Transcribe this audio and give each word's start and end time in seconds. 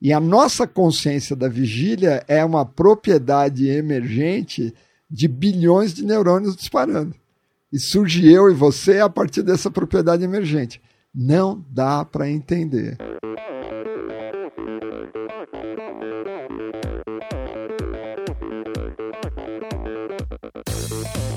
E 0.00 0.12
a 0.12 0.20
nossa 0.20 0.66
consciência 0.66 1.36
da 1.36 1.48
vigília 1.48 2.24
é 2.26 2.42
uma 2.44 2.64
propriedade 2.64 3.68
emergente 3.68 4.74
de 5.10 5.28
bilhões 5.28 5.92
de 5.92 6.04
neurônios 6.04 6.56
disparando. 6.56 7.14
E 7.72 7.78
surge 7.78 8.30
eu 8.32 8.50
e 8.50 8.54
você 8.54 9.00
a 9.00 9.08
partir 9.08 9.42
dessa 9.42 9.70
propriedade 9.70 10.24
emergente. 10.24 10.80
Não 11.14 11.64
dá 11.70 12.04
para 12.04 12.30
entender. 12.30 12.96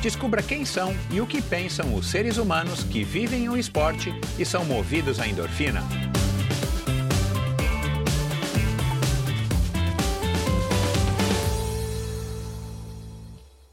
Descubra 0.00 0.42
quem 0.42 0.64
são 0.64 0.94
e 1.10 1.20
o 1.20 1.26
que 1.26 1.42
pensam 1.42 1.94
os 1.94 2.06
seres 2.06 2.36
humanos 2.36 2.84
que 2.84 3.02
vivem 3.02 3.48
o 3.48 3.56
esporte 3.56 4.12
e 4.38 4.44
são 4.44 4.64
movidos 4.64 5.18
à 5.18 5.26
endorfina. 5.26 5.82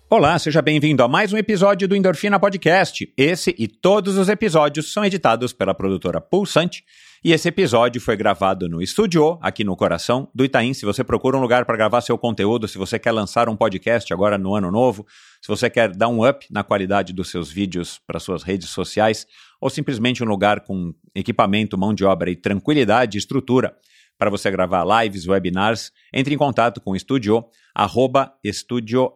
Olá, 0.09 0.37
seja 0.37 0.61
bem-vindo 0.61 1.01
a 1.01 1.07
mais 1.07 1.33
um 1.33 1.37
episódio 1.37 1.87
do 1.87 1.95
Endorfina 1.95 2.39
Podcast. 2.39 3.11
Esse 3.17 3.55
e 3.57 3.67
todos 3.67 4.15
os 4.15 4.29
episódios 4.29 4.93
são 4.93 5.03
editados 5.03 5.51
pela 5.51 5.73
produtora 5.73 6.21
Pulsante 6.21 6.83
e 7.23 7.31
esse 7.31 7.47
episódio 7.47 8.01
foi 8.01 8.17
gravado 8.17 8.67
no 8.67 8.81
estúdio, 8.81 9.37
aqui 9.41 9.63
no 9.63 9.77
coração 9.77 10.27
do 10.35 10.43
Itaim. 10.43 10.73
Se 10.73 10.85
você 10.85 11.05
procura 11.05 11.37
um 11.37 11.39
lugar 11.39 11.63
para 11.63 11.77
gravar 11.77 12.01
seu 12.01 12.17
conteúdo, 12.17 12.67
se 12.67 12.77
você 12.77 12.99
quer 12.99 13.13
lançar 13.13 13.47
um 13.47 13.55
podcast 13.55 14.11
agora 14.13 14.37
no 14.37 14.53
ano 14.53 14.69
novo, 14.69 15.07
se 15.41 15.47
você 15.47 15.69
quer 15.69 15.95
dar 15.95 16.09
um 16.09 16.27
up 16.27 16.45
na 16.51 16.63
qualidade 16.63 17.13
dos 17.13 17.29
seus 17.29 17.49
vídeos 17.49 17.97
para 18.05 18.19
suas 18.19 18.43
redes 18.43 18.69
sociais, 18.69 19.25
ou 19.61 19.69
simplesmente 19.69 20.21
um 20.21 20.27
lugar 20.27 20.59
com 20.61 20.93
equipamento, 21.15 21.77
mão 21.77 21.93
de 21.93 22.03
obra 22.03 22.29
e 22.29 22.35
tranquilidade 22.35 23.17
e 23.17 23.19
estrutura 23.19 23.73
para 24.23 24.29
você 24.29 24.49
gravar 24.49 24.85
lives, 24.85 25.27
webinars, 25.27 25.91
entre 26.13 26.33
em 26.33 26.37
contato 26.37 26.79
com 26.79 26.91
o 26.91 26.95
estúdio, 26.95 27.43
arroba 27.75 28.33
estudioh.br 28.41 29.11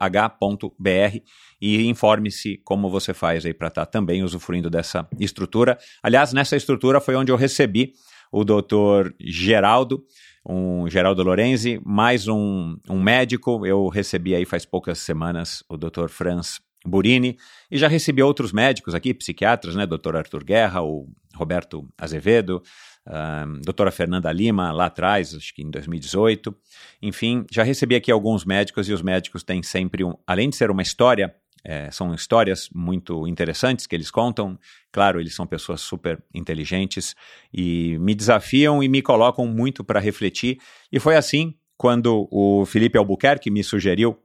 e 1.61 1.87
informe-se 1.87 2.57
como 2.65 2.89
você 2.89 3.13
faz 3.13 3.45
aí 3.45 3.53
para 3.53 3.69
estar 3.69 3.85
tá 3.85 3.89
também 3.89 4.21
usufruindo 4.21 4.69
dessa 4.69 5.07
estrutura. 5.17 5.77
Aliás, 6.03 6.33
nessa 6.33 6.57
estrutura 6.57 6.99
foi 6.99 7.15
onde 7.15 7.31
eu 7.31 7.37
recebi 7.37 7.93
o 8.29 8.43
doutor 8.43 9.15
Geraldo, 9.17 10.03
um 10.45 10.89
Geraldo 10.89 11.23
Lorenzi, 11.23 11.79
mais 11.85 12.27
um, 12.27 12.75
um 12.89 13.01
médico. 13.01 13.65
Eu 13.65 13.87
recebi 13.87 14.35
aí 14.35 14.43
faz 14.43 14.65
poucas 14.65 14.99
semanas 14.99 15.63
o 15.69 15.77
doutor 15.77 16.09
Franz 16.09 16.59
Burini, 16.85 17.37
e 17.69 17.77
já 17.77 17.87
recebi 17.87 18.21
outros 18.21 18.51
médicos 18.51 18.95
aqui, 18.95 19.13
psiquiatras, 19.13 19.75
né? 19.75 19.85
Doutor 19.85 20.15
Arthur 20.15 20.43
Guerra, 20.43 20.81
o 20.81 21.07
Roberto 21.35 21.87
Azevedo, 21.97 22.61
uh, 23.07 23.61
doutora 23.63 23.91
Fernanda 23.91 24.31
Lima, 24.31 24.71
lá 24.71 24.85
atrás, 24.85 25.33
acho 25.33 25.53
que 25.53 25.63
em 25.63 25.69
2018. 25.69 26.55
Enfim, 27.01 27.45
já 27.51 27.63
recebi 27.63 27.95
aqui 27.95 28.11
alguns 28.11 28.45
médicos 28.45 28.87
e 28.87 28.93
os 28.93 29.01
médicos 29.01 29.43
têm 29.43 29.63
sempre, 29.63 30.03
um, 30.03 30.13
além 30.27 30.49
de 30.49 30.55
ser 30.55 30.69
uma 30.69 30.81
história, 30.81 31.33
é, 31.63 31.91
são 31.91 32.13
histórias 32.13 32.69
muito 32.73 33.27
interessantes 33.27 33.85
que 33.85 33.95
eles 33.95 34.09
contam. 34.09 34.57
Claro, 34.91 35.19
eles 35.19 35.35
são 35.35 35.45
pessoas 35.45 35.81
super 35.81 36.23
inteligentes 36.33 37.15
e 37.53 37.97
me 37.99 38.15
desafiam 38.15 38.81
e 38.81 38.87
me 38.87 39.01
colocam 39.01 39.45
muito 39.45 39.83
para 39.83 39.99
refletir. 39.99 40.59
E 40.91 40.99
foi 40.99 41.15
assim 41.15 41.55
quando 41.77 42.27
o 42.31 42.65
Felipe 42.65 42.97
Albuquerque 42.97 43.51
me 43.51 43.63
sugeriu 43.63 44.17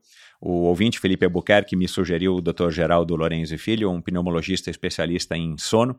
o 0.45 0.63
ouvinte 0.63 0.99
Felipe 0.99 1.23
Albuquerque 1.23 1.73
me 1.73 1.87
sugeriu 1.87 2.35
o 2.35 2.41
Dr. 2.41 2.69
Geraldo 2.69 3.15
Lorenzo 3.15 3.57
Filho, 3.57 3.89
um 3.89 4.01
pneumologista 4.01 4.69
especialista 4.69 5.37
em 5.37 5.57
sono, 5.57 5.97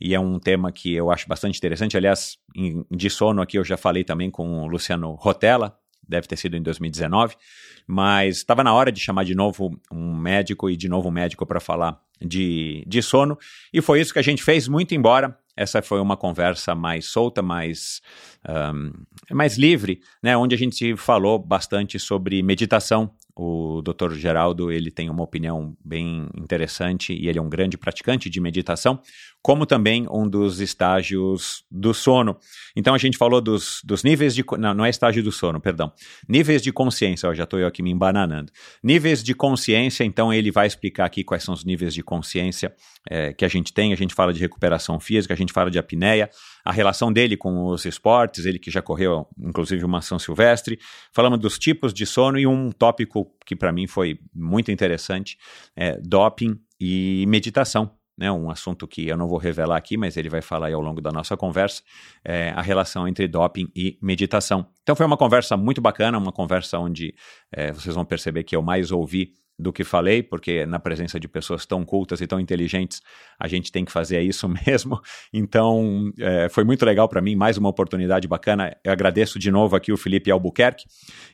e 0.00 0.14
é 0.14 0.20
um 0.20 0.38
tema 0.38 0.70
que 0.70 0.94
eu 0.94 1.10
acho 1.10 1.26
bastante 1.26 1.58
interessante. 1.58 1.96
Aliás, 1.96 2.38
em, 2.54 2.84
de 2.88 3.10
sono 3.10 3.42
aqui 3.42 3.58
eu 3.58 3.64
já 3.64 3.76
falei 3.76 4.04
também 4.04 4.30
com 4.30 4.62
o 4.62 4.68
Luciano 4.68 5.16
Rotella, 5.16 5.76
deve 6.08 6.28
ter 6.28 6.36
sido 6.36 6.56
em 6.56 6.62
2019, 6.62 7.34
mas 7.84 8.36
estava 8.36 8.62
na 8.62 8.72
hora 8.72 8.92
de 8.92 9.00
chamar 9.00 9.24
de 9.24 9.34
novo 9.34 9.76
um 9.90 10.16
médico 10.16 10.70
e 10.70 10.76
de 10.76 10.88
novo 10.88 11.08
um 11.08 11.12
médico 11.12 11.44
para 11.44 11.58
falar 11.58 12.00
de, 12.20 12.84
de 12.86 13.02
sono, 13.02 13.36
e 13.72 13.80
foi 13.80 14.00
isso 14.00 14.12
que 14.12 14.20
a 14.20 14.22
gente 14.22 14.40
fez, 14.40 14.68
muito 14.68 14.94
embora 14.94 15.36
essa 15.56 15.82
foi 15.82 16.00
uma 16.00 16.16
conversa 16.16 16.74
mais 16.74 17.04
solta, 17.06 17.42
mais, 17.42 18.00
um, 18.48 18.92
mais 19.34 19.58
livre, 19.58 20.00
né, 20.22 20.36
onde 20.36 20.54
a 20.54 20.58
gente 20.58 20.96
falou 20.96 21.38
bastante 21.38 21.98
sobre 21.98 22.42
meditação, 22.42 23.10
o 23.42 23.80
Dr. 23.80 24.12
Geraldo 24.12 24.70
ele 24.70 24.90
tem 24.90 25.08
uma 25.08 25.22
opinião 25.22 25.74
bem 25.82 26.28
interessante 26.36 27.14
e 27.14 27.26
ele 27.26 27.38
é 27.38 27.42
um 27.42 27.48
grande 27.48 27.78
praticante 27.78 28.28
de 28.28 28.38
meditação, 28.38 29.00
como 29.42 29.64
também 29.64 30.06
um 30.10 30.28
dos 30.28 30.60
estágios 30.60 31.64
do 31.70 31.94
sono. 31.94 32.36
Então 32.76 32.94
a 32.94 32.98
gente 32.98 33.16
falou 33.16 33.40
dos, 33.40 33.80
dos 33.84 34.04
níveis 34.04 34.34
de. 34.34 34.44
Não, 34.58 34.74
não 34.74 34.84
é 34.84 34.90
estágio 34.90 35.22
do 35.22 35.32
sono, 35.32 35.60
perdão. 35.60 35.92
Níveis 36.28 36.62
de 36.62 36.72
consciência, 36.72 37.28
ó, 37.28 37.34
já 37.34 37.44
estou 37.44 37.58
eu 37.58 37.66
aqui 37.66 37.82
me 37.82 37.90
embananando. 37.90 38.52
Níveis 38.82 39.22
de 39.22 39.34
consciência, 39.34 40.04
então 40.04 40.32
ele 40.32 40.50
vai 40.50 40.66
explicar 40.66 41.06
aqui 41.06 41.24
quais 41.24 41.42
são 41.42 41.54
os 41.54 41.64
níveis 41.64 41.94
de 41.94 42.02
consciência 42.02 42.74
é, 43.08 43.32
que 43.32 43.44
a 43.44 43.48
gente 43.48 43.72
tem. 43.72 43.92
A 43.92 43.96
gente 43.96 44.14
fala 44.14 44.32
de 44.32 44.40
recuperação 44.40 45.00
física, 45.00 45.32
a 45.32 45.36
gente 45.36 45.52
fala 45.52 45.70
de 45.70 45.78
apneia, 45.78 46.28
a 46.64 46.72
relação 46.72 47.12
dele 47.12 47.36
com 47.36 47.66
os 47.66 47.84
esportes, 47.84 48.44
ele 48.44 48.58
que 48.58 48.70
já 48.70 48.82
correu, 48.82 49.26
inclusive, 49.38 49.84
uma 49.84 50.02
São 50.02 50.18
Silvestre. 50.18 50.78
Falamos 51.12 51.38
dos 51.38 51.58
tipos 51.58 51.94
de 51.94 52.04
sono 52.04 52.38
e 52.38 52.46
um 52.46 52.70
tópico 52.70 53.26
que 53.46 53.56
para 53.56 53.72
mim 53.72 53.86
foi 53.86 54.18
muito 54.34 54.70
interessante 54.70 55.38
é 55.76 55.98
doping 56.00 56.58
e 56.80 57.24
meditação. 57.26 57.99
Né, 58.20 58.30
um 58.30 58.50
assunto 58.50 58.86
que 58.86 59.08
eu 59.08 59.16
não 59.16 59.26
vou 59.26 59.38
revelar 59.38 59.78
aqui, 59.78 59.96
mas 59.96 60.14
ele 60.14 60.28
vai 60.28 60.42
falar 60.42 60.70
ao 60.70 60.82
longo 60.82 61.00
da 61.00 61.10
nossa 61.10 61.38
conversa, 61.38 61.82
é, 62.22 62.50
a 62.50 62.60
relação 62.60 63.08
entre 63.08 63.26
doping 63.26 63.66
e 63.74 63.98
meditação. 64.02 64.66
Então 64.82 64.94
foi 64.94 65.06
uma 65.06 65.16
conversa 65.16 65.56
muito 65.56 65.80
bacana, 65.80 66.18
uma 66.18 66.30
conversa 66.30 66.78
onde 66.78 67.14
é, 67.50 67.72
vocês 67.72 67.94
vão 67.94 68.04
perceber 68.04 68.44
que 68.44 68.54
eu 68.54 68.60
mais 68.60 68.92
ouvi 68.92 69.32
do 69.60 69.72
que 69.72 69.84
falei, 69.84 70.22
porque 70.22 70.64
na 70.66 70.78
presença 70.78 71.20
de 71.20 71.28
pessoas 71.28 71.66
tão 71.66 71.84
cultas 71.84 72.20
e 72.20 72.26
tão 72.26 72.40
inteligentes, 72.40 73.00
a 73.38 73.46
gente 73.46 73.70
tem 73.70 73.84
que 73.84 73.92
fazer 73.92 74.20
isso 74.22 74.48
mesmo. 74.66 75.00
Então, 75.32 76.10
é, 76.18 76.48
foi 76.48 76.64
muito 76.64 76.84
legal 76.84 77.08
para 77.08 77.20
mim, 77.20 77.36
mais 77.36 77.56
uma 77.56 77.68
oportunidade 77.68 78.26
bacana. 78.26 78.76
Eu 78.82 78.92
agradeço 78.92 79.38
de 79.38 79.50
novo 79.50 79.76
aqui 79.76 79.92
o 79.92 79.96
Felipe 79.96 80.30
Albuquerque. 80.30 80.84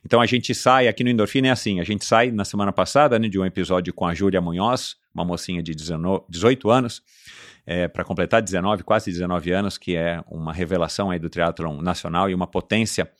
Então, 0.05 0.21
a 0.21 0.25
gente 0.25 0.53
sai 0.53 0.87
aqui 0.87 1.03
no 1.03 1.09
Endorfina, 1.09 1.47
é 1.47 1.51
assim: 1.51 1.79
a 1.79 1.83
gente 1.83 2.05
sai 2.05 2.31
na 2.31 2.45
semana 2.45 2.71
passada 2.71 3.17
né, 3.17 3.27
de 3.27 3.39
um 3.39 3.45
episódio 3.45 3.93
com 3.93 4.05
a 4.05 4.13
Júlia 4.13 4.41
Munhoz, 4.41 4.95
uma 5.17 5.25
mocinha 5.25 5.63
de 5.63 5.73
19, 5.73 6.25
18 6.29 6.69
anos 6.69 7.01
é, 7.67 7.85
para 7.89 8.05
completar 8.05 8.41
19, 8.41 8.83
quase 8.83 9.11
19 9.11 9.51
anos, 9.51 9.77
que 9.77 9.97
é 9.97 10.23
uma 10.31 10.53
revelação 10.53 11.11
aí 11.11 11.19
do 11.19 11.29
triatlon 11.29 11.81
nacional 11.81 12.29
e 12.29 12.33
uma 12.33 12.47
potência 12.47 13.11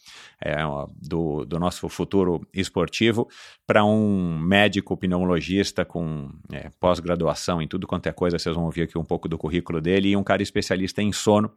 é, 0.42 0.56
do, 1.02 1.44
do 1.46 1.60
nosso 1.60 1.90
futuro 1.90 2.48
esportivo, 2.54 3.28
para 3.66 3.84
um 3.84 4.40
médico 4.40 4.96
pneumologista 4.96 5.84
com 5.84 6.30
é, 6.54 6.70
pós-graduação 6.80 7.62
em 7.62 7.68
tudo 7.68 7.86
quanto 7.86 8.08
é 8.08 8.14
coisa, 8.14 8.40
vocês 8.40 8.56
vão 8.56 8.66
ouvir 8.66 8.84
aqui 8.84 8.98
um 8.98 9.04
pouco 9.04 9.28
do 9.28 9.38
currículo 9.38 9.82
dele, 9.82 10.10
e 10.10 10.16
um 10.16 10.24
cara 10.24 10.42
especialista 10.42 11.02
em 11.02 11.12
sono. 11.12 11.52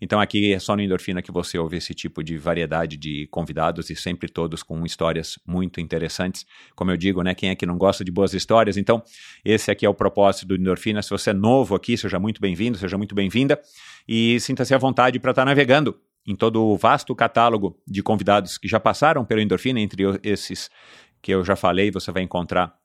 Então 0.00 0.20
aqui 0.20 0.52
é 0.52 0.58
só 0.58 0.76
no 0.76 0.82
Endorfina 0.82 1.20
que 1.22 1.32
você 1.32 1.58
ouve 1.58 1.78
esse 1.78 1.94
tipo 1.94 2.22
de 2.22 2.36
variedade 2.36 2.96
de 2.96 3.26
convidados 3.28 3.90
e 3.90 3.96
sempre 3.96 4.28
todos 4.28 4.62
com 4.62 4.84
histórias 4.84 5.38
muito 5.46 5.80
interessantes. 5.80 6.46
Como 6.74 6.90
eu 6.90 6.96
digo, 6.96 7.22
né, 7.22 7.34
quem 7.34 7.50
é 7.50 7.56
que 7.56 7.66
não 7.66 7.78
gosta 7.78 8.04
de 8.04 8.12
boas 8.12 8.34
histórias? 8.34 8.76
Então 8.76 9.02
esse 9.44 9.70
aqui 9.70 9.84
é 9.84 9.88
o 9.88 9.94
propósito 9.94 10.46
do 10.46 10.54
Endorfina. 10.54 11.02
Se 11.02 11.10
você 11.10 11.30
é 11.30 11.34
novo 11.34 11.74
aqui, 11.74 11.96
seja 11.96 12.20
muito 12.20 12.35
muito 12.36 12.40
bem-vindo, 12.40 12.78
seja 12.78 12.98
muito 12.98 13.14
bem-vinda. 13.14 13.60
E 14.06 14.38
sinta-se 14.40 14.74
à 14.74 14.78
vontade 14.78 15.18
para 15.18 15.30
estar 15.30 15.44
navegando 15.44 15.98
em 16.26 16.36
todo 16.36 16.62
o 16.62 16.76
vasto 16.76 17.14
catálogo 17.14 17.80
de 17.86 18.02
convidados 18.02 18.58
que 18.58 18.68
já 18.68 18.78
passaram 18.78 19.24
pelo 19.24 19.40
Endorfina, 19.40 19.80
entre 19.80 20.02
esses 20.22 20.70
que 21.22 21.32
eu 21.32 21.44
já 21.44 21.56
falei, 21.56 21.90
você 21.90 22.12
vai 22.12 22.22
encontrar 22.22 22.75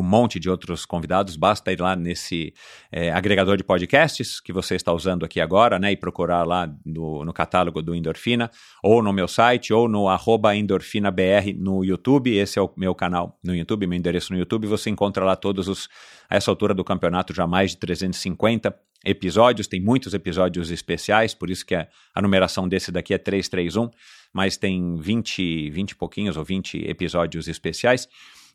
um 0.00 0.02
monte 0.02 0.38
de 0.38 0.48
outros 0.48 0.84
convidados, 0.84 1.36
basta 1.36 1.72
ir 1.72 1.80
lá 1.80 1.96
nesse 1.96 2.54
é, 2.90 3.10
agregador 3.12 3.56
de 3.56 3.64
podcasts 3.64 4.40
que 4.40 4.52
você 4.52 4.74
está 4.74 4.92
usando 4.92 5.24
aqui 5.24 5.40
agora, 5.40 5.78
né, 5.78 5.92
e 5.92 5.96
procurar 5.96 6.44
lá 6.44 6.72
no, 6.84 7.24
no 7.24 7.32
catálogo 7.32 7.82
do 7.82 7.94
Endorfina, 7.94 8.50
ou 8.82 9.02
no 9.02 9.12
meu 9.12 9.28
site, 9.28 9.72
ou 9.72 9.88
no 9.88 10.08
arroba 10.08 10.54
endorfinabr 10.54 11.54
no 11.56 11.84
YouTube, 11.84 12.36
esse 12.36 12.58
é 12.58 12.62
o 12.62 12.70
meu 12.76 12.94
canal 12.94 13.38
no 13.42 13.54
YouTube, 13.54 13.86
meu 13.86 13.98
endereço 13.98 14.32
no 14.32 14.38
YouTube, 14.38 14.66
você 14.66 14.90
encontra 14.90 15.24
lá 15.24 15.36
todos 15.36 15.68
os, 15.68 15.88
a 16.28 16.36
essa 16.36 16.50
altura 16.50 16.74
do 16.74 16.84
campeonato, 16.84 17.34
já 17.34 17.46
mais 17.46 17.72
de 17.72 17.78
350 17.78 18.74
episódios, 19.04 19.66
tem 19.66 19.80
muitos 19.80 20.14
episódios 20.14 20.70
especiais, 20.70 21.34
por 21.34 21.50
isso 21.50 21.64
que 21.64 21.74
a, 21.74 21.86
a 22.14 22.22
numeração 22.22 22.68
desse 22.68 22.90
daqui 22.90 23.14
é 23.14 23.18
331, 23.18 23.90
mas 24.32 24.56
tem 24.56 24.96
20, 24.96 25.70
20 25.70 25.90
e 25.90 25.94
pouquinhos 25.94 26.36
ou 26.36 26.44
20 26.44 26.88
episódios 26.88 27.48
especiais, 27.48 28.08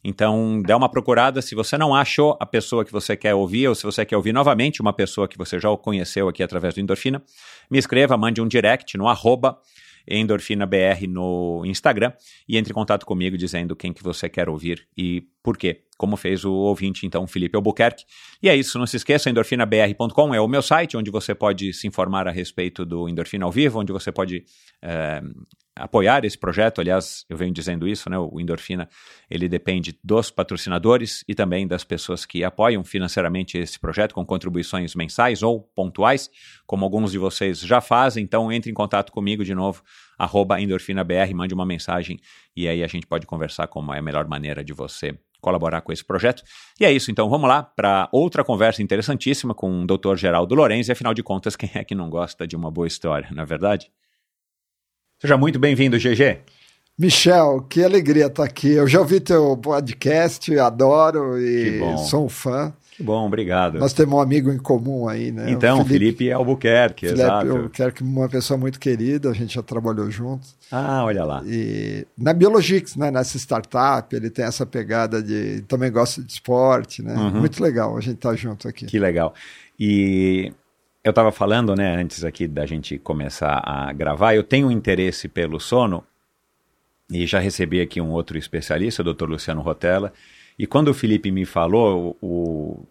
Então, 0.03 0.61
dá 0.61 0.75
uma 0.75 0.89
procurada. 0.89 1.41
Se 1.41 1.55
você 1.55 1.77
não 1.77 1.95
achou 1.95 2.37
a 2.39 2.45
pessoa 2.45 2.83
que 2.83 2.91
você 2.91 3.15
quer 3.15 3.33
ouvir, 3.33 3.67
ou 3.67 3.75
se 3.75 3.83
você 3.83 4.05
quer 4.05 4.17
ouvir 4.17 4.33
novamente 4.33 4.81
uma 4.81 4.91
pessoa 4.91 5.27
que 5.27 5.37
você 5.37 5.59
já 5.59 5.75
conheceu 5.77 6.27
aqui 6.27 6.43
através 6.43 6.73
do 6.73 6.81
Endorfina, 6.81 7.23
me 7.71 7.77
escreva, 7.77 8.17
mande 8.17 8.41
um 8.41 8.47
direct 8.47 8.97
no 8.97 9.07
arroba 9.07 9.57
EndorfinaBR 10.07 11.07
no 11.07 11.63
Instagram 11.65 12.11
e 12.47 12.57
entre 12.57 12.71
em 12.71 12.73
contato 12.73 13.05
comigo 13.05 13.37
dizendo 13.37 13.75
quem 13.75 13.93
que 13.93 14.03
você 14.03 14.27
quer 14.27 14.49
ouvir 14.49 14.85
e 14.97 15.21
por 15.41 15.57
quê, 15.57 15.83
como 15.97 16.17
fez 16.17 16.43
o 16.43 16.51
ouvinte, 16.51 17.05
então, 17.05 17.25
Felipe 17.27 17.55
Albuquerque. 17.55 18.03
E 18.41 18.49
é 18.49 18.55
isso, 18.55 18.77
não 18.77 18.85
se 18.85 18.97
esqueça, 18.97 19.29
endorfinabr.com 19.29 20.35
é 20.35 20.41
o 20.41 20.47
meu 20.47 20.61
site, 20.61 20.97
onde 20.97 21.09
você 21.09 21.33
pode 21.33 21.73
se 21.73 21.87
informar 21.87 22.27
a 22.27 22.31
respeito 22.31 22.85
do 22.85 23.07
Endorfina 23.07 23.45
ao 23.45 23.51
vivo, 23.51 23.79
onde 23.79 23.91
você 23.91 24.11
pode 24.11 24.43
é, 24.81 25.21
apoiar 25.75 26.23
esse 26.23 26.37
projeto. 26.37 26.79
Aliás, 26.79 27.25
eu 27.29 27.35
venho 27.35 27.53
dizendo 27.53 27.87
isso, 27.87 28.09
né? 28.09 28.17
O 28.17 28.39
Endorfina, 28.39 28.87
ele 29.29 29.49
depende 29.49 29.97
dos 30.03 30.29
patrocinadores 30.29 31.23
e 31.27 31.33
também 31.33 31.67
das 31.67 31.83
pessoas 31.83 32.25
que 32.25 32.43
apoiam 32.43 32.83
financeiramente 32.83 33.57
esse 33.57 33.79
projeto 33.79 34.13
com 34.13 34.25
contribuições 34.25 34.95
mensais 34.95 35.41
ou 35.41 35.61
pontuais, 35.61 36.29
como 36.65 36.85
alguns 36.85 37.11
de 37.11 37.17
vocês 37.17 37.59
já 37.59 37.81
fazem. 37.81 38.23
Então, 38.23 38.51
entre 38.51 38.69
em 38.69 38.73
contato 38.73 39.11
comigo 39.11 39.43
de 39.43 39.55
novo, 39.55 39.83
endorfinabr, 40.59 41.33
mande 41.35 41.53
uma 41.53 41.65
mensagem 41.65 42.19
e 42.55 42.67
aí 42.67 42.83
a 42.83 42.87
gente 42.87 43.07
pode 43.07 43.25
conversar 43.25 43.67
como 43.67 43.93
é 43.93 43.99
a 43.99 44.01
melhor 44.01 44.27
maneira 44.27 44.63
de 44.63 44.73
você 44.73 45.17
colaborar 45.41 45.81
com 45.81 45.91
esse 45.91 46.05
projeto. 46.05 46.41
E 46.79 46.85
é 46.85 46.91
isso, 46.91 47.11
então 47.11 47.29
vamos 47.29 47.49
lá 47.49 47.61
para 47.61 48.07
outra 48.13 48.45
conversa 48.45 48.81
interessantíssima 48.81 49.53
com 49.53 49.83
o 49.83 49.85
Dr. 49.85 50.15
Geraldo 50.15 50.55
Lorenzi. 50.55 50.91
Afinal 50.91 51.13
de 51.13 51.21
contas, 51.21 51.55
quem 51.57 51.69
é 51.73 51.83
que 51.83 51.93
não 51.93 52.09
gosta 52.09 52.47
de 52.47 52.55
uma 52.55 52.71
boa 52.71 52.87
história, 52.87 53.27
não 53.31 53.43
é 53.43 53.45
verdade? 53.45 53.91
Seja 55.23 55.37
muito 55.37 55.57
bem-vindo, 55.57 55.97
GG. 55.97 56.39
Michel, 56.99 57.65
que 57.69 57.81
alegria 57.81 58.25
estar 58.25 58.43
aqui. 58.43 58.73
Eu 58.73 58.85
já 58.89 58.99
ouvi 58.99 59.21
teu 59.21 59.55
podcast, 59.55 60.59
adoro 60.59 61.39
e 61.39 61.79
sou 62.09 62.25
um 62.25 62.29
fã. 62.29 62.73
Que 62.91 63.01
bom, 63.01 63.25
obrigado. 63.25 63.79
Nós 63.79 63.93
temos 63.93 64.15
um 64.15 64.19
amigo 64.19 64.51
em 64.51 64.57
comum 64.57 65.07
aí, 65.07 65.31
né? 65.31 65.49
Então, 65.49 65.79
o 65.79 65.85
Felipe, 65.85 66.17
Felipe 66.17 66.31
Albuquerque, 66.33 67.05
Felipe 67.05 67.21
exato. 67.21 67.51
Albuquerque, 67.51 68.03
uma 68.03 68.27
pessoa 68.27 68.57
muito 68.57 68.77
querida, 68.81 69.29
a 69.29 69.33
gente 69.33 69.53
já 69.53 69.63
trabalhou 69.63 70.11
juntos. 70.11 70.57
Ah, 70.69 71.05
olha 71.05 71.23
lá. 71.23 71.41
E 71.45 72.05
na 72.17 72.33
Biologix, 72.33 72.97
né, 72.97 73.09
nessa 73.09 73.37
startup, 73.37 74.13
ele 74.13 74.29
tem 74.29 74.43
essa 74.43 74.65
pegada 74.65 75.23
de... 75.23 75.61
Também 75.69 75.89
gosta 75.89 76.21
de 76.21 76.33
esporte, 76.33 77.01
né? 77.01 77.15
Uhum. 77.15 77.39
Muito 77.39 77.63
legal 77.63 77.95
a 77.95 78.01
gente 78.01 78.15
estar 78.15 78.31
tá 78.31 78.35
junto 78.35 78.67
aqui. 78.67 78.87
Que 78.87 78.99
legal. 78.99 79.33
E 79.79 80.51
eu 81.03 81.09
estava 81.09 81.31
falando, 81.31 81.75
né, 81.75 81.95
antes 81.95 82.23
aqui 82.23 82.47
da 82.47 82.65
gente 82.65 82.97
começar 82.97 83.61
a 83.65 83.91
gravar, 83.91 84.35
eu 84.35 84.43
tenho 84.43 84.67
um 84.67 84.71
interesse 84.71 85.27
pelo 85.27 85.59
sono 85.59 86.03
e 87.11 87.27
já 87.27 87.39
recebi 87.39 87.81
aqui 87.81 87.99
um 87.99 88.11
outro 88.11 88.37
especialista, 88.37 89.01
o 89.01 89.13
Dr. 89.13 89.25
Luciano 89.25 89.61
Rotella, 89.61 90.13
e 90.57 90.65
quando 90.65 90.87
o 90.87 90.93
Felipe 90.93 91.29
me 91.29 91.45
falou 91.45 92.17
o, 92.21 92.85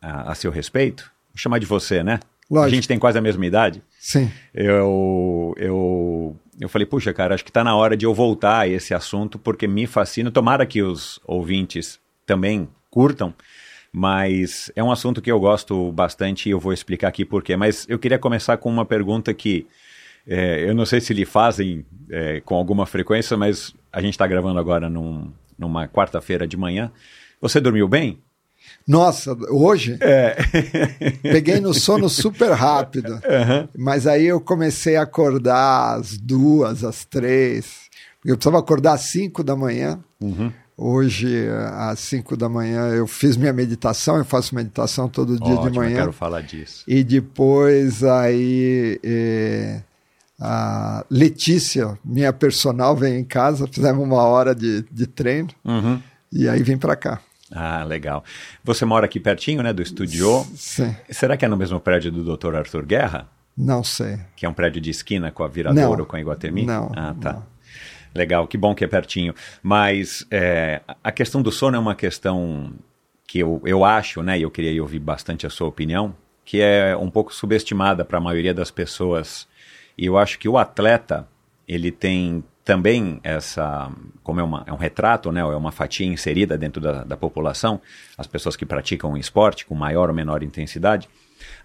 a, 0.00 0.32
a, 0.32 0.34
seu 0.34 0.50
respeito, 0.50 1.10
vou 1.28 1.36
chamar 1.38 1.58
de 1.58 1.66
você, 1.66 2.02
né? 2.02 2.20
Lógico. 2.50 2.66
A 2.66 2.74
gente 2.74 2.88
tem 2.88 2.98
quase 2.98 3.18
a 3.18 3.20
mesma 3.20 3.44
idade. 3.44 3.82
Sim. 3.98 4.30
Eu, 4.54 5.52
eu, 5.58 6.36
eu 6.60 6.68
falei, 6.68 6.86
puxa, 6.86 7.12
cara, 7.12 7.34
acho 7.34 7.44
que 7.44 7.50
está 7.50 7.64
na 7.64 7.74
hora 7.76 7.96
de 7.96 8.06
eu 8.06 8.14
voltar 8.14 8.60
a 8.60 8.68
esse 8.68 8.94
assunto, 8.94 9.36
porque 9.36 9.66
me 9.66 9.84
fascina. 9.84 10.30
Tomara 10.30 10.64
que 10.64 10.80
os 10.80 11.20
ouvintes 11.24 11.98
também 12.24 12.68
curtam, 12.88 13.34
mas 13.92 14.70
é 14.76 14.82
um 14.82 14.90
assunto 14.90 15.22
que 15.22 15.30
eu 15.30 15.40
gosto 15.40 15.90
bastante 15.92 16.48
e 16.48 16.52
eu 16.52 16.60
vou 16.60 16.72
explicar 16.72 17.08
aqui 17.08 17.24
por 17.24 17.42
quê. 17.42 17.56
Mas 17.56 17.86
eu 17.88 17.98
queria 17.98 18.18
começar 18.18 18.56
com 18.56 18.68
uma 18.70 18.84
pergunta 18.84 19.32
que 19.32 19.66
é, 20.26 20.68
eu 20.68 20.74
não 20.74 20.84
sei 20.84 21.00
se 21.00 21.14
lhe 21.14 21.24
fazem 21.24 21.84
é, 22.10 22.40
com 22.40 22.56
alguma 22.56 22.84
frequência, 22.84 23.36
mas 23.36 23.74
a 23.92 24.00
gente 24.00 24.14
está 24.14 24.26
gravando 24.26 24.58
agora 24.58 24.90
num, 24.90 25.30
numa 25.58 25.86
quarta-feira 25.86 26.46
de 26.46 26.56
manhã. 26.56 26.90
Você 27.40 27.60
dormiu 27.60 27.88
bem? 27.88 28.18
Nossa, 28.86 29.36
hoje? 29.50 29.96
É. 30.00 30.36
Peguei 31.22 31.60
no 31.60 31.72
sono 31.72 32.08
super 32.08 32.50
rápido. 32.52 33.12
Uhum. 33.14 33.68
Mas 33.76 34.06
aí 34.06 34.26
eu 34.26 34.40
comecei 34.40 34.96
a 34.96 35.02
acordar 35.02 35.96
às 35.96 36.18
duas, 36.18 36.82
às 36.82 37.04
três. 37.04 37.86
Eu 38.24 38.36
precisava 38.36 38.58
acordar 38.58 38.94
às 38.94 39.02
cinco 39.02 39.44
da 39.44 39.54
manhã. 39.54 40.00
Uhum. 40.20 40.52
Hoje, 40.78 41.48
às 41.72 42.00
cinco 42.00 42.36
da 42.36 42.48
manhã, 42.48 42.88
eu 42.88 43.06
fiz 43.06 43.36
minha 43.36 43.52
meditação. 43.52 44.18
Eu 44.18 44.24
faço 44.24 44.54
meditação 44.54 45.08
todo 45.08 45.38
dia 45.38 45.54
Ótimo, 45.54 45.70
de 45.70 45.78
manhã. 45.78 45.92
Eu 45.92 46.00
quero 46.00 46.12
falar 46.12 46.42
disso. 46.42 46.84
E 46.86 47.02
depois 47.02 48.04
aí. 48.04 49.00
Eh, 49.02 49.80
a 50.38 51.04
Letícia, 51.10 51.98
minha 52.04 52.32
personal, 52.32 52.94
veio 52.94 53.18
em 53.18 53.24
casa, 53.24 53.66
fizemos 53.66 54.04
uma 54.04 54.22
hora 54.22 54.54
de, 54.54 54.82
de 54.90 55.06
treino 55.06 55.48
uhum. 55.64 56.00
e 56.30 56.48
aí 56.48 56.62
vim 56.62 56.76
para 56.76 56.94
cá. 56.94 57.20
Ah, 57.50 57.84
legal. 57.84 58.24
Você 58.62 58.84
mora 58.84 59.06
aqui 59.06 59.20
pertinho, 59.20 59.62
né, 59.62 59.72
do 59.72 59.80
estúdio? 59.80 60.44
Sim. 60.54 60.94
Será 61.10 61.36
que 61.36 61.44
é 61.44 61.48
no 61.48 61.56
mesmo 61.56 61.80
prédio 61.80 62.10
do 62.10 62.36
Dr. 62.36 62.56
Arthur 62.56 62.84
Guerra? 62.84 63.28
Não 63.56 63.82
sei. 63.82 64.18
Que 64.34 64.44
é 64.44 64.48
um 64.48 64.52
prédio 64.52 64.80
de 64.80 64.90
esquina 64.90 65.30
com 65.30 65.42
a 65.42 65.48
Viradouro, 65.48 66.04
com 66.04 66.16
a 66.16 66.20
Iguatemi? 66.20 66.66
Não. 66.66 66.92
Ah, 66.94 67.14
tá. 67.18 67.32
Não. 67.34 67.55
Legal, 68.16 68.46
que 68.46 68.56
bom 68.56 68.74
que 68.74 68.84
é 68.84 68.88
pertinho. 68.88 69.34
Mas 69.62 70.26
é, 70.30 70.80
a 71.04 71.12
questão 71.12 71.42
do 71.42 71.52
sono 71.52 71.76
é 71.76 71.78
uma 71.78 71.94
questão 71.94 72.72
que 73.26 73.40
eu, 73.40 73.60
eu 73.64 73.84
acho, 73.84 74.22
né, 74.22 74.38
e 74.38 74.42
eu 74.42 74.50
queria 74.50 74.80
ouvir 74.80 75.00
bastante 75.00 75.46
a 75.46 75.50
sua 75.50 75.66
opinião, 75.66 76.14
que 76.44 76.60
é 76.60 76.96
um 76.96 77.10
pouco 77.10 77.34
subestimada 77.34 78.04
para 78.04 78.18
a 78.18 78.20
maioria 78.20 78.54
das 78.54 78.70
pessoas 78.70 79.48
e 79.98 80.06
eu 80.06 80.18
acho 80.18 80.38
que 80.38 80.48
o 80.48 80.58
atleta, 80.58 81.26
ele 81.66 81.90
tem 81.90 82.44
também 82.64 83.20
essa, 83.22 83.90
como 84.22 84.40
é, 84.40 84.42
uma, 84.42 84.64
é 84.66 84.72
um 84.72 84.76
retrato, 84.76 85.32
né, 85.32 85.40
é 85.40 85.44
uma 85.44 85.72
fatia 85.72 86.06
inserida 86.06 86.58
dentro 86.58 86.80
da, 86.80 87.04
da 87.04 87.16
população, 87.16 87.80
as 88.18 88.26
pessoas 88.26 88.56
que 88.56 88.66
praticam 88.66 89.16
esporte 89.16 89.64
com 89.64 89.74
maior 89.74 90.08
ou 90.08 90.14
menor 90.14 90.42
intensidade, 90.42 91.08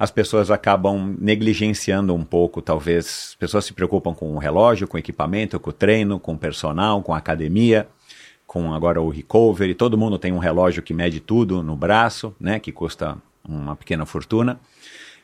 as 0.02 0.10
pessoas 0.10 0.50
acabam 0.50 1.16
negligenciando 1.20 2.16
um 2.16 2.24
pouco, 2.24 2.60
talvez, 2.60 3.28
as 3.30 3.36
pessoas 3.36 3.66
se 3.66 3.72
preocupam 3.72 4.16
com 4.16 4.34
o 4.34 4.40
relógio, 4.40 4.88
com 4.88 4.98
o 4.98 5.00
equipamento, 5.00 5.60
com 5.60 5.70
o 5.70 5.74
treino, 5.74 6.20
com 6.20 6.34
o 6.34 6.38
personal, 6.40 7.04
com 7.04 7.14
a 7.14 7.20
academia, 7.20 7.88
com 8.48 8.74
agora 8.74 9.00
o 9.00 9.10
recovery, 9.10 9.76
todo 9.76 10.00
mundo 10.00 10.18
tem 10.18 10.32
um 10.32 10.40
relógio 10.40 10.82
que 10.82 10.92
mede 10.92 11.20
tudo 11.20 11.62
no 11.62 11.76
braço, 11.76 12.36
né, 12.40 12.60
que 12.60 12.72
custa 12.72 13.16
uma 13.48 13.76
pequena 13.76 14.04
fortuna, 14.04 14.60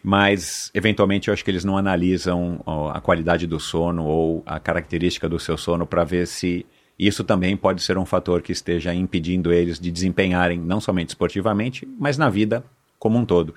mas 0.03 0.69
eventualmente 0.75 1.29
eu 1.29 1.33
acho 1.33 1.43
que 1.43 1.49
eles 1.49 1.65
não 1.65 1.75
analisam 1.75 2.61
a 2.93 3.01
qualidade 3.01 3.47
do 3.47 3.59
sono 3.59 4.05
ou 4.05 4.43
a 4.45 4.59
característica 4.59 5.27
do 5.27 5.39
seu 5.39 5.57
sono 5.57 5.87
para 5.87 6.03
ver 6.03 6.27
se 6.27 6.67
isso 6.99 7.23
também 7.23 7.57
pode 7.57 7.81
ser 7.81 7.97
um 7.97 8.05
fator 8.05 8.43
que 8.43 8.51
esteja 8.51 8.93
impedindo 8.93 9.51
eles 9.51 9.79
de 9.79 9.89
desempenharem 9.89 10.59
não 10.59 10.79
somente 10.79 11.09
esportivamente, 11.09 11.87
mas 11.97 12.15
na 12.15 12.29
vida 12.29 12.63
como 12.99 13.17
um 13.17 13.25
todo. 13.25 13.55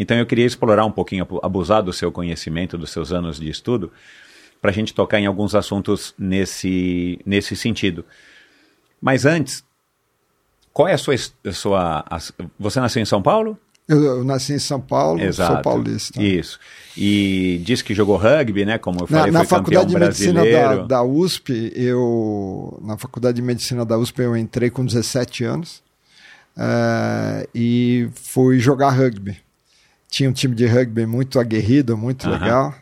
Então 0.00 0.16
eu 0.16 0.24
queria 0.24 0.46
explorar 0.46 0.86
um 0.86 0.92
pouquinho, 0.92 1.26
abusar 1.42 1.82
do 1.82 1.92
seu 1.92 2.12
conhecimento, 2.12 2.78
dos 2.78 2.90
seus 2.90 3.12
anos 3.12 3.40
de 3.40 3.50
estudo, 3.50 3.90
para 4.62 4.70
a 4.70 4.74
gente 4.74 4.94
tocar 4.94 5.18
em 5.18 5.26
alguns 5.26 5.56
assuntos 5.56 6.14
nesse, 6.16 7.18
nesse 7.26 7.56
sentido. 7.56 8.04
Mas 9.02 9.26
antes, 9.26 9.64
qual 10.72 10.86
é 10.86 10.94
a 10.94 10.98
sua, 10.98 11.16
a 11.44 11.52
sua 11.52 12.04
a, 12.08 12.18
você 12.56 12.78
nasceu 12.78 13.02
em 13.02 13.04
São 13.04 13.20
Paulo? 13.20 13.58
Eu, 13.88 14.04
eu, 14.04 14.24
nasci 14.24 14.52
em 14.52 14.58
São 14.58 14.80
Paulo, 14.80 15.20
Exato, 15.20 15.54
sou 15.54 15.62
paulista. 15.62 16.22
Isso. 16.22 16.60
E 16.96 17.60
disse 17.64 17.82
que 17.82 17.94
jogou 17.94 18.16
rugby, 18.16 18.64
né? 18.64 18.78
Como 18.78 19.00
eu 19.00 19.06
falei, 19.06 19.32
na, 19.32 19.40
na 19.40 19.44
faculdade 19.46 19.88
de 19.88 19.98
medicina 19.98 20.44
da, 20.44 20.76
da, 20.84 21.02
USP, 21.02 21.72
eu 21.74 22.78
na 22.84 22.96
faculdade 22.98 23.36
de 23.36 23.42
medicina 23.42 23.84
da 23.84 23.98
USP 23.98 24.20
eu 24.20 24.36
entrei 24.36 24.68
com 24.68 24.84
17 24.84 25.42
anos 25.44 25.82
uh, 26.56 27.48
e 27.54 28.08
fui 28.12 28.60
jogar 28.60 28.90
rugby. 28.90 29.47
Tinha 30.10 30.28
um 30.28 30.32
time 30.32 30.54
de 30.54 30.66
rugby 30.66 31.06
muito 31.06 31.38
aguerrido, 31.38 31.96
muito 31.96 32.28
uh 32.28 32.32
-huh. 32.32 32.40
legal. 32.40 32.74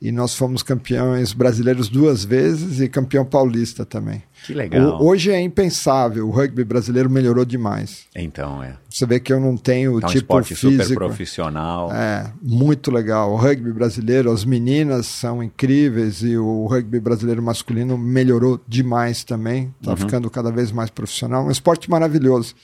E 0.00 0.12
nós 0.12 0.34
fomos 0.34 0.62
campeões 0.62 1.32
brasileiros 1.32 1.88
duas 1.88 2.22
vezes 2.22 2.80
e 2.80 2.88
campeão 2.88 3.24
paulista 3.24 3.84
também. 3.86 4.22
Que 4.44 4.52
legal. 4.52 5.00
O, 5.00 5.08
hoje 5.08 5.30
é 5.30 5.40
impensável, 5.40 6.28
o 6.28 6.30
rugby 6.30 6.64
brasileiro 6.64 7.08
melhorou 7.08 7.46
demais. 7.46 8.04
Então, 8.14 8.62
é. 8.62 8.76
Você 8.90 9.06
vê 9.06 9.18
que 9.18 9.32
eu 9.32 9.40
não 9.40 9.56
tenho 9.56 9.98
tá 9.98 10.06
um 10.06 10.10
tipo 10.10 10.18
esporte 10.18 10.54
físico. 10.54 10.82
super 10.82 10.94
profissional. 10.96 11.90
É, 11.92 12.30
muito 12.42 12.90
legal. 12.90 13.32
O 13.32 13.36
rugby 13.36 13.72
brasileiro, 13.72 14.30
as 14.30 14.44
meninas 14.44 15.06
são 15.06 15.42
incríveis 15.42 16.22
e 16.22 16.36
o 16.36 16.66
rugby 16.66 17.00
brasileiro 17.00 17.42
masculino 17.42 17.96
melhorou 17.96 18.60
demais 18.68 19.24
também. 19.24 19.74
Está 19.80 19.92
uhum. 19.92 19.96
ficando 19.96 20.30
cada 20.30 20.52
vez 20.52 20.70
mais 20.70 20.90
profissional. 20.90 21.46
Um 21.46 21.50
esporte 21.50 21.90
maravilhoso. 21.90 22.54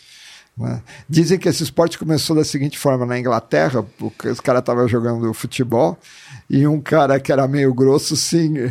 Né? 0.57 0.83
Dizem 1.09 1.39
que 1.39 1.49
esse 1.49 1.63
esporte 1.63 1.99
começou 1.99 2.37
da 2.37 2.45
seguinte 2.45 2.79
forma: 2.79 3.07
na 3.07 3.19
Inglaterra, 3.19 3.85
os 4.25 4.41
caras 4.41 4.61
estavam 4.61 4.87
jogando 4.87 5.33
futebol 5.33 5.99
e 6.49 6.67
um 6.67 6.81
cara 6.81 7.19
que 7.19 7.33
era 7.33 7.49
meio 7.49 7.73
grosso, 7.73 8.15
sim, 8.15 8.71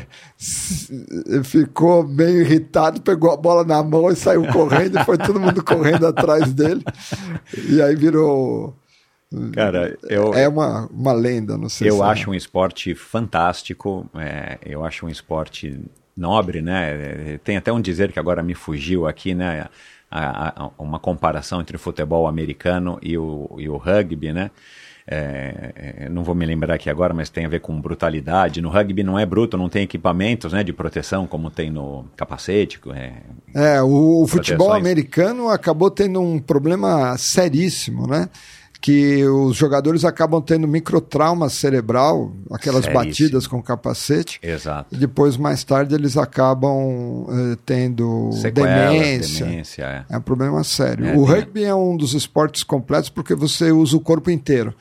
ficou 1.44 2.08
meio 2.08 2.42
irritado, 2.42 3.02
pegou 3.02 3.32
a 3.32 3.38
bola 3.38 3.64
na 3.64 3.82
mão 3.82 4.12
e 4.12 4.16
saiu 4.16 4.46
correndo, 4.48 5.00
e 5.00 5.04
foi 5.04 5.18
todo 5.18 5.40
mundo 5.40 5.64
correndo 5.64 6.06
atrás 6.06 6.54
dele. 6.54 6.84
E 7.68 7.82
aí 7.82 7.96
virou. 7.96 8.76
Cara, 9.54 9.98
eu, 10.04 10.34
é 10.36 10.48
uma, 10.48 10.88
uma 10.88 11.14
lenda, 11.14 11.58
não 11.58 11.70
sei 11.70 11.90
Eu 11.90 11.96
se 11.96 12.02
é. 12.02 12.06
acho 12.06 12.30
é. 12.30 12.32
um 12.32 12.36
esporte 12.36 12.94
fantástico, 12.94 14.06
é, 14.14 14.60
eu 14.64 14.84
acho 14.84 15.06
um 15.06 15.10
esporte 15.10 15.80
nobre, 16.16 16.62
né? 16.62 17.40
Tem 17.44 17.58
até 17.58 17.72
um 17.72 17.82
dizer 17.82 18.12
que 18.12 18.20
agora 18.20 18.44
me 18.44 18.54
fugiu 18.54 19.08
aqui, 19.08 19.34
né? 19.34 19.68
A- 20.12 20.54
a- 20.66 20.72
uma 20.78 21.00
comparação 21.00 21.62
entre 21.62 21.76
o 21.76 21.80
futebol 21.80 22.28
americano 22.28 23.00
e 23.02 23.18
o, 23.18 23.50
e 23.58 23.70
o 23.70 23.78
rugby, 23.78 24.34
né? 24.34 24.52
É, 25.08 26.04
é, 26.06 26.10
não 26.10 26.24
vou 26.24 26.36
me 26.36 26.46
lembrar 26.46 26.76
aqui 26.76 26.90
agora, 26.90 27.14
mas 27.14 27.30
tem 27.30 27.46
a 27.46 27.50
ver 27.50 27.60
com 27.60 27.80
brutalidade. 27.82 28.62
No 28.62 28.70
rugby 28.70 29.04
não 29.04 29.18
é 29.18 29.26
bruto, 29.26 29.58
não 29.58 29.68
tem 29.68 29.84
equipamentos 29.84 30.54
né, 30.54 30.64
de 30.64 30.72
proteção 30.72 31.26
como 31.26 31.50
tem 31.50 31.72
no 31.72 32.06
capacete. 32.16 32.80
É, 32.94 33.14
É, 33.78 33.82
o, 33.82 34.22
o 34.22 34.28
futebol 34.28 34.72
americano 34.74 35.50
acabou 35.50 35.90
tendo 35.90 36.22
um 36.22 36.40
problema 36.40 37.18
seríssimo, 37.18 38.06
né? 38.08 38.30
Que 38.82 39.24
os 39.28 39.56
jogadores 39.56 40.04
acabam 40.04 40.42
tendo 40.42 40.68
microtrauma 40.68 41.50
cerebral, 41.50 42.34
aquelas 42.52 42.86
Seríssimo. 42.86 43.06
batidas 43.06 43.46
com 43.46 43.62
capacete. 43.62 44.40
exato. 44.42 44.96
E 44.96 44.98
depois, 44.98 45.38
mais 45.38 45.64
tarde, 45.64 45.94
eles 45.94 46.18
acabam 46.18 47.28
eh, 47.30 47.58
tendo 47.64 48.32
Sequelas, 48.34 48.92
demência. 48.92 49.46
demência 49.46 49.84
é. 49.84 50.06
É 50.16 50.18
um 50.18 50.22
problema 50.22 50.64
sério. 50.64 51.06
É, 51.06 51.16
o 51.16 51.24
rugby 51.24 51.64
é 51.64 51.76
um 51.76 51.96
dos 51.96 52.16
esportes 52.16 52.64
completos 52.64 53.10
porque 53.10 53.36
você 53.36 53.72
usa 53.72 53.96
o 53.96 54.00
corpo 54.02 54.32
inteiro. 54.32 54.74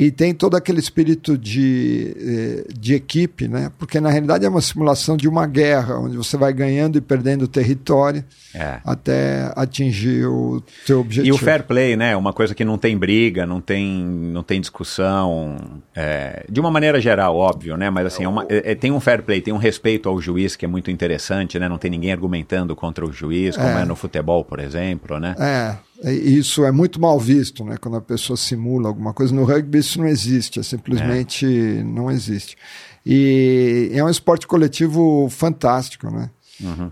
E 0.00 0.12
tem 0.12 0.32
todo 0.32 0.56
aquele 0.56 0.78
espírito 0.78 1.36
de, 1.36 2.14
eh, 2.16 2.64
de 2.72 2.94
equipe, 2.94 3.48
né? 3.48 3.72
Porque 3.80 3.98
na 4.00 4.10
realidade 4.10 4.44
é 4.46 4.48
uma 4.48 4.60
simulação 4.60 5.16
de 5.16 5.26
uma 5.28 5.44
guerra, 5.44 5.98
onde 5.98 6.16
você 6.16 6.36
vai 6.36 6.52
ganhando 6.52 6.96
e 6.98 7.00
perdendo 7.00 7.48
território 7.48 8.24
É. 8.54 8.78
até 8.84 9.52
atingir 9.56 10.24
o 10.26 10.62
teu 10.86 11.00
objetivo. 11.00 11.34
E 11.34 11.36
o 11.36 11.36
fair 11.44 11.64
play, 11.64 11.96
né? 11.96 12.16
Uma 12.16 12.32
coisa 12.32 12.54
que 12.54 12.64
não 12.64 12.78
tem 12.78 12.96
briga, 12.96 13.44
não 13.44 13.60
tem, 13.60 14.04
não 14.04 14.44
tem 14.44 14.60
discussão. 14.60 15.56
é, 15.96 16.44
de 16.48 16.60
uma 16.60 16.70
maneira 16.70 17.00
geral, 17.00 17.36
óbvio, 17.36 17.76
né? 17.76 17.90
Mas 17.90 18.06
assim, 18.06 18.22
é 18.22 18.28
uma- 18.28 18.46
é- 18.48 18.70
é- 18.70 18.74
tem 18.76 18.92
um 18.92 19.00
fair 19.00 19.20
play, 19.22 19.40
tem 19.40 19.52
um 19.52 19.56
respeito 19.58 20.08
ao 20.08 20.20
juiz 20.20 20.54
que 20.54 20.64
é 20.64 20.68
muito 20.68 20.92
interessante, 20.92 21.58
né? 21.58 21.68
Não 21.68 21.76
tem 21.76 21.90
ninguém 21.90 22.12
argumentando 22.12 22.76
contra 22.76 23.04
o 23.04 23.12
juiz, 23.12 23.56
como 23.56 23.68
é, 23.68 23.84
no 23.84 23.96
futebol, 23.96 24.44
por 24.44 24.60
exemplo, 24.60 25.18
né? 25.18 25.34
É, 25.40 25.74
isso 26.04 26.64
é 26.64 26.70
muito 26.70 27.00
mal 27.00 27.18
visto, 27.18 27.64
né? 27.64 27.76
Quando 27.76 27.96
a 27.96 28.00
pessoa 28.00 28.36
simula 28.36 28.88
alguma 28.88 29.12
coisa. 29.12 29.34
No 29.34 29.44
rugby 29.44 29.78
isso 29.78 29.98
não 29.98 30.06
existe, 30.06 30.60
é 30.60 30.62
simplesmente 30.62 31.44
não 31.84 32.10
existe. 32.10 32.56
E 33.04 33.90
é 33.92 34.04
um 34.04 34.08
esporte 34.08 34.46
coletivo 34.46 35.28
fantástico, 35.30 36.10
né? 36.10 36.30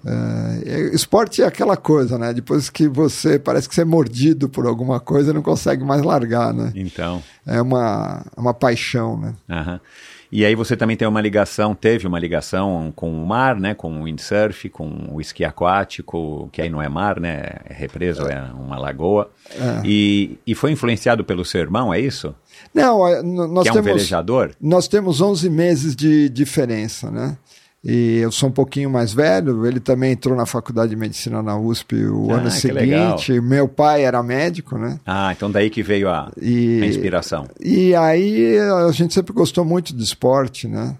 É, 0.05 0.71
é- 0.71 0.95
esporte 0.95 1.43
é 1.43 1.47
aquela 1.47 1.77
coisa, 1.77 2.17
né? 2.17 2.33
Depois 2.33 2.71
que 2.71 2.87
você 2.89 3.39
parece 3.39 3.69
que 3.69 3.75
você 3.75 3.83
é 3.83 3.85
mordido 3.85 4.49
por 4.49 4.65
alguma 4.67 5.01
coisa, 5.01 5.33
não 5.33 5.43
consegue 5.43 5.85
mais 5.85 6.03
largar, 6.03 6.55
né? 6.55 6.73
Então. 6.75 7.23
É 7.45 7.61
uma, 7.61 8.25
é 8.37 8.41
uma 8.41 8.55
paixão, 8.55 9.19
né? 9.19 9.35
aham. 9.51 9.81
E 10.31 10.45
aí 10.45 10.55
você 10.55 10.77
também 10.77 10.97
tem 10.97 11.07
uma 11.07 11.21
ligação, 11.21 11.75
teve 11.75 12.07
uma 12.07 12.19
ligação 12.19 12.93
com 12.95 13.11
o 13.11 13.27
mar, 13.27 13.59
né? 13.59 13.75
Com 13.75 14.01
o 14.01 14.05
windsurf, 14.05 14.69
com 14.69 15.09
o 15.13 15.21
esqui 15.21 15.45
aquático, 15.45 16.49
que 16.53 16.61
aí 16.61 16.69
não 16.69 16.83
é 16.83 16.89
mar, 16.89 17.21
né? 17.21 17.45
É 17.65 17.75
represa, 17.75 18.23
é 18.23 18.53
uma 18.53 18.79
lagoa. 18.79 19.31
E, 19.85 20.39
e 20.47 20.55
foi 20.55 20.73
influenciado 20.73 21.25
pelo 21.25 21.45
seu 21.45 21.61
irmão, 21.61 21.93
é 21.93 22.01
isso? 22.01 22.35
Não, 22.75 23.07
é, 23.07 23.23
nós 23.23 23.63
que 23.63 23.69
é 23.69 23.73
um 23.73 23.75
temos 23.75 23.87
velejador? 23.87 24.51
Nós 24.61 24.89
temos 24.89 25.21
11 25.21 25.49
meses 25.51 25.95
de 25.95 26.29
diferença, 26.29 27.11
né? 27.11 27.37
E 27.89 28.17
eu 28.19 28.33
sou 28.33 28.49
um 28.49 28.53
pouquinho 28.53 28.91
mais 28.91 29.13
velho, 29.13 29.65
ele 29.65 29.79
também 29.79 30.11
entrou 30.11 30.35
na 30.35 30.45
faculdade 30.45 30.91
de 30.91 30.97
medicina 30.97 31.41
na 31.41 31.57
USP 31.57 31.95
o 32.07 32.33
Ah, 32.33 32.39
ano 32.39 32.51
que 32.51 32.73
legal. 32.73 33.17
seguinte. 33.17 33.41
Meu 33.41 33.69
pai 33.69 34.05
era 34.05 34.21
médico, 34.25 34.77
né? 34.77 34.99
Ah, 35.07 35.31
então 35.31 35.49
daí 35.49 35.71
que 35.71 35.85
veio 35.85 36.09
a, 36.09 36.33
E- 36.43 36.81
a 36.83 36.87
inspiração. 36.87 37.47
E 37.61 37.95
aí 37.95 38.59
a 38.59 38.91
gente 38.91 39.15
sempre 39.15 39.33
gostou 39.33 39.65
muito 39.65 39.95
de 39.97 40.03
esporte, 40.03 40.67
né? 40.67 40.97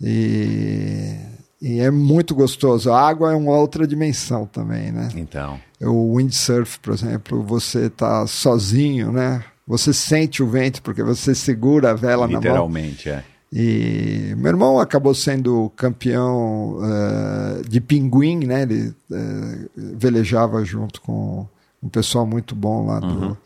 E, 0.00 1.14
e 1.62 1.80
é 1.80 1.90
muito 1.90 2.34
gostoso. 2.34 2.90
A 2.92 3.00
água 3.00 3.32
é 3.32 3.34
uma 3.36 3.56
outra 3.56 3.86
dimensão 3.86 4.44
também, 4.46 4.92
né? 4.92 5.08
Então. 5.16 5.58
O 5.80 6.16
windsurf, 6.18 6.78
por 6.80 6.92
exemplo, 6.94 7.42
você 7.42 7.88
tá 7.88 8.26
sozinho, 8.26 9.12
né? 9.12 9.42
Você 9.66 9.92
sente 9.92 10.42
o 10.42 10.46
vento 10.46 10.82
porque 10.82 11.02
você 11.02 11.34
segura 11.34 11.90
a 11.92 11.94
vela 11.94 12.26
na 12.26 12.32
mão. 12.34 12.40
Literalmente, 12.40 13.08
é. 13.08 13.24
E 13.52 14.34
meu 14.36 14.50
irmão 14.50 14.78
acabou 14.78 15.14
sendo 15.14 15.70
campeão 15.76 16.78
eh, 16.82 17.62
de 17.68 17.80
pinguim, 17.80 18.44
né? 18.46 18.62
Ele 18.62 18.94
eh, 19.10 19.58
velejava 19.76 20.62
junto 20.64 21.00
com 21.00 21.46
um 21.82 21.88
pessoal 21.88 22.26
muito 22.26 22.54
bom 22.54 22.86
lá 22.86 23.00
do, 23.00 23.36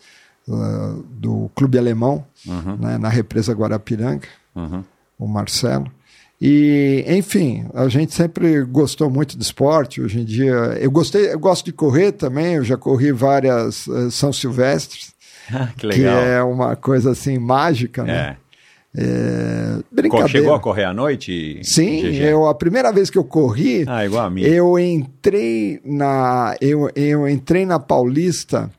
lá 0.49 0.95
do 1.11 1.51
Clube 1.55 1.79
Alemão, 1.79 2.25
né? 2.81 2.99
na 2.99 3.09
represa 3.09 3.53
Guarapiranga, 3.53 4.27
Uhum. 4.57 4.83
o 5.19 5.27
Marcelo. 5.29 5.87
E, 6.41 7.05
enfim, 7.07 7.67
a 7.73 7.87
gente 7.89 8.13
sempre 8.13 8.65
gostou 8.65 9.09
muito 9.09 9.39
de 9.39 9.45
esporte. 9.45 10.01
Hoje 10.03 10.21
em 10.21 10.25
dia, 10.25 10.53
eu 10.81 10.91
gostei, 10.91 11.33
eu 11.33 11.39
gosto 11.39 11.65
de 11.65 11.73
correr 11.73 12.11
também. 12.11 12.55
Eu 12.55 12.65
já 12.65 12.77
corri 12.77 13.13
várias 13.13 13.87
eh, 13.87 14.11
São 14.11 14.33
Silvestres, 14.33 15.15
que 15.79 15.89
que 15.91 16.05
é 16.05 16.43
uma 16.43 16.75
coisa 16.75 17.13
assim 17.13 17.39
mágica, 17.39 18.03
né? 18.03 18.13
É. 18.31 18.37
É. 18.97 19.79
Chegou 20.29 20.55
a 20.55 20.61
correr 20.61 20.85
à 20.85 20.93
noite? 20.93 21.61
Sim, 21.65 22.03
GG? 22.03 22.23
eu, 22.25 22.47
a 22.47 22.55
primeira 22.55 22.93
vez 22.93 23.09
que 23.09 23.17
eu 23.19 23.25
corri, 23.25 23.85
Ah, 23.89 24.05
igual 24.05 24.27
a 24.27 24.31
mim. 24.31 24.43
eu 24.43 24.79
entrei 24.79 25.81
na 25.85 26.55
eu, 26.61 26.91
eu 26.95 27.27
entrei 27.29 27.65
na 27.65 27.79
Paulista 27.79 28.71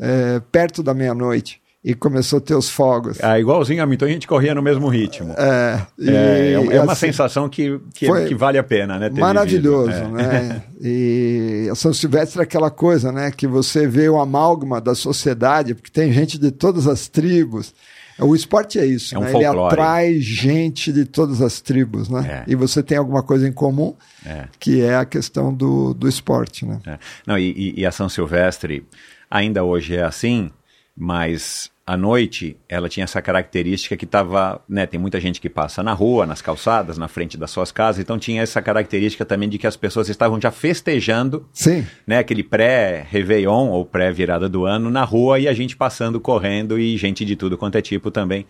é, 0.00 0.40
perto 0.50 0.82
da 0.82 0.92
meia-noite 0.92 1.60
e 1.84 1.94
começou 1.94 2.38
a 2.38 2.40
ter 2.40 2.54
os 2.54 2.68
fogos. 2.70 3.18
Ah, 3.22 3.38
igualzinho 3.38 3.82
a 3.82 3.86
mim, 3.86 3.94
então 3.94 4.06
a 4.06 4.10
gente 4.10 4.26
corria 4.26 4.54
no 4.54 4.62
mesmo 4.62 4.88
ritmo. 4.88 5.32
É, 5.36 5.80
e, 5.98 6.10
É, 6.10 6.52
é 6.52 6.58
uma- 6.58 6.72
é 6.72 6.78
assim, 6.78 7.06
sensação 7.06 7.48
que, 7.48 7.80
que, 7.94 8.06
que 8.28 8.34
vale 8.34 8.56
a 8.58 8.62
pena, 8.64 8.98
né? 8.98 9.10
maravilhoso, 9.10 9.92
vivido. 9.92 10.18
É. 10.20 10.42
né? 10.42 10.62
E 10.84 11.68
a 11.70 11.76
São 11.76 11.92
Silvestre 11.94 12.40
é 12.40 12.42
aquela 12.42 12.68
coisa, 12.70 13.12
né? 13.12 13.30
Que 13.30 13.46
você 13.46 13.86
vê 13.86 14.08
o 14.08 14.18
amálgama 14.18 14.80
da 14.80 14.96
sociedade, 14.96 15.74
porque 15.74 15.90
tem 15.92 16.12
gente 16.12 16.36
de 16.38 16.50
todas 16.50 16.88
as 16.88 17.06
tribos. 17.06 17.72
O 18.22 18.34
esporte 18.34 18.78
é 18.78 18.86
isso, 18.86 19.14
É 19.14 19.18
um 19.18 19.22
né? 19.22 19.32
Ele 19.34 19.44
atrai 19.44 20.20
gente 20.20 20.92
de 20.92 21.04
todas 21.04 21.40
as 21.42 21.60
tribos, 21.60 22.08
né? 22.08 22.44
É. 22.46 22.50
E 22.50 22.54
você 22.54 22.82
tem 22.82 22.96
alguma 22.98 23.22
coisa 23.22 23.48
em 23.48 23.52
comum, 23.52 23.94
É. 24.24 24.46
que 24.58 24.80
é 24.82 24.96
a 24.96 25.04
questão 25.04 25.52
do, 25.52 25.92
do 25.94 26.08
esporte, 26.08 26.64
né? 26.66 26.80
É. 26.86 26.98
Não, 27.26 27.38
e- 27.38 27.74
e 27.76 27.86
a 27.86 27.90
São 27.92 28.08
Silvestre 28.08 28.84
ainda 29.30 29.64
hoje 29.64 29.96
é 29.96 30.02
assim, 30.02 30.50
mas 30.96 31.70
à 31.92 31.96
noite 31.96 32.56
ela 32.70 32.88
tinha 32.88 33.04
essa 33.04 33.20
característica 33.20 33.98
que 33.98 34.06
estava, 34.06 34.62
né, 34.66 34.86
tem 34.86 34.98
muita 34.98 35.20
gente 35.20 35.38
que 35.38 35.50
passa 35.50 35.82
na 35.82 35.92
rua, 35.92 36.24
nas 36.24 36.40
calçadas, 36.40 36.96
na 36.96 37.06
frente 37.06 37.36
das 37.36 37.50
suas 37.50 37.70
casas, 37.70 38.00
então 38.00 38.18
tinha 38.18 38.40
essa 38.40 38.62
característica 38.62 39.26
também 39.26 39.46
de 39.46 39.58
que 39.58 39.66
as 39.66 39.76
pessoas 39.76 40.08
estavam 40.08 40.40
já 40.40 40.50
festejando, 40.50 41.46
Sim. 41.52 41.86
né, 42.06 42.16
aquele 42.16 42.42
pré-Réveillon 42.42 43.68
ou 43.68 43.84
pré-virada 43.84 44.48
do 44.48 44.64
ano 44.64 44.90
na 44.90 45.04
rua 45.04 45.38
e 45.38 45.46
a 45.46 45.52
gente 45.52 45.76
passando, 45.76 46.18
correndo 46.18 46.78
e 46.78 46.96
gente 46.96 47.26
de 47.26 47.36
tudo 47.36 47.58
quanto 47.58 47.76
é 47.76 47.82
tipo 47.82 48.10
também, 48.10 48.46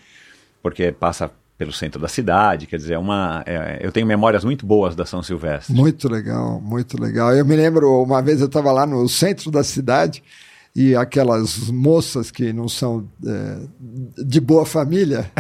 porque 0.62 0.92
passa 0.92 1.28
pelo 1.58 1.72
centro 1.72 2.00
da 2.00 2.08
cidade, 2.08 2.68
quer 2.68 2.76
dizer, 2.76 2.94
é 2.94 2.98
uma, 2.98 3.42
é, 3.44 3.80
eu 3.82 3.90
tenho 3.90 4.06
memórias 4.06 4.44
muito 4.44 4.64
boas 4.64 4.94
da 4.94 5.04
São 5.04 5.20
Silvestre. 5.20 5.74
Muito 5.74 6.08
legal, 6.08 6.60
muito 6.60 7.00
legal. 7.00 7.34
Eu 7.34 7.44
me 7.44 7.56
lembro, 7.56 8.04
uma 8.04 8.22
vez 8.22 8.40
eu 8.40 8.46
estava 8.46 8.70
lá 8.70 8.86
no 8.86 9.08
centro 9.08 9.50
da 9.50 9.64
cidade 9.64 10.22
e 10.74 10.96
aquelas 10.96 11.68
moças 11.68 12.30
que 12.30 12.52
não 12.52 12.66
são 12.68 13.06
é, 13.26 13.58
de 14.24 14.40
boa 14.40 14.64
família 14.64 15.30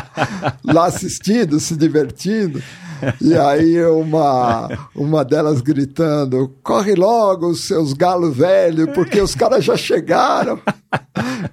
lá 0.62 0.86
assistindo, 0.86 1.58
se 1.58 1.74
divertindo. 1.76 2.62
E 3.20 3.34
aí 3.36 3.84
uma, 3.86 4.68
uma 4.94 5.24
delas 5.24 5.60
gritando: 5.60 6.52
corre 6.62 6.94
logo, 6.94 7.54
seus 7.54 7.92
galos 7.92 8.36
velhos, 8.36 8.88
porque 8.94 9.20
os 9.20 9.34
caras 9.34 9.64
já 9.64 9.76
chegaram. 9.76 10.60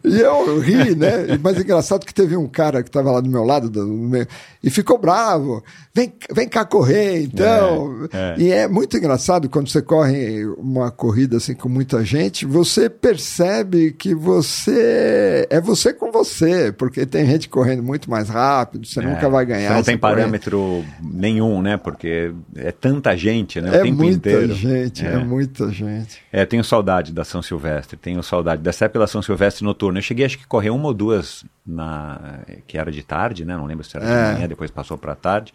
E 0.03 0.19
eu 0.19 0.59
ri, 0.59 0.95
né? 0.95 1.37
Mas 1.41 1.59
engraçado 1.59 2.05
que 2.05 2.13
teve 2.13 2.35
um 2.37 2.47
cara 2.47 2.81
que 2.83 2.89
estava 2.89 3.11
lá 3.11 3.19
do 3.19 3.29
meu 3.29 3.43
lado 3.43 3.69
do- 3.69 4.11
e 4.63 4.69
ficou 4.69 4.97
bravo. 4.97 5.63
Vem, 5.93 6.13
vem 6.33 6.47
cá 6.47 6.63
correr, 6.65 7.21
então. 7.23 8.07
É, 8.11 8.17
é. 8.17 8.35
E 8.41 8.51
é 8.51 8.67
muito 8.67 8.95
engraçado 8.97 9.49
quando 9.49 9.69
você 9.69 9.81
corre 9.81 10.45
uma 10.57 10.89
corrida 10.91 11.37
assim 11.37 11.53
com 11.53 11.67
muita 11.69 12.03
gente, 12.03 12.45
você 12.45 12.89
percebe 12.89 13.91
que 13.91 14.15
você 14.15 15.47
é 15.49 15.59
você 15.61 15.93
com 15.93 16.11
você, 16.11 16.71
porque 16.71 17.05
tem 17.05 17.25
gente 17.25 17.49
correndo 17.49 17.83
muito 17.83 18.09
mais 18.09 18.29
rápido, 18.29 18.87
você 18.87 19.01
nunca 19.01 19.29
vai 19.29 19.45
ganhar. 19.45 19.69
Você 19.69 19.75
não 19.75 19.83
tem 19.83 19.97
parâmetro 19.97 20.83
nenhum, 21.33 21.61
né? 21.61 21.75
Porque 21.77 22.31
é 22.55 22.71
tanta 22.71 23.15
gente, 23.17 23.59
né? 23.59 23.71
O 23.71 23.75
É 23.75 23.81
tempo 23.81 23.97
muita 23.97 24.15
inteiro. 24.29 24.53
gente, 24.53 25.05
é. 25.05 25.13
É. 25.13 25.17
muita 25.17 25.69
gente. 25.71 26.21
É, 26.31 26.45
tenho 26.45 26.63
saudade 26.63 27.11
da 27.11 27.23
São 27.23 27.41
Silvestre, 27.41 27.97
tenho 27.97 28.21
saudade 28.23 28.61
dessa 28.61 28.85
época 28.85 28.99
da 28.99 29.07
São 29.07 29.21
Silvestre 29.21 29.65
noturna. 29.65 29.99
Eu 29.99 30.03
cheguei 30.03 30.25
acho 30.25 30.37
que 30.37 30.47
correr 30.47 30.69
uma 30.69 30.85
ou 30.87 30.93
duas 30.93 31.43
na 31.65 32.39
que 32.67 32.77
era 32.77 32.91
de 32.91 33.03
tarde, 33.03 33.43
né? 33.45 33.57
Não 33.57 33.65
lembro 33.65 33.83
se 33.83 33.95
era 33.97 34.05
É. 34.05 34.27
de 34.29 34.33
manhã, 34.35 34.47
depois 34.47 34.69
passou 34.71 34.97
para 34.97 35.15
tarde. 35.15 35.53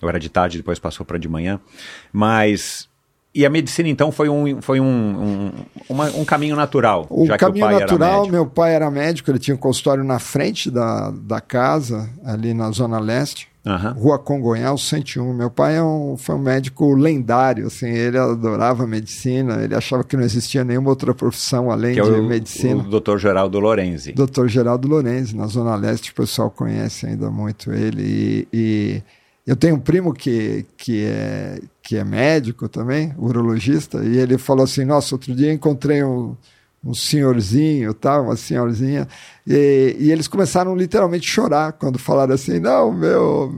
Ou 0.00 0.08
era 0.08 0.18
de 0.18 0.28
tarde, 0.28 0.56
depois 0.58 0.78
passou 0.78 1.06
para 1.06 1.18
de 1.18 1.28
manhã. 1.28 1.60
Mas 2.12 2.88
E 3.34 3.46
a 3.46 3.48
medicina, 3.50 3.88
então, 3.88 4.12
foi 4.12 4.28
um, 4.28 4.60
foi 4.60 4.78
um, 4.78 4.84
um, 4.84 5.52
uma- 5.88 6.10
um 6.10 6.22
caminho 6.22 6.54
natural. 6.54 7.06
O 7.08 7.24
já 7.24 7.38
caminho 7.38 7.64
que 7.66 7.72
o 7.72 7.78
pai 7.78 7.80
natural, 7.80 8.28
meu 8.28 8.46
pai 8.46 8.74
era 8.74 8.90
médico, 8.90 9.30
ele 9.30 9.38
tinha 9.38 9.54
um 9.54 9.58
consultório 9.58 10.04
na 10.04 10.18
frente 10.18 10.70
da, 10.70 11.10
da 11.10 11.40
casa, 11.40 12.10
ali 12.26 12.52
na 12.52 12.70
Zona 12.72 13.00
Leste, 13.00 13.48
Aham. 13.64 13.92
Rua 13.92 14.18
Congonhal 14.18 14.76
101. 14.76 15.32
Meu 15.32 15.48
pai 15.48 15.76
é 15.76 15.82
um, 15.82 16.16
foi 16.16 16.34
um 16.34 16.38
médico 16.38 16.94
lendário, 16.94 17.68
assim, 17.68 17.88
ele 17.88 18.18
adorava 18.18 18.86
medicina, 18.86 19.62
ele 19.62 19.74
achava 19.74 20.02
que 20.02 20.16
não 20.16 20.24
existia 20.24 20.64
nenhuma 20.64 20.90
outra 20.90 21.14
profissão 21.14 21.70
além 21.70 21.92
é 21.96 22.02
de 22.02 22.10
o, 22.10 22.22
medicina. 22.24 22.82
o 22.82 23.00
Dr. 23.00 23.18
Geraldo 23.18 23.60
Lorenzi. 23.60 24.12
Dr. 24.12 24.48
Geraldo 24.48 24.88
Lorenzi, 24.88 25.36
na 25.36 25.46
Zona 25.46 25.76
Leste, 25.76 26.10
o 26.10 26.14
pessoal 26.14 26.50
conhece 26.50 27.06
ainda 27.06 27.30
muito 27.30 27.72
ele. 27.72 28.02
E, 28.02 28.48
e 28.52 29.02
eu 29.46 29.54
tenho 29.54 29.76
um 29.76 29.80
primo 29.80 30.12
que, 30.12 30.66
que, 30.76 31.04
é, 31.04 31.60
que 31.82 31.96
é 31.96 32.02
médico 32.02 32.68
também, 32.68 33.14
urologista, 33.16 34.04
e 34.04 34.18
ele 34.18 34.38
falou 34.38 34.64
assim: 34.64 34.84
Nossa, 34.84 35.14
outro 35.14 35.32
dia 35.34 35.52
encontrei 35.52 36.02
um, 36.02 36.36
um 36.84 36.92
senhorzinho, 36.94 37.94
tal, 37.94 38.24
uma 38.24 38.36
senhorzinha, 38.36 39.06
e, 39.46 39.96
e 40.00 40.10
eles 40.10 40.26
começaram 40.26 40.74
literalmente 40.74 41.28
a 41.28 41.32
chorar 41.32 41.72
quando 41.72 41.98
falaram 41.98 42.34
assim: 42.34 42.58
Não, 42.58 42.92
meu, 42.92 43.54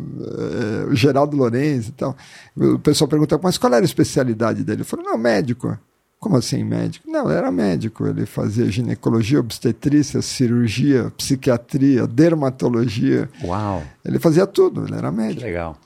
é, 0.91 0.95
Geraldo 0.95 1.37
Lorenzi 1.37 1.89
e 1.89 1.93
tal. 1.93 2.17
O 2.57 2.79
pessoal 2.79 3.09
perguntou: 3.09 3.41
Mas 3.43 3.57
qual 3.59 3.73
era 3.73 3.83
a 3.83 3.85
especialidade 3.85 4.63
dele? 4.63 4.79
Ele 4.79 4.85
falou: 4.85 5.05
Não, 5.07 5.17
médico. 5.17 5.79
Como 6.21 6.39
assim 6.39 6.65
médico? 6.65 7.07
Não, 7.11 7.29
ele 7.29 7.37
era 7.39 7.53
médico. 7.53 8.07
Ele 8.07 8.25
fazia 8.25 8.65
ginecologia, 8.71 9.39
obstetrícia, 9.39 10.23
cirurgia, 10.23 11.13
psiquiatria, 11.19 12.07
dermatologia. 12.07 13.29
Uau, 13.43 13.83
Ele 14.03 14.19
fazia 14.19 14.47
tudo, 14.47 14.87
ele 14.87 14.95
era 14.97 15.11
que 15.11 15.17
médico. 15.19 15.43
legal. 15.43 15.77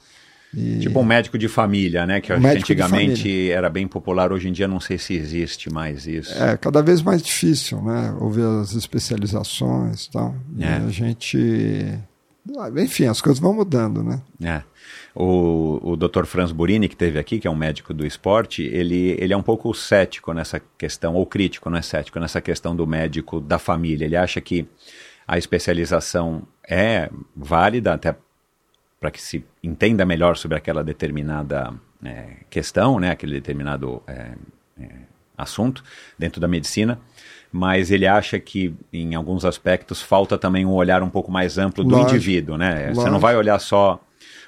E- 0.56 0.78
Tipo 0.80 1.00
um 1.00 1.04
médico 1.04 1.36
de 1.36 1.46
família, 1.48 2.06
né? 2.06 2.20
Que 2.20 2.34
de 2.34 2.46
antigamente 2.46 3.50
era 3.50 3.68
bem 3.68 3.86
popular, 3.86 4.32
hoje 4.32 4.48
em 4.48 4.52
dia 4.52 4.66
não 4.66 4.80
sei 4.80 4.96
se 4.98 5.14
existe 5.14 5.70
mais 5.72 6.06
isso. 6.06 6.32
É 6.42 6.56
cada 6.56 6.82
vez 6.82 7.02
mais 7.02 7.22
difícil, 7.22 7.82
né? 7.82 8.16
Ouvir 8.20 8.42
as 8.60 8.72
especializações 8.74 10.04
e 10.06 10.10
tal. 10.10 10.34
E 10.56 10.64
É. 10.64 10.68
a 10.76 10.88
gente. 10.88 11.98
Enfim, 12.82 13.04
as 13.04 13.20
coisas 13.20 13.38
vão 13.40 13.52
mudando, 13.52 14.02
né? 14.02 14.22
É. 14.42 14.62
O, 15.14 15.80
o 15.92 15.96
Dr. 15.96 16.24
Franz 16.24 16.50
Burini, 16.50 16.88
que 16.88 16.96
teve 16.96 17.18
aqui, 17.18 17.38
que 17.38 17.46
é 17.46 17.50
um 17.50 17.54
médico 17.56 17.92
do 17.92 18.06
esporte, 18.06 18.62
ele, 18.62 19.16
ele 19.18 19.34
é 19.34 19.36
um 19.36 19.42
pouco 19.42 19.74
cético 19.74 20.32
nessa 20.32 20.58
questão, 20.78 21.14
ou 21.14 21.26
crítico, 21.26 21.68
não 21.68 21.76
é 21.76 21.82
cético, 21.82 22.18
nessa 22.18 22.40
questão 22.40 22.74
do 22.74 22.86
médico 22.86 23.38
da 23.40 23.58
família. 23.58 24.06
Ele 24.06 24.16
acha 24.16 24.40
que 24.40 24.66
a 25.26 25.36
especialização 25.36 26.42
é 26.66 27.10
válida 27.36 27.92
até 27.92 28.16
para 29.00 29.10
que 29.10 29.20
se 29.20 29.44
entenda 29.62 30.04
melhor 30.04 30.36
sobre 30.36 30.56
aquela 30.56 30.82
determinada 30.82 31.72
é, 32.04 32.36
questão, 32.50 32.98
né, 32.98 33.10
aquele 33.10 33.32
determinado 33.32 34.02
é, 34.06 34.32
é, 34.80 34.88
assunto 35.36 35.82
dentro 36.18 36.40
da 36.40 36.48
medicina, 36.48 36.98
mas 37.50 37.90
ele 37.90 38.06
acha 38.06 38.38
que 38.38 38.74
em 38.92 39.14
alguns 39.14 39.44
aspectos 39.44 40.02
falta 40.02 40.36
também 40.36 40.66
um 40.66 40.72
olhar 40.72 41.02
um 41.02 41.10
pouco 41.10 41.30
mais 41.30 41.58
amplo 41.58 41.82
do 41.82 41.90
Lógico. 41.90 42.10
indivíduo, 42.10 42.56
né? 42.58 42.88
Você 42.88 42.94
não 42.94 43.04
Lógico. 43.04 43.20
vai 43.20 43.36
olhar 43.36 43.58
só 43.58 44.00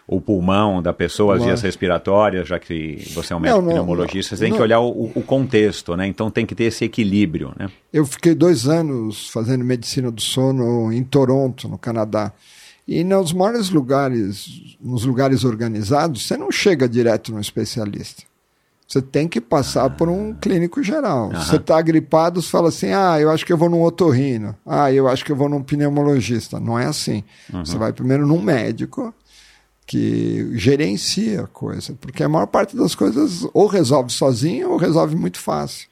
o 0.06 0.20
pulmão 0.20 0.82
da 0.82 0.92
pessoa, 0.92 1.34
as 1.34 1.38
vias 1.38 1.50
Lógico. 1.50 1.66
respiratórias, 1.66 2.48
já 2.48 2.58
que 2.58 3.08
você 3.14 3.32
é 3.32 3.36
um 3.36 3.40
médico 3.40 3.60
Não, 3.60 3.66
não, 3.66 3.72
pneumologista, 3.72 4.36
você 4.36 4.42
tem 4.42 4.50
não. 4.50 4.56
que 4.56 4.62
olhar 4.62 4.80
o, 4.80 5.12
o 5.14 5.22
contexto, 5.22 5.96
né? 5.96 6.06
Então 6.06 6.30
tem 6.30 6.44
que 6.44 6.54
ter 6.54 6.64
esse 6.64 6.84
equilíbrio, 6.84 7.54
né? 7.56 7.70
Eu 7.92 8.04
fiquei 8.04 8.34
dois 8.34 8.66
anos 8.66 9.30
fazendo 9.30 9.64
medicina 9.64 10.10
do 10.10 10.20
sono 10.20 10.92
em 10.92 11.04
Toronto, 11.04 11.68
no 11.68 11.78
Canadá. 11.78 12.32
E 12.90 13.04
nos 13.04 13.32
maiores 13.32 13.70
lugares, 13.70 14.76
nos 14.80 15.04
lugares 15.04 15.44
organizados, 15.44 16.26
você 16.26 16.36
não 16.36 16.50
chega 16.50 16.88
direto 16.88 17.32
no 17.32 17.40
especialista. 17.40 18.24
Você 18.84 19.00
tem 19.00 19.28
que 19.28 19.40
passar 19.40 19.88
por 19.90 20.08
um 20.08 20.34
clínico 20.34 20.82
geral. 20.82 21.30
Aham. 21.30 21.40
Você 21.40 21.54
está 21.54 21.80
gripado, 21.80 22.42
você 22.42 22.50
fala 22.50 22.68
assim: 22.68 22.88
ah, 22.88 23.20
eu 23.20 23.30
acho 23.30 23.46
que 23.46 23.52
eu 23.52 23.56
vou 23.56 23.70
num 23.70 23.84
otorrino. 23.84 24.56
Ah, 24.66 24.92
eu 24.92 25.06
acho 25.06 25.24
que 25.24 25.30
eu 25.30 25.36
vou 25.36 25.48
num 25.48 25.62
pneumologista. 25.62 26.58
Não 26.58 26.76
é 26.76 26.86
assim. 26.86 27.22
Você 27.52 27.78
vai 27.78 27.92
primeiro 27.92 28.26
num 28.26 28.42
médico 28.42 29.14
que 29.86 30.50
gerencia 30.58 31.42
a 31.42 31.46
coisa. 31.46 31.94
Porque 32.00 32.24
a 32.24 32.28
maior 32.28 32.46
parte 32.46 32.76
das 32.76 32.96
coisas 32.96 33.46
ou 33.54 33.68
resolve 33.68 34.10
sozinho 34.10 34.70
ou 34.70 34.76
resolve 34.76 35.14
muito 35.14 35.38
fácil. 35.38 35.88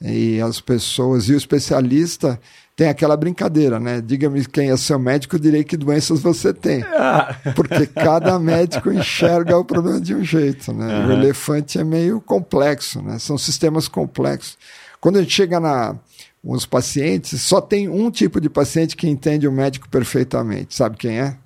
E 0.00 0.40
as 0.40 0.62
pessoas, 0.62 1.28
e 1.28 1.34
o 1.34 1.36
especialista 1.36 2.40
tem 2.74 2.88
aquela 2.88 3.16
brincadeira, 3.16 3.78
né? 3.78 4.00
Diga-me 4.00 4.44
quem 4.46 4.70
é 4.70 4.76
seu 4.76 4.98
médico, 4.98 5.36
eu 5.36 5.40
direi 5.40 5.62
que 5.62 5.76
doenças 5.76 6.20
você 6.20 6.54
tem. 6.54 6.84
Porque 7.54 7.86
cada 7.86 8.38
médico 8.38 8.90
enxerga 8.90 9.58
o 9.58 9.64
problema 9.64 10.00
de 10.00 10.14
um 10.14 10.24
jeito, 10.24 10.72
né? 10.72 11.06
O 11.06 11.12
elefante 11.12 11.78
é 11.78 11.84
meio 11.84 12.20
complexo, 12.20 13.02
né? 13.02 13.18
São 13.18 13.36
sistemas 13.36 13.88
complexos. 13.88 14.56
Quando 15.00 15.18
a 15.18 15.22
gente 15.22 15.34
chega 15.34 15.60
na 15.60 15.96
os 16.44 16.66
pacientes, 16.66 17.40
só 17.40 17.60
tem 17.60 17.88
um 17.88 18.10
tipo 18.10 18.40
de 18.40 18.50
paciente 18.50 18.96
que 18.96 19.08
entende 19.08 19.46
o 19.46 19.52
médico 19.52 19.88
perfeitamente. 19.88 20.74
Sabe 20.74 20.96
quem 20.96 21.20
é? 21.20 21.36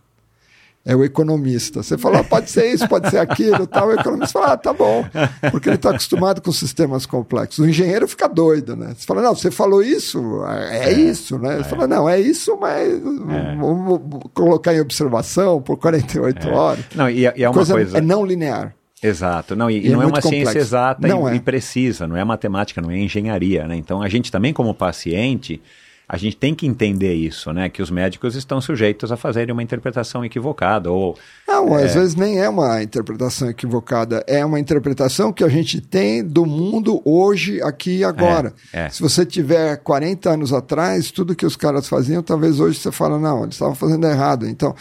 É 0.89 0.95
o 0.95 1.03
economista. 1.03 1.83
Você 1.83 1.99
fala, 1.99 2.21
ah, 2.21 2.25
pode 2.25 2.49
ser 2.49 2.73
isso, 2.73 2.89
pode 2.89 3.11
ser 3.11 3.19
aquilo, 3.19 3.67
tal. 3.67 3.89
O 3.89 3.93
economista 3.93 4.39
fala, 4.39 4.53
ah, 4.53 4.57
tá 4.57 4.73
bom, 4.73 5.05
porque 5.51 5.69
ele 5.69 5.75
está 5.75 5.91
acostumado 5.91 6.41
com 6.41 6.53
sistemas 6.53 7.05
complexos. 7.05 7.59
O 7.59 7.69
engenheiro 7.69 8.07
fica 8.07 8.29
doido, 8.29 8.77
né? 8.77 8.95
Você 8.97 9.05
fala, 9.05 9.21
não, 9.21 9.35
você 9.35 9.51
falou 9.51 9.83
isso, 9.83 10.45
é, 10.47 10.93
isso, 10.93 11.39
né? 11.39 11.57
Ele 11.57 11.65
fala, 11.65 11.89
não, 11.89 12.09
é 12.09 12.21
isso, 12.21 12.57
mas 12.61 13.03
vamos 13.03 14.01
colocar 14.33 14.73
em 14.75 14.81
observação 14.81 15.61
por 15.61 15.77
48 15.77 16.49
horas. 16.51 16.85
Não, 16.95 17.11
e, 17.11 17.27
é- 17.27 17.35
e 17.37 17.43
é 17.43 17.49
uma 17.49 17.55
coisa, 17.55 17.75
coisa... 17.75 17.99
é 17.99 18.01
não 18.01 18.25
linear. 18.25 18.73
Exato, 19.03 19.55
não, 19.57 19.69
e, 19.69 19.81
E 19.81 19.89
é 19.89 19.91
não 19.91 20.01
é 20.01 20.05
muito 20.05 20.15
uma 20.15 20.23
ciência 20.23 20.47
complexo. 20.47 20.59
exata 20.69 21.09
Não 21.09 21.29
e, 21.29 21.33
é. 21.33 21.35
e 21.35 21.41
precisa, 21.41 22.07
não 22.07 22.17
é 22.17 22.25
matemática, 22.25 22.81
não 22.81 22.91
é 22.91 22.97
engenharia, 22.99 23.67
né? 23.67 23.77
Então 23.77 24.01
a 24.03 24.09
gente 24.09 24.31
também 24.33 24.53
como 24.53 24.73
paciente, 24.73 25.61
a 26.09 26.17
gente 26.17 26.37
tem 26.37 26.55
que 26.55 26.67
entender 26.67 27.15
isso, 27.15 27.53
né? 27.53 27.69
Que 27.69 27.83
os 27.83 27.91
médicos 27.91 28.37
estão 28.37 28.61
sujeitos 28.61 29.11
a 29.11 29.17
fazerem 29.17 29.53
uma 29.53 29.63
interpretação 29.63 30.25
equivocada 30.25 30.91
ou 30.91 31.19
Não, 31.49 31.75
às 31.75 31.95
vezes 31.95 32.15
nem 32.15 32.39
é 32.39 32.49
uma 32.49 32.81
interpretação 32.81 33.51
equivocada, 33.51 34.23
é 34.27 34.45
uma 34.45 34.61
interpretação 34.61 35.33
que 35.33 35.43
a 35.43 35.49
gente 35.49 35.81
tem 35.81 36.25
do 36.25 36.47
mundo 36.47 37.03
hoje, 37.05 37.61
aqui 37.61 37.99
e 37.99 38.05
agora. 38.05 38.55
É, 38.73 38.83
é. 38.83 38.89
Se 38.89 39.03
você 39.03 39.27
tiver 39.27 39.77
40 39.79 40.31
anos 40.31 40.53
atrás, 40.53 41.11
tudo 41.11 41.35
que 41.35 41.45
os 41.45 41.57
caras 41.57 41.89
faziam, 41.89 42.23
talvez 42.23 42.61
hoje 42.61 42.79
você 42.79 42.93
fala, 42.93 43.19
não, 43.19 43.43
eles 43.43 43.57
estavam 43.57 43.75
fazendo 43.75 44.07
errado. 44.07 44.47
Então, 44.47 44.77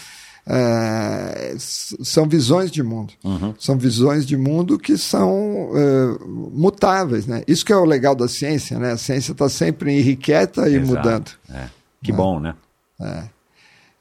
é, 0.47 1.55
são 1.58 2.27
visões 2.27 2.69
de 2.71 2.84
mundo. 2.84 3.13
Uhum. 3.23 3.55
São 3.60 3.77
visões 3.77 4.25
de 4.25 4.38
mundo 4.38 4.77
que 4.77 4.97
são 4.97 5.71
é, 5.73 6.17
mutáveis. 6.53 7.25
Né? 7.25 7.43
Isso 7.47 7.65
que 7.65 7.73
é 7.73 7.77
o 7.77 7.86
legal 7.86 8.15
da 8.15 8.27
ciência, 8.27 8.77
né? 8.77 8.91
A 8.91 8.97
ciência 8.97 9.31
está 9.31 9.49
sempre 9.49 9.97
irrequieta 9.97 10.69
e 10.69 10.75
Exato, 10.75 10.88
mudando. 10.88 11.31
é. 11.49 11.69
Que 12.03 12.12
bom, 12.12 12.39
né? 12.39 12.53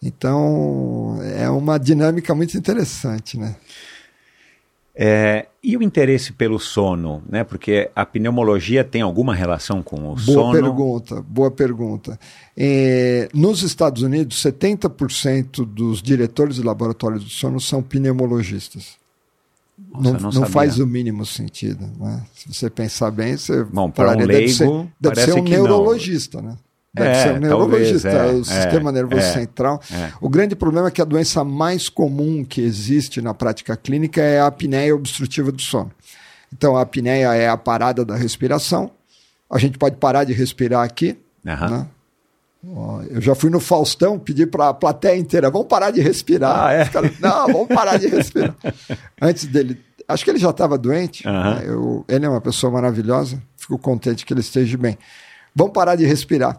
Então, 0.03 1.19
é 1.23 1.49
uma 1.49 1.79
dinâmica 1.79 2.35
muito 2.35 2.55
interessante, 2.59 3.39
né? 3.39 3.57
É, 4.97 5.47
e 5.61 5.77
o 5.77 5.83
interesse 5.83 6.33
pelo 6.33 6.59
sono, 6.61 7.21
né? 7.29 7.43
Porque 7.43 7.91
a 7.97 8.07
pneumologia 8.07 8.85
tem 8.85 9.03
alguma 9.03 9.35
relação 9.35 9.83
com 9.83 9.97
o 9.97 10.15
Boa 10.15 10.19
sono? 10.19 10.53
pergunta, 10.53 11.23
boa 11.23 11.51
pergunta. 11.51 12.19
É, 12.57 13.29
nos 13.35 13.63
Estados 13.63 14.03
Unidos, 14.03 14.41
70% 14.41 15.65
dos 15.65 16.01
diretores 16.01 16.57
de 16.57 16.63
laboratório 16.63 17.19
do 17.19 17.29
sono 17.29 17.61
são 17.61 17.83
pneumologistas. 17.83 18.97
Nossa, 19.77 20.13
não 20.13 20.31
não 20.31 20.41
não, 20.43 20.47
faz 20.49 20.79
o 20.79 20.87
mínimo 20.87 21.27
sentido. 21.27 21.91
Né? 21.99 22.23
Se 22.33 22.55
você 22.55 22.71
pensar 22.71 23.11
bem, 23.11 23.37
você 23.37 23.65
Bom, 23.65 23.91
para 23.91 24.05
um 24.05 24.13
falaria, 24.13 24.27
deve 24.27 24.39
leigo, 24.39 24.53
ser, 24.53 24.67
deve 25.01 25.15
parece 25.17 25.33
ser 25.33 25.41
um 25.41 25.45
que 25.45 25.57
não. 25.57 25.65
neurologista, 25.65 26.41
né? 26.41 26.57
Deve 26.95 27.09
É, 27.11 27.23
ser 27.25 27.35
um 27.35 27.39
neurologista, 27.41 28.09
talvez, 28.11 28.31
é, 28.35 28.41
o 28.41 28.45
sistema 28.45 28.91
é, 28.91 28.93
nervoso 28.93 29.21
é, 29.21 29.33
central. 29.33 29.81
é. 29.93 30.13
O 30.21 30.29
grande 30.29 30.55
problema 30.55 30.87
é 30.87 30.91
que 30.93 31.03
a 31.03 31.05
doença 31.05 31.43
mais 31.43 31.89
comum 31.89 32.45
que 32.45 32.61
existe 32.61 33.21
na 33.21 33.35
prática 33.35 33.77
clínica 33.77 34.21
é 34.21 34.39
a 34.41 34.47
apneia 34.47 34.95
obstrutiva 34.95 35.51
do 35.51 35.61
sono. 35.61 35.91
Então, 36.53 36.77
a 36.77 36.83
apneia 36.83 37.35
é 37.35 37.49
a 37.49 37.57
parada 37.57 38.05
da 38.05 38.15
respiração. 38.15 38.93
A 39.51 39.59
gente 39.59 39.77
pode 39.77 39.97
parar 39.97 40.23
de 40.23 40.33
respirar 40.33 40.85
aqui. 40.85 41.19
Aham. 41.45 41.69
né? 41.71 41.87
Eu 43.11 43.21
já 43.21 43.35
fui 43.35 43.51
no 43.51 43.61
Faustão, 43.61 44.19
pedi 44.19 44.47
para 44.47 44.69
a 44.71 44.75
plateia 44.75 45.17
inteira, 45.19 45.51
vamos 45.51 45.67
parar 45.67 45.91
de 45.91 46.01
respirar. 46.01 46.65
Ah, 46.67 46.73
é? 46.73 46.85
Caras, 46.87 47.19
Não, 47.21 47.47
vamos 47.49 47.69
parar 47.69 47.99
de 47.99 48.07
respirar. 48.07 48.55
Antes 49.21 49.45
dele, 49.47 49.79
acho 50.09 50.25
que 50.25 50.31
ele 50.31 50.39
já 50.39 50.49
estava 50.51 50.79
doente. 50.79 51.27
Aham. 51.29 51.55
né? 51.57 51.63
Eu- 51.67 52.05
ele 52.09 52.25
é 52.25 52.29
uma 52.29 52.41
pessoa 52.41 52.73
maravilhosa, 52.73 53.43
fico 53.57 53.77
contente 53.77 54.25
que 54.25 54.33
ele 54.33 54.41
esteja 54.41 54.79
bem. 54.79 54.97
Vamos 55.55 55.73
parar 55.75 55.95
de 55.97 56.07
respirar. 56.07 56.59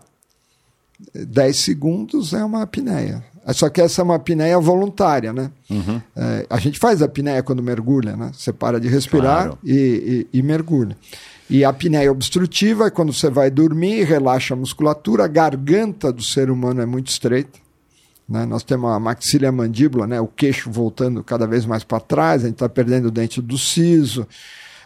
10 1.14 1.58
segundos 1.58 2.34
é 2.34 2.44
uma 2.44 2.62
apneia. 2.62 3.24
Só 3.54 3.70
que 3.70 3.80
essa 3.80 4.02
é 4.02 4.04
uma 4.04 4.16
apneia 4.16 4.58
voluntária, 4.60 5.32
né? 5.32 5.52
Uhum. 5.70 6.02
É, 6.16 6.48
a 6.50 6.58
gente 6.58 6.80
faz 6.80 7.02
a 7.02 7.06
apneia 7.06 7.44
quando 7.44 7.62
mergulha, 7.62 8.16
né? 8.16 8.32
Você 8.34 8.52
para 8.52 8.80
de 8.80 8.88
respirar 8.88 9.44
Claro. 9.46 9.60
e, 9.64 10.26
e- 10.34 10.40
e 10.40 10.42
mergulha. 10.42 10.98
E 11.48 11.64
a 11.64 11.70
apneia 11.70 12.12
obstrutiva 12.12 12.88
é 12.88 12.90
quando 12.90 13.14
você 13.14 13.30
vai 13.30 13.52
dormir, 13.52 14.04
relaxa 14.04 14.56
a 14.56 14.58
musculatura, 14.58 15.26
a 15.26 15.28
garganta 15.28 16.12
do 16.12 16.24
ser 16.24 16.50
humano 16.50 16.82
é 16.82 16.88
muito 16.88 17.10
estreita. 17.10 17.60
Né? 18.28 18.44
Nós 18.48 18.64
temos 18.64 18.90
a 18.92 19.00
maxila 19.00 19.44
e 19.44 19.48
a 19.48 19.52
mandíbula, 19.52 20.08
né? 20.08 20.20
o 20.20 20.26
queixo 20.26 20.72
voltando 20.72 21.24
cada 21.24 21.46
vez 21.46 21.68
mais 21.68 21.84
para 21.84 22.00
trás, 22.00 22.42
a 22.42 22.48
gente 22.48 22.56
está 22.56 22.68
perdendo 22.68 23.10
o 23.10 23.12
dente 23.12 23.40
do 23.44 23.60
siso. 23.60 24.28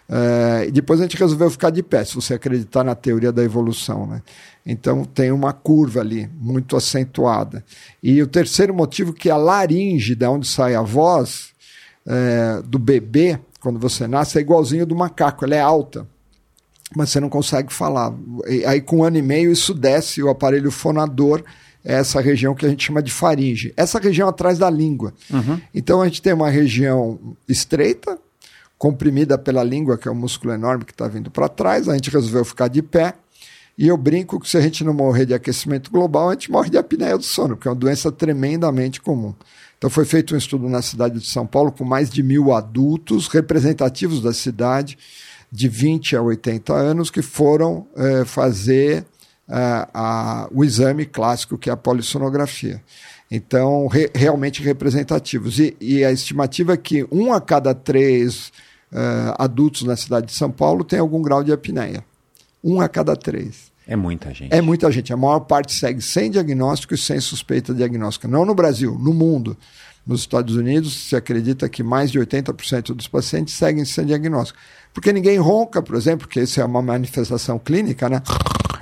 É, 0.09 0.65
e 0.67 0.71
depois 0.71 0.99
a 0.99 1.03
gente 1.03 1.17
resolveu 1.17 1.51
ficar 1.51 1.69
de 1.69 1.83
pé, 1.83 2.03
se 2.03 2.15
você 2.15 2.33
acreditar 2.33 2.83
na 2.83 2.95
teoria 2.95 3.31
da 3.31 3.43
evolução. 3.43 4.07
Né? 4.07 4.23
Então 4.65 5.05
tem 5.05 5.31
uma 5.31 5.53
curva 5.53 5.99
ali, 5.99 6.27
muito 6.39 6.75
acentuada. 6.75 7.63
E 8.01 8.21
o 8.21 8.27
terceiro 8.27 8.73
motivo 8.73 9.13
que 9.13 9.29
a 9.29 9.37
laringe, 9.37 10.15
da 10.15 10.31
onde 10.31 10.47
sai 10.47 10.73
a 10.73 10.81
voz 10.81 11.49
é, 12.07 12.61
do 12.65 12.79
bebê, 12.79 13.39
quando 13.61 13.77
você 13.77 14.07
nasce, 14.07 14.37
é 14.39 14.41
igualzinho 14.41 14.85
do 14.85 14.95
macaco, 14.95 15.45
ela 15.45 15.55
é 15.55 15.61
alta. 15.61 16.07
Mas 16.95 17.11
você 17.11 17.19
não 17.19 17.29
consegue 17.29 17.71
falar. 17.71 18.11
E 18.47 18.65
aí, 18.65 18.81
com 18.81 18.97
um 18.97 19.03
ano 19.03 19.17
e 19.17 19.21
meio, 19.21 19.51
isso 19.51 19.75
desce, 19.75 20.23
o 20.23 20.29
aparelho 20.29 20.71
fonador 20.71 21.43
é 21.85 21.93
essa 21.93 22.19
região 22.19 22.55
que 22.55 22.65
a 22.65 22.69
gente 22.69 22.85
chama 22.85 23.03
de 23.03 23.11
faringe. 23.11 23.71
Essa 23.77 23.99
região 23.99 24.27
atrás 24.27 24.57
da 24.57 24.69
língua. 24.69 25.13
Uhum. 25.31 25.61
Então 25.73 26.01
a 26.01 26.05
gente 26.05 26.21
tem 26.21 26.33
uma 26.33 26.49
região 26.49 27.19
estreita, 27.47 28.17
comprimida 28.79 29.37
pela 29.37 29.61
língua, 29.61 29.97
que 29.97 30.07
é 30.07 30.11
um 30.11 30.15
músculo 30.15 30.53
enorme 30.53 30.85
que 30.85 30.93
está 30.93 31.05
vindo 31.07 31.29
para 31.29 31.49
trás. 31.49 31.89
A 31.89 31.93
gente 31.93 32.09
resolveu 32.09 32.45
ficar 32.45 32.69
de 32.69 32.81
pé. 32.81 33.13
E 33.77 33.87
eu 33.87 33.97
brinco 33.97 34.39
que 34.39 34.49
se 34.49 34.57
a 34.57 34.61
gente 34.61 34.83
não 34.83 34.93
morrer 34.93 35.25
de 35.25 35.33
aquecimento 35.33 35.91
global, 35.91 36.29
a 36.29 36.33
gente 36.33 36.49
morre 36.49 36.69
de 36.69 36.77
apneia 36.77 37.17
do 37.17 37.23
sono, 37.23 37.55
que 37.55 37.67
é 37.67 37.71
uma 37.71 37.77
doença 37.77 38.11
tremendamente 38.11 38.99
comum. 39.01 39.33
Então 39.77 39.89
foi 39.89 40.05
feito 40.05 40.33
um 40.33 40.37
estudo 40.37 40.67
na 40.67 40.81
cidade 40.81 41.19
de 41.19 41.27
São 41.27 41.45
Paulo 41.45 41.71
com 41.71 41.85
mais 41.85 42.09
de 42.09 42.23
mil 42.23 42.53
adultos 42.53 43.27
representativos 43.27 44.21
da 44.21 44.33
cidade, 44.33 44.97
de 45.51 45.67
20 45.67 46.15
a 46.15 46.21
80 46.21 46.73
anos, 46.73 47.09
que 47.09 47.21
foram 47.21 47.87
eh, 47.95 48.23
fazer 48.25 49.05
a, 49.47 49.89
a, 49.93 50.47
o 50.51 50.63
exame 50.63 51.05
clássico, 51.05 51.57
que 51.57 51.69
é 51.69 51.73
a 51.73 51.77
polissonografia. 51.77 52.81
Então, 53.31 53.87
re, 53.87 54.09
realmente 54.13 54.61
representativos. 54.61 55.59
E, 55.59 55.75
e, 55.79 56.03
a 56.03 56.11
estimativa 56.11 56.73
é 56.73 56.77
que 56.77 57.05
um 57.11 57.31
a 57.33 57.39
cada 57.39 57.73
três 57.73 58.51
uh, 58.91 59.35
adultos 59.37 59.83
na 59.83 59.95
cidade 59.95 60.27
de 60.27 60.33
São 60.33 60.51
Paulo 60.51 60.83
tem 60.83 60.99
algum 60.99 61.21
grau 61.21 61.43
de 61.43 61.51
apneia. 61.51 62.03
Um 62.63 62.81
a 62.81 62.89
cada 62.89 63.15
três. 63.15 63.69
É 63.87 63.95
muita 63.95 64.33
gente. 64.33 64.53
É 64.53 64.61
muita 64.61 64.91
gente. 64.91 65.11
A 65.11 65.17
maior 65.17 65.39
parte 65.39 65.73
segue 65.73 66.01
sem 66.01 66.29
diagnóstico 66.29 66.93
e 66.93 66.97
sem 66.97 67.19
suspeita 67.19 67.73
diagnóstica. 67.73 68.27
Não 68.27 68.45
no 68.45 68.53
Brasil, 68.53 68.95
no 68.99 69.13
mundo. 69.13 69.57
Nos 70.05 70.21
Estados 70.21 70.55
Unidos, 70.55 71.07
se 71.07 71.15
acredita 71.15 71.67
que 71.67 71.83
mais 71.83 72.11
de 72.11 72.19
80% 72.19 72.93
dos 72.93 73.07
pacientes 73.07 73.55
seguem 73.55 73.85
sem 73.85 74.05
diagnóstico. 74.05 74.59
Porque 74.93 75.13
ninguém 75.13 75.37
ronca, 75.37 75.81
por 75.81 75.95
exemplo, 75.95 76.27
porque 76.27 76.41
isso 76.41 76.59
é 76.59 76.65
uma 76.65 76.81
manifestação 76.81 77.59
clínica, 77.59 78.09
né? 78.09 78.21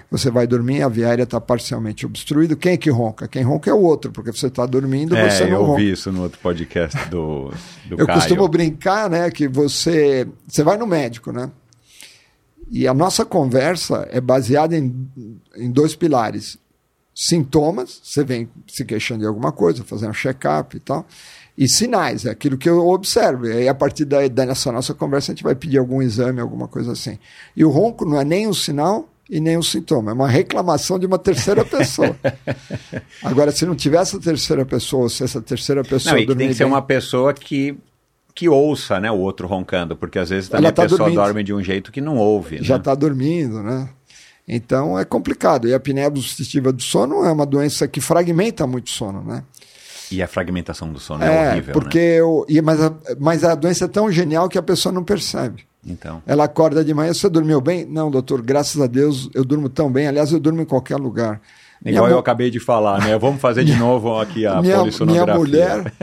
Você 0.09 0.31
vai 0.31 0.47
dormir, 0.47 0.81
a 0.81 0.87
via 0.87 1.07
aérea 1.07 1.23
está 1.23 1.39
parcialmente 1.39 2.05
obstruída. 2.05 2.55
Quem 2.55 2.73
é 2.73 2.77
que 2.77 2.89
ronca? 2.89 3.27
Quem 3.27 3.43
ronca 3.43 3.69
é 3.69 3.73
o 3.73 3.81
outro, 3.81 4.11
porque 4.11 4.31
você 4.31 4.47
está 4.47 4.65
dormindo, 4.65 5.15
é, 5.15 5.29
você 5.29 5.43
não 5.45 5.51
eu 5.51 5.57
ronca. 5.59 5.65
eu 5.65 5.71
ouvi 5.71 5.91
isso 5.91 6.11
no 6.11 6.23
outro 6.23 6.39
podcast 6.39 6.97
do, 7.09 7.51
do 7.87 7.95
Eu 7.97 8.05
Caio. 8.05 8.19
costumo 8.19 8.47
brincar, 8.47 9.09
né, 9.09 9.29
que 9.29 9.47
você, 9.49 10.25
você 10.47 10.63
vai 10.63 10.77
no 10.77 10.87
médico, 10.87 11.33
né? 11.33 11.51
E 12.69 12.87
a 12.87 12.93
nossa 12.93 13.25
conversa 13.25 14.07
é 14.11 14.21
baseada 14.21 14.77
em, 14.77 15.09
em 15.55 15.71
dois 15.71 15.95
pilares. 15.95 16.57
Sintomas, 17.13 17.99
você 18.03 18.23
vem 18.23 18.47
se 18.67 18.85
queixando 18.85 19.21
de 19.21 19.27
alguma 19.27 19.51
coisa, 19.51 19.83
fazendo 19.83 20.11
um 20.11 20.13
check-up 20.13 20.77
e 20.77 20.79
tal. 20.79 21.05
E 21.57 21.67
sinais, 21.67 22.25
é 22.25 22.29
aquilo 22.29 22.57
que 22.57 22.69
eu 22.69 22.87
observo. 22.87 23.47
E 23.47 23.51
aí, 23.51 23.67
a 23.67 23.73
partir 23.73 24.05
daí, 24.05 24.29
dessa 24.29 24.71
nossa 24.71 24.93
conversa, 24.93 25.31
a 25.31 25.35
gente 25.35 25.43
vai 25.43 25.55
pedir 25.55 25.79
algum 25.79 26.01
exame, 26.01 26.39
alguma 26.39 26.67
coisa 26.67 26.91
assim. 26.91 27.17
E 27.55 27.65
o 27.65 27.71
ronco 27.71 28.05
não 28.05 28.19
é 28.21 28.23
nem 28.23 28.47
um 28.47 28.53
sinal 28.53 29.09
e 29.29 29.39
nem 29.39 29.57
um 29.57 29.61
sintoma, 29.63 30.11
é 30.11 30.13
uma 30.13 30.27
reclamação 30.27 30.97
de 30.97 31.05
uma 31.05 31.17
terceira 31.19 31.63
pessoa. 31.65 32.15
Agora, 33.23 33.51
se 33.51 33.65
não 33.65 33.75
tiver 33.75 33.97
essa 34.01 34.19
terceira 34.19 34.65
pessoa, 34.65 35.09
se 35.09 35.23
essa 35.23 35.41
terceira 35.41 35.83
pessoa. 35.83 36.13
Não, 36.15 36.19
e 36.21 36.25
que 36.25 36.35
tem 36.35 36.47
que 36.47 36.53
ser 36.53 36.63
bem- 36.63 36.73
uma 36.73 36.81
pessoa 36.81 37.33
que, 37.33 37.77
que 38.33 38.47
ouça 38.47 38.99
né, 38.99 39.11
o 39.11 39.17
outro 39.17 39.47
roncando, 39.47 39.95
porque 39.95 40.19
às 40.19 40.29
vezes 40.29 40.49
também 40.49 40.65
Ela 40.65 40.69
a 40.69 40.73
tá 40.73 40.83
pessoa 40.83 40.99
dormindo. 40.99 41.15
dorme 41.17 41.43
de 41.43 41.53
um 41.53 41.61
jeito 41.61 41.91
que 41.91 41.99
não 42.01 42.17
ouve. 42.17 42.63
já 42.63 42.75
né? 42.75 42.79
está 42.79 42.95
dormindo, 42.95 43.61
né? 43.61 43.89
Então 44.47 44.97
é 44.97 45.03
complicado. 45.03 45.67
E 45.67 45.73
a 45.73 45.77
apneia 45.77 46.07
obstrutiva 46.07 46.71
do 46.71 46.81
sono 46.81 47.25
é 47.25 47.31
uma 47.31 47.45
doença 47.45 47.87
que 47.87 47.99
fragmenta 47.99 48.65
muito 48.65 48.87
o 48.87 48.91
sono, 48.91 49.21
né? 49.21 49.43
E 50.09 50.21
a 50.21 50.27
fragmentação 50.27 50.89
do 50.89 50.99
sono 51.01 51.21
é, 51.21 51.51
horrível. 51.51 51.73
porque 51.73 51.99
né? 51.99 52.21
eu, 52.21 52.45
e, 52.47 52.61
mas, 52.61 52.79
a, 52.81 52.93
mas 53.19 53.43
a 53.43 53.53
doença 53.55 53.83
é 53.83 53.87
tão 53.89 54.09
genial 54.09 54.47
que 54.47 54.57
a 54.57 54.61
pessoa 54.63 54.93
não 54.93 55.03
percebe. 55.03 55.65
Então. 55.87 56.21
Ela 56.27 56.43
acorda 56.43 56.83
de 56.83 56.93
manhã, 56.93 57.13
você 57.13 57.29
dormiu 57.29 57.61
bem? 57.61 57.85
Não, 57.85 58.11
doutor, 58.11 58.41
graças 58.41 58.81
a 58.81 58.87
Deus 58.87 59.29
eu 59.33 59.45
durmo 59.45 59.69
tão 59.69 59.89
bem. 59.91 60.07
Aliás, 60.07 60.31
eu 60.31 60.39
durmo 60.39 60.61
em 60.61 60.65
qualquer 60.65 60.97
lugar. 60.97 61.39
Minha 61.83 61.95
Igual 61.97 62.09
eu 62.09 62.15
mu- 62.15 62.19
acabei 62.19 62.49
de 62.49 62.59
falar, 62.59 62.99
né? 63.05 63.17
Vamos 63.19 63.39
fazer 63.39 63.63
de 63.63 63.73
novo 63.77 64.19
aqui 64.19 64.45
a 64.47 64.59
minha, 64.61 64.79
polissonografia. 64.79 65.25
minha 65.33 65.37
mulher, 65.37 65.93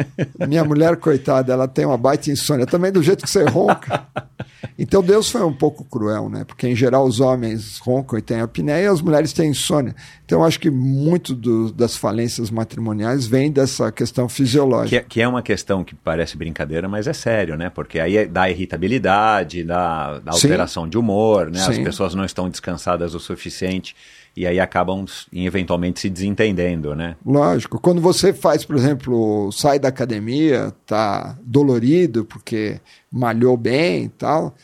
minha 0.48 0.64
mulher, 0.64 0.96
coitada, 0.96 1.52
ela 1.52 1.66
tem 1.68 1.84
uma 1.84 1.98
baita 1.98 2.30
insônia, 2.30 2.64
também 2.64 2.92
do 2.92 3.02
jeito 3.02 3.24
que 3.24 3.30
você 3.30 3.44
ronca. 3.44 4.04
Então 4.76 5.02
Deus 5.02 5.30
foi 5.30 5.42
um 5.44 5.52
pouco 5.52 5.84
cruel, 5.84 6.28
né? 6.28 6.42
Porque 6.44 6.66
em 6.66 6.74
geral 6.74 7.04
os 7.06 7.20
homens 7.20 7.78
roncam 7.78 8.18
e 8.18 8.22
têm 8.22 8.40
apneia 8.40 8.84
e 8.84 8.86
as 8.88 9.00
mulheres 9.00 9.32
têm 9.32 9.50
insônia. 9.50 9.94
Então 10.26 10.40
eu 10.40 10.44
acho 10.44 10.58
que 10.58 10.68
muito 10.68 11.32
do- 11.32 11.70
das 11.72 11.96
falências 11.96 12.50
matrimoniais 12.50 13.24
vem 13.24 13.52
dessa 13.52 13.92
questão 13.92 14.28
fisiológica. 14.28 14.88
Que 14.88 14.96
é, 14.96 15.02
que 15.08 15.20
é 15.22 15.28
uma 15.28 15.42
questão 15.42 15.84
que 15.84 15.94
parece 15.94 16.36
brincadeira, 16.36 16.88
mas 16.88 17.06
é 17.06 17.12
sério, 17.12 17.56
né? 17.56 17.70
Porque 17.70 18.00
aí 18.00 18.16
é- 18.16 18.26
dá 18.26 18.50
irritabilidade, 18.50 19.62
dá, 19.62 20.18
dá 20.18 20.32
Sim. 20.32 20.48
alteração 20.48 20.88
de 20.88 20.98
humor, 20.98 21.50
né? 21.50 21.60
As 21.60 21.76
Sim. 21.76 21.84
pessoas 21.84 22.14
não 22.14 22.24
estão 22.24 22.48
descansadas 22.50 23.14
o 23.14 23.20
suficiente 23.20 23.94
e 24.36 24.46
aí 24.46 24.58
acabam 24.58 25.04
eventualmente 25.32 26.00
se 26.00 26.10
desentendendo, 26.10 26.94
né? 26.94 27.16
Lógico. 27.24 27.80
Quando 27.80 28.00
você 28.00 28.32
faz, 28.32 28.64
por 28.64 28.76
exemplo, 28.76 29.50
sai 29.52 29.78
da 29.78 29.88
academia, 29.88 30.72
tá 30.86 31.36
dolorido 31.42 32.24
porque 32.24 32.80
malhou 33.10 33.56
bem 33.56 34.04
e 34.04 34.08
tal, 34.08 34.54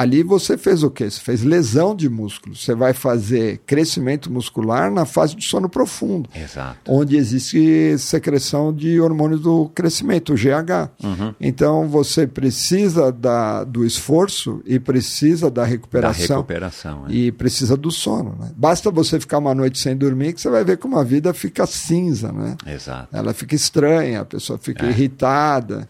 ali 0.00 0.22
você 0.22 0.56
fez 0.56 0.82
o 0.82 0.90
quê? 0.90 1.10
Você 1.10 1.20
fez 1.20 1.42
lesão 1.42 1.94
de 1.94 2.08
músculo. 2.08 2.54
Você 2.56 2.74
vai 2.74 2.92
fazer 2.92 3.58
crescimento 3.66 4.30
muscular 4.32 4.90
na 4.90 5.04
fase 5.04 5.34
de 5.36 5.44
sono 5.44 5.68
profundo, 5.68 6.28
Exato. 6.34 6.78
onde 6.88 7.16
existe 7.16 7.96
secreção 7.98 8.72
de 8.72 9.00
hormônios 9.00 9.40
do 9.40 9.68
crescimento, 9.74 10.32
o 10.32 10.36
GH. 10.36 10.90
Uhum. 11.02 11.34
Então 11.40 11.88
você 11.88 12.26
precisa 12.26 13.12
da, 13.12 13.64
do 13.64 13.84
esforço 13.84 14.62
e 14.64 14.78
precisa 14.80 15.50
da 15.50 15.60
Da 15.62 15.66
recuperação. 15.66 16.36
recuperação. 16.38 17.02
né? 17.02 17.08
E 17.14 17.30
precisa 17.32 17.76
do 17.76 17.90
sono. 17.90 18.34
Né? 18.40 18.50
Basta 18.56 18.90
você 18.90 19.20
ficar 19.20 19.38
uma 19.38 19.54
noite 19.54 19.78
sem 19.78 19.94
dormir 19.96 20.32
que 20.32 20.40
você 20.40 20.48
vai 20.48 20.64
ver 20.64 20.78
como 20.78 20.96
a 20.98 21.04
vida 21.04 21.34
fica 21.34 21.66
cinza, 21.66 22.32
né? 22.32 22.56
Exato. 22.66 23.08
Ela 23.14 23.34
fica 23.34 23.54
estranha, 23.54 24.22
a 24.22 24.24
pessoa 24.24 24.58
fica 24.58 24.86
É. 24.86 24.90
irritada. 24.90 25.88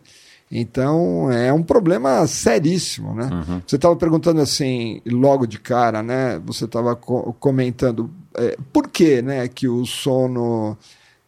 Então 0.50 1.30
é 1.30 1.52
um 1.52 1.62
problema 1.62 2.26
seríssimo, 2.26 3.14
né? 3.14 3.28
Uhum. 3.32 3.62
Você 3.66 3.76
estava 3.76 3.94
perguntando 3.94 4.40
assim, 4.40 5.00
logo 5.06 5.46
de 5.46 5.60
cara, 5.60 6.02
né? 6.02 6.40
Você 6.44 6.64
estava 6.64 6.96
co- 6.96 7.32
comentando 7.38 8.10
é, 8.36 8.56
por 8.72 8.88
que, 8.88 9.22
né, 9.22 9.46
que 9.46 9.68
o 9.68 9.84
sono 9.86 10.76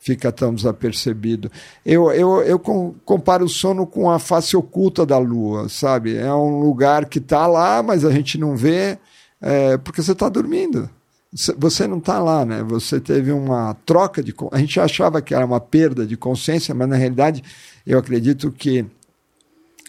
fica 0.00 0.32
tão 0.32 0.52
desapercebido. 0.52 1.50
Eu, 1.86 2.10
eu, 2.10 2.42
eu 2.42 2.58
com- 2.58 2.94
comparo 3.04 3.44
o 3.44 3.48
sono 3.48 3.86
com 3.86 4.10
a 4.10 4.18
face 4.18 4.56
oculta 4.56 5.06
da 5.06 5.18
lua, 5.18 5.68
sabe? 5.68 6.16
É 6.16 6.32
um 6.34 6.58
lugar 6.60 7.04
que 7.06 7.18
está 7.20 7.46
lá, 7.46 7.80
mas 7.80 8.04
a 8.04 8.10
gente 8.10 8.36
não 8.36 8.56
vê, 8.56 8.98
é, 9.40 9.76
porque 9.78 10.02
você 10.02 10.10
está 10.12 10.28
dormindo. 10.28 10.90
Você- 11.32 11.86
não 11.86 11.98
está 11.98 12.18
lá, 12.18 12.44
né? 12.44 12.64
Você 12.64 13.00
teve 13.00 13.30
uma 13.30 13.74
troca 13.86 14.20
de. 14.20 14.34
A 14.50 14.58
gente 14.58 14.80
achava 14.80 15.22
que 15.22 15.32
era 15.32 15.46
uma 15.46 15.60
perda 15.60 16.04
de 16.04 16.16
consciência, 16.16 16.74
mas 16.74 16.88
na 16.88 16.96
realidade 16.96 17.42
eu 17.86 17.98
acredito 18.00 18.50
que 18.50 18.84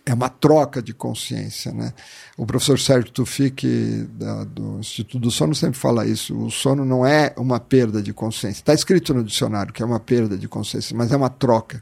é 0.05 0.13
uma 0.13 0.27
troca 0.27 0.81
de 0.81 0.93
consciência, 0.93 1.71
né? 1.71 1.93
O 2.37 2.45
professor 2.45 2.77
Sérgio 2.77 3.11
Tufik, 3.11 4.05
da, 4.11 4.43
do 4.43 4.79
Instituto 4.79 5.19
do 5.19 5.31
Sono, 5.31 5.55
sempre 5.55 5.79
fala 5.79 6.05
isso. 6.05 6.37
O 6.37 6.51
sono 6.51 6.83
não 6.83 7.05
é 7.05 7.33
uma 7.37 7.59
perda 7.59 8.01
de 8.01 8.13
consciência. 8.13 8.59
Está 8.59 8.73
escrito 8.73 9.13
no 9.13 9.23
dicionário 9.23 9.71
que 9.71 9.81
é 9.81 9.85
uma 9.85 9.99
perda 9.99 10.37
de 10.37 10.47
consciência, 10.47 10.95
mas 10.95 11.11
é 11.11 11.15
uma 11.15 11.29
troca. 11.29 11.81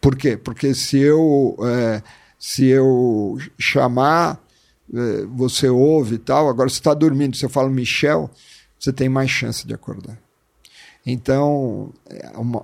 Por 0.00 0.16
quê? 0.16 0.36
Porque 0.36 0.74
se 0.74 0.98
eu, 0.98 1.56
eh, 1.62 2.02
se 2.38 2.64
eu 2.66 3.36
chamar, 3.58 4.40
eh, 4.94 5.26
você 5.34 5.68
ouve 5.68 6.14
e 6.14 6.18
tal, 6.18 6.48
agora 6.48 6.70
você 6.70 6.76
está 6.76 6.94
dormindo, 6.94 7.36
se 7.36 7.44
eu 7.44 7.50
falo 7.50 7.68
Michel, 7.68 8.30
você 8.78 8.92
tem 8.92 9.10
mais 9.10 9.30
chance 9.30 9.66
de 9.66 9.74
acordar. 9.74 10.18
Então, 11.10 11.90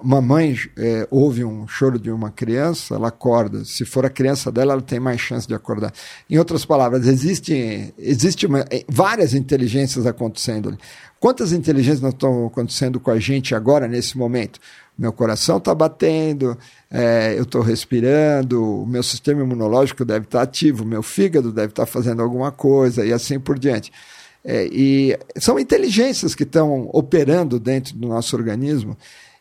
uma 0.02 0.20
mãe 0.20 0.54
é, 0.76 1.08
ouve 1.10 1.42
um 1.42 1.66
choro 1.66 1.98
de 1.98 2.10
uma 2.10 2.30
criança, 2.30 2.94
ela 2.94 3.08
acorda. 3.08 3.64
Se 3.64 3.86
for 3.86 4.04
a 4.04 4.10
criança 4.10 4.52
dela, 4.52 4.74
ela 4.74 4.82
tem 4.82 5.00
mais 5.00 5.18
chance 5.18 5.48
de 5.48 5.54
acordar. 5.54 5.90
Em 6.28 6.36
outras 6.36 6.62
palavras, 6.62 7.06
existe, 7.06 7.94
existe 7.96 8.46
é, 8.70 8.84
várias 8.86 9.32
inteligências 9.32 10.06
acontecendo. 10.06 10.76
Quantas 11.18 11.52
inteligências 11.52 12.06
estão 12.06 12.48
acontecendo 12.48 13.00
com 13.00 13.10
a 13.10 13.18
gente 13.18 13.54
agora, 13.54 13.88
nesse 13.88 14.18
momento? 14.18 14.60
Meu 14.96 15.10
coração 15.10 15.56
está 15.56 15.74
batendo, 15.74 16.54
é, 16.90 17.38
eu 17.38 17.44
estou 17.44 17.62
respirando, 17.62 18.82
o 18.82 18.86
meu 18.86 19.02
sistema 19.02 19.42
imunológico 19.42 20.04
deve 20.04 20.26
estar 20.26 20.42
ativo, 20.42 20.84
meu 20.84 21.02
fígado 21.02 21.50
deve 21.50 21.68
estar 21.68 21.86
fazendo 21.86 22.20
alguma 22.20 22.52
coisa 22.52 23.06
e 23.06 23.12
assim 23.12 23.40
por 23.40 23.58
diante. 23.58 23.90
É, 24.44 24.66
e 24.70 25.18
são 25.38 25.58
inteligências 25.58 26.34
que 26.34 26.42
estão 26.42 26.90
operando 26.92 27.58
dentro 27.58 27.96
do 27.96 28.08
nosso 28.08 28.36
organismo. 28.36 28.96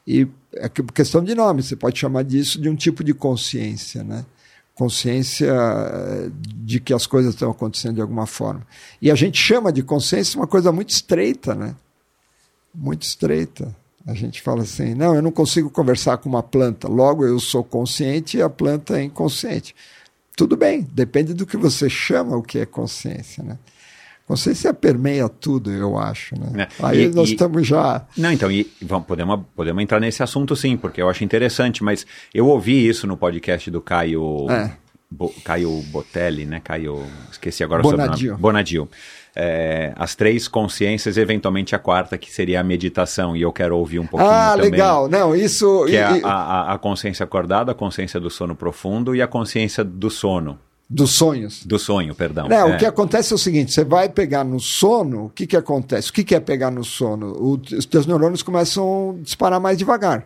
E 0.07 0.27
é 0.53 0.69
que- 0.69 0.83
questão 0.83 1.23
de 1.23 1.35
nome, 1.35 1.61
você 1.61 1.75
pode 1.75 1.99
chamar 1.99 2.23
disso 2.23 2.59
de 2.61 2.69
um 2.69 2.75
tipo 2.75 3.03
de 3.03 3.13
consciência. 3.13 4.03
Né? 4.03 4.25
consciência 4.75 5.53
eh, 5.53 6.29
de 6.33 6.79
que 6.79 6.93
as 6.93 7.05
coisas 7.05 7.33
estão 7.33 7.51
acontecendo 7.51 7.95
de 7.95 8.01
alguma 8.01 8.25
forma. 8.25 8.65
E 9.01 9.11
a 9.11 9.15
gente 9.15 9.37
chama 9.37 9.71
de 9.71 9.83
consciência 9.83 10.39
uma 10.39 10.47
coisa 10.47 10.71
muito 10.71 10.89
estreita, 10.89 11.53
né? 11.53 11.75
Muito 12.73 13.03
estreita. 13.03 13.75
A 14.05 14.13
gente 14.13 14.41
fala 14.41 14.63
assim: 14.63 14.95
não, 14.95 15.15
eu 15.15 15.21
não 15.21 15.31
consigo 15.31 15.69
conversar 15.69 16.17
com 16.17 16.27
uma 16.27 16.43
planta, 16.43 16.87
logo 16.87 17.25
eu 17.25 17.39
sou 17.39 17.63
consciente 17.63 18.37
e 18.37 18.41
a 18.41 18.49
planta 18.49 18.99
é 18.99 19.03
inconsciente. 19.03 19.75
Tudo 20.35 20.57
bem, 20.57 20.81
depende 20.91 21.33
do 21.33 21.45
que 21.45 21.55
você 21.55 21.87
chama 21.89 22.35
o 22.35 22.41
que 22.41 22.57
é 22.57 22.65
consciência, 22.65 23.43
né? 23.43 23.59
Consciência 24.27 24.73
permeia 24.73 25.27
tudo, 25.27 25.69
eu 25.71 25.97
acho. 25.97 26.33
Né? 26.39 26.63
É. 26.63 26.85
Aí 26.85 27.03
E- 27.05 27.09
nós 27.09 27.29
e- 27.29 27.33
estamos 27.33 27.67
já. 27.67 28.05
Não, 28.17 28.31
então, 28.31 28.49
e 28.51 28.65
vamos, 28.81 29.05
podemos, 29.05 29.41
podemos 29.55 29.83
entrar 29.83 29.99
nesse 29.99 30.23
assunto 30.23 30.55
sim, 30.55 30.77
porque 30.77 31.01
eu 31.01 31.09
acho 31.09 31.23
interessante, 31.23 31.83
mas 31.83 32.05
eu 32.33 32.47
ouvi 32.47 32.87
isso 32.87 33.05
no 33.05 33.17
podcast 33.17 33.69
do 33.69 33.81
Caio, 33.81 34.49
É. 34.49 34.71
Bo- 35.11 35.33
Caio 35.43 35.69
Botelli, 35.91 36.45
né? 36.45 36.61
Caio, 36.63 37.03
esqueci 37.31 37.63
agora 37.63 37.83
Bonadio. 37.83 38.07
o 38.07 38.11
sobrenome. 38.17 38.41
Bonadio. 38.41 38.89
É, 39.35 39.91
as 39.95 40.15
três 40.15 40.47
consciências, 40.47 41.17
eventualmente 41.17 41.75
a 41.75 41.79
quarta, 41.79 42.17
que 42.17 42.31
seria 42.31 42.61
a 42.61 42.63
meditação, 42.63 43.35
e 43.35 43.41
eu 43.41 43.51
quero 43.51 43.75
ouvir 43.77 43.99
um 43.99 44.05
pouquinho 44.07 44.31
Ah, 44.31 44.53
também. 44.55 44.71
legal. 44.71 45.09
Não, 45.09 45.35
isso. 45.35 45.85
Que 45.87 45.97
é 45.97 46.19
e- 46.19 46.23
a, 46.23 46.29
a, 46.29 46.73
a 46.73 46.77
consciência 46.77 47.23
acordada, 47.23 47.71
a 47.71 47.75
consciência 47.75 48.19
do 48.19 48.29
sono 48.29 48.55
profundo 48.55 49.13
e 49.15 49.21
a 49.21 49.27
consciência 49.27 49.83
do 49.83 50.09
sono. 50.09 50.57
Dos 50.89 51.11
sonhos. 51.15 51.65
Do 51.65 51.79
sonho, 51.79 52.13
perdão. 52.13 52.47
Não, 52.47 52.69
É. 52.69 52.75
o 52.75 52.77
que 52.77 52.85
acontece 52.85 53.33
é 53.33 53.35
o 53.35 53.39
seguinte: 53.39 53.71
você 53.73 53.83
vai 53.83 54.09
pegar 54.09 54.43
no 54.43 54.59
sono, 54.59 55.25
o 55.25 55.29
que, 55.29 55.47
que 55.47 55.57
acontece? 55.57 56.09
O 56.09 56.13
que, 56.13 56.23
que 56.23 56.35
é 56.35 56.39
pegar 56.39 56.69
no 56.71 56.83
sono? 56.83 57.31
O- 57.33 57.59
os 57.77 57.85
teus 57.85 58.05
neurônios 58.05 58.43
começam 58.43 59.15
a 59.19 59.23
disparar 59.23 59.59
mais 59.59 59.77
devagar. 59.77 60.25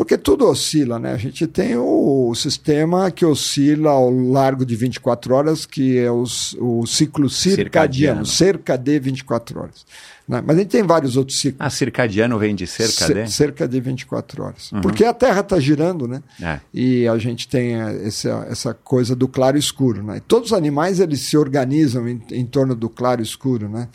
Porque 0.00 0.16
tudo 0.16 0.46
oscila, 0.46 0.98
né? 0.98 1.12
A 1.12 1.16
gente 1.18 1.46
tem 1.46 1.76
o, 1.76 2.32
sistema 2.34 3.10
que 3.10 3.22
oscila 3.22 3.90
ao 3.90 4.08
largo 4.10 4.64
de 4.64 4.74
24 4.74 5.34
horas, 5.34 5.66
que 5.66 5.98
é 5.98 6.10
os- 6.10 6.56
o 6.58 6.86
ciclo 6.86 7.28
circadiano, 7.28 8.24
Circadiano. 8.24 8.26
cerca 8.26 8.78
de 8.78 8.98
24 8.98 9.60
horas. 9.60 9.84
né? 10.26 10.42
Mas 10.46 10.56
a 10.56 10.60
gente 10.60 10.70
tem 10.70 10.82
vários 10.84 11.16
outros 11.18 11.38
ciclos. 11.40 11.56
Ah, 11.60 11.68
circadiano 11.68 12.38
vem 12.38 12.54
de 12.54 12.66
cerca 12.66 13.06
Ce- 13.06 13.12
de? 13.14 13.30
cerca 13.30 13.68
de 13.68 13.78
24 13.80 14.42
horas. 14.44 14.70
Porque 14.80 15.04
a 15.04 15.12
Terra 15.12 15.40
está 15.40 15.58
girando, 15.60 16.08
né? 16.08 16.22
É. 16.40 16.60
E 16.72 17.06
a 17.06 17.18
gente 17.18 17.46
tem 17.48 17.74
essa, 17.74 18.46
essa 18.48 18.72
coisa 18.72 19.14
do 19.14 19.28
claro 19.28 19.56
e 19.56 19.60
escuro, 19.60 20.02
né? 20.02 20.16
E 20.16 20.20
todos 20.20 20.52
os 20.52 20.56
animais 20.56 20.98
eles 21.00 21.20
se 21.22 21.36
organizam 21.36 22.08
em, 22.08 22.22
em 22.30 22.46
torno 22.46 22.74
do 22.74 22.88
claro 22.88 23.20
e 23.20 23.24
escuro, 23.24 23.68
né? 23.68 23.88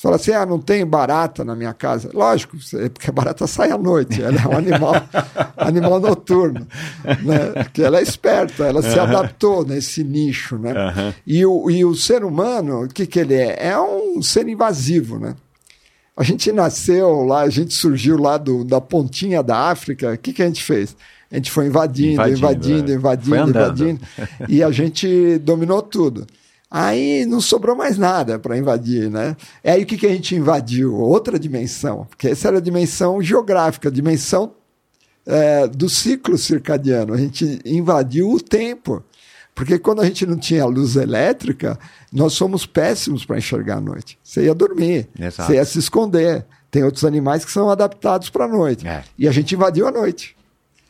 Você 0.00 0.02
fala 0.04 0.16
assim, 0.16 0.30
ah, 0.32 0.46
não 0.46 0.58
tem 0.58 0.86
barata 0.86 1.44
na 1.44 1.54
minha 1.54 1.74
casa. 1.74 2.08
Lógico, 2.14 2.56
porque 2.94 3.10
a 3.10 3.12
barata 3.12 3.46
sai 3.46 3.70
à 3.70 3.76
noite, 3.76 4.22
ela 4.22 4.40
é 4.40 4.48
um 4.48 4.56
animal, 4.56 4.94
animal 5.58 6.00
noturno, 6.00 6.66
né? 7.22 7.64
Porque 7.64 7.82
ela 7.82 7.98
é 7.98 8.02
esperta, 8.02 8.64
ela 8.64 8.80
se 8.80 8.98
adaptou 8.98 9.62
nesse 9.62 10.02
nicho, 10.02 10.56
né? 10.56 10.72
Aham. 10.72 11.14
E, 11.26 11.44
o, 11.44 11.70
e 11.70 11.84
o 11.84 11.94
ser 11.94 12.24
humano, 12.24 12.84
o 12.84 12.88
que, 12.88 13.04
que 13.06 13.18
ele 13.18 13.34
é? 13.34 13.66
É 13.68 13.78
um 13.78 14.22
ser 14.22 14.48
invasivo, 14.48 15.18
né? 15.18 15.34
A 16.16 16.22
gente 16.22 16.50
nasceu 16.50 17.22
lá, 17.22 17.42
a 17.42 17.50
gente 17.50 17.74
surgiu 17.74 18.16
lá 18.16 18.38
do, 18.38 18.64
da 18.64 18.80
pontinha 18.80 19.42
da 19.42 19.68
África. 19.68 20.14
O 20.14 20.16
que, 20.16 20.32
que 20.32 20.42
a 20.42 20.46
gente 20.46 20.62
fez? 20.62 20.96
A 21.30 21.36
gente 21.36 21.50
foi 21.50 21.66
invadindo, 21.66 22.12
Invadindo, 22.12 22.38
invadindo, 22.38 22.92
é. 22.92 22.94
invadindo, 22.94 23.28
Foi 23.28 23.38
andando. 23.38 23.86
invadindo. 23.86 24.00
e 24.48 24.62
a 24.62 24.70
gente 24.70 25.36
dominou 25.40 25.82
tudo. 25.82 26.26
Aí 26.70 27.26
não 27.26 27.40
sobrou 27.40 27.74
mais 27.74 27.98
nada 27.98 28.38
para 28.38 28.56
invadir, 28.56 29.10
né? 29.10 29.36
É 29.64 29.72
aí 29.72 29.82
o 29.82 29.86
que, 29.86 29.96
que 29.96 30.06
a 30.06 30.10
gente 30.10 30.36
invadiu? 30.36 30.94
Outra 30.94 31.36
dimensão, 31.38 32.06
porque 32.08 32.28
essa 32.28 32.46
era 32.46 32.58
a 32.58 32.60
dimensão 32.60 33.20
geográfica, 33.20 33.88
a 33.88 33.92
dimensão 33.92 34.52
é, 35.26 35.66
do 35.66 35.88
ciclo 35.88 36.38
circadiano. 36.38 37.12
A 37.12 37.16
gente 37.16 37.60
invadiu 37.64 38.30
o 38.30 38.40
tempo. 38.40 39.02
Porque 39.52 39.78
quando 39.78 40.00
a 40.00 40.04
gente 40.04 40.24
não 40.24 40.38
tinha 40.38 40.64
luz 40.64 40.96
elétrica, 40.96 41.78
nós 42.12 42.32
somos 42.34 42.64
péssimos 42.64 43.24
para 43.24 43.36
enxergar 43.36 43.78
à 43.78 43.80
noite. 43.80 44.18
Você 44.22 44.44
ia 44.44 44.54
dormir, 44.54 45.08
Exato. 45.18 45.48
você 45.48 45.56
ia 45.56 45.64
se 45.64 45.78
esconder. 45.78 46.46
Tem 46.70 46.84
outros 46.84 47.04
animais 47.04 47.44
que 47.44 47.50
são 47.50 47.68
adaptados 47.68 48.30
para 48.30 48.44
a 48.44 48.48
noite. 48.48 48.86
É. 48.86 49.02
E 49.18 49.26
a 49.28 49.32
gente 49.32 49.54
invadiu 49.54 49.88
a 49.88 49.90
noite, 49.90 50.36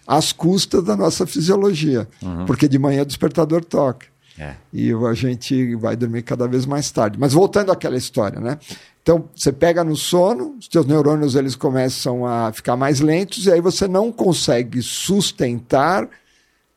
às 0.07 0.31
custas 0.31 0.85
da 0.85 0.95
nossa 0.95 1.27
fisiologia. 1.27 2.07
Porque 2.47 2.69
de 2.69 2.79
manhã 2.79 3.03
o 3.03 3.07
despertador 3.07 3.65
toca. 3.65 4.07
É. 4.41 4.57
E 4.73 4.91
a 4.91 5.13
gente 5.13 5.77
vai 5.77 5.95
dormir 5.95 6.23
cada 6.23 6.49
vez 6.49 6.65
mais 6.65 6.91
tarde. 6.91 7.19
Mas 7.21 7.35
voltando 7.35 7.71
àquela 7.71 7.99
história, 7.99 8.41
né? 8.41 8.59
Então, 9.03 9.29
você 9.37 9.53
pega 9.53 9.85
no 9.85 9.95
sono, 9.95 10.57
os 10.59 10.67
teus 10.67 10.87
neurônios 10.87 11.35
eles 11.35 11.55
começam 11.55 12.25
a 12.25 12.51
ficar 12.51 12.75
mais 12.75 13.01
lentos 13.01 13.45
e 13.45 13.53
aí 13.53 13.61
você 13.61 13.87
não 13.87 14.11
consegue 14.11 14.81
sustentar 14.81 16.09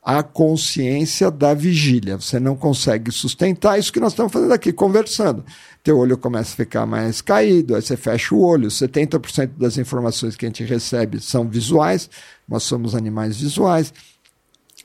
a 0.03 0.21
consciência 0.21 1.31
da 1.31 1.53
vigília. 1.53 2.17
Você 2.17 2.37
não 2.37 2.57
consegue 2.57 3.09
sustentar 3.11 3.79
isso 3.79 3.93
que 3.93 3.99
nós 4.01 4.11
estamos 4.11 4.33
fazendo 4.33 4.51
aqui, 4.51 4.73
conversando. 4.73 5.45
Teu 5.81 5.97
olho 5.97 6.17
começa 6.17 6.51
a 6.51 6.57
ficar 6.57 6.85
mais 6.85 7.21
caído, 7.21 7.75
aí 7.75 7.81
você 7.81 7.95
fecha 7.95 8.35
o 8.35 8.41
olho. 8.41 8.67
70% 8.67 9.51
das 9.57 9.77
informações 9.77 10.35
que 10.35 10.45
a 10.45 10.49
gente 10.49 10.65
recebe 10.65 11.21
são 11.21 11.47
visuais, 11.47 12.09
nós 12.45 12.63
somos 12.63 12.93
animais 12.93 13.39
visuais. 13.39 13.93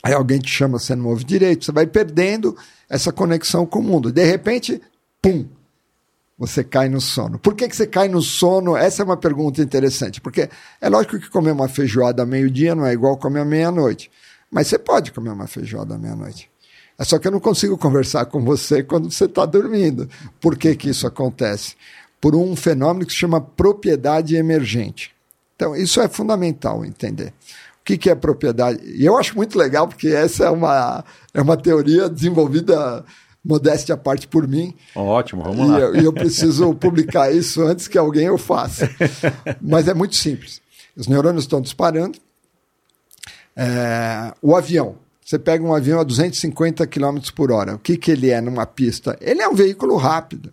Aí 0.03 0.13
alguém 0.13 0.39
te 0.39 0.51
chama, 0.51 0.79
você 0.79 0.95
não 0.95 1.07
ouve 1.07 1.25
direito, 1.25 1.65
você 1.65 1.73
vai 1.73 1.87
perdendo 1.87 2.57
essa 2.89 3.13
conexão 3.13 3.67
com 3.67 3.81
o 3.81 3.83
mundo. 3.83 4.13
De 4.13 4.25
repente, 4.25 4.81
pum, 5.21 5.47
você 6.39 6.63
cai 6.63 6.89
no 6.89 7.01
sono. 7.01 7.39
Por 7.39 7.55
que, 7.55 7.69
que 7.69 7.75
você 7.75 7.87
cai 7.87 8.09
no 8.09 8.23
sono? 8.23 8.77
Essa 8.77 9.03
é 9.03 9.05
uma 9.05 9.17
pergunta 9.17 9.61
interessante, 9.61 10.21
porque 10.21 10.49
é 10.81 10.89
lógico 10.89 11.19
que 11.19 11.29
comer 11.29 11.51
uma 11.51 11.69
feijoada 11.69 12.25
meio-dia 12.25 12.75
não 12.75 12.87
é 12.87 12.93
igual 12.93 13.17
comer 13.17 13.41
à 13.41 13.45
meia-noite. 13.45 14.11
Mas 14.51 14.69
você 14.69 14.79
pode 14.79 15.13
comer 15.13 15.31
uma 15.31 15.49
feijoada 15.49 15.97
à 15.97 15.99
meia-noite. 15.99 16.49
É 16.97 17.05
só 17.05 17.19
que 17.19 17.27
eu 17.27 17.33
não 17.33 17.41
consigo 17.41 17.77
conversar 17.77 18.27
com 18.27 18.41
você 18.43 18.83
quando 18.83 19.11
você 19.11 19.25
está 19.25 19.45
dormindo. 19.45 20.09
Por 20.41 20.57
que, 20.57 20.75
que 20.75 20.91
isso 20.91 21.07
acontece? 21.07 21.75
Por 22.21 22.35
um 22.35 22.57
fenômeno 22.57 23.07
que 23.07 23.13
se 23.13 23.19
chama 23.19 23.41
propriedade 23.41 24.37
emergente. 24.37 25.15
Então, 25.55 25.75
isso 25.75 26.01
é 26.01 26.09
fundamental 26.09 26.85
entender. 26.85 27.33
O 27.89 27.91
que, 27.91 27.97
que 27.97 28.11
é 28.11 28.15
propriedade? 28.15 28.81
E 28.85 29.07
eu 29.07 29.17
acho 29.17 29.35
muito 29.35 29.57
legal, 29.59 29.89
porque 29.89 30.09
essa 30.09 30.45
é 30.45 30.51
uma, 30.51 31.03
é 31.33 31.41
uma 31.41 31.57
teoria 31.57 32.07
desenvolvida, 32.07 33.03
modéstia 33.43 33.95
à 33.95 33.99
parte, 33.99 34.29
por 34.29 34.47
mim. 34.47 34.75
Ótimo, 34.95 35.43
vamos 35.43 35.67
E 35.67 35.71
lá. 35.71 35.79
eu, 35.81 35.97
e 35.97 36.05
eu 36.05 36.13
preciso 36.13 36.75
publicar 36.77 37.33
isso 37.33 37.63
antes 37.63 37.89
que 37.89 37.97
alguém 37.97 38.29
o 38.29 38.37
faça. 38.37 38.91
Mas 39.63 39.89
é 39.89 39.95
muito 39.95 40.17
simples. 40.17 40.61
Os 40.95 41.07
neurônios 41.07 41.45
estão 41.45 41.63
disparando. 41.63 42.19
É, 43.57 44.35
o 44.43 44.55
avião. 44.55 44.97
Você 45.25 45.39
pega 45.39 45.65
um 45.65 45.75
avião 45.75 45.99
a 45.99 46.05
250 46.05 46.87
km 46.87 47.19
por 47.35 47.51
hora. 47.51 47.75
O 47.75 47.79
que, 47.79 47.97
que 47.97 48.11
ele 48.11 48.29
é 48.29 48.41
numa 48.43 48.67
pista? 48.67 49.17
Ele 49.19 49.41
é 49.41 49.49
um 49.49 49.55
veículo 49.55 49.97
rápido. 49.97 50.53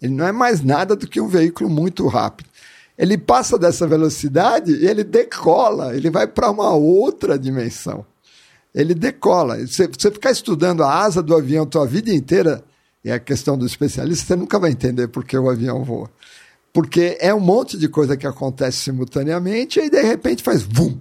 Ele 0.00 0.14
não 0.14 0.24
é 0.26 0.30
mais 0.30 0.60
nada 0.62 0.94
do 0.94 1.08
que 1.08 1.20
um 1.20 1.26
veículo 1.26 1.68
muito 1.68 2.06
rápido. 2.06 2.48
Ele 2.96 3.18
passa 3.18 3.58
dessa 3.58 3.86
velocidade 3.86 4.72
e 4.72 4.86
ele 4.86 5.02
decola, 5.02 5.96
ele 5.96 6.10
vai 6.10 6.26
para 6.26 6.50
uma 6.50 6.72
outra 6.72 7.38
dimensão. 7.38 8.06
Ele 8.74 8.94
decola. 8.94 9.58
Você, 9.66 9.88
você 9.88 10.10
ficar 10.10 10.30
estudando 10.30 10.82
a 10.82 10.92
asa 10.92 11.22
do 11.22 11.34
avião 11.34 11.64
a 11.64 11.66
tua 11.66 11.86
vida 11.86 12.12
inteira, 12.12 12.62
é 13.04 13.12
a 13.12 13.20
questão 13.20 13.58
do 13.58 13.66
especialista, 13.66 14.26
você 14.26 14.36
nunca 14.36 14.58
vai 14.58 14.70
entender 14.70 15.08
por 15.08 15.24
que 15.24 15.36
o 15.36 15.50
avião 15.50 15.84
voa. 15.84 16.10
Porque 16.72 17.16
é 17.20 17.32
um 17.34 17.40
monte 17.40 17.78
de 17.78 17.88
coisa 17.88 18.16
que 18.16 18.26
acontece 18.26 18.78
simultaneamente 18.78 19.78
e 19.78 19.82
aí 19.82 19.90
de 19.90 20.02
repente 20.02 20.42
faz 20.42 20.62
vum, 20.62 20.98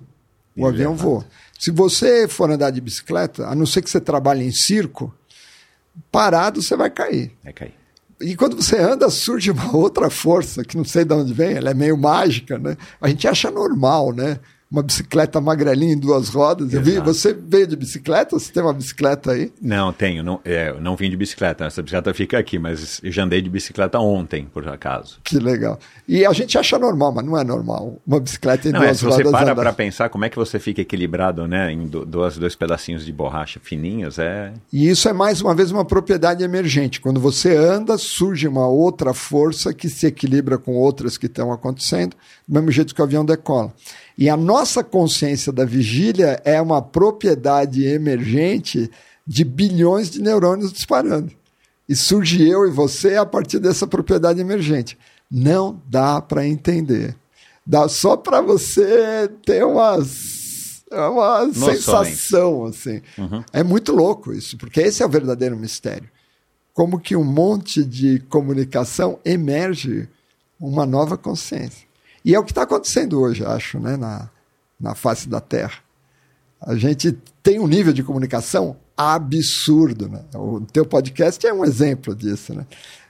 o 0.56 0.68
avião 0.68 0.96
voa. 0.96 1.26
Se 1.58 1.72
você 1.72 2.28
for 2.28 2.52
andar 2.52 2.72
de 2.72 2.82
bicicleta, 2.82 3.48
a 3.48 3.56
não 3.56 3.66
ser 3.66 3.82
que 3.82 3.90
você 3.90 4.02
trabalhe 4.02 4.44
em 4.44 4.52
circo, 4.52 5.14
parado 6.12 6.62
você 6.62 6.76
vai 6.76 6.90
cair. 6.90 7.32
Vai 7.44 7.54
cair. 7.54 7.83
E 8.22 8.36
quando 8.36 8.56
você 8.56 8.78
anda, 8.78 9.10
surge 9.10 9.52
uma 9.52 9.76
outra 9.76 10.10
força, 10.10 10.64
que 10.64 10.78
não 10.78 10.86
sei 10.86 11.04
de 11.04 11.14
onde 11.14 11.34
vem, 11.34 11.56
ela 11.56 11.72
é 11.72 11.74
meio 11.74 11.98
mágica, 11.98 12.58
né? 12.58 12.78
A 13.02 13.08
gente 13.10 13.28
acha 13.28 13.52
normal, 13.52 14.14
né? 14.14 14.40
Uma 14.74 14.82
bicicleta 14.82 15.40
magrelinha 15.40 15.94
em 15.94 16.00
duas 16.00 16.30
rodas. 16.30 16.74
Eu 16.74 16.82
vi, 16.82 17.00
você 17.00 17.32
veio 17.32 17.68
de 17.68 17.76
bicicleta? 17.76 18.40
Você 18.40 18.52
tem 18.52 18.64
uma 18.64 18.74
bicicleta 18.74 19.32
aí? 19.32 19.54
Não, 19.62 19.94
tenho. 19.94 20.24
Não, 20.24 20.40
é, 20.44 20.74
não 20.80 20.96
vim 20.96 21.12
de 21.12 21.16
bicicleta. 21.16 21.66
Essa 21.66 21.84
bicicleta 21.84 22.12
fica 22.12 22.40
aqui, 22.40 22.58
mas 22.58 23.00
eu 23.04 23.12
já 23.12 23.24
andei 23.24 23.40
de 23.40 23.52
bicicleta 23.52 24.00
ontem, 24.00 24.48
por 24.52 24.68
acaso. 24.68 25.20
Que 25.24 25.38
legal. 25.38 25.78
E 26.08 26.26
a 26.26 26.34
gente 26.34 26.58
acha 26.58 26.80
normal, 26.80 27.12
mas 27.12 27.24
não 27.24 27.38
é 27.38 27.44
normal. 27.44 28.02
Uma 28.08 28.20
bicicleta 28.20 28.68
em 28.68 28.72
Não, 28.72 28.82
é, 28.82 28.88
duas 28.88 28.98
se 28.98 29.06
você 29.06 29.18
rodas 29.18 29.32
para 29.32 29.52
andar. 29.52 29.56
para 29.62 29.74
pensar 29.74 30.10
como 30.10 30.26
é 30.26 30.30
que 30.30 30.38
você 30.38 30.58
fica 30.58 30.82
equilibrado, 30.82 31.48
né, 31.48 31.72
em 31.72 31.86
do, 31.86 32.04
duas, 32.04 32.36
dois 32.40 32.56
pedacinhos 32.56 33.06
de 33.06 33.14
borracha 33.14 33.60
fininhos, 33.64 34.18
é... 34.18 34.54
E 34.72 34.90
isso 34.90 35.08
é 35.08 35.14
mais 35.14 35.40
uma 35.40 35.54
vez 35.54 35.70
uma 35.70 35.86
propriedade 35.86 36.44
emergente. 36.44 37.00
Quando 37.00 37.20
você 37.20 37.56
anda, 37.56 37.96
surge 37.96 38.48
uma 38.48 38.68
outra 38.68 39.14
força 39.14 39.72
que 39.72 39.88
se 39.88 40.08
equilibra 40.08 40.58
com 40.58 40.74
outras 40.74 41.16
que 41.16 41.28
estão 41.28 41.54
acontecendo, 41.54 42.16
do 42.48 42.56
mesmo 42.56 42.72
jeito 42.72 42.96
que 42.96 43.02
o 43.02 43.04
avião 43.04 43.24
decola. 43.24 43.72
E 44.18 44.30
a 44.30 44.38
nossa 44.38 44.84
consciência 44.84 45.52
da 45.52 45.66
vigília 45.66 46.42
é 46.46 46.62
uma 46.62 46.82
propriedade 46.82 47.86
emergente 47.86 48.90
de 49.26 49.44
bilhões 49.44 50.10
de 50.10 50.22
neurônios 50.22 50.72
disparando. 50.72 51.32
E 51.88 51.96
surge 51.96 52.48
eu 52.48 52.66
e 52.68 52.72
você 52.72 53.16
a 53.16 53.26
partir 53.26 53.60
dessa 53.60 53.88
propriedade 53.88 54.40
emergente. 54.40 54.98
Não 55.30 55.82
dá 55.90 56.22
para 56.22 56.46
entender. 56.46 57.16
Dá 57.66 57.88
só 57.88 58.16
para 58.16 58.42
você 58.42 59.30
ter 59.46 59.66
umas 59.66 60.44
uma 60.92 61.46
Noções. 61.48 61.78
sensação, 61.84 62.66
assim. 62.66 63.02
É 63.52 63.64
muito 63.64 63.92
louco 63.92 64.32
isso, 64.32 64.58
porque 64.58 64.80
esse 64.80 65.02
é 65.02 65.06
o 65.06 65.10
verdadeiro 65.10 65.58
mistério. 65.58 66.08
Como 66.74 67.00
que 67.00 67.16
um 67.16 67.24
monte 67.24 67.84
de 67.84 68.20
comunicação 68.30 69.20
emerge 69.26 70.08
uma 70.60 70.86
nova 70.86 71.18
consciência. 71.18 71.88
E 72.24 72.34
é 72.34 72.40
o 72.40 72.44
que 72.44 72.52
está 72.52 72.64
acontecendo 72.64 73.20
hoje, 73.20 73.44
acho, 73.46 73.80
né, 73.80 73.98
na, 73.98 74.30
na 74.80 74.96
face 74.96 75.28
da 75.28 75.42
Terra. 75.42 75.80
A 76.62 76.76
gente 76.76 77.12
tem 77.42 77.60
um 77.60 77.68
nível 77.68 77.92
de 77.92 78.04
comunicação 78.04 78.78
absurdo. 78.96 80.08
Né? 80.08 80.22
O 80.34 80.62
teu 80.62 80.86
podcast 80.86 81.46
é 81.46 81.54
um 81.54 81.66
exemplo 81.66 82.16
disso. 82.16 82.54
Né? 82.54 82.66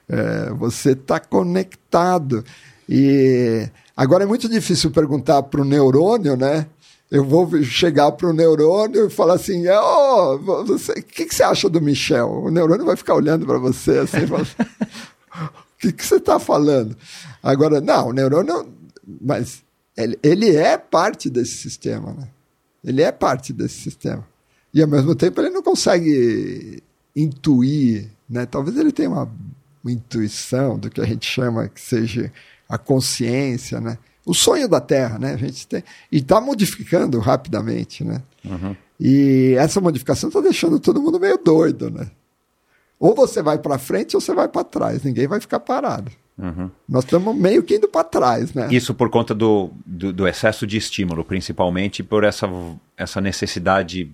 É, 0.10 0.50
você 0.52 0.92
está 0.92 1.20
conectado. 1.20 2.44
E 2.90 3.70
agora 3.96 4.24
é 4.24 4.28
muito 4.28 4.50
difícil 4.50 4.92
perguntar 4.92 5.44
para 5.44 5.62
o 5.62 5.66
neurônio, 5.66 6.36
né? 6.36 6.66
Eu 7.12 7.24
vou 7.24 7.48
chegar 7.62 8.12
para 8.14 8.28
o 8.28 8.34
neurônio 8.34 9.06
e 9.06 9.10
falar 9.10 9.36
assim: 9.36 9.64
oh, 9.70 10.36
o 10.36 11.04
que, 11.04 11.26
que 11.26 11.36
você 11.36 11.44
acha 11.44 11.70
do 11.70 11.80
Michel? 11.80 12.28
O 12.28 12.50
neurônio 12.50 12.86
vai 12.86 12.96
ficar 12.96 13.14
olhando 13.14 13.46
para 13.46 13.60
você 13.60 14.00
assim, 14.00 14.26
fala, 14.28 14.42
o 14.42 15.78
que, 15.78 15.92
que 15.92 16.04
você 16.04 16.16
está 16.16 16.40
falando? 16.40 16.98
Agora, 17.42 17.80
não, 17.80 18.08
o 18.08 18.14
neurônio, 18.14 18.68
mas 19.22 19.64
ele, 19.96 20.18
ele 20.24 20.56
é 20.56 20.78
parte 20.78 21.30
desse 21.30 21.58
sistema, 21.58 22.14
né? 22.14 22.28
Ele 22.84 23.02
é 23.02 23.12
parte 23.12 23.54
desse 23.54 23.76
sistema. 23.76 24.28
E 24.74 24.82
ao 24.82 24.88
mesmo 24.88 25.16
tempo 25.16 25.40
ele 25.40 25.50
não 25.50 25.62
consegue 25.62 26.82
intuir, 27.16 28.10
né? 28.30 28.46
Talvez 28.46 28.78
ele 28.78 28.92
tenha 28.92 29.10
uma, 29.10 29.32
uma 29.84 29.92
intuição 29.92 30.78
do 30.78 30.90
que 30.90 31.00
a 31.00 31.06
gente 31.06 31.26
chama 31.26 31.68
que 31.70 31.80
seja 31.80 32.32
a 32.68 32.78
consciência, 32.78 33.80
né? 33.80 33.98
O 34.26 34.34
sonho 34.34 34.68
da 34.68 34.82
Terra, 34.82 35.20
né? 35.20 35.34
A 35.34 35.38
gente 35.38 35.68
tem 35.68 35.84
e 36.12 36.18
está 36.18 36.42
modificando 36.42 37.20
rapidamente, 37.20 38.04
né? 38.04 38.22
E 39.00 39.56
essa 39.58 39.82
modificação 39.82 40.30
está 40.30 40.42
deixando 40.42 40.80
todo 40.80 41.02
mundo 41.02 41.20
meio 41.20 41.38
doido, 41.38 41.90
né? 41.90 42.10
Ou 43.00 43.14
você 43.14 43.42
vai 43.42 43.58
para 43.58 43.78
frente 43.78 44.16
ou 44.16 44.22
você 44.22 44.34
vai 44.34 44.48
para 44.48 44.64
trás. 44.64 45.04
Ninguém 45.04 45.28
vai 45.28 45.40
ficar 45.40 45.60
parado. 45.60 46.12
Nós 46.90 47.04
estamos 47.04 47.36
meio 47.36 47.62
que 47.64 47.76
indo 47.76 47.88
para 47.88 48.04
trás, 48.04 48.54
né? 48.54 48.68
Isso 48.72 48.94
por 48.94 49.10
conta 49.10 49.34
do, 49.34 49.70
do, 49.86 50.12
do 50.12 50.28
excesso 50.28 50.66
de 50.66 50.78
estímulo, 50.78 51.24
principalmente 51.24 52.02
por 52.02 52.24
essa, 52.24 52.50
essa 52.98 53.22
necessidade 53.22 54.12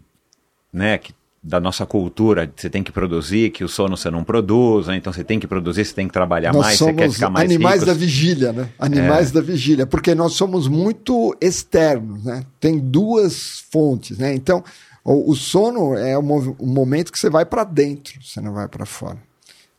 né, 0.72 0.98
que, 0.98 1.14
da 1.42 1.60
nossa 1.60 1.86
cultura. 1.86 2.52
Você 2.54 2.70
tem 2.70 2.84
que 2.84 2.92
produzir, 2.92 3.52
que 3.52 3.64
o 3.64 3.70
sono 3.70 3.96
você 3.96 4.12
não 4.12 4.24
produz, 4.24 4.88
né? 4.88 4.98
então 4.98 5.14
você 5.14 5.24
tem 5.24 5.40
que 5.40 5.48
produzir, 5.48 5.86
você 5.86 5.94
tem 5.94 6.08
que 6.08 6.14
trabalhar 6.14 6.54
nós 6.54 6.66
mais, 6.66 6.80
você 6.80 6.94
quer 6.94 7.10
ficar 7.10 7.30
mais 7.30 7.50
animais 7.50 7.82
rico. 7.82 7.86
da 7.86 7.94
vigília, 7.94 8.54
né? 8.54 8.70
Animais 8.78 9.32
da 9.32 9.42
vigília, 9.42 9.88
porque 9.88 10.14
nós 10.14 10.34
somos 10.34 10.68
muito 10.68 11.36
externos, 11.40 12.26
né? 12.26 12.44
Tem 12.60 12.78
duas 12.78 13.64
fontes, 13.72 14.18
né? 14.18 14.34
Então, 14.36 14.62
o, 15.06 15.32
o 15.32 15.36
sono 15.36 15.98
é 15.98 16.18
o, 16.18 16.22
o 16.22 16.68
momento 16.68 17.12
que 17.12 17.20
você 17.20 17.30
vai 17.30 17.46
para 17.46 17.64
dentro, 17.64 18.20
você 18.22 18.42
não 18.42 18.54
vai 18.54 18.68
para 18.68 18.86
fora. 18.86 19.29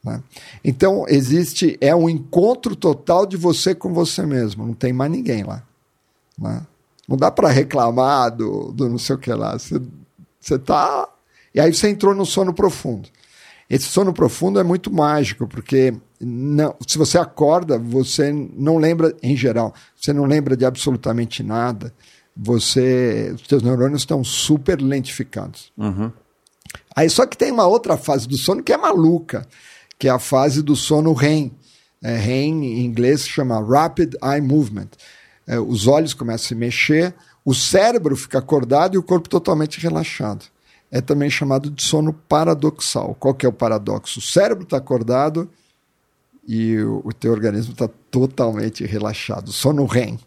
Né? 0.03 0.23
Então, 0.65 1.05
existe, 1.09 1.77
é 1.81 1.95
um 1.95 2.09
encontro 2.09 2.75
total 2.75 3.27
de 3.27 3.37
você 3.37 3.75
com 3.75 3.93
você 3.93 4.25
mesmo, 4.25 4.67
não 4.67 4.75
tem 4.75 4.93
mais 4.93 5.11
ninguém 5.11 5.43
lá. 5.45 5.63
né? 6.39 6.63
Não 7.07 7.17
dá 7.17 7.31
para 7.31 7.49
reclamar 7.49 8.35
do, 8.35 8.73
do 8.73 8.89
não 8.89 8.99
sei 8.99 9.17
o 9.17 9.19
que 9.19 9.33
lá. 9.33 9.59
Você, 9.59 9.81
você 10.41 10.59
tá. 10.59 11.09
E 11.55 11.61
aí 11.61 11.75
você 11.75 11.89
entrou 11.89 12.15
no 12.15 12.25
sono 12.25 12.55
profundo. 12.55 13.09
Esse 13.69 13.87
sono 13.87 14.13
profundo 14.13 14.59
é 14.59 14.63
muito 14.63 14.93
mágico, 14.93 15.47
porque 15.47 15.95
não, 16.21 16.75
se 16.87 16.97
você 16.99 17.19
acorda, 17.19 17.79
você 17.79 18.33
não 18.33 18.79
lembra, 18.79 19.15
em 19.23 19.37
geral, 19.37 19.75
você 19.97 20.13
não 20.13 20.25
lembra 20.25 20.57
de 20.57 20.65
absolutamente 20.65 21.43
nada. 21.43 21.93
Você, 22.37 23.33
os 23.35 23.47
seus 23.49 23.63
neurônios 23.63 24.03
estão 24.03 24.23
super 24.25 24.81
lentificados. 24.81 25.73
Aí 26.97 27.11
só 27.11 27.27
que 27.27 27.37
tem 27.37 27.51
uma 27.51 27.67
outra 27.67 27.97
fase 27.97 28.27
do 28.29 28.37
sono 28.37 28.63
que 28.63 28.73
é 28.73 28.77
maluca, 28.77 29.47
que 30.01 30.09
é 30.09 30.11
a 30.11 30.19
fase 30.19 30.63
do 30.63 30.75
sono 30.75 31.13
REM. 31.13 31.53
É, 32.03 32.17
REM 32.17 32.65
em 32.65 32.85
inglês 32.87 33.29
chama 33.29 33.61
Rapid 33.63 34.15
Eye 34.25 34.41
Movement. 34.41 34.89
É, 35.47 35.61
os 35.61 35.87
olhos 35.87 36.15
começam 36.15 36.47
a 36.47 36.49
se 36.49 36.55
mexer, 36.55 37.15
o 37.45 37.55
cérebro 37.55 38.17
fica 38.17 38.39
acordado 38.39 38.95
e 38.95 38.99
o 38.99 39.03
corpo 39.03 39.29
totalmente 39.29 39.79
relaxado. 39.79 40.47
É 40.91 41.03
também 41.03 41.29
chamado 41.29 41.71
de 41.71 41.83
sono 41.83 42.15
paradoxal. 42.15 43.15
Qual 43.21 43.35
que 43.35 43.45
é 43.45 43.49
o 43.49 43.53
paradoxo? 43.53 44.19
O 44.21 44.23
cérebro 44.23 44.65
está 44.65 44.79
acordado 44.79 45.49
e 46.49 46.79
o, 46.79 47.03
o 47.05 47.13
teu 47.13 47.31
organismo 47.31 47.73
está 47.73 47.89
totalmente 48.11 48.85
relaxado. 48.87 49.53
Sono 49.53 49.85
REM. 49.85 50.19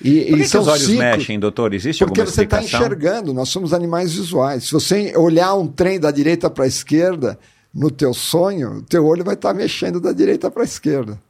E, 0.00 0.26
Por 0.26 0.36
que, 0.38 0.44
e 0.44 0.48
que 0.48 0.56
os 0.58 0.68
olhos 0.68 0.82
ciclos- 0.82 0.98
mexem, 0.98 1.40
doutor? 1.40 1.74
Existe 1.74 2.04
porque 2.04 2.20
alguma 2.20 2.32
você 2.32 2.44
está 2.44 2.60
explicação? 2.60 2.86
enxergando, 2.86 3.34
nós 3.34 3.48
somos 3.48 3.72
animais 3.72 4.14
visuais. 4.14 4.64
Se 4.64 4.72
você 4.72 5.16
olhar 5.16 5.54
um 5.56 5.66
trem 5.66 5.98
da 5.98 6.12
direita 6.12 6.48
para 6.48 6.62
a 6.64 6.68
esquerda 6.68 7.36
no 7.78 7.92
teu 7.92 8.12
sonho, 8.12 8.78
o 8.78 8.82
teu 8.82 9.06
olho 9.06 9.24
vai 9.24 9.34
estar 9.34 9.54
mexendo 9.54 10.00
da 10.00 10.12
direita 10.12 10.50
para 10.50 10.62
a 10.62 10.64
esquerda. 10.64 11.20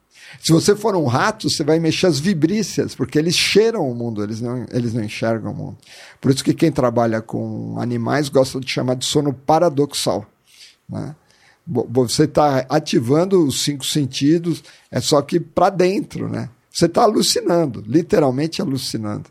Se 0.41 0.51
você 0.51 0.75
for 0.75 0.95
um 0.95 1.05
rato, 1.05 1.47
você 1.47 1.63
vai 1.63 1.79
mexer 1.79 2.07
as 2.07 2.19
vibrícias, 2.19 2.95
porque 2.95 3.19
eles 3.19 3.35
cheiram 3.35 3.89
o 3.89 3.93
mundo, 3.93 4.23
eles 4.23 4.41
não, 4.41 4.65
eles 4.71 4.93
não 4.93 5.03
enxergam 5.03 5.51
o 5.51 5.55
mundo. 5.55 5.77
Por 6.19 6.31
isso 6.31 6.43
que 6.43 6.53
quem 6.53 6.71
trabalha 6.71 7.21
com 7.21 7.79
animais 7.79 8.29
gosta 8.29 8.59
de 8.59 8.69
chamar 8.69 8.95
de 8.95 9.05
sono 9.05 9.31
paradoxal. 9.31 10.25
Né? 10.89 11.15
Você 11.67 12.23
está 12.23 12.65
ativando 12.67 13.45
os 13.45 13.63
cinco 13.63 13.85
sentidos, 13.85 14.63
é 14.89 14.99
só 14.99 15.21
que 15.21 15.39
para 15.39 15.69
dentro, 15.69 16.27
né? 16.27 16.49
Você 16.71 16.85
está 16.85 17.03
alucinando, 17.03 17.83
literalmente 17.85 18.59
alucinando. 18.61 19.29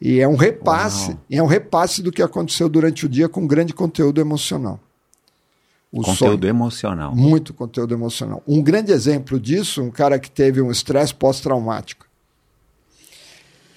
E 0.00 0.20
é 0.20 0.28
um 0.28 0.36
repasse, 0.36 1.10
Uau. 1.10 1.20
é 1.30 1.42
um 1.42 1.46
repasse 1.46 2.02
do 2.02 2.12
que 2.12 2.22
aconteceu 2.22 2.68
durante 2.68 3.04
o 3.04 3.08
dia 3.08 3.28
com 3.28 3.46
grande 3.46 3.74
conteúdo 3.74 4.20
emocional. 4.20 4.80
O 5.96 6.02
Conteúdo 6.02 6.42
sonho. 6.42 6.50
emocional. 6.50 7.16
Muito 7.16 7.54
conteúdo 7.54 7.94
emocional. 7.94 8.42
Um 8.46 8.62
grande 8.62 8.92
exemplo 8.92 9.40
disso, 9.40 9.82
um 9.82 9.90
cara 9.90 10.18
que 10.18 10.30
teve 10.30 10.60
um 10.60 10.70
estresse 10.70 11.14
pós-traumático. 11.14 12.04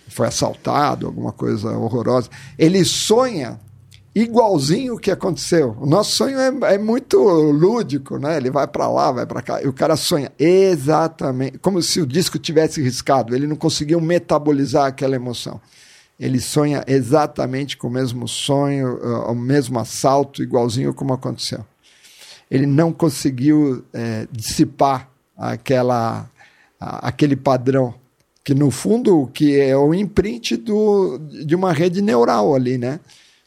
Foi 0.10 0.28
assaltado, 0.28 1.08
alguma 1.08 1.32
coisa 1.32 1.72
horrorosa. 1.78 2.30
Ele 2.58 2.84
sonha 2.84 3.58
igualzinho 4.14 4.96
o 4.96 5.00
que 5.00 5.10
aconteceu. 5.10 5.78
O 5.80 5.86
nosso 5.86 6.12
sonho 6.12 6.38
é, 6.38 6.74
é 6.74 6.78
muito 6.78 7.18
lúdico, 7.18 8.18
né? 8.18 8.36
Ele 8.36 8.52
vai 8.52 8.68
para 8.68 8.90
lá, 8.90 9.14
vai 9.14 9.26
para 9.26 9.42
cá, 9.42 9.62
e 9.64 9.68
o 9.68 9.72
cara 9.72 9.96
sonha 9.96 10.30
exatamente, 10.38 11.58
como 11.60 11.82
se 11.82 12.02
o 12.02 12.06
disco 12.06 12.38
tivesse 12.38 12.82
riscado. 12.82 13.34
Ele 13.34 13.48
não 13.48 13.56
conseguiu 13.56 14.02
metabolizar 14.02 14.88
aquela 14.88 15.16
emoção. 15.16 15.62
Ele 16.20 16.42
sonha 16.42 16.84
exatamente 16.86 17.78
com 17.78 17.88
o 17.88 17.92
mesmo 17.92 18.28
sonho, 18.28 19.00
ah, 19.02 19.32
o 19.32 19.36
mesmo 19.36 19.80
assalto, 19.80 20.44
igualzinho 20.44 20.94
como 20.94 21.14
aconteceu 21.14 21.64
ele 22.50 22.66
não 22.66 22.92
conseguiu 22.92 23.84
é, 23.94 24.28
dissipar 24.32 25.10
aquela, 25.38 26.30
aquele 26.80 27.36
padrão 27.36 27.94
que 28.44 28.54
no 28.56 28.72
fundo 28.72 29.30
que 29.34 29.60
é 29.60 29.78
o 29.78 29.94
imprint 29.94 30.58
do, 30.58 31.20
de 31.46 31.56
uma 31.56 31.72
rede 31.72 32.02
neural 32.02 32.56
ali, 32.56 32.78
né? 32.78 33.00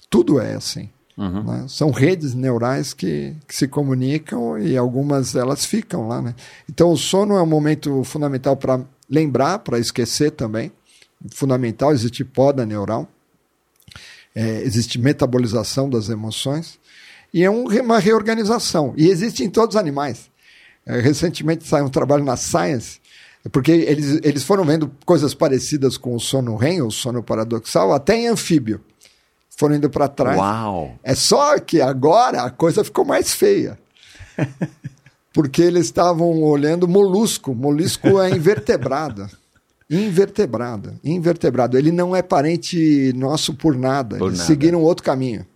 Tudo 0.08 0.38
é 0.38 0.54
assim. 0.54 0.88
né? 1.42 1.64
São 1.66 1.90
redes 1.90 2.34
neurais 2.34 2.94
que, 2.94 3.34
que 3.48 3.56
se 3.56 3.66
comunicam 3.66 4.58
e 4.58 4.76
algumas 4.76 5.34
elas 5.34 5.64
ficam 5.64 6.06
lá, 6.06 6.22
né? 6.22 6.34
Então 6.70 6.92
o 6.92 6.96
sono 6.96 7.34
é 7.34 7.42
um 7.42 7.46
momento 7.46 8.04
fundamental 8.04 8.56
para 8.56 8.80
lembrar, 9.10 9.58
para 9.58 9.78
esquecer 9.78 10.30
também. 10.30 10.70
Fundamental, 11.30 11.92
existe 11.92 12.24
poda 12.24 12.66
neural, 12.66 13.08
é, 14.34 14.62
existe 14.62 14.98
metabolização 14.98 15.88
das 15.88 16.08
emoções 16.08 16.78
e 17.32 17.42
é 17.42 17.50
um 17.50 17.64
uma 17.64 17.98
reorganização. 17.98 18.92
E 18.96 19.08
existe 19.08 19.42
em 19.42 19.50
todos 19.50 19.76
os 19.76 19.80
animais. 19.80 20.30
É, 20.84 21.00
recentemente 21.00 21.66
saiu 21.66 21.86
um 21.86 21.90
trabalho 21.90 22.24
na 22.24 22.36
Science, 22.36 23.00
porque 23.50 23.70
eles, 23.70 24.20
eles 24.22 24.42
foram 24.42 24.64
vendo 24.64 24.90
coisas 25.04 25.32
parecidas 25.32 25.96
com 25.96 26.14
o 26.14 26.20
sono 26.20 26.56
REM, 26.56 26.82
o 26.82 26.90
sono 26.90 27.22
paradoxal, 27.22 27.92
até 27.92 28.16
em 28.16 28.28
anfíbio. 28.28 28.80
Foram 29.56 29.76
indo 29.76 29.90
para 29.90 30.08
trás. 30.08 30.38
Uau! 30.38 30.98
É 31.02 31.14
só 31.14 31.58
que 31.58 31.80
agora 31.80 32.42
a 32.42 32.50
coisa 32.50 32.82
ficou 32.82 33.04
mais 33.04 33.32
feia. 33.32 33.78
Porque 35.32 35.62
eles 35.62 35.86
estavam 35.86 36.42
olhando 36.42 36.86
molusco. 36.86 37.54
Molusco 37.54 38.20
é 38.20 38.30
invertebrado. 38.30 39.28
Invertebrado. 39.88 40.98
Invertebrado. 41.04 41.76
Ele 41.76 41.92
não 41.92 42.16
é 42.16 42.22
parente 42.22 43.12
nosso 43.14 43.54
por 43.54 43.76
nada. 43.76 44.16
Por 44.16 44.28
eles 44.28 44.38
nada. 44.38 44.46
seguiram 44.46 44.82
outro 44.82 45.04
caminho. 45.04 45.46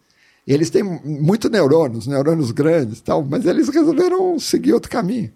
E 0.47 0.53
eles 0.55 0.71
têm 0.71 0.83
muito 0.83 1.49
neurônios, 1.49 2.07
neurônios 2.07 2.51
grandes 2.53 3.01
tal, 3.01 3.25
mas 3.25 3.45
eles 3.45 3.69
resolveram 3.69 4.39
seguir 4.39 4.73
outro 4.73 4.91
caminho. 4.91 5.31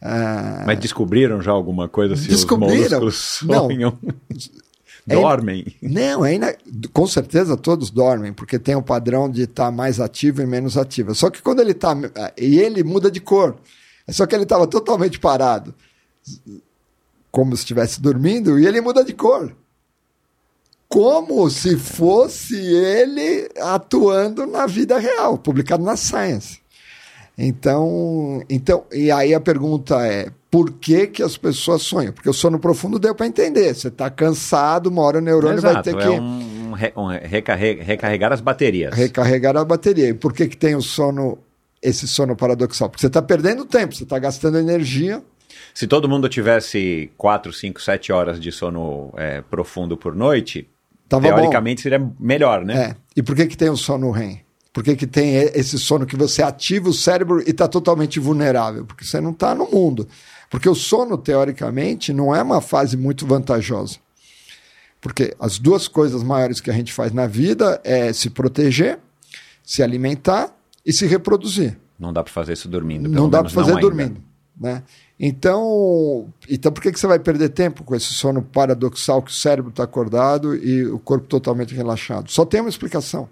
Ah, 0.00 0.62
Mas 0.66 0.78
descobriram 0.78 1.40
já 1.40 1.50
alguma 1.50 1.88
coisa 1.88 2.14
se 2.16 2.28
Descobriram? 2.28 3.04
os 3.04 3.40
Não. 3.42 3.64
sonham? 3.68 3.98
É- 5.08 5.14
Dormem? 5.14 5.64
Não, 5.80 6.24
é 6.24 6.34
ina- 6.34 6.54
com 6.92 7.06
certeza 7.06 7.56
todos 7.56 7.90
dormem, 7.90 8.32
porque 8.32 8.58
tem 8.58 8.74
o 8.74 8.82
padrão 8.82 9.30
de 9.30 9.42
estar 9.42 9.70
mais 9.70 10.00
ativo 10.00 10.42
e 10.42 10.46
menos 10.46 10.76
ativo. 10.76 11.14
Só 11.14 11.30
que 11.30 11.40
quando 11.40 11.60
ele 11.60 11.70
está. 11.72 11.96
E 12.36 12.58
ele 12.58 12.82
muda 12.84 13.10
de 13.10 13.20
cor. 13.20 13.56
É 14.06 14.12
só 14.12 14.26
que 14.26 14.34
ele 14.34 14.42
estava 14.42 14.66
totalmente 14.66 15.18
parado, 15.18 15.74
como 17.30 17.54
se 17.56 17.62
estivesse 17.62 18.00
dormindo, 18.00 18.58
e 18.58 18.66
ele 18.66 18.80
muda 18.80 19.04
de 19.04 19.12
cor. 19.12 19.52
Como 20.88 21.48
se 21.50 21.76
fosse 21.76 22.56
ele 22.56 23.48
atuando 23.60 24.46
na 24.46 24.66
vida 24.66 24.98
real, 24.98 25.36
publicado 25.38 25.82
na 25.84 25.96
Science. 25.96 26.60
Então, 27.38 28.42
então, 28.48 28.84
e 28.90 29.10
aí 29.10 29.34
a 29.34 29.40
pergunta 29.40 30.06
é: 30.06 30.30
por 30.50 30.72
que, 30.72 31.06
que 31.06 31.22
as 31.22 31.36
pessoas 31.36 31.82
sonham? 31.82 32.12
Porque 32.12 32.30
o 32.30 32.32
sono 32.32 32.58
profundo 32.58 32.98
deu 32.98 33.14
para 33.14 33.26
entender. 33.26 33.74
Você 33.74 33.88
está 33.88 34.08
cansado, 34.08 34.86
uma 34.86 35.02
hora 35.02 35.18
o 35.18 35.20
neurônio 35.20 35.58
Exato, 35.58 35.74
vai 35.74 35.82
ter 35.82 35.96
é 35.96 36.02
que 36.02 36.08
um 36.08 36.72
re- 36.72 36.92
um 36.96 37.06
recarre- 37.08 37.82
recarregar 37.82 38.32
as 38.32 38.40
baterias. 38.40 38.94
recarregar 38.94 39.54
a 39.56 39.64
bateria. 39.64 40.08
E 40.08 40.14
por 40.14 40.32
que, 40.32 40.48
que 40.48 40.56
tem 40.56 40.74
o 40.74 40.80
sono, 40.80 41.38
esse 41.82 42.08
sono 42.08 42.34
paradoxal? 42.34 42.88
Porque 42.88 43.02
você 43.02 43.08
está 43.08 43.20
perdendo 43.20 43.66
tempo, 43.66 43.94
você 43.94 44.04
está 44.04 44.18
gastando 44.18 44.56
energia. 44.58 45.22
Se 45.74 45.86
todo 45.86 46.08
mundo 46.08 46.26
tivesse 46.30 47.10
4, 47.18 47.52
5, 47.52 47.82
7 47.82 48.12
horas 48.12 48.40
de 48.40 48.50
sono 48.50 49.12
é, 49.14 49.42
profundo 49.42 49.94
por 49.94 50.14
noite, 50.14 50.66
Tava 51.08 51.22
teoricamente 51.22 51.82
seria 51.82 52.12
melhor, 52.18 52.64
né? 52.64 52.90
É. 52.90 52.96
E 53.16 53.22
por 53.22 53.36
que, 53.36 53.46
que 53.46 53.56
tem 53.56 53.70
o 53.70 53.76
sono 53.76 54.10
REM? 54.10 54.40
Por 54.72 54.84
que, 54.84 54.94
que 54.94 55.06
tem 55.06 55.36
esse 55.36 55.78
sono 55.78 56.04
que 56.04 56.16
você 56.16 56.42
ativa 56.42 56.90
o 56.90 56.92
cérebro 56.92 57.40
e 57.40 57.50
está 57.50 57.66
totalmente 57.66 58.20
vulnerável? 58.20 58.84
Porque 58.84 59.06
você 59.06 59.20
não 59.20 59.30
está 59.30 59.54
no 59.54 59.70
mundo. 59.70 60.06
Porque 60.50 60.68
o 60.68 60.74
sono, 60.74 61.16
teoricamente, 61.16 62.12
não 62.12 62.34
é 62.34 62.42
uma 62.42 62.60
fase 62.60 62.94
muito 62.94 63.26
vantajosa. 63.26 63.96
Porque 65.00 65.34
as 65.40 65.58
duas 65.58 65.88
coisas 65.88 66.22
maiores 66.22 66.60
que 66.60 66.70
a 66.70 66.74
gente 66.74 66.92
faz 66.92 67.12
na 67.12 67.26
vida 67.26 67.80
é 67.84 68.12
se 68.12 68.28
proteger, 68.28 68.98
se 69.64 69.82
alimentar 69.82 70.54
e 70.84 70.92
se 70.92 71.06
reproduzir. 71.06 71.78
Não 71.98 72.12
dá 72.12 72.22
para 72.22 72.32
fazer 72.32 72.52
isso 72.52 72.68
dormindo. 72.68 73.08
Não 73.08 73.30
dá 73.30 73.40
para 73.42 73.50
fazer 73.50 73.70
ainda. 73.70 73.80
dormindo. 73.80 74.22
Né? 74.60 74.82
Então, 75.18 76.28
então, 76.48 76.70
por 76.70 76.82
que, 76.82 76.92
que 76.92 77.00
você 77.00 77.06
vai 77.06 77.18
perder 77.18 77.48
tempo 77.48 77.82
com 77.82 77.94
esse 77.94 78.12
sono 78.12 78.42
paradoxal 78.42 79.22
que 79.22 79.30
o 79.30 79.34
cérebro 79.34 79.70
está 79.70 79.82
acordado 79.84 80.54
e 80.54 80.84
o 80.86 80.98
corpo 80.98 81.26
totalmente 81.26 81.74
relaxado? 81.74 82.30
Só 82.30 82.44
tem 82.44 82.60
uma 82.60 82.68
explicação. 82.68 83.28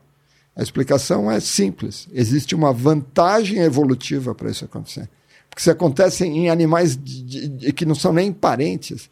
A 0.56 0.62
explicação 0.62 1.30
é 1.30 1.40
simples. 1.40 2.08
Existe 2.12 2.54
uma 2.54 2.72
vantagem 2.72 3.58
evolutiva 3.58 4.34
para 4.34 4.50
isso 4.50 4.64
acontecer. 4.64 5.08
Porque 5.50 5.60
isso 5.60 5.70
acontece 5.70 6.24
em 6.24 6.48
animais 6.48 6.96
de- 6.96 7.22
de- 7.22 7.48
de- 7.48 7.72
que 7.72 7.84
não 7.84 7.94
são 7.94 8.12
nem 8.12 8.32
parentes. 8.32 9.10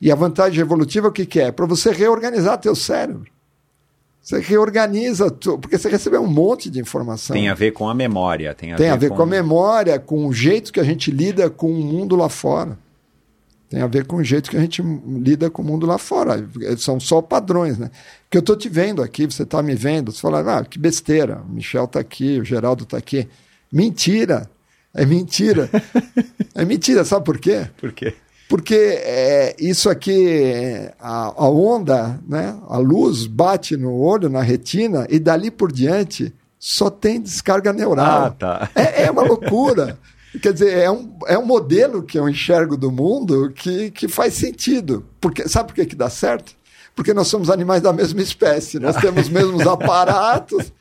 E 0.00 0.10
a 0.12 0.14
vantagem 0.14 0.60
evolutiva 0.60 1.08
o 1.08 1.12
que, 1.12 1.24
que 1.24 1.40
é? 1.40 1.50
Para 1.52 1.66
você 1.66 1.90
reorganizar 1.90 2.58
teu 2.58 2.74
cérebro. 2.74 3.30
Você 4.22 4.38
reorganiza, 4.38 5.30
tu, 5.30 5.58
porque 5.58 5.78
você 5.78 5.88
recebeu 5.88 6.22
um 6.22 6.26
monte 6.26 6.68
de 6.68 6.78
informação. 6.78 7.34
Tem 7.34 7.48
a 7.48 7.54
ver 7.54 7.72
com 7.72 7.88
a 7.88 7.94
memória. 7.94 8.54
Tem 8.54 8.72
a 8.72 8.76
Tem 8.76 8.86
ver, 8.86 8.92
a 8.92 8.96
ver 8.96 9.10
com... 9.10 9.22
a 9.22 9.26
memória, 9.26 9.98
com 9.98 10.26
o 10.26 10.32
jeito 10.32 10.72
que 10.72 10.80
a 10.80 10.84
gente 10.84 11.10
lida 11.10 11.48
com 11.48 11.70
o 11.70 11.82
mundo 11.82 12.14
lá 12.14 12.28
fora. 12.28 12.78
Tem 13.70 13.80
a 13.80 13.86
ver 13.86 14.04
com 14.04 14.16
o 14.16 14.24
jeito 14.24 14.50
que 14.50 14.56
a 14.56 14.60
gente 14.60 14.82
lida 14.82 15.48
com 15.48 15.62
o 15.62 15.64
mundo 15.64 15.86
lá 15.86 15.96
fora. 15.96 16.46
São 16.76 17.00
só 17.00 17.22
padrões, 17.22 17.78
né? 17.78 17.90
Que 18.28 18.36
eu 18.36 18.42
tô 18.42 18.56
te 18.56 18.68
vendo 18.68 19.02
aqui, 19.02 19.26
você 19.26 19.46
tá 19.46 19.62
me 19.62 19.74
vendo, 19.74 20.12
você 20.12 20.20
fala, 20.20 20.58
ah, 20.58 20.64
que 20.64 20.78
besteira, 20.78 21.40
o 21.48 21.52
Michel 21.52 21.86
tá 21.86 22.00
aqui, 22.00 22.38
o 22.40 22.44
Geraldo 22.44 22.84
tá 22.84 22.98
aqui. 22.98 23.28
Mentira! 23.72 24.50
É 24.92 25.06
mentira. 25.06 25.70
é 26.54 26.64
mentira, 26.64 27.04
sabe 27.04 27.24
por 27.24 27.38
quê? 27.38 27.68
Por 27.78 27.92
quê? 27.92 28.14
Porque 28.50 28.74
é, 28.74 29.54
isso 29.60 29.88
aqui, 29.88 30.90
a, 30.98 31.32
a 31.36 31.48
onda, 31.48 32.18
né, 32.26 32.58
a 32.68 32.78
luz 32.78 33.24
bate 33.24 33.76
no 33.76 33.94
olho, 33.94 34.28
na 34.28 34.42
retina, 34.42 35.06
e 35.08 35.20
dali 35.20 35.52
por 35.52 35.70
diante 35.70 36.34
só 36.58 36.90
tem 36.90 37.20
descarga 37.20 37.72
neural. 37.72 38.24
Ah, 38.24 38.30
tá. 38.30 38.70
É, 38.74 39.04
é 39.04 39.10
uma 39.12 39.22
loucura. 39.22 39.96
Quer 40.42 40.52
dizer, 40.52 40.78
é 40.78 40.90
um, 40.90 41.16
é 41.28 41.38
um 41.38 41.46
modelo 41.46 42.02
que 42.02 42.18
eu 42.18 42.28
enxergo 42.28 42.76
do 42.76 42.90
mundo 42.90 43.52
que, 43.54 43.92
que 43.92 44.08
faz 44.08 44.34
sentido. 44.34 45.06
Porque, 45.20 45.48
sabe 45.48 45.68
por 45.68 45.76
que, 45.76 45.86
que 45.86 45.94
dá 45.94 46.10
certo? 46.10 46.52
Porque 46.92 47.14
nós 47.14 47.28
somos 47.28 47.50
animais 47.50 47.80
da 47.80 47.92
mesma 47.92 48.20
espécie, 48.20 48.80
nós 48.80 48.96
temos 49.00 49.26
os 49.26 49.28
mesmos 49.28 49.64
aparatos. 49.64 50.72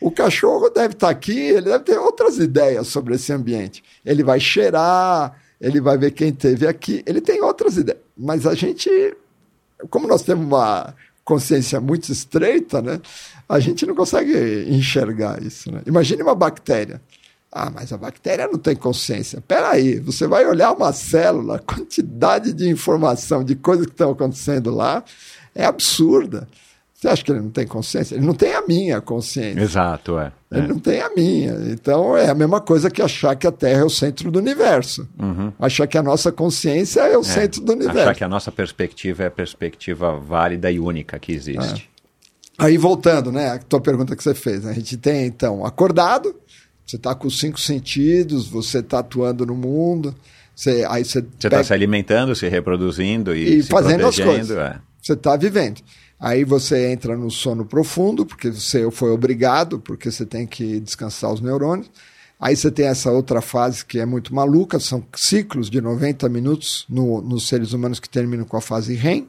O 0.00 0.10
cachorro 0.10 0.70
deve 0.70 0.94
estar 0.94 1.10
aqui, 1.10 1.38
ele 1.38 1.66
deve 1.66 1.84
ter 1.84 1.98
outras 1.98 2.38
ideias 2.38 2.88
sobre 2.88 3.16
esse 3.16 3.30
ambiente. 3.30 3.84
Ele 4.06 4.24
vai 4.24 4.40
cheirar, 4.40 5.34
ele 5.60 5.80
vai 5.80 5.98
ver 5.98 6.12
quem 6.12 6.32
teve 6.32 6.66
aqui, 6.66 7.02
ele 7.06 7.20
tem 7.20 7.42
outras 7.42 7.76
ideias. 7.76 8.00
Mas 8.16 8.46
a 8.46 8.54
gente, 8.54 8.88
como 9.90 10.08
nós 10.08 10.22
temos 10.22 10.46
uma 10.46 10.94
consciência 11.24 11.80
muito 11.80 12.10
estreita, 12.10 12.80
né, 12.80 13.00
a 13.48 13.60
gente 13.60 13.84
não 13.84 13.94
consegue 13.94 14.66
enxergar 14.68 15.42
isso. 15.42 15.70
Né? 15.70 15.82
Imagine 15.86 16.22
uma 16.22 16.34
bactéria. 16.34 17.00
Ah, 17.52 17.68
mas 17.68 17.92
a 17.92 17.98
bactéria 17.98 18.46
não 18.46 18.58
tem 18.58 18.76
consciência. 18.76 19.42
Peraí, 19.46 19.98
você 19.98 20.26
vai 20.26 20.46
olhar 20.46 20.72
uma 20.72 20.92
célula, 20.92 21.56
a 21.56 21.58
quantidade 21.58 22.52
de 22.52 22.68
informação, 22.68 23.42
de 23.42 23.56
coisas 23.56 23.86
que 23.86 23.92
estão 23.92 24.12
acontecendo 24.12 24.70
lá, 24.72 25.02
é 25.52 25.64
absurda. 25.64 26.48
Você 26.94 27.08
acha 27.08 27.24
que 27.24 27.32
ele 27.32 27.40
não 27.40 27.50
tem 27.50 27.66
consciência? 27.66 28.14
Ele 28.14 28.24
não 28.24 28.34
tem 28.34 28.54
a 28.54 28.62
minha 28.62 29.00
consciência. 29.00 29.60
Exato, 29.60 30.18
é. 30.18 30.32
Ele 30.52 30.66
não 30.66 30.78
tem 30.80 31.00
a 31.00 31.08
minha. 31.14 31.52
Então 31.70 32.16
é 32.16 32.28
a 32.28 32.34
mesma 32.34 32.60
coisa 32.60 32.90
que 32.90 33.00
achar 33.00 33.36
que 33.36 33.46
a 33.46 33.52
Terra 33.52 33.82
é 33.82 33.84
o 33.84 33.90
centro 33.90 34.30
do 34.32 34.38
universo. 34.40 35.08
Achar 35.58 35.86
que 35.86 35.96
a 35.96 36.02
nossa 36.02 36.32
consciência 36.32 37.00
é 37.02 37.16
o 37.16 37.22
centro 37.22 37.60
do 37.60 37.72
universo. 37.72 38.00
Achar 38.00 38.14
que 38.16 38.24
a 38.24 38.28
nossa 38.28 38.50
perspectiva 38.50 39.22
é 39.22 39.26
a 39.26 39.30
perspectiva 39.30 40.18
válida 40.18 40.70
e 40.70 40.80
única 40.80 41.18
que 41.20 41.30
existe. 41.32 41.88
Aí 42.58 42.76
voltando, 42.76 43.30
né? 43.30 43.50
A 43.52 43.58
tua 43.58 43.80
pergunta 43.80 44.16
que 44.16 44.22
você 44.22 44.34
fez. 44.34 44.64
né? 44.64 44.72
A 44.72 44.74
gente 44.74 44.96
tem, 44.96 45.24
então, 45.26 45.64
acordado, 45.64 46.34
você 46.84 46.96
está 46.96 47.14
com 47.14 47.28
os 47.28 47.38
cinco 47.38 47.58
sentidos, 47.60 48.48
você 48.48 48.80
está 48.80 48.98
atuando 48.98 49.46
no 49.46 49.54
mundo, 49.54 50.14
você, 50.54 50.84
aí 50.90 51.04
você 51.04 51.20
Você 51.20 51.26
está 51.46 51.48
pega- 51.50 51.64
se 51.64 51.72
alimentando, 51.72 52.34
se 52.34 52.48
reproduzindo 52.48 53.34
e, 53.34 53.58
e 53.58 53.62
fazendo 53.62 54.04
as 54.06 54.18
coisas. 54.18 54.56
é. 54.58 54.76
Você 55.00 55.12
está 55.14 55.36
vivendo. 55.36 55.80
Aí 56.20 56.44
você 56.44 56.92
entra 56.92 57.16
no 57.16 57.30
sono 57.30 57.64
profundo, 57.64 58.26
porque 58.26 58.50
você 58.50 58.88
foi 58.90 59.10
obrigado, 59.10 59.80
porque 59.80 60.10
você 60.10 60.26
tem 60.26 60.46
que 60.46 60.78
descansar 60.78 61.32
os 61.32 61.40
neurônios. 61.40 61.90
Aí 62.38 62.54
você 62.54 62.70
tem 62.70 62.86
essa 62.86 63.10
outra 63.10 63.40
fase 63.40 63.84
que 63.84 63.98
é 63.98 64.04
muito 64.06 64.34
maluca, 64.34 64.78
são 64.78 65.02
ciclos 65.16 65.70
de 65.70 65.80
90 65.80 66.28
minutos 66.28 66.84
no- 66.88 67.20
nos 67.22 67.48
seres 67.48 67.72
humanos 67.72 67.98
que 68.00 68.08
terminam 68.08 68.44
com 68.44 68.56
a 68.56 68.60
fase 68.60 68.94
REM. 68.94 69.26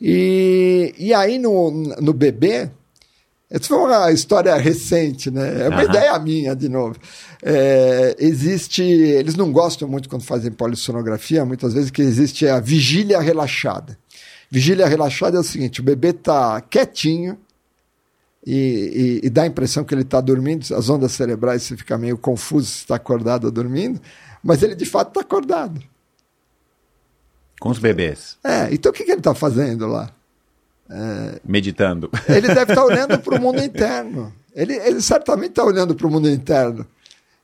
E, 0.00 0.94
e 0.98 1.12
aí 1.14 1.38
no, 1.38 1.70
no 2.00 2.12
bebê, 2.12 2.70
essa 3.50 3.64
foi 3.68 3.78
uma 3.78 4.12
história 4.12 4.54
recente, 4.56 5.30
né? 5.30 5.64
É 5.64 5.68
uma 5.68 5.80
Aham. 5.82 5.88
ideia 5.88 6.18
minha, 6.18 6.54
de 6.54 6.68
novo. 6.68 6.96
É, 7.42 8.14
existe. 8.18 8.82
Eles 8.82 9.34
não 9.34 9.50
gostam 9.50 9.88
muito 9.88 10.08
quando 10.08 10.22
fazem 10.22 10.52
polissonografia, 10.52 11.44
muitas 11.44 11.72
vezes, 11.72 11.90
que 11.90 12.02
existe 12.02 12.46
a 12.46 12.60
vigília 12.60 13.18
relaxada. 13.20 13.98
Vigília 14.50 14.86
relaxada 14.86 15.36
é 15.36 15.40
o 15.40 15.44
seguinte: 15.44 15.80
o 15.80 15.84
bebê 15.84 16.08
está 16.08 16.60
quietinho 16.60 17.38
e, 18.46 19.20
e- 19.22 19.26
e 19.26 19.30
dá 19.30 19.42
a 19.42 19.46
impressão 19.46 19.84
que 19.84 19.94
ele 19.94 20.02
está 20.02 20.20
dormindo, 20.20 20.64
as 20.74 20.88
ondas 20.88 21.12
cerebrais 21.12 21.62
você 21.62 21.76
fica 21.76 21.98
meio 21.98 22.16
confuso 22.16 22.66
se 22.66 22.78
está 22.78 22.96
acordado 22.96 23.44
ou 23.44 23.50
dormindo, 23.50 24.00
mas 24.42 24.62
ele 24.62 24.74
de 24.74 24.86
fato 24.86 25.08
está 25.08 25.20
acordado. 25.20 25.82
Com 27.60 27.70
os 27.70 27.78
bebês, 27.78 28.38
É, 28.44 28.68
então 28.72 28.90
o 28.90 28.94
que, 28.94 29.04
que 29.04 29.10
ele 29.10 29.20
está 29.20 29.34
fazendo 29.34 29.86
lá? 29.86 30.10
meditando. 31.44 32.10
Ele 32.28 32.46
deve 32.48 32.72
estar 32.72 32.82
olhando 32.86 33.18
para 33.18 33.36
o 33.36 33.40
mundo 33.40 33.60
interno. 33.62 34.32
Ele, 34.54 34.74
ele 34.74 35.02
certamente 35.02 35.50
está 35.50 35.64
olhando 35.64 35.94
para 35.94 36.06
o 36.06 36.10
mundo 36.10 36.30
interno. 36.30 36.86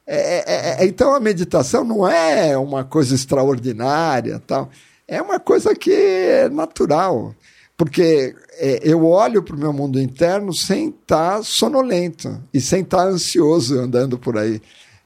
É, 0.06 0.78
é, 0.80 0.82
é, 0.82 0.86
então 0.86 1.14
a 1.14 1.20
meditação 1.20 1.84
não 1.84 2.08
é 2.08 2.56
uma 2.56 2.84
coisa 2.84 3.14
extraordinária, 3.14 4.40
tal. 4.46 4.70
É 5.06 5.20
uma 5.20 5.38
coisa 5.38 5.74
que 5.74 5.92
é 5.92 6.48
natural, 6.48 7.34
porque 7.76 8.34
é, 8.52 8.80
eu 8.82 9.04
olho 9.04 9.42
para 9.42 9.54
o 9.54 9.58
meu 9.58 9.72
mundo 9.72 10.00
interno 10.00 10.52
sem 10.54 10.88
estar 10.88 11.42
sonolento 11.44 12.42
e 12.52 12.60
sem 12.60 12.80
estar 12.82 13.06
ansioso 13.06 13.78
andando 13.78 14.18
por 14.18 14.38
aí. 14.38 14.60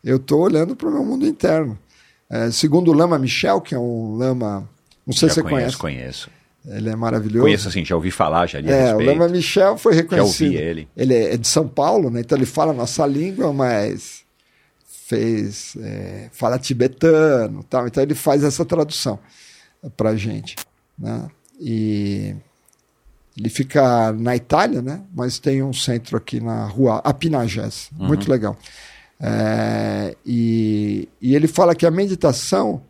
Eu 0.04 0.16
estou 0.16 0.40
olhando 0.42 0.76
para 0.76 0.88
o 0.88 0.92
meu 0.92 1.04
mundo 1.04 1.26
interno. 1.26 1.76
É, 2.30 2.50
segundo 2.50 2.90
o 2.90 2.94
Lama 2.94 3.18
Michel, 3.18 3.60
que 3.60 3.74
é 3.74 3.78
um 3.78 4.14
lama, 4.16 4.68
não 5.06 5.14
sei 5.14 5.28
já 5.28 5.34
se 5.34 5.40
você 5.40 5.48
conheço, 5.48 5.78
conhece, 5.78 6.26
conheço. 6.26 6.30
ele 6.78 6.90
é 6.90 6.94
maravilhoso. 6.96 7.40
Conheço 7.42 7.68
assim, 7.68 7.84
já 7.84 7.96
ouvi 7.96 8.10
falar, 8.10 8.46
já 8.46 8.60
li 8.60 8.70
É, 8.70 8.94
o. 8.94 9.00
Lama 9.00 9.26
Michel 9.28 9.76
foi 9.78 9.94
Já 9.94 10.02
reconhecido. 10.02 10.46
ouvi 10.52 10.56
ele. 10.56 10.88
Ele 10.96 11.14
é 11.14 11.36
de 11.36 11.48
São 11.48 11.66
Paulo, 11.66 12.10
né? 12.10 12.20
Então 12.20 12.36
ele 12.38 12.46
fala 12.46 12.70
a 12.70 12.74
nossa 12.74 13.04
língua, 13.06 13.52
mas 13.52 14.22
fez 15.08 15.74
é, 15.80 16.28
fala 16.32 16.58
tibetano, 16.58 17.64
tal. 17.64 17.86
Então 17.88 18.02
ele 18.02 18.14
faz 18.14 18.44
essa 18.44 18.64
tradução 18.64 19.18
para 19.96 20.16
gente, 20.16 20.56
né? 20.98 21.28
E 21.60 22.34
ele 23.36 23.48
fica 23.48 24.12
na 24.12 24.34
Itália, 24.36 24.82
né? 24.82 25.02
Mas 25.14 25.38
tem 25.38 25.62
um 25.62 25.72
centro 25.72 26.16
aqui 26.16 26.40
na 26.40 26.66
rua 26.66 27.00
Apinagés, 27.04 27.90
Uhum. 27.98 28.06
muito 28.06 28.30
legal. 28.30 28.56
É, 29.20 30.16
e, 30.24 31.08
e 31.20 31.34
ele 31.34 31.48
fala 31.48 31.74
que 31.74 31.84
a 31.86 31.90
meditação 31.90 32.82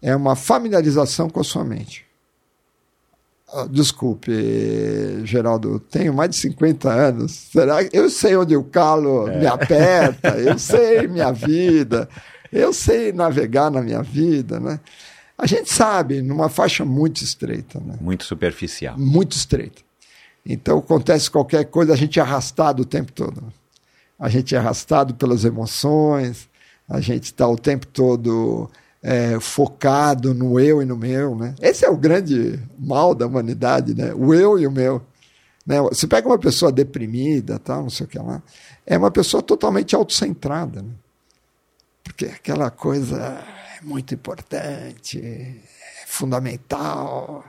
é 0.00 0.14
uma 0.14 0.36
familiarização 0.36 1.28
com 1.28 1.40
a 1.40 1.44
sua 1.44 1.64
mente. 1.64 2.04
Ah, 3.52 3.66
Desculpe, 3.70 4.32
Geraldo, 5.24 5.78
tenho 5.78 6.14
mais 6.14 6.30
de 6.30 6.36
50 6.36 6.90
anos. 6.90 7.32
Será? 7.52 7.78
Eu 7.92 8.08
sei 8.08 8.36
onde 8.36 8.56
o 8.56 8.64
calo 8.64 9.26
me 9.26 9.46
aperta, 9.46 10.28
eu 10.38 10.58
sei 10.58 11.06
minha 11.06 11.30
vida, 11.32 12.08
eu 12.50 12.72
sei 12.72 13.12
navegar 13.12 13.70
na 13.70 13.82
minha 13.82 14.02
vida, 14.02 14.58
né? 14.58 14.80
A 15.36 15.46
gente 15.46 15.72
sabe, 15.72 16.22
numa 16.22 16.48
faixa 16.48 16.84
muito 16.84 17.22
estreita, 17.24 17.80
né? 17.80 17.96
Muito 18.00 18.24
superficial. 18.24 18.98
Muito 18.98 19.32
estreita. 19.32 19.82
Então 20.44 20.78
acontece 20.78 21.30
qualquer 21.30 21.64
coisa, 21.64 21.92
a 21.92 21.96
gente 21.96 22.18
é 22.18 22.22
arrastado 22.22 22.82
o 22.82 22.86
tempo 22.86 23.12
todo. 23.12 23.52
A 24.18 24.28
gente 24.28 24.54
é 24.54 24.58
arrastado 24.58 25.14
pelas 25.14 25.44
emoções, 25.44 26.48
a 26.88 27.00
gente 27.00 27.24
está 27.24 27.48
o 27.48 27.56
tempo 27.56 27.86
todo 27.86 28.70
é, 29.02 29.38
focado 29.40 30.32
no 30.34 30.60
eu 30.60 30.80
e 30.82 30.84
no 30.84 30.96
meu. 30.96 31.34
Né? 31.34 31.54
Esse 31.60 31.84
é 31.84 31.90
o 31.90 31.96
grande 31.96 32.58
mal 32.78 33.14
da 33.14 33.26
humanidade, 33.26 33.94
né? 33.94 34.12
o 34.14 34.32
eu 34.32 34.58
e 34.58 34.66
o 34.66 34.70
meu. 34.70 35.02
Né? 35.66 35.80
Você 35.82 36.06
pega 36.06 36.28
uma 36.28 36.38
pessoa 36.38 36.70
deprimida, 36.70 37.58
tal, 37.58 37.82
não 37.82 37.90
sei 37.90 38.06
o 38.06 38.08
que 38.08 38.18
lá, 38.18 38.42
é 38.86 38.96
uma 38.96 39.10
pessoa 39.10 39.42
totalmente 39.42 39.94
autocentrada. 39.94 40.82
Né? 40.82 40.90
Porque 42.04 42.26
aquela 42.26 42.70
coisa 42.70 43.16
é 43.16 43.61
muito 43.84 44.14
importante, 44.14 45.18
é 45.18 45.54
fundamental. 46.06 47.44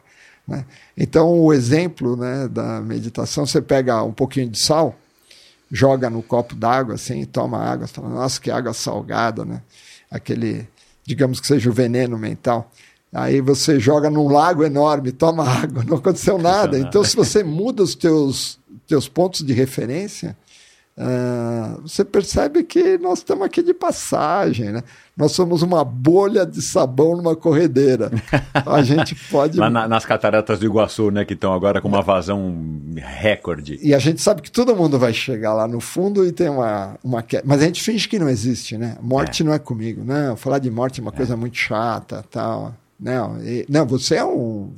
Né? 0.47 0.65
Então, 0.97 1.29
o 1.39 1.53
exemplo 1.53 2.15
né, 2.15 2.47
da 2.47 2.81
meditação, 2.81 3.45
você 3.45 3.61
pega 3.61 4.03
um 4.03 4.13
pouquinho 4.13 4.49
de 4.49 4.59
sal, 4.59 4.95
joga 5.71 6.09
no 6.09 6.21
copo 6.21 6.55
d'água, 6.55 6.95
assim, 6.95 7.25
toma 7.25 7.57
água, 7.57 7.87
você 7.87 7.93
fala, 7.93 8.09
nossa, 8.09 8.39
que 8.39 8.51
água 8.51 8.73
salgada, 8.73 9.43
né? 9.43 9.61
Aquele, 10.11 10.67
digamos 11.03 11.39
que 11.39 11.47
seja 11.47 11.69
o 11.69 11.73
veneno 11.73 12.17
mental. 12.17 12.71
Aí 13.11 13.41
você 13.41 13.79
joga 13.79 14.09
num 14.09 14.27
lago 14.27 14.63
enorme, 14.63 15.11
toma 15.11 15.47
água, 15.47 15.83
não 15.83 15.97
aconteceu 15.97 16.37
nada. 16.37 16.77
Então, 16.77 17.03
se 17.03 17.15
você 17.15 17.43
muda 17.43 17.81
os 17.81 17.95
teus, 17.95 18.59
teus 18.87 19.07
pontos 19.07 19.43
de 19.43 19.53
referência, 19.53 20.37
Uh, 20.95 21.81
você 21.81 22.05
percebe 22.05 22.63
que 22.63 22.99
nós 22.99 23.19
estamos 23.19 23.43
aqui 23.43 23.63
de 23.63 23.73
passagem, 23.73 24.71
né? 24.71 24.83
Nós 25.17 25.31
somos 25.31 25.63
uma 25.63 25.83
bolha 25.83 26.45
de 26.45 26.61
sabão 26.61 27.17
numa 27.17 27.35
corredeira. 27.35 28.11
A 28.53 28.81
gente 28.83 29.15
pode. 29.29 29.57
Lá 29.57 29.71
na, 29.71 29.87
nas 29.87 30.05
cataratas 30.05 30.59
do 30.59 30.65
Iguaçu, 30.65 31.09
né? 31.09 31.25
Que 31.25 31.33
estão 31.33 31.51
agora 31.51 31.81
com 31.81 31.87
uma 31.87 32.03
vazão 32.03 32.55
recorde. 32.95 33.79
E 33.81 33.93
a 33.93 33.99
gente 33.99 34.21
sabe 34.21 34.43
que 34.43 34.51
todo 34.51 34.75
mundo 34.75 34.99
vai 34.99 35.13
chegar 35.13 35.55
lá 35.55 35.67
no 35.67 35.79
fundo 35.79 36.25
e 36.27 36.31
tem 36.31 36.49
uma, 36.49 36.95
uma. 37.03 37.25
Mas 37.43 37.61
a 37.61 37.65
gente 37.65 37.81
finge 37.81 38.07
que 38.07 38.19
não 38.19 38.29
existe, 38.29 38.77
né? 38.77 38.95
Morte 39.01 39.41
é. 39.41 39.45
não 39.45 39.53
é 39.53 39.57
comigo. 39.57 40.03
Não, 40.05 40.35
falar 40.35 40.59
de 40.59 40.69
morte 40.69 40.99
é 40.99 41.03
uma 41.03 41.11
é. 41.11 41.15
coisa 41.15 41.35
muito 41.35 41.57
chata 41.57 42.23
tal. 42.29 42.73
Não, 42.99 43.41
e, 43.43 43.65
não, 43.67 43.85
você 43.87 44.15
é 44.15 44.23
um 44.23 44.71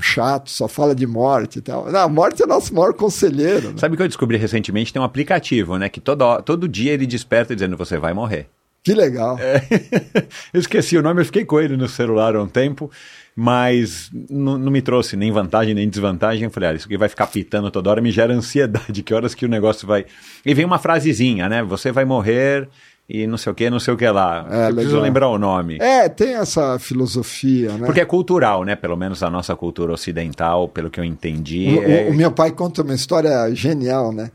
chato, 0.00 0.50
só 0.50 0.68
fala 0.68 0.94
de 0.94 1.06
morte 1.06 1.58
e 1.58 1.62
tal. 1.62 1.90
Não, 1.90 2.00
a 2.00 2.08
morte 2.08 2.42
é 2.42 2.46
nosso 2.46 2.74
maior 2.74 2.94
conselheiro. 2.94 3.70
Né? 3.70 3.74
Sabe 3.78 3.94
o 3.94 3.96
que 3.96 4.02
eu 4.02 4.08
descobri 4.08 4.36
recentemente? 4.36 4.92
Tem 4.92 5.02
um 5.02 5.04
aplicativo, 5.04 5.76
né? 5.76 5.88
Que 5.88 6.00
todo, 6.00 6.40
todo 6.42 6.68
dia 6.68 6.92
ele 6.92 7.06
desperta 7.06 7.54
dizendo 7.54 7.76
você 7.76 7.98
vai 7.98 8.14
morrer. 8.14 8.48
Que 8.82 8.94
legal. 8.94 9.38
É, 9.38 9.62
eu 10.52 10.60
esqueci 10.60 10.96
o 10.96 11.02
nome, 11.02 11.20
eu 11.20 11.24
fiquei 11.24 11.44
com 11.44 11.60
ele 11.60 11.76
no 11.76 11.88
celular 11.88 12.34
há 12.34 12.42
um 12.42 12.48
tempo, 12.48 12.90
mas 13.34 14.10
não, 14.28 14.58
me 14.58 14.82
trouxe 14.82 15.16
nem 15.16 15.30
vantagem 15.30 15.72
nem 15.72 15.88
desvantagem. 15.88 16.44
Eu 16.44 16.50
falei, 16.50 16.70
ah, 16.70 16.74
isso 16.74 16.86
aqui 16.86 16.96
vai 16.96 17.08
ficar 17.08 17.28
pitando 17.28 17.70
toda 17.70 17.90
hora, 17.90 18.00
me 18.00 18.10
gera 18.10 18.34
ansiedade, 18.34 19.02
que 19.04 19.14
horas 19.14 19.34
que 19.34 19.46
o 19.46 19.48
negócio 19.48 19.86
vai. 19.86 20.04
E 20.44 20.52
vem 20.52 20.64
uma 20.64 20.78
frasezinha, 20.78 21.48
né? 21.48 21.62
Você 21.62 21.92
vai 21.92 22.04
morrer 22.04 22.68
e 23.14 23.26
não 23.26 23.36
sei 23.36 23.52
o 23.52 23.54
que, 23.54 23.68
não 23.68 23.78
sei 23.78 23.92
o 23.92 23.96
que 23.96 24.08
lá. 24.08 24.46
É, 24.50 24.70
eu 24.70 24.74
preciso 24.74 24.98
lembrar 24.98 25.28
o 25.28 25.38
nome. 25.38 25.76
É, 25.82 26.08
tem 26.08 26.34
essa 26.34 26.78
filosofia, 26.78 27.76
né? 27.76 27.84
Porque 27.84 28.00
é 28.00 28.06
cultural, 28.06 28.64
né? 28.64 28.74
Pelo 28.74 28.96
menos 28.96 29.22
a 29.22 29.28
nossa 29.28 29.54
cultura 29.54 29.92
ocidental, 29.92 30.66
pelo 30.66 30.88
que 30.88 30.98
eu 30.98 31.04
entendi. 31.04 31.78
O, 31.78 31.82
é... 31.82 32.04
o, 32.06 32.12
o 32.12 32.14
meu 32.14 32.32
pai 32.32 32.52
conta 32.52 32.80
uma 32.80 32.94
história 32.94 33.54
genial, 33.54 34.12
né? 34.12 34.30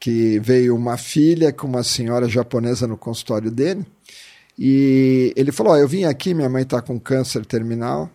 Que 0.00 0.38
veio 0.38 0.74
uma 0.74 0.96
filha 0.96 1.52
com 1.52 1.66
uma 1.66 1.82
senhora 1.82 2.26
japonesa 2.26 2.86
no 2.86 2.96
consultório 2.96 3.50
dele. 3.50 3.84
E 4.58 5.34
ele 5.36 5.52
falou: 5.52 5.74
oh, 5.74 5.76
Eu 5.76 5.86
vim 5.86 6.04
aqui, 6.04 6.32
minha 6.32 6.48
mãe 6.48 6.62
está 6.62 6.80
com 6.80 6.98
câncer 6.98 7.44
terminal. 7.44 8.08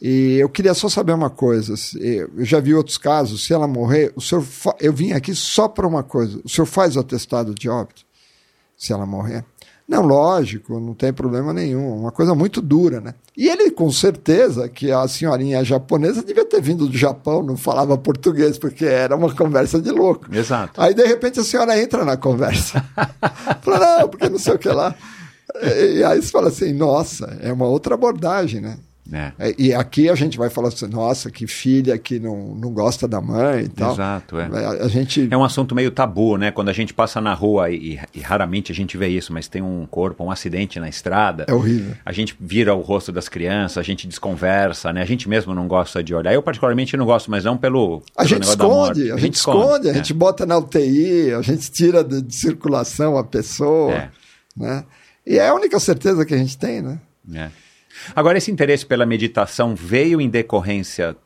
E 0.00 0.36
eu 0.38 0.48
queria 0.48 0.72
só 0.72 0.88
saber 0.88 1.12
uma 1.12 1.30
coisa. 1.30 1.74
Eu 2.00 2.44
já 2.44 2.60
vi 2.60 2.74
outros 2.74 2.96
casos. 2.96 3.44
Se 3.44 3.52
ela 3.52 3.66
morrer, 3.66 4.12
o 4.14 4.20
senhor 4.20 4.42
fa... 4.42 4.72
eu 4.78 4.92
vim 4.92 5.10
aqui 5.10 5.34
só 5.34 5.66
para 5.66 5.84
uma 5.84 6.04
coisa. 6.04 6.40
O 6.44 6.48
senhor 6.48 6.66
faz 6.66 6.94
o 6.94 7.00
atestado 7.00 7.52
de 7.52 7.68
óbito? 7.68 8.06
Se 8.78 8.92
ela 8.92 9.04
morrer. 9.04 9.44
Não, 9.88 10.02
lógico, 10.02 10.78
não 10.78 10.92
tem 10.92 11.12
problema 11.14 11.50
nenhum. 11.50 12.00
Uma 12.00 12.12
coisa 12.12 12.34
muito 12.34 12.60
dura, 12.60 13.00
né? 13.00 13.14
E 13.34 13.48
ele, 13.48 13.70
com 13.70 13.90
certeza, 13.90 14.68
que 14.68 14.92
a 14.92 15.08
senhorinha 15.08 15.64
japonesa 15.64 16.22
devia 16.22 16.44
ter 16.44 16.60
vindo 16.60 16.86
do 16.86 16.96
Japão, 16.96 17.42
não 17.42 17.56
falava 17.56 17.96
português, 17.96 18.58
porque 18.58 18.84
era 18.84 19.16
uma 19.16 19.34
conversa 19.34 19.80
de 19.80 19.90
louco. 19.90 20.26
Exato. 20.30 20.78
Aí, 20.78 20.92
de 20.92 21.06
repente, 21.06 21.40
a 21.40 21.44
senhora 21.44 21.80
entra 21.80 22.04
na 22.04 22.18
conversa. 22.18 22.84
Fala, 23.62 24.00
não, 24.00 24.08
porque 24.10 24.28
não 24.28 24.38
sei 24.38 24.54
o 24.54 24.58
que 24.58 24.68
lá. 24.68 24.94
E 25.62 26.04
aí 26.04 26.20
você 26.20 26.30
fala 26.30 26.48
assim, 26.48 26.74
nossa, 26.74 27.38
é 27.40 27.50
uma 27.50 27.66
outra 27.66 27.94
abordagem, 27.94 28.60
né? 28.60 28.76
É. 29.12 29.32
é. 29.38 29.54
E 29.58 29.74
aqui 29.74 30.08
a 30.08 30.14
gente 30.14 30.36
vai 30.36 30.50
falar 30.50 30.68
assim, 30.68 30.86
nossa, 30.86 31.30
que 31.30 31.46
filha 31.46 31.96
que 31.98 32.18
não, 32.18 32.54
não 32.54 32.70
gosta 32.70 33.08
da 33.08 33.20
mãe 33.20 33.64
e 33.64 33.68
tal. 33.68 33.92
Exato, 33.92 34.38
é. 34.38 34.44
A, 34.44 34.84
a 34.84 34.88
gente... 34.88 35.28
é 35.30 35.36
um 35.36 35.44
assunto 35.44 35.74
meio 35.74 35.90
tabu, 35.90 36.36
né? 36.36 36.50
Quando 36.50 36.68
a 36.68 36.72
gente 36.72 36.92
passa 36.92 37.20
na 37.20 37.32
rua, 37.32 37.70
e, 37.70 37.98
e, 38.14 38.20
raramente 38.20 38.70
a 38.70 38.74
gente 38.74 38.96
vê 38.96 39.08
isso, 39.08 39.32
mas 39.32 39.48
tem 39.48 39.62
um 39.62 39.86
corpo, 39.86 40.24
um 40.24 40.30
acidente 40.30 40.78
na 40.78 40.88
estrada. 40.88 41.46
É 41.48 41.54
horrível. 41.54 41.94
A 42.04 42.12
gente 42.12 42.36
vira 42.38 42.74
o 42.74 42.80
rosto 42.80 43.10
das 43.10 43.28
crianças, 43.28 43.78
a 43.78 43.82
gente 43.82 44.06
desconversa, 44.06 44.92
né? 44.92 45.02
A 45.02 45.06
gente 45.06 45.28
mesmo 45.28 45.54
não 45.54 45.66
gosta 45.66 46.02
de 46.02 46.14
olhar. 46.14 46.34
Eu 46.34 46.42
particularmente 46.42 46.96
não 46.96 47.06
gosto, 47.06 47.30
mas 47.30 47.44
não 47.44 47.56
pelo, 47.56 48.02
a 48.16 48.24
gente 48.24 48.44
esconde, 48.44 49.10
a, 49.10 49.14
a 49.14 49.18
gente 49.18 49.34
esconde, 49.34 49.90
a 49.90 49.92
gente 49.92 50.12
é. 50.12 50.16
bota 50.16 50.44
na 50.44 50.58
UTI, 50.58 51.32
a 51.32 51.42
gente 51.42 51.70
tira 51.70 52.04
de, 52.04 52.20
de 52.20 52.34
circulação 52.34 53.16
a 53.16 53.24
pessoa, 53.24 53.94
é. 53.94 54.10
né? 54.56 54.84
E 55.26 55.38
é 55.38 55.48
a 55.48 55.54
única 55.54 55.78
certeza 55.78 56.24
que 56.24 56.34
a 56.34 56.38
gente 56.38 56.56
tem, 56.56 56.80
né? 56.80 56.98
É. 57.34 57.50
Agora, 58.14 58.38
esse 58.38 58.50
interesse 58.50 58.84
pela 58.84 59.06
meditação 59.06 59.74
veio 59.74 60.20
em 60.20 60.28
decorrência 60.28 61.16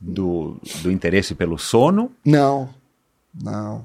do, 0.00 0.56
do 0.82 0.90
interesse 0.90 1.34
pelo 1.34 1.58
sono? 1.58 2.10
Não, 2.24 2.68
não. 3.34 3.84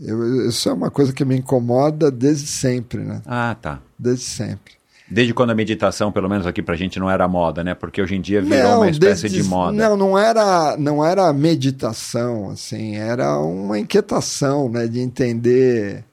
Eu, 0.00 0.48
isso 0.48 0.68
é 0.68 0.72
uma 0.72 0.90
coisa 0.90 1.12
que 1.12 1.24
me 1.24 1.36
incomoda 1.36 2.10
desde 2.10 2.46
sempre, 2.46 3.00
né? 3.00 3.20
Ah, 3.26 3.56
tá. 3.60 3.80
Desde 3.98 4.24
sempre. 4.24 4.80
Desde 5.10 5.34
quando 5.34 5.50
a 5.50 5.54
meditação, 5.54 6.12
pelo 6.12 6.28
menos 6.28 6.46
aqui 6.46 6.62
pra 6.62 6.76
gente, 6.76 7.00
não 7.00 7.10
era 7.10 7.26
moda, 7.26 7.64
né? 7.64 7.74
Porque 7.74 8.00
hoje 8.00 8.14
em 8.14 8.20
dia 8.20 8.40
virou 8.40 8.62
não, 8.62 8.76
uma 8.78 8.88
espécie 8.88 9.22
desde, 9.22 9.42
de 9.42 9.48
moda. 9.48 9.72
Não, 9.72 9.96
não 9.96 10.16
era, 10.16 10.76
não 10.78 11.04
era 11.04 11.32
meditação, 11.32 12.50
assim, 12.50 12.94
era 12.94 13.36
uma 13.38 13.76
inquietação, 13.78 14.68
né? 14.68 14.86
De 14.86 15.00
entender 15.00 16.04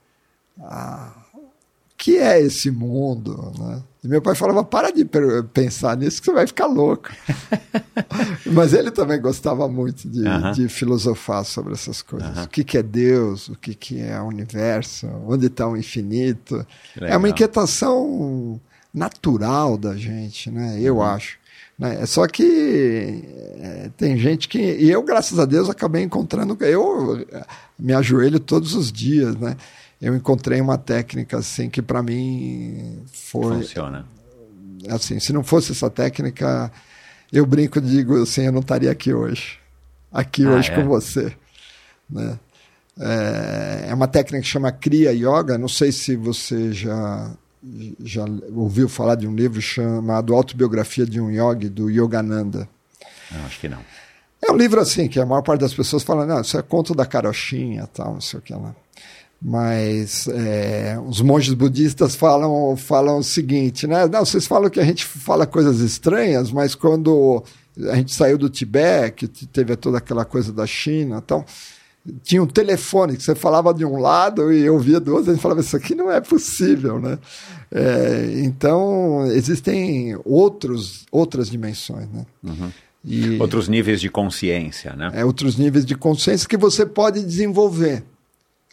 o 0.59 1.11
que 1.95 2.17
é 2.17 2.41
esse 2.41 2.71
mundo, 2.71 3.53
né? 3.59 3.81
E 4.07 4.09
meu 4.09 4.21
pai 4.21 4.33
falava: 4.35 4.63
para 4.63 4.89
de 4.89 5.05
pensar 5.53 5.97
nisso 5.97 6.21
que 6.21 6.27
você 6.27 6.33
vai 6.33 6.47
ficar 6.47 6.65
louco. 6.65 7.09
Mas 8.47 8.73
ele 8.73 8.89
também 8.89 9.19
gostava 9.19 9.67
muito 9.67 10.07
de, 10.07 10.21
uh 10.21 10.23
-huh. 10.23 10.53
de 10.53 10.69
filosofar 10.69 11.43
sobre 11.43 11.73
essas 11.73 12.01
coisas. 12.01 12.29
Uh 12.29 12.33
-huh. 12.33 12.45
O 12.45 12.47
que, 12.47 12.63
que, 12.63 12.77
é 12.77 12.83
Deus, 12.83 13.49
o 13.49 13.55
que, 13.55 13.75
que 13.75 13.99
é 13.99 14.17
o 14.21 14.27
universo, 14.27 15.07
onde 15.27 15.47
está 15.47 15.67
o 15.67 15.75
infinito. 15.75 16.65
É 16.95 17.17
uma 17.17 17.27
inquietação 17.27 18.61
natural 18.93 19.77
da 19.77 19.93
gente, 19.97 20.49
né? 20.49 20.79
Eu 20.79 20.95
uh 20.95 20.99
uhum. 20.99 21.03
acho. 21.03 21.37
Né? 21.77 22.05
Só 22.05 22.25
que 22.27 23.23
é, 23.59 23.91
tem 23.97 24.17
gente 24.17 24.47
que. 24.47 24.57
E 24.57 24.89
eu, 24.89 25.03
graças 25.03 25.37
a 25.37 25.43
Deus, 25.43 25.69
acabei 25.69 26.01
encontrando. 26.01 26.57
Eu 26.61 27.25
me 27.77 27.93
ajoelho 27.93 28.39
todos 28.39 28.73
os 28.73 28.89
dias, 28.89 29.35
né? 29.35 29.57
Eu 30.01 30.15
encontrei 30.15 30.61
uma 30.61 30.77
técnica 30.77 31.37
assim 31.37 31.69
que 31.69 31.81
para 31.81 32.03
mim 32.03 33.03
foi 33.11 33.57
funciona. 33.57 34.05
Assim 34.89 35.19
se 35.19 35.33
não 35.33 35.43
fosse 35.43 35.71
essa 35.71 35.89
técnica 35.89 36.71
eu 37.31 37.45
brinco 37.45 37.79
e 37.79 37.81
digo 37.81 38.21
assim 38.21 38.43
eu 38.43 38.51
não 38.51 38.61
estaria 38.61 38.91
aqui 38.91 39.13
hoje. 39.13 39.59
Aqui 40.11 40.45
ah, 40.45 40.51
hoje 40.51 40.71
é? 40.71 40.75
com 40.75 40.87
você 40.87 41.35
né? 42.09 42.39
É, 42.99 43.87
é 43.89 43.93
uma 43.93 44.07
técnica 44.07 44.41
que 44.41 44.47
chama 44.47 44.71
Kriya 44.71 45.11
Yoga. 45.11 45.57
Não 45.57 45.67
sei 45.67 45.91
se 45.91 46.15
você 46.15 46.71
já 46.71 47.31
já 47.99 48.23
ouviu 48.55 48.87
falar 48.87 49.15
de 49.15 49.27
um 49.27 49.35
livro 49.35 49.61
chamado 49.61 50.33
Autobiografia 50.33 51.05
de 51.05 51.19
um 51.19 51.29
Yogi 51.29 51.67
do 51.67 51.89
Yogananda. 51.89 52.69
Não, 53.31 53.45
acho 53.45 53.59
que 53.59 53.67
não. 53.67 53.79
É 54.41 54.51
um 54.51 54.55
livro 54.55 54.79
assim 54.79 55.07
que 55.07 55.19
a 55.19 55.25
maior 55.25 55.41
parte 55.41 55.61
das 55.61 55.73
pessoas 55.73 56.03
fala 56.03 56.25
não 56.25 56.41
isso 56.41 56.57
é 56.57 56.61
conto 56.61 56.93
da 56.93 57.05
carochinha 57.05 57.87
tal 57.87 58.13
não 58.13 58.21
sei 58.21 58.39
o 58.39 58.41
que 58.41 58.53
lá 58.53 58.73
mas 59.41 60.27
é, 60.27 60.97
os 61.07 61.21
monges 61.21 61.53
budistas 61.53 62.15
falam, 62.15 62.75
falam 62.75 63.19
o 63.19 63.23
seguinte, 63.23 63.85
né? 63.85 64.07
Não, 64.07 64.25
vocês 64.25 64.47
falam 64.47 64.69
que 64.69 64.79
a 64.79 64.83
gente 64.83 65.05
fala 65.05 65.45
coisas 65.45 65.79
estranhas, 65.79 66.51
mas 66.51 66.73
quando 66.73 67.43
a 67.89 67.95
gente 67.95 68.13
saiu 68.13 68.37
do 68.37 68.49
Tibete, 68.49 69.27
que 69.27 69.45
teve 69.45 69.75
toda 69.75 69.99
aquela 69.99 70.25
coisa 70.25 70.51
da 70.51 70.65
China, 70.65 71.21
então 71.23 71.45
tinha 72.23 72.41
um 72.41 72.47
telefone 72.47 73.17
que 73.17 73.23
você 73.23 73.35
falava 73.35 73.73
de 73.73 73.85
um 73.85 73.97
lado 73.97 74.51
e 74.51 74.65
eu 74.65 74.79
via 74.79 74.99
do 74.99 75.13
outro, 75.13 75.31
a 75.31 75.33
gente 75.33 75.41
falava 75.41 75.61
isso 75.61 75.75
aqui 75.75 75.93
não 75.93 76.09
é 76.11 76.21
possível, 76.21 76.99
né? 76.99 77.19
É, 77.71 78.41
então 78.43 79.25
existem 79.27 80.17
outros, 80.25 81.05
outras 81.11 81.49
dimensões, 81.49 82.09
né? 82.09 82.25
Uhum. 82.43 82.71
E, 83.05 83.39
outros 83.39 83.67
níveis 83.67 84.01
de 84.01 84.09
consciência, 84.09 84.93
né? 84.93 85.11
É, 85.13 85.23
outros 85.23 85.57
níveis 85.57 85.85
de 85.85 85.95
consciência 85.95 86.47
que 86.47 86.57
você 86.57 86.85
pode 86.85 87.23
desenvolver 87.23 88.03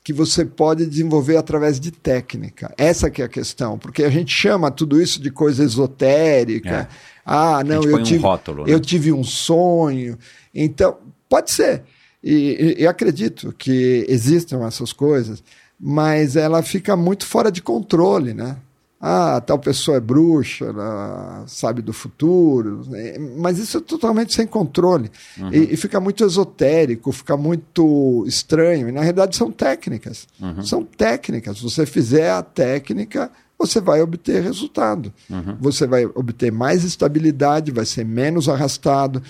que 0.05 0.13
você 0.13 0.45
pode 0.45 0.85
desenvolver 0.85 1.39
através 1.39 1.81
de 1.81 1.91
técnica. 1.91 2.73
Essa 2.77 3.09
que 3.09 3.23
é 3.23 3.25
a 3.25 3.29
questão, 3.29 3.79
porque 3.79 4.05
a 4.05 4.11
gente 4.11 4.31
chama 4.31 4.71
tudo 4.71 5.01
isso 5.01 5.21
de 5.21 5.31
coisa 5.31 5.65
esotérica. 5.65 6.89
É. 6.91 7.15
Ah, 7.25 7.65
não, 7.65 7.83
eu 7.83 8.03
tive, 8.03 8.19
um 8.19 8.23
rótulo, 8.23 8.67
né? 8.67 8.73
eu 8.73 8.79
tive 8.79 9.13
um 9.13 9.25
sonho. 9.25 10.19
Então, 10.55 10.99
pode 11.27 11.51
ser. 11.51 11.85
E, 12.23 12.77
e, 12.79 12.83
e 12.83 12.87
acredito 12.87 13.55
que 13.57 14.05
existam 14.07 14.67
essas 14.67 14.93
coisas, 14.93 15.43
mas 15.81 16.37
ela 16.37 16.63
fica 16.63 16.95
muito 16.95 17.25
fora 17.25 17.51
de 17.51 17.63
controle, 17.63 18.35
né? 18.35 18.59
Ah, 19.07 19.39
tal 19.39 19.59
pessoa 19.59 19.99
é 19.99 20.01
bruxa, 20.01 20.65
ela 20.65 21.45
sabe 21.47 21.83
do 21.83 21.93
futuro, 21.93 22.89
né? 22.89 23.19
mas 23.19 23.59
isso 23.59 23.77
é 23.77 23.81
totalmente 23.83 24.33
sem 24.33 24.47
controle. 24.47 25.11
Uhum. 25.39 25.53
E, 25.53 25.75
e 25.75 25.77
fica 25.77 26.01
muito 26.01 26.25
esotérico, 26.25 27.13
fica 27.13 27.37
muito 27.37 28.25
estranho. 28.27 28.89
E 28.89 28.93
na 28.93 29.03
realidade 29.03 29.37
são 29.37 29.53
técnicas. 29.53 30.27
Uhum. 30.41 30.65
São 30.65 30.83
técnicas. 30.83 31.59
Se 31.59 31.63
você 31.63 31.85
fizer 31.85 32.31
a 32.31 32.43
técnica, 32.43 33.31
você 33.59 33.79
vai 33.79 34.01
obter 34.01 34.43
resultado. 34.43 35.13
Uhum. 35.29 35.59
Você 35.61 35.87
vai 35.87 36.07
obter 36.07 36.51
mais 36.51 36.83
estabilidade, 36.83 37.71
vai 37.73 37.85
ser 37.85 38.07
menos 38.07 38.49
arrastado, 38.49 39.23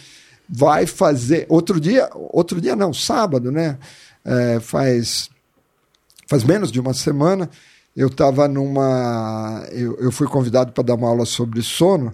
vai 0.48 0.86
fazer. 0.86 1.46
Outro 1.48 1.80
dia, 1.80 2.08
outro 2.14 2.60
dia 2.60 2.76
não, 2.76 2.94
sábado, 2.94 3.50
né? 3.50 3.76
É, 4.24 4.60
faz, 4.60 5.28
faz 6.28 6.44
menos 6.44 6.70
de 6.70 6.78
uma 6.78 6.94
semana, 6.94 7.50
eu 7.96 8.08
estava 8.08 8.48
numa. 8.48 9.66
Eu, 9.70 9.96
eu 9.98 10.10
fui 10.12 10.26
convidado 10.26 10.72
para 10.72 10.84
dar 10.84 10.94
uma 10.94 11.08
aula 11.08 11.24
sobre 11.24 11.62
sono. 11.62 12.12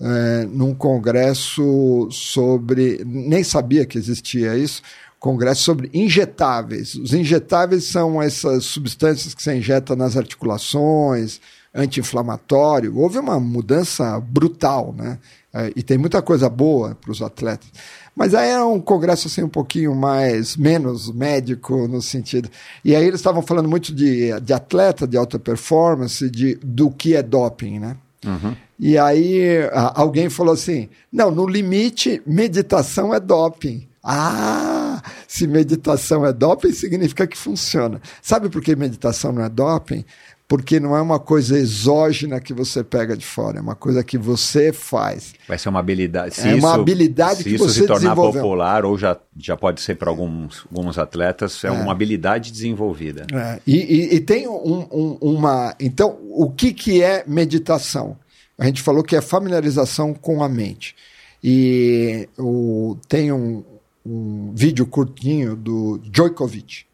É, 0.00 0.46
num 0.46 0.74
congresso 0.74 2.08
sobre. 2.10 3.02
Nem 3.04 3.44
sabia 3.44 3.84
que 3.84 3.98
existia 3.98 4.56
isso 4.56 4.82
congresso 5.20 5.62
sobre 5.62 5.90
injetáveis. 5.92 6.94
Os 6.94 7.12
injetáveis 7.12 7.84
são 7.84 8.20
essas 8.20 8.64
substâncias 8.64 9.34
que 9.34 9.42
você 9.42 9.54
injeta 9.54 9.94
nas 9.94 10.16
articulações, 10.16 11.40
anti-inflamatório. 11.74 12.96
Houve 12.96 13.18
uma 13.18 13.38
mudança 13.38 14.18
brutal, 14.18 14.94
né? 14.96 15.18
É, 15.52 15.72
e 15.76 15.82
tem 15.82 15.98
muita 15.98 16.22
coisa 16.22 16.48
boa 16.48 16.94
para 16.94 17.10
os 17.10 17.20
atletas. 17.20 17.68
Mas 18.14 18.34
aí 18.34 18.50
era 18.50 18.66
um 18.66 18.80
congresso 18.80 19.28
assim 19.28 19.42
um 19.42 19.48
pouquinho 19.48 19.94
mais, 19.94 20.56
menos 20.56 21.10
médico 21.10 21.88
no 21.88 22.02
sentido. 22.02 22.50
E 22.84 22.94
aí 22.94 23.04
eles 23.04 23.20
estavam 23.20 23.42
falando 23.42 23.68
muito 23.68 23.94
de, 23.94 24.38
de 24.40 24.52
atleta, 24.52 25.06
de 25.06 25.16
alta 25.16 25.38
performance, 25.38 26.28
de, 26.28 26.56
do 26.62 26.90
que 26.90 27.16
é 27.16 27.22
doping, 27.22 27.78
né? 27.78 27.96
Uhum. 28.24 28.54
E 28.78 28.98
aí 28.98 29.68
alguém 29.94 30.28
falou 30.28 30.54
assim: 30.54 30.88
não, 31.12 31.30
no 31.30 31.46
limite, 31.46 32.22
meditação 32.26 33.14
é 33.14 33.20
doping. 33.20 33.86
Ah, 34.02 35.02
se 35.28 35.46
meditação 35.46 36.24
é 36.24 36.32
doping, 36.32 36.72
significa 36.72 37.26
que 37.26 37.36
funciona. 37.36 38.00
Sabe 38.22 38.48
por 38.48 38.62
que 38.62 38.74
meditação 38.74 39.30
não 39.30 39.44
é 39.44 39.48
doping? 39.48 40.04
Porque 40.50 40.80
não 40.80 40.96
é 40.96 41.00
uma 41.00 41.20
coisa 41.20 41.56
exógena 41.56 42.40
que 42.40 42.52
você 42.52 42.82
pega 42.82 43.16
de 43.16 43.24
fora, 43.24 43.58
é 43.58 43.60
uma 43.60 43.76
coisa 43.76 44.02
que 44.02 44.18
você 44.18 44.72
faz. 44.72 45.32
Vai 45.46 45.56
ser 45.56 45.68
uma 45.68 45.78
habilidade. 45.78 46.34
Se 46.34 46.40
é 46.48 46.54
uma 46.56 46.58
isso, 46.58 46.66
habilidade 46.80 47.36
se 47.36 47.44
que 47.44 47.54
isso 47.54 47.68
você 47.68 47.80
se 47.82 47.86
tornar 47.86 48.00
desenvolveu. 48.00 48.42
popular, 48.42 48.84
ou 48.84 48.98
já, 48.98 49.16
já 49.38 49.56
pode 49.56 49.80
ser 49.80 49.94
para 49.94 50.10
alguns, 50.10 50.66
alguns 50.74 50.98
atletas, 50.98 51.62
é, 51.62 51.70
uma 51.70 51.92
habilidade 51.92 52.50
desenvolvida. 52.50 53.28
É, 53.32 53.60
e, 53.64 53.76
e- 53.76 54.14
e 54.16 54.20
tem 54.20 54.48
um- 54.48 54.88
um- 54.90 55.18
uma. 55.20 55.72
Então, 55.78 56.18
o 56.32 56.50
que, 56.50 56.72
que 56.72 57.00
é 57.00 57.22
meditação? 57.28 58.16
A 58.58 58.66
gente 58.66 58.82
falou 58.82 59.04
que 59.04 59.14
é 59.14 59.20
familiarização 59.20 60.12
com 60.12 60.42
a 60.42 60.48
mente. 60.48 60.96
E 61.44 62.28
o, 62.36 62.96
tem 63.08 63.30
um, 63.30 63.62
um 64.04 64.52
vídeo 64.54 64.84
curtinho 64.84 65.54
do 65.54 65.98
Djokovic, 66.10 66.84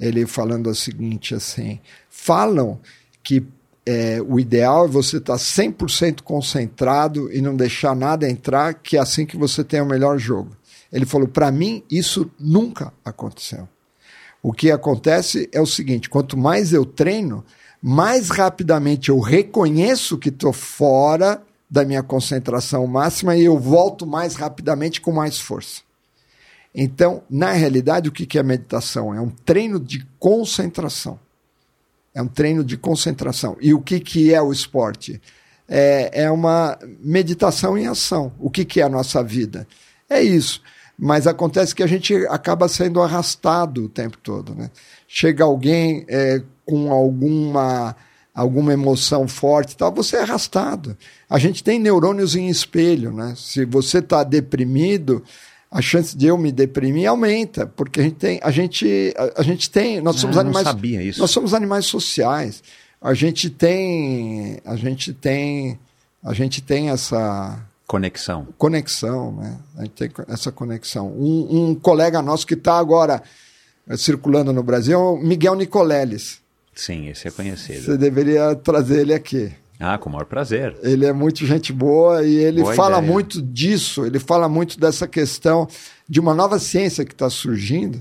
ele 0.00 0.26
falando 0.26 0.68
o 0.68 0.74
seguinte 0.74 1.34
assim, 1.34 1.78
falam 2.08 2.80
que 3.22 3.44
é, 3.84 4.20
o 4.26 4.38
ideal 4.38 4.86
é 4.86 4.88
você 4.88 5.18
estar 5.18 5.36
100% 5.36 6.22
concentrado 6.22 7.30
e 7.32 7.40
não 7.40 7.54
deixar 7.54 7.94
nada 7.94 8.28
entrar, 8.28 8.74
que 8.74 8.96
é 8.96 9.00
assim 9.00 9.26
que 9.26 9.36
você 9.36 9.62
tem 9.62 9.80
o 9.80 9.86
melhor 9.86 10.18
jogo. 10.18 10.56
Ele 10.92 11.06
falou, 11.06 11.28
para 11.28 11.50
mim, 11.52 11.82
isso 11.90 12.30
nunca 12.38 12.92
aconteceu. 13.04 13.68
O 14.42 14.52
que 14.52 14.70
acontece 14.70 15.48
é 15.52 15.60
o 15.60 15.66
seguinte: 15.66 16.08
quanto 16.08 16.36
mais 16.36 16.72
eu 16.72 16.84
treino, 16.84 17.44
mais 17.82 18.30
rapidamente 18.30 19.10
eu 19.10 19.20
reconheço 19.20 20.18
que 20.18 20.30
estou 20.30 20.52
fora 20.52 21.42
da 21.70 21.84
minha 21.84 22.02
concentração 22.02 22.86
máxima 22.86 23.36
e 23.36 23.44
eu 23.44 23.58
volto 23.58 24.06
mais 24.06 24.34
rapidamente 24.34 25.00
com 25.00 25.12
mais 25.12 25.38
força. 25.38 25.82
Então, 26.74 27.22
na 27.28 27.52
realidade, 27.52 28.08
o 28.08 28.12
que 28.12 28.38
é 28.38 28.42
meditação? 28.42 29.12
É 29.14 29.20
um 29.20 29.30
treino 29.30 29.80
de 29.80 30.06
concentração. 30.18 31.18
É 32.14 32.22
um 32.22 32.28
treino 32.28 32.64
de 32.64 32.76
concentração. 32.76 33.56
E 33.60 33.74
o 33.74 33.80
que, 33.80 34.00
que 34.00 34.32
é 34.32 34.40
o 34.40 34.52
esporte? 34.52 35.20
É, 35.68 36.24
é 36.24 36.30
uma 36.30 36.78
meditação 37.00 37.78
em 37.78 37.86
ação. 37.86 38.32
O 38.38 38.50
que, 38.50 38.64
que 38.64 38.80
é 38.80 38.84
a 38.84 38.88
nossa 38.88 39.22
vida? 39.22 39.66
É 40.08 40.22
isso. 40.22 40.60
Mas 40.98 41.26
acontece 41.26 41.74
que 41.74 41.82
a 41.82 41.86
gente 41.86 42.14
acaba 42.26 42.68
sendo 42.68 43.00
arrastado 43.00 43.84
o 43.84 43.88
tempo 43.88 44.18
todo. 44.18 44.54
Né? 44.54 44.70
Chega 45.08 45.44
alguém 45.44 46.04
é, 46.08 46.42
com 46.66 46.92
alguma, 46.92 47.96
alguma 48.34 48.72
emoção 48.72 49.26
forte, 49.26 49.76
tal, 49.76 49.92
você 49.92 50.16
é 50.16 50.22
arrastado. 50.22 50.96
A 51.28 51.38
gente 51.38 51.64
tem 51.64 51.78
neurônios 51.78 52.36
em 52.36 52.48
espelho. 52.48 53.12
Né? 53.12 53.34
Se 53.36 53.64
você 53.64 53.98
está 53.98 54.22
deprimido, 54.22 55.24
a 55.70 55.80
chance 55.80 56.16
de 56.16 56.26
eu 56.26 56.36
me 56.36 56.50
deprimir 56.50 57.08
aumenta, 57.08 57.66
porque 57.66 58.00
a 58.00 58.02
gente 58.02 58.16
tem, 58.16 58.40
a 58.42 58.50
gente, 58.50 59.14
a, 59.16 59.40
a 59.40 59.42
gente 59.42 59.70
tem, 59.70 60.00
nós 60.00 60.16
somos 60.16 60.36
Ah, 60.36 60.40
animais, 60.40 60.64
sabia 60.66 61.02
isso. 61.02 61.20
nós 61.20 61.30
somos 61.30 61.54
animais 61.54 61.86
sociais. 61.86 62.62
A 63.00 63.14
gente 63.14 63.48
tem, 63.48 64.58
a 64.64 64.76
gente 64.76 65.12
tem, 65.12 65.78
a 66.22 66.34
gente 66.34 66.60
tem 66.60 66.90
essa 66.90 67.58
Conexão. 67.86 68.46
conexão, 68.58 69.32
né? 69.32 69.56
A 69.76 69.82
gente 69.82 69.92
tem 69.94 70.10
essa 70.28 70.52
conexão. 70.52 71.08
Um, 71.08 71.70
um 71.70 71.74
colega 71.74 72.20
nosso 72.20 72.46
que 72.46 72.54
está 72.54 72.78
agora 72.78 73.22
eh, 73.88 73.96
circulando 73.96 74.52
no 74.52 74.62
Brasil 74.62 74.94
é 74.98 75.02
o 75.02 75.16
Miguel 75.16 75.54
Nicoleles. 75.54 76.40
Sim, 76.74 77.08
esse 77.08 77.26
é 77.28 77.30
conhecido. 77.30 77.82
Você 77.82 77.96
deveria 77.96 78.54
trazer 78.54 79.00
ele 79.00 79.14
aqui. 79.14 79.50
Ah, 79.80 79.96
com 79.96 80.10
o 80.10 80.12
maior 80.12 80.26
prazer. 80.26 80.76
Ele 80.82 81.06
é 81.06 81.12
muito 81.12 81.46
gente 81.46 81.72
boa 81.72 82.22
e 82.22 82.34
ele 82.36 82.60
Boa 82.62 82.74
fala 82.74 82.98
ideia. 82.98 83.12
muito 83.12 83.40
disso, 83.40 84.04
ele 84.04 84.18
fala 84.18 84.46
muito 84.48 84.78
dessa 84.78 85.08
questão 85.08 85.66
de 86.06 86.20
uma 86.20 86.34
nova 86.34 86.58
ciência 86.58 87.04
que 87.04 87.12
está 87.12 87.30
surgindo. 87.30 88.00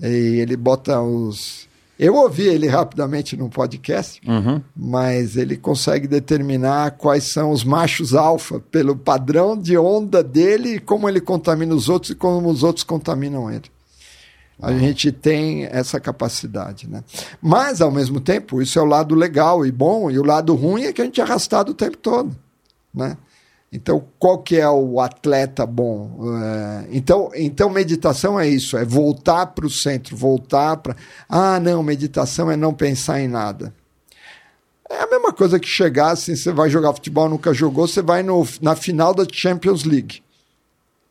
E 0.00 0.06
ele 0.40 0.54
bota 0.56 1.00
os. 1.00 1.66
Eu 1.98 2.16
ouvi 2.16 2.42
ele 2.42 2.66
rapidamente 2.66 3.36
num 3.36 3.48
podcast, 3.48 4.20
Uhum. 4.28 4.60
mas 4.76 5.36
ele 5.36 5.56
consegue 5.56 6.08
determinar 6.08 6.90
quais 6.98 7.24
são 7.24 7.52
os 7.52 7.62
machos 7.64 8.12
alfa 8.14 8.58
pelo 8.58 8.96
padrão 8.96 9.56
de 9.56 9.78
onda 9.78 10.22
dele 10.22 10.74
e 10.74 10.78
como 10.80 11.08
ele 11.08 11.20
contamina 11.20 11.72
os 11.74 11.88
outros 11.88 12.10
e 12.10 12.14
como 12.16 12.50
os 12.50 12.64
outros 12.64 12.82
contaminam 12.84 13.48
ele. 13.50 13.70
A 14.60 14.72
gente 14.72 15.10
tem 15.10 15.64
essa 15.64 15.98
capacidade, 15.98 16.88
né? 16.88 17.02
Mas, 17.42 17.80
ao 17.80 17.90
mesmo 17.90 18.20
tempo, 18.20 18.62
isso 18.62 18.78
é 18.78 18.82
o 18.82 18.86
lado 18.86 19.14
legal 19.14 19.66
e 19.66 19.72
bom, 19.72 20.10
e 20.10 20.18
o 20.18 20.24
lado 20.24 20.54
ruim 20.54 20.84
é 20.84 20.92
que 20.92 21.02
a 21.02 21.04
gente 21.04 21.20
é 21.20 21.24
arrastado 21.24 21.72
o 21.72 21.74
tempo 21.74 21.96
todo, 21.96 22.34
né? 22.94 23.16
Então, 23.72 24.04
qual 24.20 24.38
que 24.38 24.56
é 24.56 24.70
o 24.70 25.00
atleta 25.00 25.66
bom? 25.66 26.32
É, 26.40 26.86
então, 26.92 27.32
então, 27.34 27.68
meditação 27.68 28.38
é 28.38 28.48
isso, 28.48 28.76
é 28.76 28.84
voltar 28.84 29.46
para 29.46 29.66
o 29.66 29.70
centro, 29.70 30.16
voltar 30.16 30.76
para... 30.76 30.94
Ah, 31.28 31.58
não, 31.58 31.82
meditação 31.82 32.48
é 32.48 32.56
não 32.56 32.72
pensar 32.72 33.20
em 33.20 33.26
nada. 33.26 33.74
É 34.88 35.02
a 35.02 35.08
mesma 35.08 35.32
coisa 35.32 35.58
que 35.58 35.66
chegar 35.66 36.12
assim, 36.12 36.36
você 36.36 36.52
vai 36.52 36.70
jogar 36.70 36.92
futebol, 36.92 37.28
nunca 37.28 37.52
jogou, 37.52 37.88
você 37.88 38.00
vai 38.00 38.22
no, 38.22 38.46
na 38.62 38.76
final 38.76 39.12
da 39.12 39.26
Champions 39.30 39.82
League. 39.82 40.22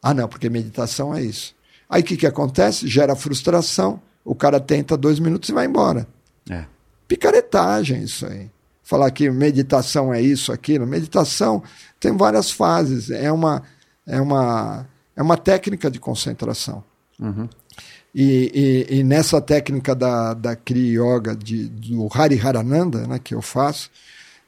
Ah, 0.02 0.14
não, 0.14 0.30
porque 0.30 0.50
meditação 0.50 1.14
é 1.14 1.22
isso. 1.22 1.54
Aí 1.94 2.02
o 2.02 2.04
que, 2.04 2.18
que 2.18 2.26
acontece? 2.26 2.88
Gera 2.88 3.16
frustração, 3.16 4.02
o 4.26 4.34
cara 4.34 4.60
tenta 4.60 4.98
dois 4.98 5.20
minutos 5.20 5.48
e 5.50 5.54
vai 5.54 5.68
embora. 5.68 6.08
É. 6.50 6.66
Picaretagem 7.08 8.02
isso 8.02 8.26
aí. 8.26 8.50
Falar 8.82 9.12
que 9.12 9.30
meditação 9.30 10.12
é 10.12 10.20
isso, 10.20 10.52
aquilo. 10.52 10.88
Meditação 10.88 11.62
tem 12.00 12.18
várias 12.18 12.50
fases. 12.50 13.12
É 13.12 13.32
uma, 13.32 13.62
é 14.08 14.20
uma, 14.20 14.90
é 15.16 15.22
uma 15.22 15.38
técnica 15.38 15.92
de 15.92 16.00
concentração. 16.00 16.84
Uhum. 17.20 17.48
E, 18.16 18.88
e, 18.90 18.98
e 18.98 19.04
nessa 19.04 19.40
técnica 19.40 19.94
da, 19.94 20.34
da 20.34 20.56
Kriya 20.56 21.00
Yoga, 21.00 21.36
de, 21.36 21.70
do 21.70 22.10
Hari 22.12 22.42
Harananda, 22.44 23.06
né, 23.06 23.20
que 23.24 23.36
eu 23.36 23.42
faço, 23.44 23.92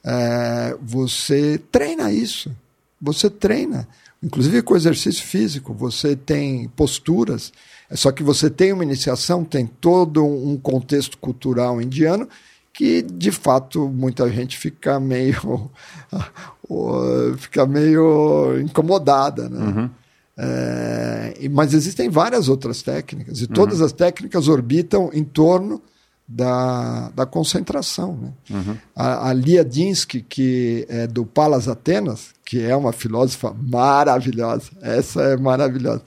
é, 0.03 0.75
você 0.81 1.59
treina 1.71 2.11
isso. 2.11 2.51
Você 2.99 3.29
treina. 3.29 3.87
Inclusive 4.25 4.63
com 4.63 4.75
exercício 4.75 5.23
físico, 5.23 5.71
você 5.71 6.15
tem 6.15 6.67
posturas. 6.69 7.53
É 7.87 7.95
só 7.95 8.11
que 8.11 8.23
você 8.23 8.49
tem 8.49 8.73
uma 8.73 8.83
iniciação, 8.83 9.43
tem 9.43 9.67
todo 9.67 10.25
um 10.25 10.57
contexto 10.57 11.15
cultural 11.19 11.79
indiano 11.79 12.27
que, 12.73 13.03
de 13.03 13.31
fato, 13.31 13.87
muita 13.87 14.27
gente 14.31 14.57
fica 14.57 14.99
meio, 14.99 15.69
fica 17.37 17.67
meio 17.67 18.59
incomodada. 18.59 19.47
Né? 19.47 19.63
Uhum. 19.63 19.89
É, 20.37 21.47
mas 21.51 21.75
existem 21.75 22.09
várias 22.09 22.49
outras 22.49 22.81
técnicas, 22.81 23.41
e 23.41 23.47
todas 23.47 23.79
as 23.79 23.93
técnicas 23.93 24.47
orbitam 24.47 25.11
em 25.13 25.23
torno 25.23 25.81
da, 26.27 27.09
da 27.09 27.25
concentração. 27.25 28.17
Né? 28.17 28.33
Uhum. 28.49 28.77
A, 28.95 29.29
a 29.29 29.33
Lia 29.33 29.63
Dinsky, 29.63 30.21
que 30.21 30.85
é 30.89 31.07
do 31.07 31.25
Palas 31.25 31.67
Atenas, 31.67 32.29
que 32.43 32.61
é 32.61 32.75
uma 32.75 32.91
filósofa 32.91 33.55
maravilhosa, 33.59 34.71
essa 34.81 35.21
é 35.21 35.37
maravilhosa. 35.37 36.01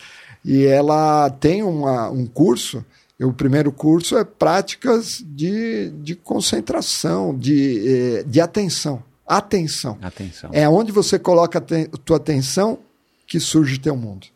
E 0.45 0.65
ela 0.65 1.31
tem 1.31 1.63
uma, 1.63 2.11
um 2.11 2.27
curso. 2.27 2.85
O 3.21 3.33
primeiro 3.33 3.73
curso 3.73 4.17
é 4.17 4.25
práticas 4.25 5.23
de, 5.27 5.91
de 5.91 6.15
concentração, 6.15 7.37
de, 7.37 8.19
eh, 8.19 8.25
de 8.25 8.41
atenção. 8.41 9.03
Atenção. 9.27 9.99
Atenção. 10.01 10.51
É 10.53 10.69
onde 10.69 10.93
você 10.93 11.19
coloca 11.19 11.59
a 11.59 11.99
tua 11.99 12.17
atenção 12.17 12.79
que 13.27 13.39
surge 13.39 13.79
teu 13.79 13.95
mundo. 13.97 14.29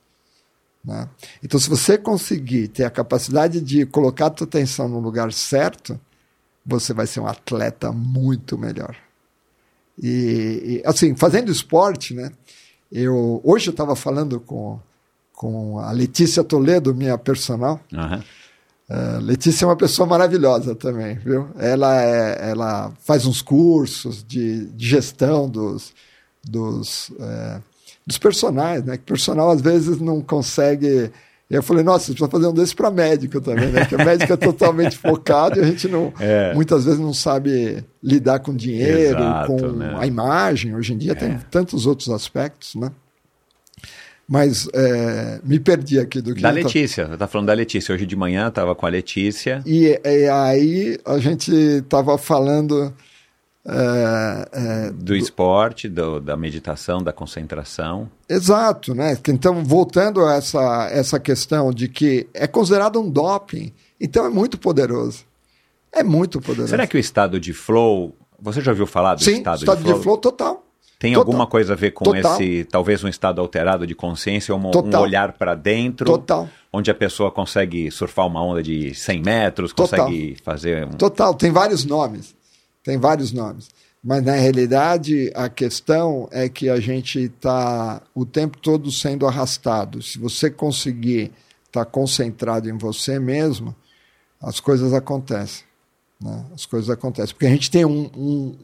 Né? 0.85 1.09
Então, 1.43 1.59
se 1.59 1.69
você 1.69 1.97
conseguir 1.97 2.69
ter 2.69 2.85
a 2.85 2.91
capacidade 2.91 3.61
de 3.61 3.87
colocar 3.87 4.27
a 4.27 4.31
tua 4.31 4.47
atenção 4.47 4.89
no 4.89 4.99
lugar 4.99 5.33
certo, 5.33 5.99
você 6.65 6.93
vai 6.93 7.07
ser 7.07 7.21
um 7.21 7.27
atleta 7.27 7.93
muito 7.93 8.59
melhor. 8.59 8.97
E, 10.01 10.83
e, 10.83 10.83
assim, 10.85 11.15
fazendo 11.15 11.51
esporte, 11.51 12.15
né? 12.15 12.33
Eu, 12.91 13.41
hoje 13.45 13.69
eu 13.69 13.73
estava 13.73 13.95
falando 13.95 14.41
com, 14.41 14.79
com 15.33 15.79
a 15.79 15.93
Letícia 15.93 16.45
Toledo, 16.45 16.95
minha 16.95 17.17
personal. 17.17 17.81
Aham. 17.93 18.23
Uh, 18.91 19.21
Letícia 19.23 19.65
é 19.65 19.69
uma 19.69 19.77
pessoa 19.77 20.07
maravilhosa 20.07 20.75
também, 20.75 21.15
viu? 21.15 21.49
Ela, 21.57 22.03
é, 22.03 22.51
ela 22.51 22.93
faz 23.01 23.25
uns 23.25 23.41
cursos 23.41 24.23
de, 24.23 24.67
de 24.67 24.87
gestão 24.87 25.49
dos, 25.49 25.95
dos, 26.45 27.11
é, 27.19 27.61
dos 28.07 28.19
personagens, 28.19 28.85
né? 28.85 28.97
Que 28.97 29.03
o 29.03 29.07
personal 29.07 29.51
às 29.51 29.61
vezes 29.61 29.99
não 30.01 30.21
consegue. 30.21 31.11
Eu 31.51 31.63
falei, 31.63 31.85
nossa, 31.85 32.07
precisa 32.07 32.31
fazer 32.31 32.47
um 32.47 32.55
desses 32.55 32.73
para 32.73 32.91
médico 32.91 33.39
também, 33.41 33.71
né? 33.71 33.81
Porque 33.81 33.95
o 33.95 33.99
médico 34.05 34.33
é 34.33 34.37
totalmente 34.39 34.97
focado 34.97 35.61
e 35.61 35.63
a 35.63 35.67
gente 35.67 35.87
não, 35.87 36.11
É. 36.19 36.55
muitas 36.55 36.85
vezes 36.87 36.99
não 36.99 37.13
sabe 37.13 37.85
lidar 38.03 38.39
com 38.41 38.55
dinheiro, 38.57 39.19
Exato, 39.19 39.47
com 39.57 39.69
né? 39.73 39.95
a 39.99 40.07
imagem. 40.07 40.75
Hoje 40.75 40.95
em 40.95 40.99
dia 40.99 41.15
tem 41.15 41.33
É. 41.33 41.41
tantos 41.51 41.85
outros 41.87 42.09
aspectos, 42.09 42.75
né? 42.75 42.91
Mas 44.27 44.67
é, 44.73 45.41
me 45.45 45.61
perdi 45.61 45.99
aqui 45.99 46.23
do 46.23 46.35
que 46.35 46.41
Da 46.41 46.49
Letícia, 46.51 47.03
eu 47.03 47.19
tava 47.19 47.31
falando 47.31 47.49
da 47.49 47.53
Letícia. 47.53 47.95
Hoje 47.95 48.07
de 48.07 48.17
manhã 48.17 48.47
eu 48.47 48.51
tava 48.51 48.75
com 48.75 48.87
a 48.87 48.89
Letícia. 48.89 49.63
E, 49.67 50.01
e 50.03 50.29
aí 50.29 50.99
a 51.05 51.19
gente 51.19 51.53
estava 51.53 52.17
falando. 52.17 52.95
É, 53.67 54.49
é, 54.53 54.91
Do 54.91 55.15
esporte, 55.15 55.89
do- 55.89 56.21
da 56.21 56.37
meditação, 56.37 57.03
da 57.03 57.13
concentração. 57.13 58.09
exato, 58.29 58.95
né? 58.95 59.17
Então, 59.29 59.65
voltando 59.65 60.25
a 60.25 60.35
essa, 60.35 60.89
essa 60.91 61.21
questão 61.21 61.73
de 61.73 61.89
que 61.89 62.27
é 62.35 62.47
considerado 62.47 63.01
um 63.01 63.09
doping, 63.09 63.73
então 64.01 64.25
é 64.27 64.29
muito 64.29 64.59
poderoso. 64.59 65.25
É 65.93 66.03
muito 66.03 66.41
poderoso. 66.41 66.71
Será 66.71 66.87
que 66.87 66.97
o 66.97 67.01
estado 67.01 67.39
de 67.39 67.53
flow. 67.53 68.15
Você 68.41 68.61
já 68.61 68.73
ouviu 68.73 68.87
falar 68.87 69.15
do 69.15 69.23
Sim, 69.23 69.37
estado, 69.39 69.59
estado 69.61 69.79
de 69.79 69.85
flow? 69.85 69.97
de 69.99 70.03
flow 70.03 70.17
total. 70.19 70.65
Tem 70.99 71.15
Total. 71.15 71.27
alguma 71.27 71.47
coisa 71.49 71.73
a 71.73 71.77
ver 71.77 71.91
com 71.91 72.05
Total. 72.05 72.35
esse, 72.35 72.65
talvez 72.65 73.03
um 73.03 73.09
estado 73.09 73.41
alterado 73.41 73.85
de 73.87 73.95
consciência, 73.95 74.55
ou 74.55 74.61
um, 74.61 74.69
um 74.69 74.71
Total. 74.71 75.03
olhar 75.03 75.33
para 75.33 75.55
dentro, 75.57 76.07
Total. 76.07 76.49
onde 76.73 76.93
a 76.93 76.95
pessoa 76.95 77.29
consegue 77.31 77.91
surfar 77.91 78.25
uma 78.27 78.41
onda 78.41 78.63
de 78.63 78.95
100 78.95 79.21
metros, 79.21 79.73
Total. 79.73 80.07
consegue 80.07 80.37
fazer 80.45 80.87
um... 80.87 80.91
Total, 80.91 81.35
tem 81.35 81.51
vários 81.51 81.85
nomes. 81.85 82.35
Tem 82.83 82.99
vários 82.99 83.33
nomes. 83.33 83.69
Mas 84.03 84.25
na 84.25 84.33
realidade 84.33 85.31
a 85.35 85.49
questão 85.49 86.29
é 86.33 86.49
que 86.49 86.69
a 86.69 86.81
gente 86.81 87.21
está 87.21 88.03
o 88.15 88.27
tempo 88.27 88.59
todo 88.59 88.91
sendo 88.91 89.27
arrastado. 89.27 90.03
Se 90.03 90.19
você 90.19 90.51
conseguir 90.51 91.31
estar 91.67 91.85
concentrado 91.85 92.69
em 92.69 92.77
você 92.77 93.19
mesmo, 93.19 93.75
as 94.41 94.59
coisas 94.59 94.93
acontecem. 94.93 95.65
né? 96.21 96.45
As 96.53 96.67
coisas 96.67 96.91
acontecem. 96.91 97.33
Porque 97.35 97.47
a 97.47 97.51
gente 97.51 97.71
tem 97.71 97.85
um. 97.85 98.11
um, 98.17 98.57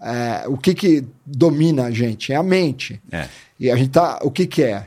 é, 0.00 0.46
o 0.46 0.56
que, 0.56 0.74
que 0.74 1.04
domina 1.26 1.86
a 1.86 1.90
gente? 1.90 2.32
É 2.32 2.36
a 2.36 2.42
mente. 2.42 3.02
É. 3.10 3.28
E 3.58 3.68
a 3.68 3.74
gente 3.74 3.90
tá. 3.90 4.20
O 4.22 4.30
que, 4.30 4.46
que 4.46 4.62
é? 4.62 4.86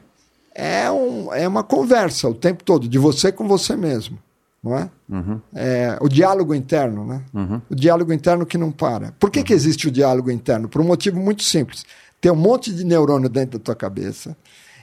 É, 0.55 0.89
um, 0.89 1.33
é 1.33 1.45
uma 1.47 1.63
conversa 1.63 2.29
o 2.29 2.33
tempo 2.33 2.63
todo, 2.63 2.87
de 2.87 2.97
você 2.97 3.31
com 3.31 3.47
você 3.47 3.75
mesmo. 3.75 4.17
Não 4.63 4.77
é? 4.77 4.89
É, 5.55 5.97
o 5.99 6.07
diálogo 6.07 6.53
interno, 6.53 7.05
né? 7.05 7.23
O 7.69 7.75
diálogo 7.75 8.13
interno 8.13 8.45
que 8.45 8.57
não 8.57 8.71
para. 8.71 9.11
Por 9.13 9.31
que, 9.31 9.43
que 9.43 9.53
existe 9.53 9.87
o 9.87 9.91
diálogo 9.91 10.29
interno? 10.29 10.69
Por 10.69 10.81
um 10.81 10.85
motivo 10.85 11.19
muito 11.19 11.43
simples. 11.43 11.83
Tem 12.19 12.31
um 12.31 12.35
monte 12.35 12.71
de 12.71 12.83
neurônio 12.83 13.27
dentro 13.27 13.57
da 13.57 13.63
tua 13.63 13.75
cabeça 13.75 14.37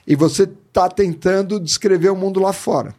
e 0.05 0.15
você 0.15 0.43
está 0.43 0.89
tentando 0.89 1.59
descrever 1.59 2.09
o 2.09 2.15
mundo 2.15 2.41
lá 2.41 2.51
fora. 2.51 2.93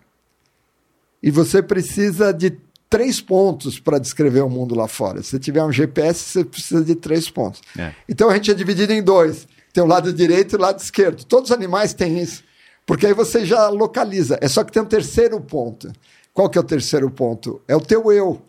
E 1.23 1.31
você 1.31 1.63
precisa 1.63 2.33
de 2.33 2.57
três 2.89 3.21
pontos 3.21 3.79
para 3.79 3.99
descrever 3.99 4.41
o 4.41 4.49
mundo 4.49 4.75
lá 4.75 4.89
fora. 4.89 5.23
Se 5.23 5.39
tiver 5.39 5.63
um 5.63 5.71
GPS, 5.71 6.21
você 6.21 6.45
precisa 6.45 6.83
de 6.83 6.95
três 6.95 7.29
pontos. 7.29 7.61
É. 7.79 7.93
Então 8.09 8.31
a 8.31 8.35
gente 8.35 8.51
é 8.51 8.55
dividido 8.55 8.93
em 8.93 9.03
dois. 9.03 9.47
Tem 9.73 9.85
o 9.85 9.87
lado 9.87 10.13
direito 10.13 10.55
e 10.55 10.57
o 10.57 10.61
lado 10.61 10.81
esquerdo. 10.81 11.25
Todos 11.25 11.51
os 11.51 11.57
animais 11.57 11.93
têm 11.93 12.19
isso. 12.19 12.43
Porque 12.87 13.07
aí 13.07 13.13
você 13.13 13.45
já 13.45 13.69
localiza. 13.69 14.39
É 14.41 14.49
só 14.49 14.65
que 14.65 14.73
tem 14.73 14.83
um 14.83 14.87
terceiro 14.87 15.41
ponto. 15.41 15.93
Qual 16.33 16.49
que 16.49 16.59
é 16.59 16.61
o 16.61 16.65
terceiro 16.65 17.11
ponto? 17.11 17.61
É 17.67 17.75
o 17.75 17.81
teu 17.81 18.13
eu. 18.13 18.41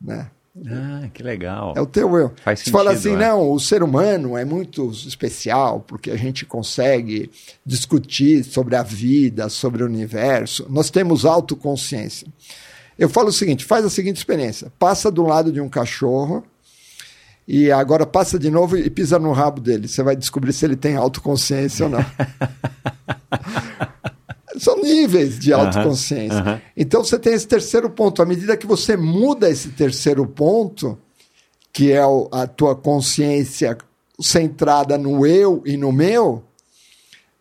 Né? 0.00 0.30
Ah, 0.68 1.08
que 1.12 1.22
legal. 1.22 1.74
É 1.76 1.80
o 1.80 1.86
teu 1.86 2.16
eu. 2.16 2.32
Faz 2.42 2.60
Você 2.60 2.70
fala 2.70 2.94
sentido, 2.94 3.14
assim, 3.14 3.22
é. 3.22 3.28
não, 3.28 3.50
o 3.50 3.60
ser 3.60 3.82
humano 3.82 4.38
é 4.38 4.44
muito 4.44 4.90
especial 4.90 5.80
porque 5.80 6.10
a 6.10 6.16
gente 6.16 6.46
consegue 6.46 7.30
discutir 7.64 8.42
sobre 8.42 8.74
a 8.74 8.82
vida, 8.82 9.48
sobre 9.50 9.82
o 9.82 9.86
universo. 9.86 10.66
Nós 10.70 10.88
temos 10.90 11.26
autoconsciência. 11.26 12.26
Eu 12.98 13.10
falo 13.10 13.28
o 13.28 13.32
seguinte, 13.32 13.64
faz 13.64 13.84
a 13.84 13.90
seguinte 13.90 14.16
experiência. 14.16 14.72
Passa 14.78 15.10
do 15.10 15.22
lado 15.22 15.52
de 15.52 15.60
um 15.60 15.68
cachorro 15.68 16.42
e 17.46 17.70
agora 17.70 18.06
passa 18.06 18.38
de 18.38 18.50
novo 18.50 18.78
e 18.78 18.88
pisa 18.88 19.18
no 19.18 19.32
rabo 19.32 19.60
dele. 19.60 19.86
Você 19.86 20.02
vai 20.02 20.16
descobrir 20.16 20.54
se 20.54 20.64
ele 20.64 20.76
tem 20.76 20.96
autoconsciência 20.96 21.84
ou 21.84 21.90
não. 21.90 22.04
São 24.58 24.80
níveis 24.80 25.38
de 25.38 25.52
autoconsciência. 25.52 26.38
aham. 26.38 26.60
Então 26.76 27.04
você 27.04 27.18
tem 27.18 27.34
esse 27.34 27.46
terceiro 27.46 27.90
ponto. 27.90 28.22
À 28.22 28.26
medida 28.26 28.56
que 28.56 28.66
você 28.66 28.96
muda 28.96 29.50
esse 29.50 29.70
terceiro 29.70 30.26
ponto, 30.26 30.98
que 31.72 31.92
é 31.92 32.00
a 32.32 32.46
tua 32.46 32.74
consciência 32.74 33.76
centrada 34.20 34.96
no 34.96 35.26
eu 35.26 35.62
e 35.66 35.76
no 35.76 35.92
meu, 35.92 36.42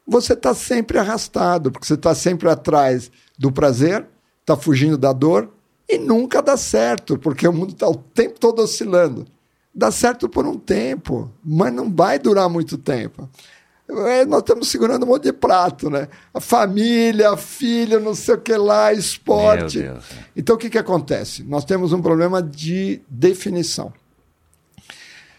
você 0.05 0.33
está 0.33 0.53
sempre 0.53 0.97
arrastado, 0.97 1.71
porque 1.71 1.87
você 1.87 1.95
está 1.95 2.13
sempre 2.13 2.49
atrás 2.49 3.09
do 3.37 3.51
prazer, 3.51 4.05
está 4.41 4.55
fugindo 4.55 4.97
da 4.97 5.13
dor 5.13 5.51
e 5.89 5.97
nunca 5.97 6.41
dá 6.41 6.57
certo, 6.57 7.17
porque 7.17 7.47
o 7.47 7.53
mundo 7.53 7.71
está 7.71 7.87
o 7.87 7.95
tempo 7.95 8.39
todo 8.39 8.61
oscilando. 8.61 9.25
Dá 9.73 9.91
certo 9.91 10.29
por 10.29 10.45
um 10.45 10.57
tempo, 10.57 11.29
mas 11.43 11.73
não 11.73 11.93
vai 11.93 12.17
durar 12.17 12.49
muito 12.49 12.77
tempo. 12.77 13.29
É, 13.87 14.25
nós 14.25 14.39
estamos 14.39 14.67
segurando 14.69 15.03
um 15.03 15.09
monte 15.09 15.23
de 15.23 15.33
prato, 15.33 15.89
né? 15.89 16.07
A 16.33 16.41
família, 16.41 17.37
filho, 17.37 17.99
não 17.99 18.15
sei 18.15 18.33
o 18.33 18.41
que 18.41 18.55
lá, 18.55 18.91
esporte. 18.91 19.79
Deus. 19.79 20.05
Então 20.35 20.55
o 20.55 20.57
que, 20.57 20.69
que 20.69 20.77
acontece? 20.77 21.43
Nós 21.43 21.63
temos 21.63 21.93
um 21.93 22.01
problema 22.01 22.41
de 22.41 23.01
definição. 23.07 23.93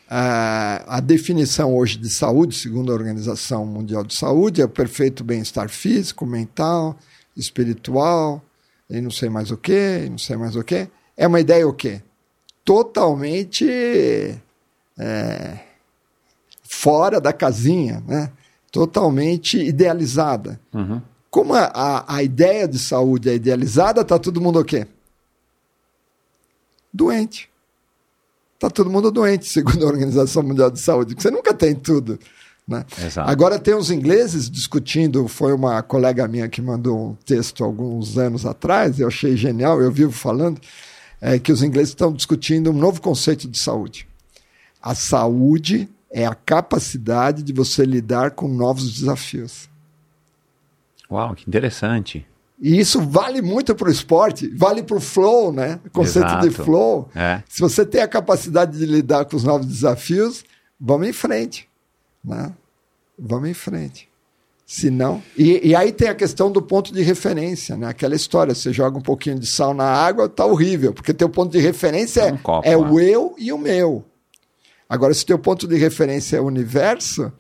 Ah, 0.09 0.85
a 0.87 1.01
definição 1.01 1.75
hoje 1.75 1.99
de 1.99 2.09
saúde, 2.09 2.57
segundo 2.57 2.93
a 2.93 2.95
Organização 2.95 3.67
Mundial 3.67 4.05
de 4.05 4.15
Saúde, 4.15 4.63
é 4.63 4.65
o 4.65 4.69
perfeito 4.69 5.25
bem-estar 5.25 5.69
físico, 5.69 6.25
mental, 6.25 6.97
espiritual, 7.37 8.41
e 8.89 9.01
não 9.01 9.11
sei 9.11 9.29
mais 9.29 9.51
o 9.51 9.57
que, 9.57 10.05
e 10.07 10.09
não 10.09 10.19
sei 10.19 10.37
mais 10.37 10.55
o 10.55 10.63
que. 10.63 10.89
É 11.17 11.27
uma 11.27 11.41
ideia 11.41 11.67
o 11.67 11.73
quê? 11.73 12.01
Totalmente 12.65 13.69
é, 14.97 15.59
fora 16.63 17.21
da 17.21 17.33
casinha, 17.33 18.03
né? 18.07 18.31
Totalmente 18.77 19.59
idealizada. 19.59 20.61
Como 21.31 21.55
a, 21.55 21.65
a, 21.65 22.17
a 22.17 22.23
ideia 22.23 22.69
de 22.69 22.79
saúde 22.79 23.31
é 23.31 23.35
idealizada, 23.35 24.03
está 24.03 24.19
todo 24.19 24.41
mundo 24.41 24.61
o 24.61 24.65
quê? 24.65 24.87
Doente. 26.93 27.49
Está 28.55 28.69
todo 28.69 28.91
mundo 28.91 29.11
doente, 29.11 29.47
segundo 29.49 29.85
a 29.85 29.89
Organização 29.89 30.43
Mundial 30.43 30.71
de 30.71 30.79
Saúde, 30.79 31.15
porque 31.15 31.27
você 31.27 31.35
nunca 31.35 31.55
tem 31.55 31.75
tudo. 31.75 32.19
Né? 32.69 32.85
Agora 33.17 33.59
tem 33.59 33.75
os 33.75 33.91
ingleses 33.91 34.51
discutindo, 34.51 35.27
foi 35.27 35.55
uma 35.55 35.83
colega 35.83 36.29
minha 36.29 36.49
que 36.49 36.61
mandou 36.61 37.11
um 37.11 37.15
texto 37.25 37.65
alguns 37.65 38.19
anos 38.19 38.45
atrás, 38.45 38.99
eu 38.99 39.09
achei 39.09 39.37
genial, 39.37 39.81
eu 39.81 39.91
vivo 39.91 40.13
falando, 40.13 40.61
é, 41.21 41.39
que 41.39 41.53
os 41.53 41.63
ingleses 41.63 41.91
estão 41.91 42.13
discutindo 42.13 42.71
um 42.71 42.75
novo 42.75 43.01
conceito 43.01 43.49
de 43.49 43.59
saúde. 43.59 44.07
A 44.83 44.95
saúde 44.95 45.89
é 46.11 46.27
a 46.27 46.35
capacidade 46.35 47.43
de 47.43 47.53
você 47.53 47.85
lidar 47.85 48.33
com 48.33 48.49
novos 48.49 48.93
desafios. 48.93 49.69
Uau, 51.11 51.35
que 51.35 51.49
interessante. 51.49 52.27
E 52.61 52.79
isso 52.79 53.01
vale 53.01 53.43
muito 53.43 53.75
para 53.75 53.89
o 53.89 53.91
esporte, 53.93 54.49
vale 54.49 54.83
para 54.83 54.97
o 54.97 55.01
flow, 55.01 55.53
né? 55.53 55.79
O 55.85 55.91
conceito 55.91 56.27
Exato. 56.27 56.49
de 56.49 56.55
flow. 56.55 57.09
É. 57.15 57.43
Se 57.49 57.61
você 57.61 57.85
tem 57.85 58.01
a 58.01 58.09
capacidade 58.09 58.79
de 58.79 58.87
lidar 58.87 59.27
com 59.27 59.37
os 59.37 59.45
novos 59.45 59.67
desafios, 59.67 60.43
vamos 60.81 61.07
em 61.07 61.13
frente. 61.13 61.69
Né? 62.25 62.53
Vamos 63.19 63.51
em 63.51 63.55
frente. 63.55 64.09
Se 64.67 64.91
não. 64.91 65.23
E, 65.37 65.69
e 65.69 65.77
aí 65.77 65.93
tem 65.93 66.09
a 66.09 66.15
questão 66.15 66.51
do 66.51 66.61
ponto 66.61 66.93
de 66.93 67.03
referência, 67.03 67.77
né? 67.77 67.87
Aquela 67.87 68.17
história: 68.17 68.53
você 68.53 68.73
joga 68.73 68.99
um 68.99 69.03
pouquinho 69.03 69.39
de 69.39 69.47
sal 69.47 69.73
na 69.73 69.85
água, 69.85 70.29
tá 70.29 70.45
horrível, 70.45 70.93
porque 70.93 71.15
teu 71.15 71.29
ponto 71.29 71.53
de 71.53 71.61
referência 71.61 72.23
É 72.23 72.33
um 72.33 72.39
copo, 72.39 72.67
é 72.67 72.73
é. 72.73 72.77
o 72.77 72.99
eu 72.99 73.35
e 73.39 73.53
o 73.53 73.59
meu. 73.59 74.05
Agora, 74.89 75.13
se 75.13 75.27
teu 75.27 75.39
ponto 75.39 75.67
de 75.67 75.77
referência 75.77 76.37
é 76.37 76.41
o 76.41 76.47
universo, 76.47 77.33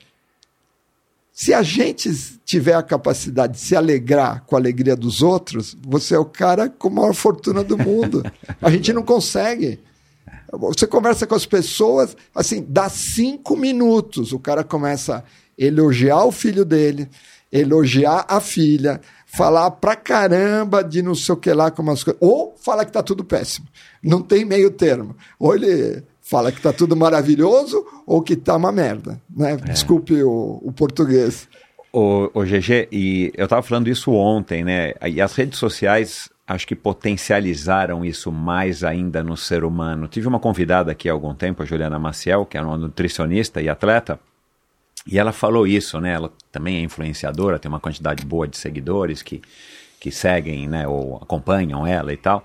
Se 1.38 1.52
a 1.52 1.62
gente 1.62 2.10
tiver 2.46 2.72
a 2.72 2.82
capacidade 2.82 3.52
de 3.52 3.60
se 3.60 3.76
alegrar 3.76 4.42
com 4.46 4.56
a 4.56 4.58
alegria 4.58 4.96
dos 4.96 5.20
outros, 5.20 5.76
você 5.86 6.14
é 6.14 6.18
o 6.18 6.24
cara 6.24 6.66
com 6.70 6.88
a 6.88 6.90
maior 6.90 7.12
fortuna 7.12 7.62
do 7.62 7.76
mundo. 7.76 8.22
A 8.62 8.70
gente 8.70 8.90
não 8.90 9.02
consegue. 9.02 9.78
Você 10.50 10.86
conversa 10.86 11.26
com 11.26 11.34
as 11.34 11.44
pessoas, 11.44 12.16
assim, 12.34 12.64
dá 12.66 12.88
cinco 12.88 13.54
minutos, 13.54 14.32
o 14.32 14.38
cara 14.38 14.64
começa 14.64 15.16
a 15.16 15.22
elogiar 15.58 16.24
o 16.24 16.32
filho 16.32 16.64
dele, 16.64 17.06
elogiar 17.52 18.24
a 18.28 18.40
filha, 18.40 18.98
falar 19.26 19.70
pra 19.72 19.94
caramba 19.94 20.82
de 20.82 21.02
não 21.02 21.14
sei 21.14 21.34
o 21.34 21.36
que 21.36 21.52
lá, 21.52 21.70
como 21.70 21.90
as 21.90 22.02
coisas. 22.02 22.20
Ou 22.22 22.56
fala 22.58 22.82
que 22.82 22.92
tá 22.92 23.02
tudo 23.02 23.22
péssimo. 23.22 23.66
Não 24.02 24.22
tem 24.22 24.42
meio 24.42 24.70
termo. 24.70 25.14
Ou 25.38 25.54
ele 25.54 26.02
fala 26.28 26.50
que 26.50 26.60
tá 26.60 26.72
tudo 26.72 26.96
maravilhoso 26.96 27.86
ou 28.04 28.20
que 28.20 28.34
tá 28.34 28.56
uma 28.56 28.72
merda. 28.72 29.20
Né? 29.30 29.52
É. 29.52 29.56
Desculpe 29.56 30.22
o, 30.24 30.60
o 30.60 30.72
português. 30.72 31.48
O, 31.92 32.28
o 32.34 32.42
GG, 32.42 32.88
e 32.90 33.32
eu 33.36 33.44
estava 33.44 33.62
falando 33.62 33.88
isso 33.88 34.12
ontem, 34.12 34.64
né? 34.64 34.92
E 35.06 35.20
as 35.20 35.34
redes 35.34 35.58
sociais 35.58 36.28
acho 36.46 36.66
que 36.66 36.74
potencializaram 36.74 38.04
isso 38.04 38.30
mais 38.32 38.82
ainda 38.82 39.22
no 39.22 39.36
ser 39.36 39.64
humano. 39.64 40.08
Tive 40.08 40.26
uma 40.26 40.40
convidada 40.40 40.92
aqui 40.92 41.08
há 41.08 41.12
algum 41.12 41.32
tempo, 41.32 41.62
a 41.62 41.66
Juliana 41.66 41.98
Maciel, 41.98 42.44
que 42.44 42.58
é 42.58 42.60
uma 42.60 42.76
nutricionista 42.76 43.62
e 43.62 43.68
atleta, 43.68 44.18
e 45.06 45.18
ela 45.18 45.32
falou 45.32 45.66
isso, 45.66 46.00
né? 46.00 46.12
Ela 46.12 46.32
também 46.50 46.78
é 46.78 46.80
influenciadora, 46.80 47.58
tem 47.58 47.68
uma 47.68 47.80
quantidade 47.80 48.26
boa 48.26 48.48
de 48.48 48.56
seguidores 48.56 49.22
que, 49.22 49.40
que 50.00 50.10
seguem, 50.10 50.66
né? 50.68 50.88
Ou 50.88 51.16
acompanham 51.16 51.86
ela 51.86 52.12
e 52.12 52.16
tal. 52.16 52.44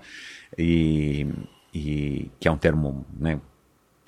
E, 0.56 1.26
e 1.74 2.30
que 2.38 2.46
é 2.46 2.50
um 2.50 2.56
termo, 2.56 3.04
né? 3.18 3.40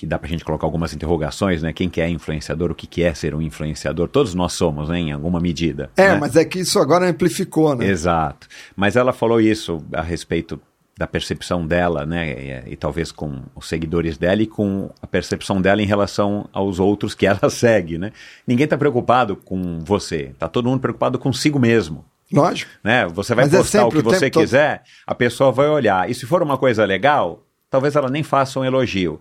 Que 0.04 0.08
dá 0.08 0.18
para 0.18 0.26
a 0.26 0.30
gente 0.30 0.44
colocar 0.44 0.66
algumas 0.66 0.92
interrogações, 0.92 1.62
né? 1.62 1.72
Quem 1.72 1.88
que 1.88 2.00
é 2.00 2.08
influenciador, 2.08 2.70
o 2.70 2.74
que, 2.74 2.86
que 2.86 3.02
é 3.02 3.14
ser 3.14 3.34
um 3.34 3.40
influenciador? 3.40 4.06
Todos 4.06 4.34
nós 4.34 4.52
somos, 4.52 4.90
né? 4.90 4.98
em 4.98 5.12
alguma 5.12 5.40
medida. 5.40 5.90
É, 5.96 6.10
né? 6.10 6.18
mas 6.20 6.36
é 6.36 6.44
que 6.44 6.60
isso 6.60 6.78
agora 6.78 7.08
amplificou, 7.08 7.74
né? 7.74 7.86
Exato. 7.86 8.46
Mas 8.76 8.96
ela 8.96 9.12
falou 9.12 9.40
isso 9.40 9.82
a 9.92 10.02
respeito 10.02 10.60
da 10.96 11.06
percepção 11.06 11.66
dela, 11.66 12.04
né? 12.04 12.64
E, 12.66 12.72
e, 12.72 12.76
talvez 12.76 13.10
com 13.10 13.42
os 13.56 13.66
seguidores 13.66 14.16
dela 14.16 14.42
e 14.42 14.46
com 14.46 14.90
a 15.02 15.06
percepção 15.06 15.60
dela 15.60 15.82
em 15.82 15.86
relação 15.86 16.48
aos 16.52 16.78
outros 16.78 17.14
que 17.14 17.26
ela 17.26 17.48
segue, 17.50 17.98
né? 17.98 18.12
Ninguém 18.46 18.64
está 18.64 18.76
preocupado 18.76 19.34
com 19.34 19.80
você, 19.80 20.34
tá 20.38 20.48
todo 20.48 20.68
mundo 20.68 20.80
preocupado 20.80 21.18
consigo 21.18 21.58
mesmo. 21.58 22.04
Lógico. 22.32 22.70
Né? 22.82 23.06
Você 23.08 23.34
vai 23.34 23.46
Mas 23.46 23.54
é 23.54 23.58
postar 23.58 23.78
é 23.78 23.84
o 23.84 23.90
que 23.90 24.02
você 24.02 24.30
quiser, 24.30 24.78
todo... 24.78 24.86
a 25.06 25.14
pessoa 25.14 25.50
vai 25.50 25.68
olhar. 25.68 26.08
E 26.10 26.14
se 26.14 26.26
for 26.26 26.42
uma 26.42 26.58
coisa 26.58 26.84
legal, 26.84 27.44
talvez 27.70 27.96
ela 27.96 28.08
nem 28.08 28.22
faça 28.22 28.60
um 28.60 28.64
elogio. 28.64 29.20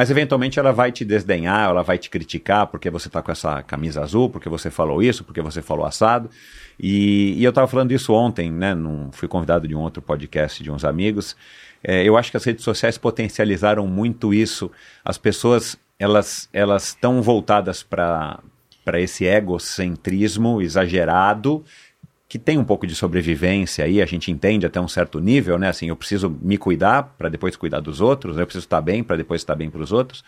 Mas 0.00 0.10
eventualmente 0.10 0.58
ela 0.58 0.72
vai 0.72 0.90
te 0.90 1.04
desdenhar, 1.04 1.68
ela 1.68 1.82
vai 1.82 1.98
te 1.98 2.08
criticar 2.08 2.66
porque 2.68 2.88
você 2.88 3.06
está 3.06 3.20
com 3.20 3.30
essa 3.30 3.62
camisa 3.62 4.00
azul, 4.00 4.30
porque 4.30 4.48
você 4.48 4.70
falou 4.70 5.02
isso, 5.02 5.22
porque 5.22 5.42
você 5.42 5.60
falou 5.60 5.84
assado. 5.84 6.30
E, 6.78 7.34
e 7.36 7.44
eu 7.44 7.50
estava 7.50 7.68
falando 7.68 7.92
isso 7.92 8.14
ontem, 8.14 8.50
né? 8.50 8.74
Num, 8.74 9.12
fui 9.12 9.28
convidado 9.28 9.68
de 9.68 9.74
um 9.74 9.80
outro 9.80 10.00
podcast 10.00 10.62
de 10.62 10.70
uns 10.70 10.86
amigos. 10.86 11.36
É, 11.84 12.02
eu 12.02 12.16
acho 12.16 12.30
que 12.30 12.38
as 12.38 12.44
redes 12.44 12.64
sociais 12.64 12.96
potencializaram 12.96 13.86
muito 13.86 14.32
isso. 14.32 14.70
As 15.04 15.18
pessoas 15.18 15.78
elas 15.98 16.48
elas 16.50 16.86
estão 16.86 17.20
voltadas 17.20 17.82
para 17.82 18.40
para 18.82 18.98
esse 18.98 19.26
egocentrismo 19.26 20.62
exagerado 20.62 21.62
que 22.30 22.38
tem 22.38 22.56
um 22.56 22.64
pouco 22.64 22.86
de 22.86 22.94
sobrevivência 22.94 23.84
aí, 23.84 24.00
a 24.00 24.06
gente 24.06 24.30
entende 24.30 24.64
até 24.64 24.80
um 24.80 24.86
certo 24.86 25.18
nível, 25.18 25.58
né? 25.58 25.68
Assim, 25.68 25.88
eu 25.88 25.96
preciso 25.96 26.30
me 26.40 26.56
cuidar 26.56 27.02
para 27.18 27.28
depois 27.28 27.56
cuidar 27.56 27.80
dos 27.80 28.00
outros, 28.00 28.38
eu 28.38 28.46
preciso 28.46 28.66
estar 28.66 28.80
bem 28.80 29.02
para 29.02 29.16
depois 29.16 29.40
estar 29.40 29.56
bem 29.56 29.68
para 29.68 29.82
os 29.82 29.90
outros. 29.90 30.22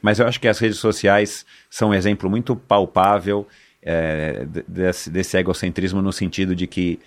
Mas 0.00 0.20
eu 0.20 0.28
acho 0.28 0.38
que 0.38 0.46
as 0.46 0.60
redes 0.60 0.78
sociais 0.78 1.44
são 1.68 1.88
um 1.88 1.94
exemplo 1.94 2.30
muito 2.30 2.54
palpável 2.54 3.48
é, 3.82 4.46
desse, 4.68 5.10
desse 5.10 5.36
egocentrismo 5.36 6.00
no 6.00 6.12
sentido 6.12 6.54
de 6.54 6.68
que 6.68 7.00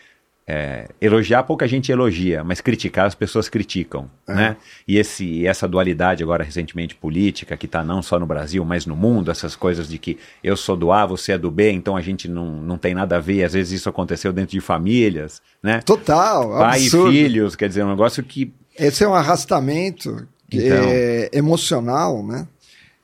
é, 0.50 0.88
elogiar 1.02 1.44
pouca 1.44 1.68
gente 1.68 1.92
elogia, 1.92 2.42
mas 2.42 2.62
criticar 2.62 3.06
as 3.06 3.14
pessoas 3.14 3.50
criticam, 3.50 4.10
é. 4.26 4.34
né? 4.34 4.58
E 4.88 4.98
esse, 4.98 5.46
essa 5.46 5.68
dualidade 5.68 6.24
agora 6.24 6.42
recentemente 6.42 6.96
política 6.96 7.58
que 7.58 7.66
está 7.66 7.84
não 7.84 8.02
só 8.02 8.18
no 8.18 8.26
Brasil, 8.26 8.64
mas 8.64 8.86
no 8.86 8.96
mundo, 8.96 9.30
essas 9.30 9.58
coisas 9.58 9.90
de 9.90 9.98
que 9.98 10.18
eu 10.42 10.56
sou 10.56 10.78
do 10.78 10.92
A, 10.92 11.06
você 11.06 11.34
é 11.34 11.38
do 11.38 11.52
B, 11.52 11.72
então 11.72 11.98
a 11.98 12.02
gente 12.02 12.30
não, 12.30 12.62
não 12.62 12.78
tem 12.78 12.96
nada 12.96 13.18
a 13.18 13.20
ver. 13.20 13.44
Às 13.44 13.54
vezes 13.54 13.82
isso 13.82 13.90
aconteceu 13.90 14.32
dentro 14.32 14.52
de 14.52 14.62
famílias, 14.62 15.42
né? 15.62 15.82
Total, 15.82 16.50
pai 16.50 16.80
absurdo. 16.80 17.12
e 17.12 17.24
filhos, 17.24 17.56
quer 17.58 17.68
dizer, 17.68 17.84
um 17.84 17.90
negócio 17.90 18.24
que 18.24 18.54
esse 18.80 19.04
é 19.04 19.08
um 19.08 19.16
arrastamento 19.16 20.28
então... 20.50 20.78
é, 20.88 21.30
emocional, 21.34 22.26
né? 22.26 22.48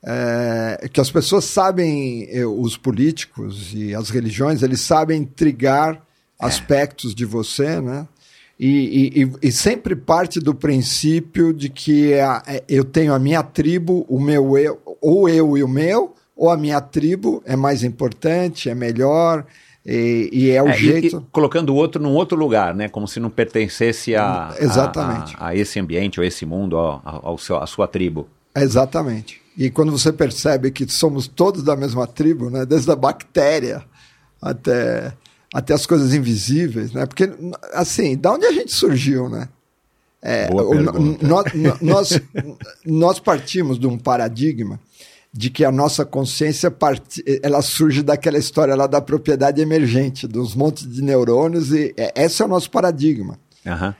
É, 0.06 0.88
que 0.92 1.00
as 1.00 1.10
pessoas 1.10 1.44
sabem, 1.46 2.28
eh, 2.30 2.44
os 2.44 2.76
políticos 2.76 3.72
e 3.74 3.94
as 3.94 4.10
religiões, 4.10 4.62
eles 4.62 4.82
sabem 4.82 5.24
trigar 5.24 5.98
aspectos 6.38 7.14
de 7.14 7.24
você, 7.24 7.80
né? 7.80 8.06
E, 8.58 9.20
e, 9.20 9.48
e, 9.48 9.52
sempre 9.52 9.96
parte 9.96 10.38
do 10.38 10.54
princípio 10.54 11.52
de 11.52 11.68
que 11.68 12.14
a, 12.14 12.40
é, 12.46 12.62
eu 12.68 12.84
tenho 12.84 13.12
a 13.12 13.18
minha 13.18 13.42
tribo, 13.42 14.06
o 14.08 14.20
meu 14.20 14.56
eu, 14.56 14.80
ou 15.00 15.28
eu 15.28 15.58
e 15.58 15.64
o 15.64 15.68
meu, 15.68 16.14
ou 16.36 16.48
a 16.48 16.56
minha 16.56 16.80
tribo 16.80 17.42
é 17.44 17.56
mais 17.56 17.82
importante, 17.82 18.70
é 18.70 18.74
melhor, 18.74 19.44
e, 19.84 20.30
e 20.32 20.50
é 20.50 20.62
o 20.62 20.68
é, 20.68 20.72
jeito. 20.72 21.16
E, 21.16 21.32
colocando 21.32 21.70
o 21.70 21.74
outro 21.74 22.00
num 22.00 22.14
outro 22.14 22.38
lugar, 22.38 22.74
né? 22.74 22.88
Como 22.88 23.08
se 23.08 23.18
não 23.18 23.28
pertencesse 23.28 24.14
a, 24.14 24.54
Exatamente. 24.58 25.34
a, 25.36 25.46
a, 25.46 25.48
a 25.48 25.56
esse 25.56 25.80
ambiente, 25.80 26.20
ou 26.20 26.24
esse 26.24 26.46
mundo, 26.46 26.76
ao, 26.76 27.02
ao 27.04 27.38
seu, 27.38 27.56
à 27.56 27.66
sua 27.66 27.88
tribo. 27.88 28.28
Exatamente. 28.54 29.42
E 29.58 29.68
quando 29.68 29.90
você 29.90 30.12
percebe 30.12 30.70
que 30.70 30.88
somos 30.88 31.26
todos 31.26 31.62
da 31.62 31.76
mesma 31.76 32.06
tribo, 32.06 32.50
né? 32.50 32.64
Desde 32.64 32.90
a 32.90 32.96
bactéria 32.96 33.84
até 34.40 35.12
até 35.54 35.72
as 35.72 35.86
coisas 35.86 36.12
invisíveis, 36.12 36.92
né? 36.92 37.06
Porque, 37.06 37.30
assim, 37.72 38.16
da 38.16 38.32
onde 38.32 38.44
a 38.44 38.50
gente 38.50 38.72
surgiu, 38.72 39.28
né? 39.28 39.48
É, 40.20 40.48
o, 40.50 40.74
nós, 41.24 41.44
nós, 41.80 42.20
nós 42.84 43.20
partimos 43.20 43.78
de 43.78 43.86
um 43.86 43.96
paradigma 43.96 44.80
de 45.32 45.50
que 45.50 45.64
a 45.64 45.70
nossa 45.70 46.04
consciência 46.04 46.72
part... 46.72 47.22
ela 47.40 47.62
surge 47.62 48.02
daquela 48.02 48.36
história 48.36 48.74
lá 48.74 48.88
da 48.88 49.00
propriedade 49.00 49.60
emergente, 49.60 50.26
dos 50.26 50.56
montes 50.56 50.90
de 50.90 51.00
neurônios, 51.00 51.70
e 51.70 51.94
é, 51.96 52.24
esse 52.24 52.42
é 52.42 52.44
o 52.44 52.48
nosso 52.48 52.68
paradigma. 52.68 53.38
Uhum. 53.64 53.94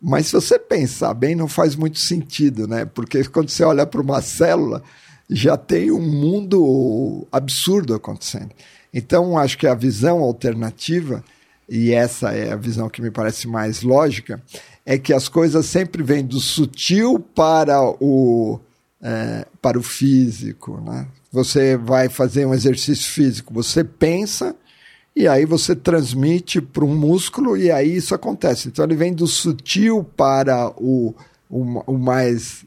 Mas 0.00 0.26
se 0.26 0.32
você 0.32 0.58
pensar 0.58 1.14
bem, 1.14 1.36
não 1.36 1.46
faz 1.46 1.76
muito 1.76 2.00
sentido, 2.00 2.66
né? 2.66 2.84
Porque 2.84 3.22
quando 3.24 3.48
você 3.50 3.62
olha 3.62 3.86
para 3.86 4.00
uma 4.00 4.20
célula, 4.20 4.82
já 5.28 5.56
tem 5.56 5.92
um 5.92 6.00
mundo 6.00 7.28
absurdo 7.30 7.94
acontecendo. 7.94 8.50
Então, 8.92 9.38
acho 9.38 9.56
que 9.56 9.66
a 9.66 9.74
visão 9.74 10.18
alternativa, 10.20 11.24
e 11.68 11.92
essa 11.92 12.32
é 12.32 12.52
a 12.52 12.56
visão 12.56 12.88
que 12.88 13.00
me 13.00 13.10
parece 13.10 13.46
mais 13.46 13.82
lógica, 13.82 14.42
é 14.84 14.98
que 14.98 15.12
as 15.12 15.28
coisas 15.28 15.66
sempre 15.66 16.02
vêm 16.02 16.24
do 16.24 16.40
sutil 16.40 17.20
para 17.20 17.80
o, 18.00 18.58
é, 19.00 19.46
para 19.62 19.78
o 19.78 19.82
físico. 19.82 20.80
Né? 20.80 21.06
Você 21.30 21.76
vai 21.76 22.08
fazer 22.08 22.46
um 22.46 22.54
exercício 22.54 23.10
físico, 23.10 23.54
você 23.54 23.84
pensa 23.84 24.54
e 25.14 25.28
aí 25.28 25.44
você 25.44 25.74
transmite 25.74 26.60
para 26.60 26.84
um 26.84 26.96
músculo 26.96 27.56
e 27.56 27.70
aí 27.70 27.96
isso 27.96 28.14
acontece. 28.14 28.68
Então 28.68 28.84
ele 28.84 28.96
vem 28.96 29.12
do 29.12 29.26
sutil 29.26 30.04
para 30.16 30.72
o 30.76 31.14
o, 31.50 31.82
o 31.92 31.98
mais. 31.98 32.64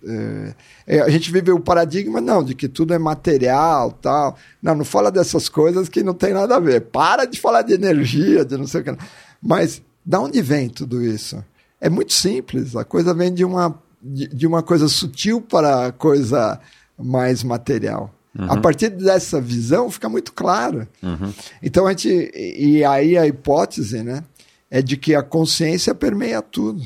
É, 0.85 0.99
a 0.99 1.09
gente 1.09 1.31
vive 1.31 1.51
o 1.51 1.59
paradigma, 1.59 2.19
não, 2.19 2.43
de 2.43 2.53
que 2.53 2.67
tudo 2.67 2.93
é 2.93 2.99
material 2.99 3.91
tal. 3.93 4.37
Não, 4.61 4.75
não 4.75 4.85
fala 4.85 5.09
dessas 5.09 5.47
coisas 5.47 5.87
que 5.87 6.03
não 6.03 6.13
tem 6.13 6.33
nada 6.33 6.57
a 6.57 6.59
ver. 6.59 6.81
Para 6.81 7.25
de 7.25 7.39
falar 7.39 7.61
de 7.61 7.73
energia, 7.73 8.43
de 8.43 8.57
não 8.57 8.67
sei 8.67 8.81
o 8.81 8.83
que. 8.83 8.97
Mas 9.41 9.81
da 10.05 10.19
onde 10.19 10.41
vem 10.41 10.67
tudo 10.67 11.01
isso? 11.01 11.43
É 11.79 11.89
muito 11.89 12.13
simples. 12.13 12.75
A 12.75 12.83
coisa 12.83 13.13
vem 13.13 13.33
de 13.33 13.45
uma, 13.45 13.81
de, 14.01 14.27
de 14.27 14.45
uma 14.45 14.61
coisa 14.61 14.89
sutil 14.89 15.39
para 15.39 15.87
a 15.87 15.91
coisa 15.93 16.59
mais 16.99 17.41
material. 17.41 18.13
Uhum. 18.37 18.51
A 18.51 18.57
partir 18.57 18.89
dessa 18.89 19.39
visão 19.39 19.89
fica 19.89 20.09
muito 20.09 20.33
claro. 20.33 20.87
Uhum. 21.01 21.33
Então 21.61 21.87
a 21.87 21.91
gente. 21.91 22.31
E 22.35 22.83
aí 22.83 23.17
a 23.17 23.25
hipótese, 23.25 24.03
né? 24.03 24.23
É 24.69 24.81
de 24.81 24.97
que 24.97 25.13
a 25.13 25.21
consciência 25.21 25.93
permeia 25.93 26.41
tudo. 26.41 26.83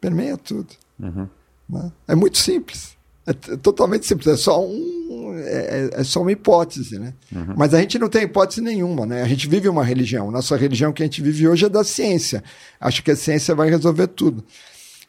Permeia 0.00 0.36
tudo. 0.36 0.68
Uhum. 0.98 1.28
É 2.06 2.14
muito 2.14 2.38
simples. 2.38 2.96
É 3.26 3.32
totalmente 3.32 4.06
simples. 4.06 4.26
É 4.28 4.36
só, 4.36 4.64
um, 4.64 5.34
é, 5.36 5.90
é, 5.92 6.00
é 6.00 6.04
só 6.04 6.22
uma 6.22 6.30
hipótese. 6.30 6.98
Né? 6.98 7.12
Uhum. 7.34 7.54
Mas 7.56 7.74
a 7.74 7.80
gente 7.80 7.98
não 7.98 8.08
tem 8.08 8.22
hipótese 8.22 8.60
nenhuma. 8.60 9.04
Né? 9.04 9.22
A 9.22 9.28
gente 9.28 9.48
vive 9.48 9.68
uma 9.68 9.84
religião. 9.84 10.30
Nossa 10.30 10.56
religião 10.56 10.92
que 10.92 11.02
a 11.02 11.06
gente 11.06 11.20
vive 11.20 11.48
hoje 11.48 11.64
é 11.66 11.68
da 11.68 11.82
ciência. 11.82 12.42
Acho 12.80 13.02
que 13.02 13.10
a 13.10 13.16
ciência 13.16 13.54
vai 13.54 13.68
resolver 13.68 14.06
tudo. 14.08 14.44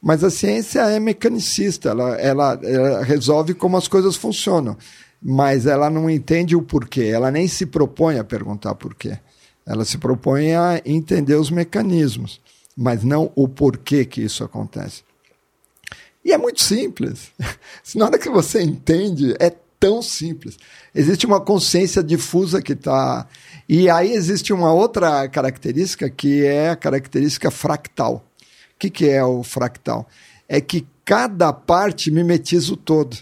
Mas 0.01 0.23
a 0.23 0.31
ciência 0.31 0.81
é 0.81 0.99
mecanicista. 0.99 1.89
Ela, 1.89 2.15
ela, 2.15 2.59
ela 2.63 3.03
resolve 3.03 3.53
como 3.53 3.77
as 3.77 3.87
coisas 3.87 4.15
funcionam. 4.15 4.75
Mas 5.21 5.65
ela 5.67 5.89
não 5.89 6.09
entende 6.09 6.55
o 6.55 6.61
porquê. 6.61 7.03
Ela 7.03 7.29
nem 7.29 7.47
se 7.47 7.67
propõe 7.67 8.17
a 8.17 8.23
perguntar 8.23 8.73
porquê. 8.75 9.19
Ela 9.67 9.83
se 9.83 9.97
propõe 9.97 10.55
a 10.55 10.81
entender 10.85 11.35
os 11.35 11.51
mecanismos, 11.51 12.39
mas 12.75 13.03
não 13.03 13.31
o 13.35 13.49
porquê 13.49 14.05
que 14.05 14.21
isso 14.21 14.43
acontece. 14.43 15.03
E 16.27 16.33
é 16.33 16.37
muito 16.37 16.61
simples. 16.61 17.31
Na 17.95 18.03
hora 18.03 18.19
que 18.19 18.29
você 18.29 18.61
entende, 18.61 19.33
é 19.39 19.49
tão 19.79 20.01
simples. 20.01 20.57
Existe 20.93 21.25
uma 21.25 21.39
consciência 21.39 22.03
difusa 22.03 22.61
que 22.61 22.73
está. 22.73 23.25
E 23.67 23.89
aí 23.89 24.11
existe 24.11 24.51
uma 24.51 24.73
outra 24.73 25.29
característica 25.29 26.09
que 26.09 26.43
é 26.43 26.71
a 26.71 26.75
característica 26.75 27.49
fractal. 27.49 28.25
O 28.75 28.77
que, 28.77 28.89
que 28.89 29.07
é 29.07 29.23
o 29.23 29.41
fractal? 29.41 30.05
É 30.49 30.59
que 30.59 30.85
cada 31.05 31.53
parte 31.53 32.11
mimetiza 32.11 32.73
o 32.73 32.77
todo. 32.77 33.15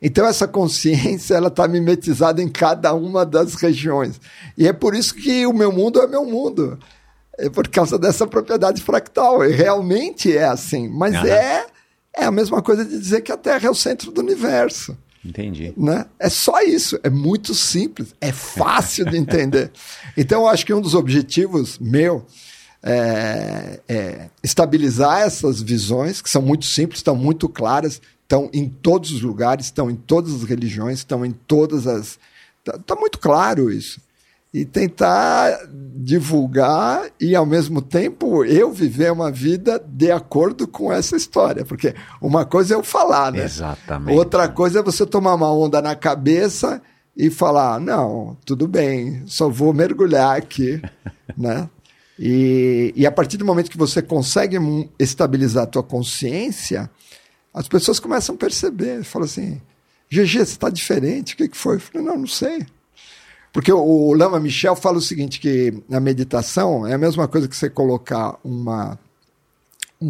Então 0.00 0.26
essa 0.26 0.48
consciência 0.48 1.34
ela 1.34 1.48
está 1.48 1.68
mimetizada 1.68 2.42
em 2.42 2.48
cada 2.48 2.94
uma 2.94 3.26
das 3.26 3.56
regiões. 3.56 4.18
E 4.56 4.66
é 4.66 4.72
por 4.72 4.94
isso 4.94 5.14
que 5.14 5.46
o 5.46 5.52
meu 5.52 5.70
mundo 5.70 6.00
é 6.00 6.06
meu 6.06 6.24
mundo. 6.24 6.78
É 7.38 7.48
por 7.48 7.66
causa 7.68 7.98
dessa 7.98 8.26
propriedade 8.26 8.82
fractal. 8.82 9.44
E 9.44 9.52
realmente 9.52 10.36
é 10.36 10.44
assim. 10.44 10.88
Mas 10.88 11.14
Aham. 11.14 11.26
é, 11.26 11.66
é 12.16 12.24
a 12.24 12.30
mesma 12.30 12.62
coisa 12.62 12.84
de 12.84 12.98
dizer 12.98 13.22
que 13.22 13.32
a 13.32 13.36
Terra 13.36 13.66
é 13.66 13.70
o 13.70 13.74
centro 13.74 14.10
do 14.10 14.20
universo. 14.20 14.96
Entendi. 15.24 15.72
Né? 15.76 16.04
É 16.18 16.28
só 16.28 16.60
isso. 16.60 16.98
É 17.02 17.08
muito 17.08 17.54
simples. 17.54 18.14
É 18.20 18.32
fácil 18.32 19.04
de 19.04 19.16
entender. 19.16 19.70
Então 20.14 20.42
eu 20.42 20.48
acho 20.48 20.66
que 20.66 20.74
um 20.74 20.80
dos 20.80 20.94
objetivos 20.94 21.78
meu 21.78 22.26
é, 22.82 23.80
é 23.88 24.28
estabilizar 24.42 25.22
essas 25.22 25.62
visões, 25.62 26.20
que 26.20 26.28
são 26.28 26.42
muito 26.42 26.66
simples, 26.66 26.98
estão 26.98 27.16
muito 27.16 27.48
claras, 27.48 27.98
estão 28.22 28.50
em 28.52 28.68
todos 28.68 29.10
os 29.10 29.22
lugares, 29.22 29.66
estão 29.66 29.90
em 29.90 29.94
todas 29.94 30.34
as 30.34 30.42
religiões, 30.42 30.98
estão 30.98 31.24
em 31.24 31.32
todas 31.32 31.86
as. 31.86 32.18
Está 32.58 32.78
tá 32.78 32.94
muito 32.94 33.18
claro 33.18 33.70
isso. 33.70 34.00
E 34.52 34.64
tentar 34.66 35.58
divulgar 35.94 37.08
e, 37.18 37.34
ao 37.34 37.46
mesmo 37.46 37.80
tempo, 37.80 38.44
eu 38.44 38.70
viver 38.70 39.10
uma 39.10 39.30
vida 39.30 39.82
de 39.86 40.10
acordo 40.10 40.68
com 40.68 40.92
essa 40.92 41.16
história. 41.16 41.64
Porque 41.64 41.94
uma 42.20 42.44
coisa 42.44 42.74
é 42.74 42.76
eu 42.76 42.82
falar, 42.82 43.32
né? 43.32 43.44
Exatamente. 43.44 44.16
Outra 44.16 44.48
coisa 44.48 44.80
é 44.80 44.82
você 44.82 45.06
tomar 45.06 45.34
uma 45.34 45.50
onda 45.50 45.80
na 45.80 45.94
cabeça 45.94 46.82
e 47.16 47.30
falar: 47.30 47.80
não, 47.80 48.36
tudo 48.44 48.66
bem, 48.68 49.22
só 49.26 49.48
vou 49.48 49.72
mergulhar 49.72 50.36
aqui, 50.36 50.82
né? 51.36 51.68
E, 52.18 52.92
e 52.94 53.06
a 53.06 53.12
partir 53.12 53.36
do 53.36 53.44
momento 53.44 53.70
que 53.70 53.78
você 53.78 54.02
consegue 54.02 54.58
estabilizar 54.98 55.64
a 55.64 55.66
tua 55.66 55.82
consciência, 55.82 56.90
as 57.52 57.68
pessoas 57.68 57.98
começam 57.98 58.34
a 58.34 58.38
perceber, 58.38 59.02
falam 59.02 59.26
assim, 59.26 59.60
GG, 60.10 60.30
você 60.30 60.42
está 60.42 60.68
diferente, 60.68 61.34
o 61.34 61.36
que, 61.36 61.48
que 61.48 61.56
foi? 61.56 61.76
Eu 61.76 61.80
falei, 61.80 62.06
não, 62.06 62.18
não 62.18 62.26
sei. 62.26 62.66
Porque 63.52 63.70
o, 63.72 64.12
Lama 64.14 64.40
Michel 64.40 64.74
fala 64.74 64.96
o 64.98 65.00
seguinte, 65.02 65.38
que 65.38 65.74
a 65.92 66.00
meditação 66.00 66.86
é 66.86 66.94
a 66.94 66.98
mesma 66.98 67.28
coisa 67.28 67.46
que 67.46 67.54
você 67.56 67.68
colocar 67.68 68.36
uma, 68.42 68.98
um, 70.00 70.06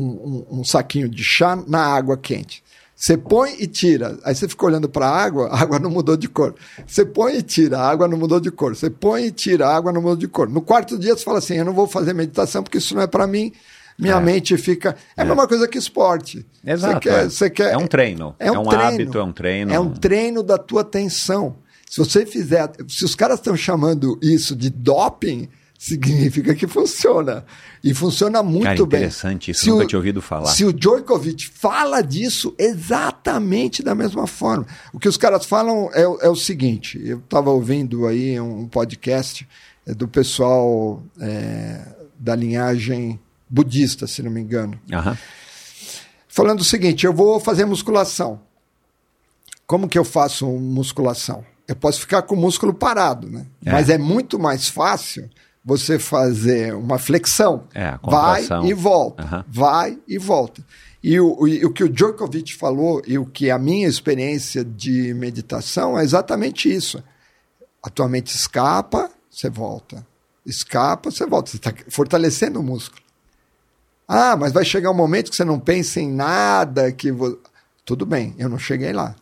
um- 0.51 0.61
um 0.61 0.65
saquinho 0.65 1.09
de 1.09 1.25
chá 1.25 1.57
na 1.67 1.81
água 1.85 2.17
quente. 2.17 2.63
Você 2.95 3.17
põe 3.17 3.57
e 3.59 3.67
tira. 3.67 4.17
Aí 4.25 4.33
você 4.33 4.47
fica 4.47 4.65
olhando 4.65 4.89
para 4.89 5.09
a 5.09 5.17
água, 5.25 5.49
a 5.49 5.61
água 5.61 5.79
não 5.81 5.91
mudou 5.91 6.17
de 6.17 6.29
cor. 6.29 6.55
Você 6.87 7.05
põe 7.05 7.37
e 7.39 7.43
tira, 7.43 7.79
a 7.81 7.89
água 7.89 8.07
não 8.07 8.17
mudou 8.17 8.39
de 8.39 8.49
cor. 8.53 8.77
Você 8.77 8.89
põe 8.89 9.25
e 9.27 9.31
tira, 9.33 9.67
a 9.67 9.75
água 9.77 9.91
não 9.91 10.01
mudou 10.01 10.17
de 10.17 10.29
cor. 10.29 10.49
No 10.49 10.63
quarto 10.63 10.97
dia 10.97 11.17
você 11.17 11.25
fala 11.25 11.39
assim: 11.39 11.55
eu 11.57 11.65
não 11.65 11.73
vou 11.73 11.89
fazer 11.89 12.13
meditação 12.15 12.63
porque 12.63 12.79
isso 12.79 12.95
não 12.95 13.03
é 13.03 13.09
para 13.09 13.27
mim. 13.27 13.53
Minha 13.99 14.15
É. 14.17 14.21
mente 14.21 14.57
fica. 14.57 14.95
É 15.17 15.23
a 15.23 15.25
mesma 15.25 15.49
coisa 15.49 15.67
que 15.67 15.77
esporte. 15.79 16.47
Exato. 16.65 16.95
Você 16.95 17.01
quer, 17.01 17.25
é. 17.25 17.29
você 17.29 17.51
quer, 17.51 17.73
É 17.73 17.77
um 17.77 17.89
treino. 17.89 18.37
é 18.39 18.53
um, 18.53 18.63
treino. 18.65 18.85
hábito, 18.85 19.19
é 19.19 19.23
um 19.25 19.33
treino. 19.33 19.73
É 19.75 19.81
um 19.81 19.91
treino 19.91 20.43
da 20.45 20.57
tua 20.57 20.83
atenção. 20.83 21.57
Se 21.93 21.99
você 21.99 22.25
fizer. 22.25 22.73
Se 22.89 23.05
os 23.05 23.15
caras 23.15 23.39
estão 23.39 23.55
chamando 23.55 24.19
isso 24.23 24.57
de 24.57 24.71
doping, 24.71 25.47
significa 25.79 26.55
que 26.55 26.67
funciona. 26.67 27.45
E 27.85 27.93
funciona 27.93 28.43
muito 28.43 28.63
Cara, 28.65 28.77
bem. 28.87 29.01
interessante 29.01 29.51
isso, 29.51 29.65
Se 29.65 29.69
nunca 29.71 29.85
o- 29.85 29.87
tinha 29.89 29.99
ouvido 29.99 30.23
falar. 30.23 30.47
Se 30.53 30.65
o 30.65 30.73
Djokovic 30.73 31.51
fala 31.51 32.01
disso 32.01 32.55
exatamente 32.59 33.83
da 33.83 33.95
mesma 33.95 34.27
forma. 34.27 34.67
O 34.91 34.99
que 34.99 35.07
os 35.07 35.19
caras 35.19 35.45
falam 35.45 35.91
é, 35.93 36.09
o- 36.09 36.19
é 36.23 36.29
o 36.31 36.35
seguinte: 36.35 36.99
eu 37.05 37.19
estava 37.19 37.51
ouvindo 37.51 38.07
aí 38.07 38.41
um 38.41 38.67
podcast 38.67 39.47
é, 39.87 39.93
do 39.93 40.09
pessoal 40.09 41.03
é, 41.21 41.85
da 42.19 42.35
linhagem 42.35 43.21
budista, 43.51 44.07
se 44.07 44.23
não 44.23 44.31
me 44.31 44.41
engano 44.41 44.81
falando 46.27 46.61
o 46.61 46.65
seguinte: 46.65 47.05
eu 47.05 47.13
vou 47.13 47.39
fazer 47.39 47.67
musculação. 47.67 48.41
Como 49.67 49.87
que 49.89 49.99
eu 49.99 50.05
faço 50.05 50.47
musculação? 50.47 51.45
Eu 51.73 51.77
posso 51.77 52.01
ficar 52.01 52.21
com 52.23 52.35
o 52.35 52.39
músculo 52.39 52.75
parado, 52.75 53.31
né? 53.31 53.47
É. 53.65 53.73
Mas 53.73 53.89
é 53.89 53.97
muito 53.97 54.39
mais 54.39 54.69
fácil 54.69 55.29
você 55.65 55.99
fazer 55.99 56.75
uma 56.75 56.99
flexão. 56.99 57.65
É, 57.75 57.99
vai 58.03 58.43
e 58.67 58.75
volta. 58.75 59.23
Aham. 59.23 59.45
Vai 59.49 59.99
e 60.07 60.19
volta. 60.19 60.63
E 61.03 61.19
o, 61.19 61.29
o- 61.33 61.67
o 61.67 61.73
que 61.73 61.83
o 61.83 61.89
Djokovic 61.89 62.55
falou 62.55 63.01
e 63.07 63.17
o 63.19 63.25
que 63.25 63.51
a 63.51 63.59
minha 63.59 63.89
experiência 63.89 64.63
de 64.65 65.15
meditação 65.15 65.99
é 65.99 66.05
exatamente 66.05 66.71
isso. 66.73 67.03
A 67.83 67.89
tua 67.89 68.07
mente 68.07 68.35
escapa, 68.37 69.11
você 69.31 69.49
volta. 69.49 70.07
Escapa, 70.45 71.11
você 71.11 71.25
volta. 71.27 71.51
Você 71.51 71.57
está 71.57 71.73
fortalecendo 71.89 72.61
o 72.61 72.63
músculo. 72.63 73.01
Ah, 74.07 74.37
mas 74.37 74.53
vai 74.53 74.65
chegar 74.65 74.91
um 74.91 74.95
momento 74.95 75.31
que 75.31 75.37
você 75.37 75.45
não 75.45 75.59
pensa 75.59 76.01
em 76.01 76.11
nada, 76.13 76.93
que 76.93 77.11
vo... 77.11 77.39
tudo 77.85 78.05
bem, 78.05 78.35
eu 78.37 78.49
não 78.49 78.59
cheguei 78.59 78.93
lá. 78.93 79.15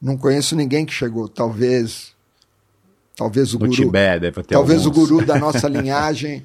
Não 0.00 0.16
conheço 0.16 0.54
ninguém 0.54 0.84
que 0.84 0.92
chegou. 0.92 1.28
Talvez, 1.28 2.12
talvez 3.16 3.54
o 3.54 3.58
No 3.58 3.66
guru, 3.66 3.72
Tibete 3.72 4.20
deve 4.20 4.42
ter 4.42 4.54
talvez 4.54 4.84
alguns. 4.84 5.04
o 5.04 5.06
guru 5.06 5.26
da 5.26 5.38
nossa 5.40 5.68
linhagem 5.68 6.44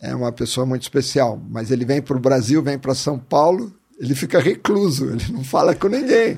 é 0.00 0.14
uma 0.14 0.32
pessoa 0.32 0.66
muito 0.66 0.82
especial. 0.82 1.40
Mas 1.50 1.70
ele 1.70 1.84
vem 1.84 2.02
para 2.02 2.16
o 2.16 2.20
Brasil, 2.20 2.62
vem 2.62 2.78
para 2.78 2.94
São 2.94 3.18
Paulo, 3.18 3.72
ele 3.98 4.14
fica 4.14 4.40
recluso, 4.40 5.10
ele 5.10 5.32
não 5.32 5.44
fala 5.44 5.74
com 5.74 5.88
ninguém. 5.88 6.36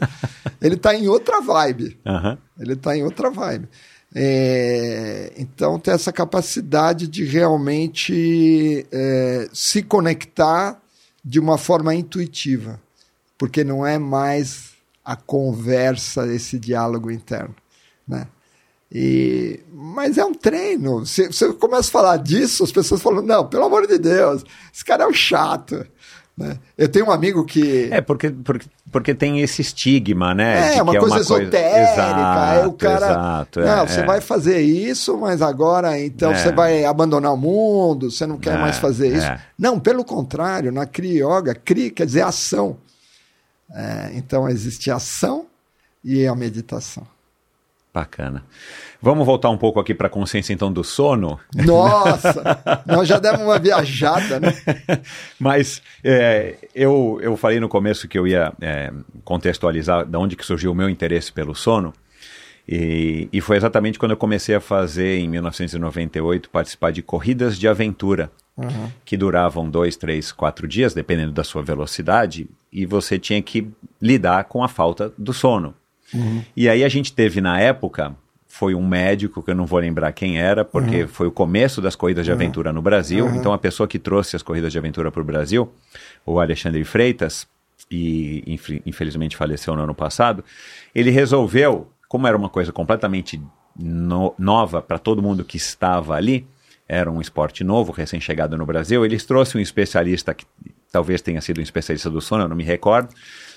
ele 0.60 0.74
está 0.74 0.94
em 0.94 1.08
outra 1.08 1.40
vibe. 1.40 1.98
Aham. 2.06 2.38
Ele 2.58 2.74
está 2.74 2.96
em 2.96 3.02
outra 3.02 3.30
vibe. 3.30 3.68
É, 4.14 5.32
então, 5.36 5.78
tem 5.78 5.92
essa 5.92 6.12
capacidade 6.12 7.08
de 7.08 7.24
realmente 7.24 8.86
é, 8.92 9.48
se 9.52 9.82
conectar 9.82 10.80
de 11.24 11.40
uma 11.40 11.58
forma 11.58 11.94
intuitiva, 11.94 12.80
porque 13.36 13.64
não 13.64 13.84
é 13.84 13.98
mais 13.98 14.73
a 15.04 15.16
conversa, 15.16 16.26
esse 16.26 16.58
diálogo 16.58 17.10
interno. 17.10 17.54
Né? 18.06 18.26
E, 18.92 19.60
mas 19.72 20.16
é 20.18 20.24
um 20.24 20.34
treino. 20.34 21.04
Se 21.04 21.26
você 21.26 21.52
começa 21.54 21.88
a 21.88 21.92
falar 21.92 22.16
disso, 22.18 22.62
as 22.62 22.70
pessoas 22.72 23.02
falam: 23.02 23.22
não, 23.22 23.46
pelo 23.46 23.64
amor 23.64 23.86
de 23.86 23.98
Deus, 23.98 24.44
esse 24.72 24.84
cara 24.84 25.04
é 25.04 25.06
um 25.06 25.12
chato. 25.12 25.84
Né? 26.36 26.58
Eu 26.76 26.88
tenho 26.88 27.06
um 27.06 27.10
amigo 27.10 27.44
que. 27.44 27.88
É, 27.90 28.00
porque, 28.00 28.30
porque, 28.30 28.66
porque 28.92 29.14
tem 29.14 29.40
esse 29.40 29.62
estigma, 29.62 30.34
né? 30.34 30.72
de 30.72 30.78
É, 30.78 30.82
uma 30.82 30.96
coisa 30.98 31.18
esotérica. 31.18 31.92
Exato, 31.92 32.58
é 32.60 32.66
o 32.66 32.72
cara. 32.72 33.06
Exato, 33.06 33.60
é, 33.60 33.64
não, 33.76 33.86
você 33.86 34.00
é. 34.00 34.04
vai 34.06 34.20
fazer 34.20 34.60
isso, 34.60 35.16
mas 35.18 35.40
agora 35.42 35.98
então 36.00 36.32
É. 36.32 36.34
você 36.36 36.52
vai 36.52 36.84
abandonar 36.84 37.32
o 37.32 37.36
mundo, 37.36 38.10
você 38.10 38.26
não 38.26 38.36
quer 38.36 38.54
É, 38.54 38.58
mais 38.58 38.78
fazer 38.78 39.14
isso. 39.16 39.26
é. 39.26 39.40
Não, 39.58 39.78
pelo 39.80 40.04
contrário, 40.04 40.70
na 40.72 40.86
Kriya 40.86 41.24
Yoga, 41.24 41.54
Kri 41.54 41.90
quer 41.90 42.06
dizer 42.06 42.22
ação. 42.22 42.76
É, 43.72 44.10
então 44.14 44.48
existe 44.48 44.90
ação 44.90 45.46
e 46.04 46.26
a 46.26 46.34
meditação. 46.34 47.06
Bacana. 47.94 48.44
Vamos 49.00 49.24
voltar 49.24 49.50
um 49.50 49.56
pouco 49.56 49.78
aqui 49.78 49.94
para 49.94 50.08
a 50.08 50.10
consciência, 50.10 50.52
então, 50.52 50.72
do 50.72 50.82
sono. 50.82 51.38
Nossa, 51.54 52.42
nós 52.84 53.06
já 53.06 53.20
demos 53.20 53.42
uma 53.42 53.56
viajada, 53.56 54.40
né? 54.40 54.52
Mas 55.38 55.80
é, 56.02 56.56
eu, 56.74 57.20
eu 57.22 57.36
falei 57.36 57.60
no 57.60 57.68
começo 57.68 58.08
que 58.08 58.18
eu 58.18 58.26
ia 58.26 58.52
é, 58.60 58.92
contextualizar 59.22 60.04
de 60.04 60.16
onde 60.16 60.34
que 60.34 60.44
surgiu 60.44 60.72
o 60.72 60.74
meu 60.74 60.90
interesse 60.90 61.32
pelo 61.32 61.54
sono. 61.54 61.94
E, 62.68 63.28
e 63.32 63.40
foi 63.40 63.56
exatamente 63.56 63.96
quando 63.96 64.10
eu 64.10 64.16
comecei 64.16 64.56
a 64.56 64.60
fazer, 64.60 65.18
em 65.18 65.28
1998, 65.28 66.50
participar 66.50 66.90
de 66.90 67.00
corridas 67.00 67.56
de 67.56 67.68
aventura, 67.68 68.28
que 69.04 69.16
duravam 69.16 69.68
dois, 69.68 69.96
três, 69.96 70.30
quatro 70.30 70.66
dias, 70.68 70.94
dependendo 70.94 71.32
da 71.32 71.42
sua 71.42 71.62
velocidade, 71.62 72.48
e 72.72 72.86
você 72.86 73.18
tinha 73.18 73.42
que 73.42 73.68
lidar 74.00 74.44
com 74.44 74.62
a 74.62 74.68
falta 74.68 75.12
do 75.18 75.32
sono. 75.32 75.74
E 76.56 76.68
aí 76.68 76.84
a 76.84 76.88
gente 76.88 77.12
teve 77.12 77.40
na 77.40 77.58
época, 77.58 78.14
foi 78.46 78.72
um 78.74 78.86
médico, 78.86 79.42
que 79.42 79.50
eu 79.50 79.54
não 79.56 79.66
vou 79.66 79.80
lembrar 79.80 80.12
quem 80.12 80.38
era, 80.38 80.64
porque 80.64 81.06
foi 81.08 81.26
o 81.26 81.32
começo 81.32 81.80
das 81.82 81.96
corridas 81.96 82.24
de 82.24 82.30
aventura 82.30 82.72
no 82.72 82.80
Brasil. 82.80 83.26
Então 83.36 83.52
a 83.52 83.58
pessoa 83.58 83.88
que 83.88 83.98
trouxe 83.98 84.36
as 84.36 84.42
corridas 84.42 84.70
de 84.70 84.78
aventura 84.78 85.10
para 85.10 85.20
o 85.20 85.24
Brasil, 85.24 85.72
o 86.24 86.38
Alexandre 86.38 86.84
Freitas, 86.84 87.48
e 87.90 88.42
inf- 88.46 88.80
infelizmente 88.86 89.36
faleceu 89.36 89.74
no 89.74 89.82
ano 89.82 89.94
passado, 89.94 90.44
ele 90.94 91.10
resolveu, 91.10 91.88
como 92.08 92.26
era 92.28 92.36
uma 92.36 92.48
coisa 92.48 92.70
completamente 92.72 93.42
no- 93.76 94.32
nova 94.38 94.80
para 94.80 94.98
todo 94.98 95.20
mundo 95.20 95.44
que 95.44 95.56
estava 95.56 96.14
ali, 96.14 96.46
era 96.88 97.10
um 97.10 97.20
esporte 97.20 97.64
novo, 97.64 97.92
recém-chegado 97.92 98.56
no 98.56 98.66
Brasil, 98.66 99.04
eles 99.04 99.24
trouxeram 99.24 99.60
um 99.60 99.62
especialista 99.62 100.34
que 100.34 100.44
talvez 100.92 101.20
tenha 101.20 101.40
sido 101.40 101.58
um 101.58 101.62
especialista 101.62 102.10
do 102.10 102.20
sono, 102.20 102.44
eu 102.44 102.48
não 102.48 102.56
me 102.56 102.64
recordo, 102.64 103.08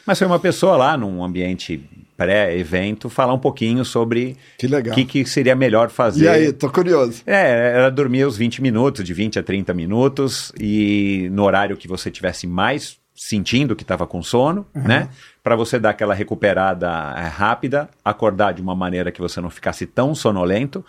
mas 0.06 0.18
foi 0.18 0.28
uma 0.28 0.40
pessoa 0.40 0.78
lá 0.78 0.98
num 0.98 1.24
ambiente 1.24 1.84
pré-evento 2.16 3.10
falar 3.10 3.34
um 3.34 3.40
pouquinho 3.40 3.86
sobre 3.86 4.36
Que 4.58 4.92
o 5.02 5.06
que, 5.06 5.06
que 5.06 5.26
seria 5.26 5.56
melhor 5.56 5.90
fazer. 5.90 6.26
E 6.26 6.28
aí, 6.28 6.52
tô 6.52 6.70
curioso. 6.70 7.22
É, 7.28 7.74
era 7.76 7.92
dormir 7.92 8.26
os 8.26 8.36
20 8.36 8.62
minutos, 8.62 9.04
de 9.04 9.14
20 9.14 9.38
a 9.38 9.44
30 9.44 9.74
minutos, 9.74 10.52
e 10.60 11.30
no 11.32 11.44
horário 11.44 11.78
que 11.78 11.88
você 11.88 12.10
tivesse 12.10 12.48
mais 12.48 12.98
sentindo 13.14 13.76
que 13.76 13.84
estava 13.84 14.06
com 14.06 14.22
sono, 14.22 14.66
né? 14.74 15.10
Para 15.44 15.56
você 15.56 15.80
dar 15.80 15.90
aquela 15.90 16.14
recuperada 16.14 16.88
é, 17.18 17.28
rápida, 17.28 17.90
acordar 18.06 18.54
de 18.54 18.62
uma 18.62 18.76
maneira 18.76 19.12
que 19.12 19.20
você 19.20 19.42
não 19.42 19.50
ficasse 19.50 19.88
tão 19.88 20.14
sonolento, 20.14 20.86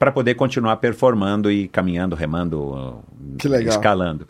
para 0.00 0.10
poder 0.10 0.34
continuar 0.34 0.78
performando 0.78 1.52
e 1.52 1.68
caminhando, 1.68 2.16
remando, 2.16 3.00
Que 3.38 3.46
legal. 3.46 3.68
escalando. 3.68 4.26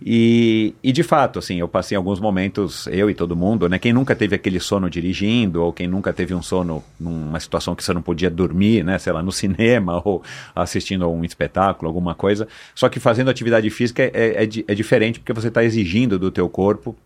E, 0.00 0.72
e 0.82 0.92
de 0.92 1.02
fato, 1.02 1.38
assim, 1.40 1.56
eu 1.58 1.66
passei 1.68 1.96
alguns 1.96 2.20
momentos, 2.20 2.86
eu 2.86 3.10
e 3.10 3.14
todo 3.14 3.34
mundo, 3.36 3.68
né? 3.68 3.76
Quem 3.78 3.92
nunca 3.92 4.14
teve 4.14 4.36
aquele 4.36 4.60
sono 4.60 4.88
dirigindo, 4.88 5.62
ou 5.62 5.72
quem 5.72 5.88
nunca 5.88 6.12
teve 6.12 6.32
um 6.32 6.40
sono 6.40 6.82
numa 6.98 7.38
situação 7.40 7.74
que 7.74 7.82
você 7.84 7.92
não 7.92 8.00
podia 8.00 8.30
dormir, 8.30 8.84
né? 8.84 8.98
Sei 8.98 9.12
lá, 9.12 9.20
no 9.20 9.32
cinema, 9.32 10.00
ou 10.04 10.22
assistindo 10.54 11.04
a 11.04 11.08
um 11.08 11.24
espetáculo, 11.24 11.88
alguma 11.88 12.14
coisa. 12.14 12.46
Só 12.74 12.88
que 12.88 13.00
fazendo 13.00 13.30
atividade 13.30 13.68
física 13.68 14.04
é, 14.04 14.44
é, 14.44 14.46
di- 14.46 14.64
é 14.66 14.74
diferente 14.76 15.18
porque 15.18 15.32
você 15.32 15.48
está 15.48 15.62
exigindo 15.64 16.18
do 16.20 16.30
teu 16.30 16.48
corpo 16.48 16.96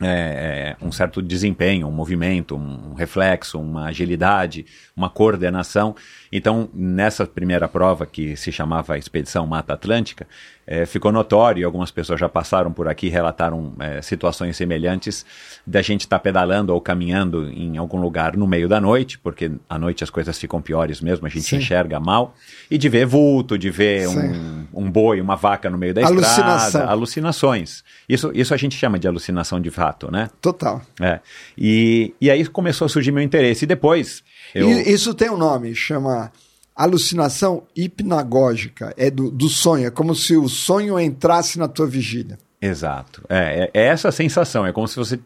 é, 0.00 0.76
é, 0.78 0.84
um 0.84 0.92
certo 0.92 1.22
desempenho, 1.22 1.86
um 1.86 1.90
movimento, 1.90 2.54
um 2.54 2.92
reflexo, 2.94 3.58
uma 3.58 3.86
agilidade, 3.86 4.66
uma 4.94 5.08
coordenação. 5.08 5.96
Então, 6.32 6.68
nessa 6.74 7.26
primeira 7.26 7.68
prova, 7.68 8.06
que 8.06 8.36
se 8.36 8.50
chamava 8.50 8.98
Expedição 8.98 9.46
Mata 9.46 9.74
Atlântica, 9.74 10.26
é, 10.66 10.84
ficou 10.84 11.12
notório, 11.12 11.64
algumas 11.64 11.92
pessoas 11.92 12.18
já 12.18 12.28
passaram 12.28 12.72
por 12.72 12.88
aqui, 12.88 13.08
relataram 13.08 13.72
é, 13.78 14.02
situações 14.02 14.56
semelhantes 14.56 15.24
da 15.64 15.80
gente 15.80 16.00
estar 16.00 16.18
pedalando 16.18 16.74
ou 16.74 16.80
caminhando 16.80 17.48
em 17.50 17.76
algum 17.76 18.00
lugar 18.00 18.36
no 18.36 18.46
meio 18.46 18.68
da 18.68 18.80
noite, 18.80 19.16
porque 19.18 19.52
à 19.68 19.78
noite 19.78 20.02
as 20.02 20.10
coisas 20.10 20.36
ficam 20.36 20.60
piores 20.60 21.00
mesmo, 21.00 21.26
a 21.26 21.30
gente 21.30 21.44
Sim. 21.44 21.56
enxerga 21.58 22.00
mal, 22.00 22.34
e 22.68 22.76
de 22.76 22.88
ver 22.88 23.06
vulto, 23.06 23.56
de 23.56 23.70
ver 23.70 24.08
um, 24.08 24.66
um 24.74 24.90
boi, 24.90 25.20
uma 25.20 25.36
vaca 25.36 25.70
no 25.70 25.78
meio 25.78 25.94
da 25.94 26.04
Alucinação. 26.04 26.66
estrada, 26.66 26.90
alucinações. 26.90 27.84
Isso, 28.08 28.32
isso 28.34 28.52
a 28.52 28.56
gente 28.56 28.76
chama 28.76 28.98
de 28.98 29.06
alucinação 29.06 29.60
de 29.60 29.70
fato, 29.70 30.10
né? 30.10 30.30
Total. 30.40 30.82
É. 31.00 31.20
E, 31.56 32.12
e 32.20 32.28
aí 32.28 32.44
começou 32.46 32.86
a 32.86 32.88
surgir 32.88 33.12
meu 33.12 33.22
interesse. 33.22 33.64
E 33.64 33.68
depois. 33.68 34.24
Eu... 34.54 34.70
E 34.70 34.92
isso 34.92 35.14
tem 35.14 35.30
um 35.30 35.36
nome, 35.36 35.74
chama 35.74 36.30
alucinação 36.76 37.62
hipnagógica. 37.74 38.92
É 38.96 39.10
do, 39.10 39.30
do 39.30 39.48
sonho. 39.48 39.86
É 39.86 39.90
como 39.90 40.14
se 40.14 40.36
o 40.36 40.48
sonho 40.48 41.00
entrasse 41.00 41.58
na 41.58 41.66
tua 41.66 41.86
vigília. 41.86 42.38
Exato. 42.60 43.22
É, 43.28 43.70
é, 43.74 43.80
é 43.80 43.86
essa 43.86 44.08
a 44.08 44.12
sensação. 44.12 44.66
É 44.66 44.72
como 44.72 44.86
se 44.86 44.96
você. 44.96 45.18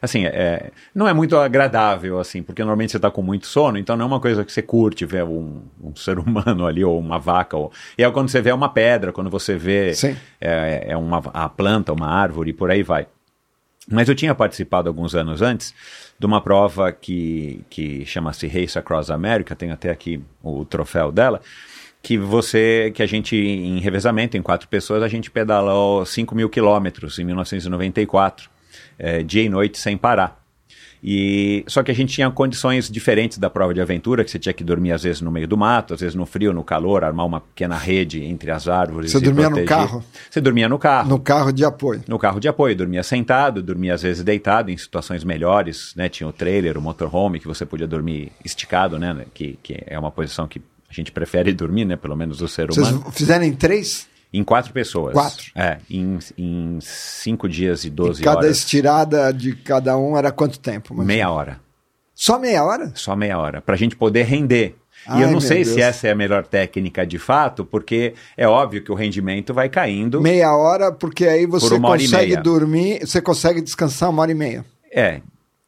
Assim, 0.00 0.24
é, 0.26 0.70
não 0.94 1.08
é 1.08 1.12
muito 1.12 1.36
agradável, 1.36 2.18
assim, 2.18 2.42
porque 2.42 2.62
normalmente 2.62 2.92
você 2.92 2.98
está 2.98 3.10
com 3.10 3.22
muito 3.22 3.46
sono, 3.46 3.78
então 3.78 3.96
não 3.96 4.04
é 4.04 4.06
uma 4.06 4.20
coisa 4.20 4.44
que 4.44 4.52
você 4.52 4.62
curte 4.62 5.04
ver 5.04 5.24
um, 5.24 5.62
um 5.82 5.94
ser 5.96 6.18
humano 6.18 6.66
ali, 6.66 6.84
ou 6.84 6.98
uma 6.98 7.18
vaca. 7.18 7.56
Ou... 7.56 7.72
E 7.96 8.02
é 8.02 8.10
quando 8.10 8.28
você 8.28 8.40
vê 8.40 8.52
uma 8.52 8.68
pedra, 8.68 9.12
quando 9.12 9.30
você 9.30 9.56
vê 9.56 9.92
é, 10.40 10.86
é 10.88 10.96
uma, 10.96 11.18
a 11.32 11.48
planta, 11.48 11.92
uma 11.92 12.08
árvore, 12.08 12.50
e 12.50 12.54
por 12.54 12.70
aí 12.70 12.82
vai. 12.82 13.06
Mas 13.90 14.08
eu 14.08 14.14
tinha 14.14 14.34
participado 14.34 14.88
alguns 14.88 15.14
anos 15.14 15.40
antes 15.40 15.74
de 16.18 16.26
uma 16.26 16.40
prova 16.40 16.90
que, 16.90 17.64
que 17.70 18.04
chama-se 18.04 18.46
Race 18.46 18.78
Across 18.78 19.10
America, 19.10 19.54
tem 19.54 19.70
até 19.70 19.90
aqui 19.90 20.20
o 20.42 20.64
troféu 20.64 21.12
dela, 21.12 21.40
que 22.02 22.18
você, 22.18 22.90
que 22.94 23.02
a 23.02 23.06
gente, 23.06 23.36
em 23.36 23.78
revezamento, 23.80 24.36
em 24.36 24.42
quatro 24.42 24.68
pessoas, 24.68 25.02
a 25.02 25.08
gente 25.08 25.30
pedalou 25.30 26.04
5 26.04 26.34
mil 26.34 26.48
quilômetros 26.48 27.18
em 27.18 27.24
1994, 27.24 28.50
eh, 28.98 29.22
dia 29.22 29.42
e 29.42 29.48
noite 29.48 29.78
sem 29.78 29.96
parar. 29.96 30.42
E 31.02 31.64
só 31.68 31.82
que 31.82 31.90
a 31.90 31.94
gente 31.94 32.12
tinha 32.12 32.30
condições 32.30 32.90
diferentes 32.90 33.38
da 33.38 33.48
prova 33.48 33.72
de 33.72 33.80
aventura, 33.80 34.24
que 34.24 34.30
você 34.30 34.38
tinha 34.38 34.52
que 34.52 34.64
dormir 34.64 34.92
às 34.92 35.02
vezes 35.02 35.20
no 35.20 35.30
meio 35.30 35.46
do 35.46 35.56
mato, 35.56 35.94
às 35.94 36.00
vezes 36.00 36.14
no 36.14 36.26
frio, 36.26 36.52
no 36.52 36.64
calor, 36.64 37.04
armar 37.04 37.24
uma 37.26 37.40
pequena 37.40 37.76
rede 37.76 38.22
entre 38.24 38.50
as 38.50 38.66
árvores. 38.68 39.12
Você 39.12 39.20
dormia 39.20 39.44
no 39.48 39.56
proteger. 39.56 39.68
carro? 39.68 40.04
Você 40.30 40.40
dormia 40.40 40.68
no 40.68 40.78
carro 40.78 41.08
No 41.08 41.18
carro 41.20 41.52
de 41.52 41.64
apoio. 41.64 42.02
no 42.08 42.18
carro 42.18 42.40
de 42.40 42.48
apoio, 42.48 42.74
dormia 42.74 43.02
sentado, 43.02 43.62
dormia 43.62 43.94
às 43.94 44.02
vezes 44.02 44.22
deitado 44.24 44.70
em 44.70 44.76
situações 44.76 45.22
melhores, 45.24 45.92
né? 45.96 46.08
Tinha 46.08 46.28
o 46.28 46.32
trailer, 46.32 46.76
o 46.76 46.82
motorhome 46.82 47.38
que 47.38 47.46
você 47.46 47.64
podia 47.64 47.86
dormir 47.86 48.32
esticado, 48.44 48.98
né? 48.98 49.24
Que, 49.32 49.58
que 49.62 49.80
é 49.86 49.98
uma 49.98 50.10
posição 50.10 50.48
que 50.48 50.60
a 50.90 50.92
gente 50.92 51.12
prefere 51.12 51.52
dormir, 51.54 51.84
né? 51.84 51.96
Pelo 51.96 52.16
menos 52.16 52.40
o 52.42 52.48
ser 52.48 52.66
Vocês 52.68 52.88
humano. 52.88 53.10
fizeram 53.12 53.44
em 53.44 53.52
três? 53.52 54.08
Em 54.32 54.44
quatro 54.44 54.72
pessoas. 54.72 55.14
Quatro. 55.14 55.46
É, 55.54 55.78
em, 55.90 56.18
em 56.36 56.78
cinco 56.82 57.48
dias 57.48 57.84
e 57.84 57.90
doze 57.90 58.20
E 58.20 58.24
cada 58.24 58.38
horas. 58.40 58.58
estirada 58.58 59.32
de 59.32 59.54
cada 59.54 59.96
um 59.96 60.16
era 60.16 60.30
quanto 60.30 60.58
tempo? 60.58 60.92
mais 60.94 61.00
ou 61.00 61.06
Meia 61.06 61.30
hora. 61.30 61.60
Só 62.14 62.38
meia 62.38 62.64
hora? 62.64 62.92
Só 62.94 63.14
meia 63.16 63.38
hora. 63.38 63.60
Pra 63.62 63.76
gente 63.76 63.94
poder 63.96 64.24
render. 64.24 64.74
e 65.06 65.10
Ai, 65.10 65.24
eu 65.24 65.30
não 65.30 65.40
sei 65.40 65.64
se 65.64 65.76
Deus. 65.76 65.82
essa 65.82 66.08
é 66.08 66.10
a 66.10 66.14
melhor 66.14 66.44
técnica 66.44 67.06
de 67.06 67.18
fato, 67.18 67.64
porque 67.64 68.14
é 68.36 68.46
óbvio 68.46 68.82
que 68.82 68.90
o 68.92 68.94
rendimento 68.94 69.54
vai 69.54 69.68
caindo. 69.68 70.20
Meia 70.20 70.52
hora, 70.54 70.90
porque 70.92 71.26
aí 71.26 71.46
você 71.46 71.76
e 71.76 71.80
consegue 71.80 72.36
dormir, 72.38 73.00
você 73.06 73.22
consegue 73.22 73.60
descansar 73.62 74.10
uma 74.10 74.22
hora 74.22 74.32
e 74.32 74.34
meia. 74.34 74.64
É, 74.92 75.20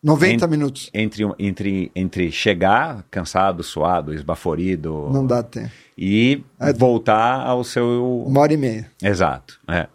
90 0.02 0.44
Ent- 0.46 0.50
minutos. 0.50 0.90
entre, 0.94 1.24
entre, 1.38 1.92
entre 1.94 2.32
chegar 2.32 3.04
cansado, 3.10 3.62
suado, 3.62 4.14
esbaforido 4.14 5.10
Não 5.12 5.26
dá 5.26 5.42
tempo. 5.42 5.70
e 5.98 6.42
É. 6.58 6.72
voltar 6.72 7.40
ao 7.46 7.62
seu. 7.62 8.24
Uma 8.26 8.40
hora 8.40 8.52
e 8.54 8.56
meia. 8.56 8.90
Exato. 9.02 9.60
É. 9.68 9.86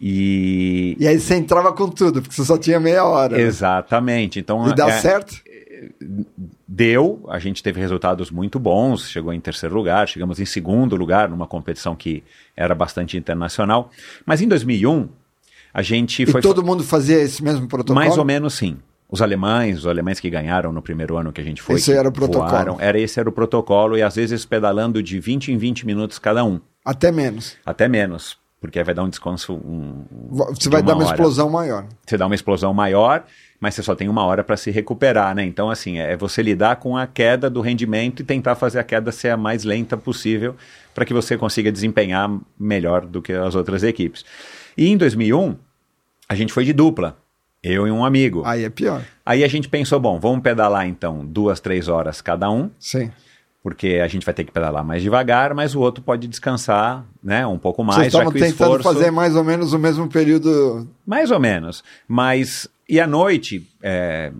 E. 0.00 0.96
E 1.00 1.08
aí 1.08 1.18
você 1.18 1.34
entrava 1.34 1.72
com 1.72 1.88
tudo, 1.88 2.22
porque 2.22 2.34
você 2.36 2.44
só 2.44 2.56
tinha 2.56 2.78
meia 2.78 3.04
hora. 3.04 3.36
né? 3.36 3.42
Exatamente. 3.42 4.38
Então, 4.38 4.68
E 4.68 4.74
dá 4.74 4.88
é, 4.90 5.00
certo? 5.00 5.34
deu, 6.66 7.24
a 7.28 7.38
gente 7.38 7.62
teve 7.62 7.80
resultados 7.80 8.30
muito 8.30 8.58
bons, 8.58 9.08
chegou 9.08 9.32
em 9.32 9.40
terceiro 9.40 9.74
lugar, 9.74 10.06
chegamos 10.08 10.38
em 10.40 10.44
segundo 10.44 10.96
lugar 10.96 11.28
numa 11.28 11.46
competição 11.46 11.94
que 11.96 12.22
era 12.56 12.74
bastante 12.74 13.16
internacional. 13.16 13.90
Mas 14.26 14.40
em 14.40 14.48
2001, 14.48 15.08
a 15.72 15.82
gente 15.82 16.22
E 16.22 16.26
foi. 16.26 16.40
todo 16.40 16.62
mundo 16.64 16.82
fazia 16.84 17.20
esse 17.20 17.42
mesmo 17.42 17.66
protocolo? 17.68 17.94
Mais 18.04 18.16
ou 18.18 18.24
menos 18.24 18.54
sim. 18.54 18.76
Os 19.10 19.22
alemães, 19.22 19.78
os 19.78 19.86
alemães 19.86 20.20
que 20.20 20.28
ganharam 20.28 20.70
no 20.72 20.82
primeiro 20.82 21.16
ano 21.16 21.32
que 21.32 21.40
a 21.40 21.44
gente 21.44 21.62
foi. 21.62 21.76
Esse 21.76 21.92
era 21.92 22.08
o 22.08 22.12
protocolo. 22.12 22.50
voaram, 22.50 22.76
era 22.78 22.98
esse 22.98 23.18
era 23.18 23.28
o 23.28 23.32
protocolo 23.32 23.96
e 23.96 24.02
às 24.02 24.16
vezes 24.16 24.44
pedalando 24.44 25.02
de 25.02 25.18
20 25.18 25.50
em 25.52 25.56
20 25.56 25.86
minutos 25.86 26.18
cada 26.18 26.44
um, 26.44 26.60
Até 26.84 27.10
menos. 27.10 27.56
até 27.64 27.88
menos, 27.88 28.36
porque 28.60 28.78
aí 28.78 28.84
vai 28.84 28.94
dar 28.94 29.04
um 29.04 29.08
descanso 29.08 29.54
um, 29.54 30.04
Você 30.30 30.68
vai 30.68 30.82
dar 30.82 30.94
uma 30.94 31.04
hora. 31.04 31.14
explosão 31.14 31.48
maior. 31.48 31.86
Você 32.06 32.18
dá 32.18 32.26
uma 32.26 32.34
explosão 32.34 32.74
maior, 32.74 33.24
mas 33.58 33.74
você 33.74 33.82
só 33.82 33.94
tem 33.94 34.10
uma 34.10 34.24
hora 34.26 34.44
para 34.44 34.58
se 34.58 34.70
recuperar, 34.70 35.34
né? 35.34 35.42
Então 35.42 35.70
assim, 35.70 35.96
é 35.98 36.14
você 36.14 36.42
lidar 36.42 36.76
com 36.76 36.94
a 36.94 37.06
queda 37.06 37.48
do 37.48 37.62
rendimento 37.62 38.20
e 38.20 38.24
tentar 38.26 38.56
fazer 38.56 38.78
a 38.78 38.84
queda 38.84 39.10
ser 39.10 39.30
a 39.30 39.38
mais 39.38 39.64
lenta 39.64 39.96
possível 39.96 40.54
para 40.94 41.06
que 41.06 41.14
você 41.14 41.38
consiga 41.38 41.72
desempenhar 41.72 42.30
melhor 42.60 43.06
do 43.06 43.22
que 43.22 43.32
as 43.32 43.54
outras 43.54 43.82
equipes. 43.82 44.22
E 44.76 44.86
em 44.88 44.98
2001, 44.98 45.56
a 46.28 46.34
gente 46.34 46.52
foi 46.52 46.64
de 46.66 46.74
dupla, 46.74 47.16
eu 47.62 47.86
e 47.86 47.90
um 47.90 48.04
amigo. 48.04 48.42
Aí 48.44 48.64
é 48.64 48.70
pior. 48.70 49.02
Aí 49.24 49.44
a 49.44 49.48
gente 49.48 49.68
pensou, 49.68 49.98
bom, 49.98 50.18
vamos 50.18 50.42
pedalar 50.42 50.86
então 50.86 51.24
duas, 51.24 51.60
três 51.60 51.88
horas 51.88 52.20
cada 52.20 52.50
um, 52.50 52.70
Sim. 52.78 53.10
porque 53.62 54.00
a 54.02 54.08
gente 54.08 54.24
vai 54.24 54.34
ter 54.34 54.44
que 54.44 54.52
pedalar 54.52 54.84
mais 54.84 55.02
devagar, 55.02 55.54
mas 55.54 55.74
o 55.74 55.80
outro 55.80 56.02
pode 56.02 56.26
descansar, 56.28 57.04
né, 57.22 57.46
um 57.46 57.58
pouco 57.58 57.82
mais, 57.84 57.96
Vocês 57.96 58.06
estavam 58.08 58.32
que 58.32 58.38
o 58.38 58.40
tentando 58.40 58.76
esforço... 58.76 58.82
fazer 58.82 59.10
mais 59.10 59.36
ou 59.36 59.44
menos 59.44 59.72
o 59.72 59.78
mesmo 59.78 60.08
período. 60.08 60.88
Mais 61.06 61.30
ou 61.30 61.40
menos, 61.40 61.82
mas... 62.06 62.68
E 62.88 62.98
à 62.98 63.06
noite, 63.06 63.68
é, 63.82 64.32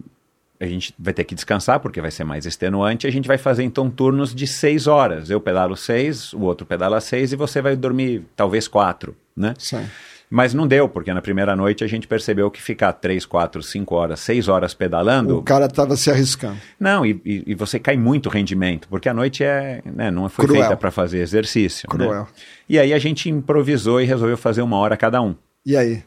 a 0.61 0.67
gente 0.67 0.95
vai 0.99 1.13
ter 1.13 1.25
que 1.25 1.35
descansar, 1.35 1.81
porque 1.81 2.01
vai 2.01 2.11
ser 2.11 2.25
mais 2.25 2.47
extenuante, 2.47 3.07
a 3.07 3.11
gente 3.11 3.29
vai 3.29 3.39
fazer 3.39 3.63
então 3.63 3.91
turnos 3.91 4.35
de 4.35 4.47
seis 4.47 4.87
horas. 4.87 5.31
Eu 5.31 5.41
pedalo 5.41 5.77
seis, 5.77 6.33
o 6.33 6.41
outro 6.41 6.67
pedala 6.67 7.01
seis, 7.01 7.33
e 7.33 7.37
você 7.37 7.61
vai 7.61 7.77
dormir 7.77 8.25
talvez 8.35 8.67
quatro, 8.67 9.15
né? 9.37 9.55
Sim. 9.59 9.87
Mas 10.31 10.53
não 10.53 10.67
deu, 10.67 10.89
porque 10.89 11.13
na 11.13 11.23
primeira 11.23 11.57
noite 11.57 11.83
a 11.83 11.87
gente 11.87 12.07
percebeu 12.07 12.51
que 12.51 12.61
ficar 12.61 12.93
três, 12.93 13.25
quatro, 13.25 13.63
cinco 13.63 13.95
horas, 13.95 14.21
seis 14.21 14.47
horas 14.49 14.75
pedalando... 14.75 15.39
O 15.39 15.43
cara 15.43 15.67
estava 15.67 15.97
se 15.97 16.11
arriscando. 16.11 16.59
Não, 16.79 17.05
e, 17.07 17.21
e- 17.25 17.43
e 17.47 17.55
você 17.55 17.79
cai 17.79 17.97
muito 17.97 18.29
rendimento, 18.29 18.89
porque 18.89 19.09
a 19.09 19.15
noite 19.15 19.43
é, 19.43 19.81
né, 19.87 20.11
não 20.11 20.29
foi 20.29 20.47
Cruel. 20.47 20.61
feita 20.63 20.77
para 20.77 20.91
fazer 20.91 21.21
exercício. 21.21 21.89
né? 21.93 22.05
Cruel. 22.07 22.29
E 22.69 22.79
aí 22.79 22.93
a 22.93 22.99
gente 22.99 23.31
improvisou 23.31 24.01
e 24.01 24.05
resolveu 24.05 24.37
fazer 24.37 24.61
uma 24.63 24.77
hora 24.77 24.97
cada 24.97 25.21
um. 25.23 25.35
E 25.65 25.77
aí? 25.77 26.03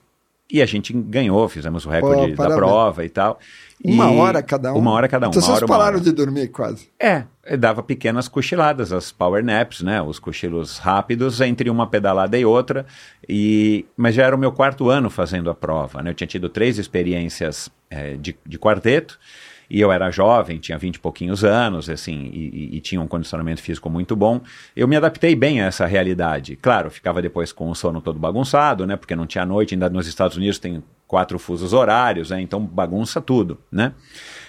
E 0.51 0.61
a 0.61 0.65
gente 0.65 0.91
ganhou, 0.91 1.47
fizemos 1.47 1.85
o 1.85 1.89
recorde 1.89 2.35
da 2.35 2.47
prova 2.53 3.05
e 3.05 3.09
tal. 3.09 3.39
Uma 3.83 4.11
E- 4.11 4.17
hora 4.17 4.43
cada 4.43 4.73
um? 4.73 4.77
Uma 4.77 4.91
hora 4.91 5.07
cada 5.07 5.27
um. 5.27 5.29
Então 5.29 5.39
uma 5.41 5.45
vocês 5.47 5.55
hora, 5.57 5.65
uma 5.65 5.77
pararam 5.77 5.95
hora. 5.95 6.03
de 6.03 6.11
dormir 6.11 6.49
quase. 6.49 6.89
É, 6.99 7.23
dava 7.57 7.81
pequenas 7.81 8.27
cochiladas, 8.27 8.91
as 8.91 9.11
power 9.11 9.43
naps, 9.43 9.81
né? 9.81 10.01
Os 10.01 10.19
cochilos 10.19 10.77
rápidos 10.77 11.39
entre 11.41 11.69
uma 11.69 11.87
pedalada 11.87 12.37
e 12.37 12.43
outra. 12.45 12.85
E, 13.27 13.85
mas 13.95 14.13
já 14.13 14.25
era 14.25 14.35
o 14.35 14.39
meu 14.39 14.51
quarto 14.51 14.89
ano 14.89 15.09
fazendo 15.09 15.49
a 15.49 15.55
prova, 15.55 16.01
né? 16.03 16.09
Eu 16.11 16.13
tinha 16.13 16.27
tido 16.27 16.49
três 16.49 16.77
experiências 16.77 17.69
eh, 17.89 18.17
de, 18.19 18.35
de 18.45 18.59
quarteto. 18.59 19.17
E 19.73 19.79
eu 19.79 19.89
era 19.89 20.11
jovem, 20.11 20.59
tinha 20.59 20.77
20 20.77 20.95
e 20.95 20.99
pouquinhos 20.99 21.45
anos, 21.45 21.89
assim, 21.89 22.29
e, 22.33 22.75
e- 22.75 22.81
tinha 22.81 22.99
um 22.99 23.07
condicionamento 23.07 23.61
físico 23.61 23.89
muito 23.89 24.17
bom. 24.17 24.41
Eu 24.75 24.85
me 24.85 24.97
adaptei 24.97 25.33
bem 25.33 25.61
a 25.61 25.67
essa 25.67 25.85
realidade. 25.85 26.57
Claro, 26.57 26.91
ficava 26.91 27.21
depois 27.21 27.53
com 27.53 27.69
o 27.69 27.73
sono 27.75 28.01
todo 28.01 28.19
bagunçado, 28.19 28.85
né? 28.85 28.97
Porque 28.97 29.15
não 29.15 29.25
tinha 29.25 29.45
noite, 29.45 29.73
ainda 29.73 29.89
nos 29.89 30.07
Estados 30.07 30.35
Unidos 30.35 30.59
tem 30.59 30.83
quatro 31.07 31.39
fusos 31.39 31.71
horários, 31.71 32.31
né? 32.31 32.41
Então 32.41 32.59
bagunça 32.65 33.21
tudo, 33.21 33.57
né? 33.71 33.93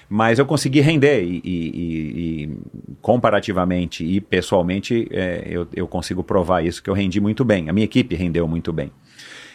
Mas 0.09 0.41
eu 0.41 0.45
consegui 0.45 0.81
render 0.81 1.23
e, 1.23 1.41
e- 1.45 1.71
e- 1.71 2.43
e 2.45 2.59
comparativamente 3.01 4.05
e 4.05 4.21
pessoalmente 4.21 5.07
é, 5.13 5.45
eu, 5.47 5.69
eu 5.73 5.87
consigo 5.87 6.25
provar 6.25 6.65
isso, 6.65 6.83
que 6.83 6.91
eu 6.91 6.95
rendi 6.95 7.21
muito 7.21 7.45
bem. 7.45 7.69
A 7.69 7.73
minha 7.73 7.85
equipe 7.85 8.17
rendeu 8.17 8.49
muito 8.49 8.73
bem. 8.73 8.91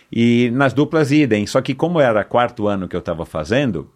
E 0.10 0.50
nas 0.52 0.72
duplas 0.72 1.12
idem. 1.12 1.46
Só 1.46 1.60
que 1.62 1.76
como 1.76 2.00
era 2.00 2.24
quarto 2.24 2.68
ano 2.68 2.88
que 2.88 2.96
eu 2.96 3.00
estava 3.02 3.26
fazendo, 3.26 3.90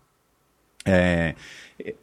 é, 0.85 1.35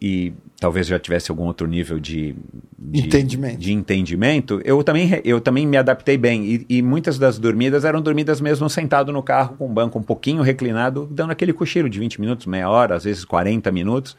e 0.00 0.32
talvez 0.60 0.86
já 0.86 0.98
tivesse 0.98 1.30
algum 1.30 1.44
outro 1.44 1.66
nível 1.66 1.98
de, 1.98 2.34
de 2.78 3.06
Entendimento. 3.06 3.58
de 3.58 3.72
entendimento, 3.72 4.60
eu 4.64 4.82
também, 4.82 5.20
eu 5.24 5.40
também 5.40 5.66
me 5.66 5.76
adaptei 5.76 6.16
bem. 6.16 6.44
E, 6.44 6.66
e 6.68 6.82
muitas 6.82 7.18
das 7.18 7.38
dormidas 7.38 7.84
eram 7.84 8.00
dormidas 8.00 8.40
mesmo 8.40 8.68
sentado 8.68 9.12
no 9.12 9.22
carro 9.22 9.56
com 9.56 9.66
o 9.66 9.68
banco 9.68 9.98
um 9.98 10.02
pouquinho 10.02 10.42
reclinado, 10.42 11.08
dando 11.10 11.30
aquele 11.30 11.52
cochilo 11.52 11.88
de 11.88 11.98
20 11.98 12.20
minutos, 12.20 12.46
meia 12.46 12.68
hora, 12.68 12.96
às 12.96 13.04
vezes 13.04 13.24
40 13.24 13.70
minutos. 13.70 14.16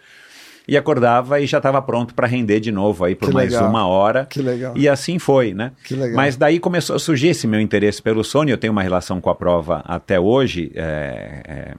E 0.70 0.78
acordava 0.78 1.40
e 1.42 1.48
já 1.48 1.58
estava 1.58 1.82
pronto 1.82 2.14
para 2.14 2.28
render 2.28 2.60
de 2.60 2.72
novo 2.72 3.04
aí 3.04 3.16
por 3.16 3.30
Que 3.30 3.34
mais 3.34 3.52
legal. 3.52 3.70
uma 3.70 3.88
hora. 3.88 4.26
Que 4.26 4.42
legal. 4.42 4.78
E 4.78 4.88
assim 4.88 5.18
foi, 5.18 5.54
né? 5.54 5.72
Que 5.84 5.96
legal. 5.96 6.16
Mas 6.16 6.36
daí 6.38 6.60
começou 6.60 6.96
a 6.96 7.00
surgir 7.00 7.30
esse 7.30 7.48
meu 7.48 7.60
interesse 7.60 8.02
pelo 8.02 8.24
sono. 8.24 8.50
Eu 8.50 8.58
tenho 8.58 8.72
uma 8.72 8.84
relação 8.84 9.20
com 9.20 9.30
a 9.30 9.36
prova 9.36 9.82
até 9.86 10.20
hoje. 10.20 10.72
é, 10.76 11.42
é, 11.48 11.74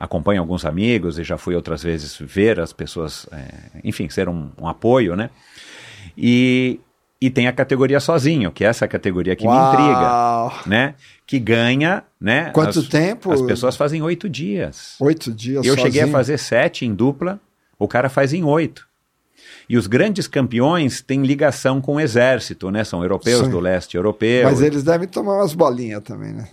acompanho 0.00 0.40
alguns 0.40 0.64
amigos 0.64 1.18
e 1.18 1.24
já 1.24 1.38
fui 1.38 1.54
outras 1.54 1.82
vezes 1.82 2.18
ver 2.20 2.58
as 2.58 2.72
pessoas, 2.72 3.26
é, 3.32 3.78
enfim, 3.84 4.08
ser 4.08 4.28
um, 4.28 4.50
um 4.60 4.66
apoio, 4.68 5.14
né? 5.14 5.30
E, 6.16 6.80
e 7.20 7.30
tem 7.30 7.46
a 7.46 7.52
categoria 7.52 8.00
sozinho, 8.00 8.50
que 8.52 8.64
é 8.64 8.68
essa 8.68 8.86
categoria 8.86 9.34
que 9.34 9.46
me 9.46 9.52
intriga, 9.52 10.00
Uau! 10.00 10.52
né? 10.66 10.94
Que 11.26 11.38
ganha, 11.38 12.02
né? 12.20 12.50
Quanto 12.52 12.78
as, 12.80 12.88
tempo? 12.88 13.32
As 13.32 13.40
pessoas 13.42 13.76
fazem 13.76 14.02
oito 14.02 14.28
dias. 14.28 14.96
Oito 15.00 15.32
dias 15.32 15.64
Eu 15.64 15.74
cheguei 15.76 16.00
a 16.00 16.04
sozinho? 16.04 16.12
fazer 16.12 16.38
sete 16.38 16.84
em 16.84 16.94
dupla, 16.94 17.40
o 17.84 17.88
cara 17.88 18.08
faz 18.08 18.32
em 18.32 18.42
oito. 18.44 18.86
E 19.68 19.76
os 19.78 19.86
grandes 19.86 20.26
campeões 20.26 21.00
têm 21.00 21.22
ligação 21.22 21.80
com 21.80 21.94
o 21.96 22.00
exército, 22.00 22.70
né? 22.70 22.84
São 22.84 23.02
europeus 23.02 23.44
Sim. 23.46 23.50
do 23.50 23.60
leste 23.60 23.96
europeu. 23.96 24.44
Mas 24.44 24.60
eles 24.60 24.82
devem 24.82 25.08
tomar 25.08 25.36
umas 25.38 25.54
bolinhas 25.54 26.02
também, 26.02 26.32
né? 26.32 26.48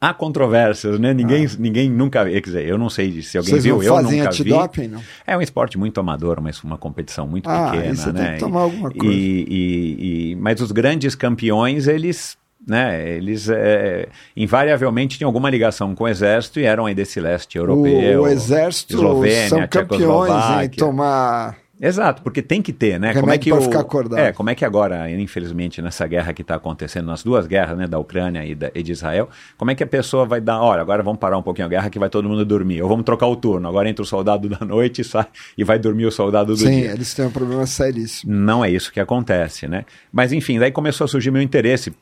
Há 0.00 0.12
controvérsias, 0.12 0.98
né? 0.98 1.14
Ninguém, 1.14 1.46
ninguém 1.60 1.88
nunca. 1.88 2.28
Quer 2.28 2.40
dizer, 2.40 2.66
eu 2.68 2.76
não 2.76 2.90
sei 2.90 3.22
se 3.22 3.38
alguém 3.38 3.52
Ah. 3.52 3.54
Vocês 3.54 3.64
viu, 3.64 3.80
eu 3.82 4.02
nunca 4.02 4.30
vi. 4.32 4.88
não? 4.88 5.00
É 5.24 5.36
um 5.36 5.40
esporte 5.40 5.78
muito 5.78 6.00
amador, 6.00 6.40
mas 6.42 6.60
uma 6.64 6.76
competição 6.76 7.24
muito 7.26 7.48
Ah, 7.48 7.70
pequena, 7.70 8.06
né? 8.12 8.24
tem 8.24 8.32
que 8.34 8.40
tomar 8.40 8.62
alguma 8.62 8.90
coisa. 8.90 9.06
E, 9.14 9.46
e- 9.48 10.30
e- 10.32 10.36
mas 10.36 10.60
os 10.60 10.72
grandes 10.72 11.14
campeões, 11.14 11.86
eles, 11.86 12.36
né? 12.66 13.08
Eles 13.10 13.48
é, 13.48 14.08
invariavelmente 14.36 15.18
tinham 15.18 15.28
alguma 15.28 15.50
ligação 15.50 15.94
com 15.94 16.04
o 16.04 16.08
exército 16.08 16.60
e 16.60 16.64
eram 16.64 16.86
aí 16.86 16.94
desse 16.94 17.20
leste 17.20 17.58
europeu. 17.58 18.20
o, 18.20 18.24
o 18.24 18.28
exército 18.28 18.94
Eslovênia, 18.94 19.48
são 19.48 19.66
campeões 19.66 20.64
em 20.64 20.68
tomar. 20.70 21.62
Exato, 21.84 22.22
porque 22.22 22.40
tem 22.40 22.62
que 22.62 22.72
ter, 22.72 23.00
né? 23.00 23.12
como 23.12 23.32
é 23.32 23.36
que 23.36 23.52
o, 23.52 23.60
ficar 23.60 23.80
acordado. 23.80 24.20
É, 24.20 24.32
como 24.32 24.48
é 24.48 24.54
que 24.54 24.64
agora, 24.64 25.10
infelizmente, 25.10 25.82
nessa 25.82 26.06
guerra 26.06 26.32
que 26.32 26.42
está 26.42 26.54
acontecendo, 26.54 27.06
nas 27.06 27.24
duas 27.24 27.44
guerras, 27.48 27.76
né, 27.76 27.88
da 27.88 27.98
Ucrânia 27.98 28.44
e, 28.44 28.54
da, 28.54 28.70
e 28.72 28.84
de 28.84 28.92
Israel, 28.92 29.28
como 29.58 29.72
é 29.72 29.74
que 29.74 29.82
a 29.82 29.86
pessoa 29.86 30.24
vai 30.24 30.40
dar, 30.40 30.62
olha, 30.62 30.80
agora 30.80 31.02
vamos 31.02 31.18
parar 31.18 31.36
um 31.36 31.42
pouquinho 31.42 31.66
a 31.66 31.68
guerra 31.68 31.90
que 31.90 31.98
vai 31.98 32.08
todo 32.08 32.28
mundo 32.28 32.44
dormir, 32.44 32.80
ou 32.82 32.88
vamos 32.88 33.04
trocar 33.04 33.26
o 33.26 33.34
turno, 33.34 33.68
agora 33.68 33.90
entra 33.90 34.00
o 34.00 34.06
soldado 34.06 34.48
da 34.48 34.64
noite 34.64 35.00
e 35.00 35.04
sai 35.04 35.26
e 35.58 35.64
vai 35.64 35.76
dormir 35.76 36.06
o 36.06 36.12
soldado 36.12 36.52
do 36.52 36.56
Sim, 36.56 36.82
dia. 36.82 36.92
eles 36.92 37.12
têm 37.14 37.24
um 37.26 37.32
problema 37.32 37.66
seríssimo. 37.66 38.32
Não 38.32 38.64
é 38.64 38.70
isso 38.70 38.92
que 38.92 39.00
acontece, 39.00 39.66
né? 39.66 39.84
Mas 40.12 40.32
enfim, 40.32 40.60
daí 40.60 40.70
começou 40.70 41.06
a 41.06 41.08
surgir 41.08 41.32
meu 41.32 41.42
interesse 41.42 41.92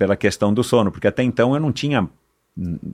pela 0.00 0.16
questão 0.16 0.54
do 0.54 0.64
sono, 0.64 0.90
porque 0.90 1.06
até 1.06 1.22
então 1.22 1.52
eu 1.54 1.60
não 1.60 1.70
tinha 1.70 2.08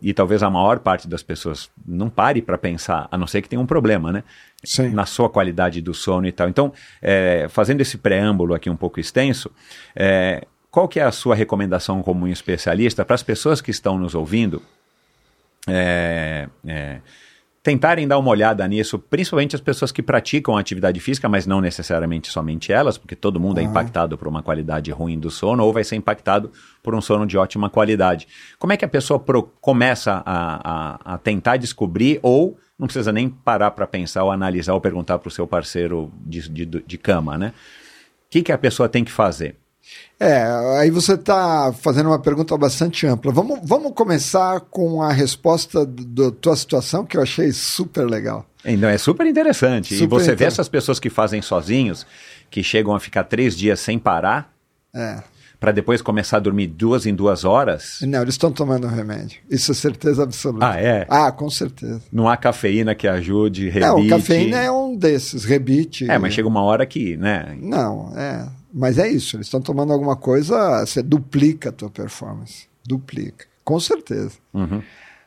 e 0.02 0.12
talvez 0.12 0.42
a 0.42 0.50
maior 0.50 0.80
parte 0.80 1.06
das 1.06 1.22
pessoas 1.22 1.70
não 1.86 2.10
pare 2.10 2.42
para 2.42 2.58
pensar, 2.58 3.06
a 3.10 3.16
não 3.16 3.28
ser 3.28 3.42
que 3.42 3.48
tenha 3.48 3.62
um 3.62 3.66
problema, 3.66 4.12
né? 4.12 4.24
Sim. 4.64 4.88
Na 4.90 5.06
sua 5.06 5.30
qualidade 5.30 5.80
do 5.80 5.94
sono 5.94 6.26
e 6.26 6.32
tal. 6.32 6.48
Então, 6.48 6.72
é, 7.00 7.46
fazendo 7.48 7.80
esse 7.80 7.96
preâmbulo 7.96 8.54
aqui 8.54 8.68
um 8.68 8.76
pouco 8.76 8.98
extenso, 8.98 9.50
é, 9.94 10.44
qual 10.68 10.88
que 10.88 10.98
é 10.98 11.04
a 11.04 11.12
sua 11.12 11.36
recomendação 11.36 12.02
como 12.02 12.26
um 12.26 12.28
especialista 12.28 13.04
para 13.04 13.14
as 13.14 13.22
pessoas 13.22 13.60
que 13.60 13.70
estão 13.70 13.96
nos 13.96 14.16
ouvindo 14.16 14.60
é, 15.68 16.48
é, 16.66 17.00
tentarem 17.66 18.06
dar 18.06 18.16
uma 18.16 18.30
olhada 18.30 18.64
nisso, 18.68 18.96
principalmente 18.96 19.56
as 19.56 19.60
pessoas 19.60 19.90
que 19.90 20.00
praticam 20.00 20.56
atividade 20.56 21.00
física, 21.00 21.28
mas 21.28 21.48
não 21.48 21.60
necessariamente 21.60 22.30
somente 22.30 22.72
elas, 22.72 22.96
porque 22.96 23.16
todo 23.16 23.40
mundo 23.40 23.58
é 23.58 23.62
impactado 23.64 24.16
por 24.16 24.28
uma 24.28 24.40
qualidade 24.40 24.92
ruim 24.92 25.18
do 25.18 25.30
sono 25.32 25.64
ou 25.64 25.72
vai 25.72 25.82
ser 25.82 25.96
impactado 25.96 26.52
por 26.80 26.94
um 26.94 27.00
sono 27.00 27.26
de 27.26 27.36
ótima 27.36 27.68
qualidade. 27.68 28.28
Como 28.56 28.72
é 28.72 28.76
que 28.76 28.84
a 28.84 28.88
pessoa 28.88 29.18
pro- 29.18 29.42
começa 29.60 30.22
a, 30.24 30.60
a- 31.04 31.14
a 31.14 31.18
tentar 31.18 31.56
descobrir 31.56 32.20
ou 32.22 32.56
não 32.78 32.86
precisa 32.86 33.10
nem 33.10 33.28
parar 33.28 33.72
para 33.72 33.84
pensar 33.84 34.22
ou 34.22 34.30
analisar 34.30 34.72
ou 34.72 34.80
perguntar 34.80 35.18
para 35.18 35.26
o 35.26 35.30
seu 35.32 35.44
parceiro 35.44 36.12
de, 36.24 36.48
de, 36.48 36.64
de 36.66 36.96
cama, 36.98 37.36
né? 37.36 37.48
O 37.48 38.30
que, 38.30 38.42
que 38.44 38.52
a 38.52 38.58
pessoa 38.58 38.88
tem 38.88 39.02
que 39.02 39.10
fazer? 39.10 39.56
É, 40.18 40.44
aí 40.80 40.90
você 40.90 41.12
está 41.12 41.72
fazendo 41.78 42.06
uma 42.08 42.18
pergunta 42.18 42.56
bastante 42.56 43.06
ampla. 43.06 43.30
Vamos, 43.32 43.60
vamos 43.62 43.92
começar 43.94 44.60
com 44.60 45.02
a 45.02 45.12
resposta 45.12 45.84
da 45.84 46.30
tua 46.30 46.56
situação, 46.56 47.04
que 47.04 47.16
eu 47.18 47.22
achei 47.22 47.52
super 47.52 48.06
legal. 48.08 48.46
Então 48.64 48.88
é 48.88 48.96
super 48.96 49.26
interessante. 49.26 49.94
e 49.94 49.98
Super 49.98 50.08
você 50.18 50.34
vê 50.34 50.46
essas 50.46 50.68
pessoas 50.68 50.98
que 50.98 51.10
fazem 51.10 51.42
sozinhos, 51.42 52.06
que 52.50 52.62
chegam 52.62 52.94
a 52.94 53.00
ficar 53.00 53.24
três 53.24 53.54
dias 53.56 53.78
sem 53.78 53.98
parar, 53.98 54.50
É. 54.94 55.22
para 55.60 55.70
depois 55.70 56.00
começar 56.00 56.38
a 56.38 56.40
dormir 56.40 56.66
duas 56.68 57.04
em 57.04 57.14
duas 57.14 57.44
horas. 57.44 57.98
Não, 58.00 58.22
eles 58.22 58.34
estão 58.34 58.50
tomando 58.50 58.86
remédio. 58.86 59.38
Isso 59.50 59.70
é 59.70 59.74
certeza 59.74 60.22
absoluta. 60.22 60.66
Ah, 60.70 60.80
é? 60.80 61.06
Ah, 61.10 61.30
com 61.30 61.50
certeza. 61.50 62.00
Não 62.10 62.26
há 62.26 62.36
cafeína 62.38 62.94
que 62.94 63.06
ajude, 63.06 63.68
rebite. 63.68 63.86
Não, 63.86 64.08
cafeína 64.08 64.56
é 64.62 64.70
um 64.70 64.96
desses, 64.96 65.44
rebite. 65.44 66.10
É, 66.10 66.18
mas 66.18 66.32
chega 66.32 66.48
uma 66.48 66.62
hora 66.62 66.86
que, 66.86 67.16
né? 67.18 67.54
Não, 67.60 68.16
é. 68.16 68.46
Mas 68.78 68.98
é 68.98 69.08
isso, 69.08 69.36
eles 69.36 69.46
estão 69.46 69.62
tomando 69.62 69.90
alguma 69.90 70.14
coisa, 70.16 70.84
você 70.84 71.02
duplica 71.02 71.70
a 71.70 71.72
tua 71.72 71.88
performance. 71.88 72.66
Duplica. 72.86 73.46
Com 73.64 73.80
certeza. 73.80 74.32
Uhum. 74.52 74.82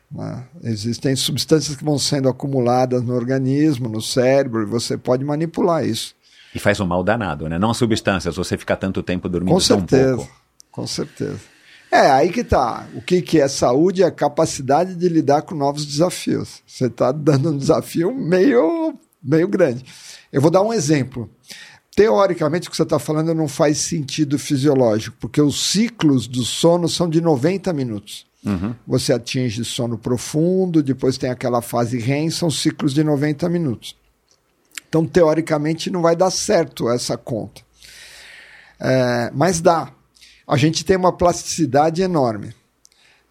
né? 0.08 0.44
Existem 0.62 1.16
substâncias 1.16 1.76
que 1.76 1.84
vão 1.84 1.98
sendo 1.98 2.28
acumuladas 2.28 3.02
no 3.02 3.12
organismo, 3.12 3.88
no 3.88 4.00
cérebro, 4.00 4.62
e 4.62 4.66
você 4.66 4.96
pode 4.96 5.24
manipular 5.24 5.84
isso. 5.84 6.14
E 6.54 6.60
faz 6.60 6.78
um 6.78 6.86
mal 6.86 7.02
danado, 7.02 7.48
né? 7.48 7.58
Não 7.58 7.72
as 7.72 7.76
substâncias, 7.76 8.36
você 8.36 8.56
ficar 8.56 8.76
tanto 8.76 9.02
tempo 9.02 9.28
dormindo 9.28 9.52
Com 9.52 9.58
tão 9.58 9.78
certeza. 9.80 10.16
pouco. 10.16 10.32
Com 10.70 10.86
certeza. 10.86 11.40
É, 11.90 12.08
aí 12.08 12.30
que 12.30 12.44
tá. 12.44 12.86
O 12.94 13.02
que, 13.02 13.20
que 13.20 13.40
é 13.40 13.48
saúde 13.48 14.04
é 14.04 14.06
a 14.06 14.12
capacidade 14.12 14.94
de 14.94 15.08
lidar 15.08 15.42
com 15.42 15.56
novos 15.56 15.84
desafios. 15.84 16.62
Você 16.64 16.86
está 16.86 17.10
dando 17.10 17.50
um 17.50 17.58
desafio 17.58 18.14
meio, 18.14 18.94
meio 19.20 19.48
grande. 19.48 19.84
Eu 20.32 20.40
vou 20.40 20.52
dar 20.52 20.62
um 20.62 20.72
exemplo. 20.72 21.28
Teoricamente, 22.00 22.66
o 22.66 22.70
que 22.70 22.78
você 22.78 22.82
está 22.82 22.98
falando 22.98 23.34
não 23.34 23.46
faz 23.46 23.76
sentido 23.76 24.38
fisiológico, 24.38 25.14
porque 25.20 25.38
os 25.38 25.70
ciclos 25.70 26.26
do 26.26 26.42
sono 26.42 26.88
são 26.88 27.06
de 27.06 27.20
90 27.20 27.74
minutos. 27.74 28.26
Você 28.86 29.12
atinge 29.12 29.62
sono 29.66 29.98
profundo, 29.98 30.82
depois 30.82 31.18
tem 31.18 31.28
aquela 31.28 31.60
fase 31.60 31.98
REM, 31.98 32.30
são 32.30 32.50
ciclos 32.50 32.94
de 32.94 33.04
90 33.04 33.46
minutos. 33.50 33.94
Então, 34.88 35.04
teoricamente, 35.04 35.90
não 35.90 36.00
vai 36.00 36.16
dar 36.16 36.30
certo 36.30 36.88
essa 36.88 37.18
conta. 37.18 37.60
É, 38.80 39.30
mas 39.34 39.60
dá. 39.60 39.92
A 40.48 40.56
gente 40.56 40.86
tem 40.86 40.96
uma 40.96 41.12
plasticidade 41.12 42.00
enorme. 42.00 42.54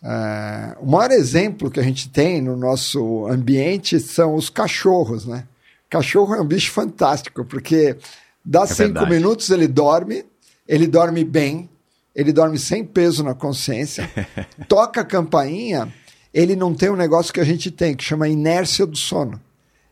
É, 0.03 0.77
o 0.79 0.85
maior 0.85 1.09
exemplo 1.09 1.71
que 1.71 1.79
a 1.79 1.83
gente 1.83 2.07
tem 2.07 2.39
no 2.39 2.55
nosso 2.55 3.25
ambiente 3.29 3.99
são 3.99 4.35
os 4.35 4.47
cachorros, 4.47 5.25
né? 5.25 5.47
Cachorro 5.89 6.35
é 6.35 6.41
um 6.41 6.45
bicho 6.45 6.71
fantástico, 6.71 7.43
porque 7.43 7.97
dá 8.44 8.66
cinco 8.66 8.78
verdade. 8.94 9.10
minutos 9.11 9.49
ele 9.49 9.68
dorme, 9.68 10.26
ele 10.68 10.88
dorme 10.88 11.24
bem, 11.24 11.70
ele 12.16 12.32
dorme 12.34 12.57
sem 12.57 12.84
peso 12.84 13.24
na 13.24 13.34
consciência, 13.34 14.10
toca 14.68 15.02
a 15.02 15.06
campainha, 15.06 15.94
ele 16.34 16.56
não 16.56 16.74
tem 16.74 16.90
um 16.90 16.95
negócio 16.95 17.34
que 17.34 17.40
a 17.40 17.45
gente 17.45 17.72
tem, 17.72 17.95
que 17.95 18.03
chama 18.03 18.28
inércia 18.28 18.86
do 18.86 18.98
sono. 18.98 19.40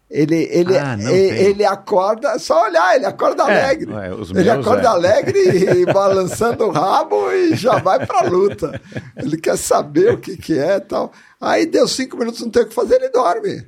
Ele, 0.10 0.48
ele, 0.52 0.78
Ah, 0.78 0.98
ele, 0.98 1.38
ele 1.38 1.66
acorda, 1.66 2.30
é 2.30 2.40
só 2.40 2.64
olhar, 2.64 2.96
ele 2.96 3.06
acorda 3.06 3.44
É, 3.44 3.64
alegre. 3.66 3.92
é, 3.94 4.40
ele 4.40 4.50
acorda 4.50 4.84
é. 4.84 4.88
alegre 4.88 5.38
e 5.82 5.86
balançando 5.92 6.64
o 6.64 6.72
rabo 6.72 7.30
e 7.34 7.56
já 7.58 7.80
vai 7.80 8.06
pra 8.06 8.22
luta. 8.22 8.80
Ele 9.18 9.36
quer 9.36 9.58
saber 9.58 10.14
o 10.14 10.18
que, 10.18 10.38
que 10.38 10.58
é 10.58 10.78
e 10.78 10.80
tal. 10.80 11.12
Aí 11.42 11.66
deu 11.66 11.86
cinco 11.90 12.16
minutos, 12.16 12.40
não 12.40 12.50
tem 12.50 12.64
o 12.64 12.68
que 12.68 12.74
fazer, 12.74 12.96
ele 12.96 13.10
dorme. 13.10 13.66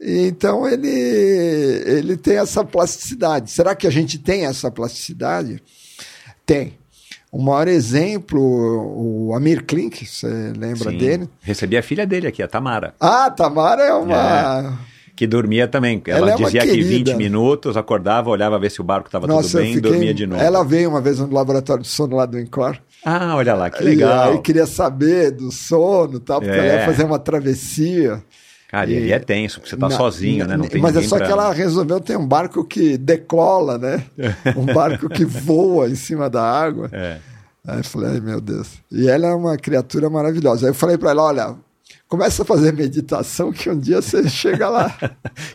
E 0.00 0.26
Então 0.28 0.66
ele, 0.66 0.88
ele 0.88 2.16
tem 2.16 2.36
essa 2.38 2.64
plasticidade. 2.64 3.50
Será 3.50 3.74
que 3.74 3.86
a 3.86 3.90
gente 3.90 4.18
tem 4.18 4.46
essa 4.46 4.70
plasticidade? 4.70 5.62
Tem. 6.46 6.78
O 7.30 7.40
maior 7.40 7.68
exemplo, 7.68 8.40
o 8.40 9.32
Amir 9.36 9.64
Klink, 9.64 10.04
você 10.04 10.26
lembra 10.56 10.90
Sim. 10.90 10.98
dele? 10.98 11.28
Recebi 11.42 11.76
a 11.76 11.82
filha 11.82 12.04
dele 12.04 12.26
aqui, 12.26 12.42
a 12.42 12.48
Tamara, 12.48 12.92
Ah, 12.98 13.30
Tamara 13.30 13.82
é 13.84 13.92
uma. 13.94 14.78
que 15.14 15.28
dormia 15.28 15.68
também. 15.68 16.02
Ela, 16.06 16.18
Ela 16.18 16.32
é 16.32 16.36
dizia 16.44 16.60
que 16.62 16.68
querida. 16.68 16.88
20 17.12 17.14
minutos, 17.16 17.76
acordava, 17.76 18.30
olhava 18.30 18.58
ver 18.58 18.70
se 18.70 18.80
o 18.80 18.84
barco 18.84 19.06
estava 19.06 19.28
tudo 19.28 19.48
bem 19.58 19.70
e 19.70 19.74
fiquei- 19.74 19.90
dormia 19.92 20.12
de 20.14 20.26
novo. 20.26 20.42
Ela 20.42 20.64
veio 20.64 20.88
uma 20.90 21.00
vez 21.00 21.20
no 21.20 21.30
laboratório 21.32 21.82
de 21.84 21.88
sono 21.88 22.16
lá 22.16 22.26
do 22.26 22.40
Incor. 22.40 22.76
Ah, 23.04 23.36
olha 23.36 23.54
lá, 23.54 23.70
que 23.70 23.80
E 23.82 23.86
legal. 23.86 24.32
aí 24.32 24.38
queria 24.40 24.66
saber 24.66 25.30
do 25.30 25.52
sono 25.52 26.16
e 26.16 26.20
tal, 26.20 26.40
porque 26.40 26.52
É. 26.56 26.58
ela 26.58 26.80
ia 26.80 26.84
fazer 26.86 27.04
uma 27.04 27.18
travessia. 27.18 28.20
Cara, 28.70 28.88
e 28.90 28.96
ali 28.96 29.12
é 29.12 29.18
tenso, 29.18 29.58
porque 29.60 29.70
você 29.70 29.76
tá 29.76 29.88
Na- 29.88 29.96
sozinho, 29.96 30.46
né? 30.46 30.56
Não 30.56 30.66
tem 30.66 30.80
Mas 30.80 30.94
é 30.96 31.02
só 31.02 31.16
pra- 31.16 31.26
que 31.26 31.32
ela 31.32 31.52
resolveu 31.52 32.00
ter 32.00 32.16
um 32.16 32.26
barco 32.26 32.64
que 32.64 32.96
decola, 32.96 33.76
né? 33.78 34.04
um 34.56 34.64
barco 34.66 35.08
que 35.08 35.24
voa 35.24 35.88
em 35.88 35.94
cima 35.96 36.30
da 36.30 36.42
água. 36.42 36.88
É. 36.92 37.18
Aí 37.66 37.78
eu 37.80 37.84
falei, 37.84 38.10
ai 38.12 38.20
meu 38.20 38.40
Deus. 38.40 38.68
E 38.90 39.08
ela 39.08 39.26
é 39.26 39.34
uma 39.34 39.56
criatura 39.56 40.08
maravilhosa. 40.08 40.66
Aí 40.66 40.70
eu 40.70 40.74
falei 40.74 40.96
para 40.96 41.10
ela, 41.10 41.24
olha, 41.24 41.54
começa 42.08 42.42
a 42.42 42.46
fazer 42.46 42.72
meditação 42.72 43.52
que 43.52 43.68
um 43.68 43.78
dia 43.78 44.00
você 44.00 44.28
chega 44.28 44.68
lá. 44.68 44.96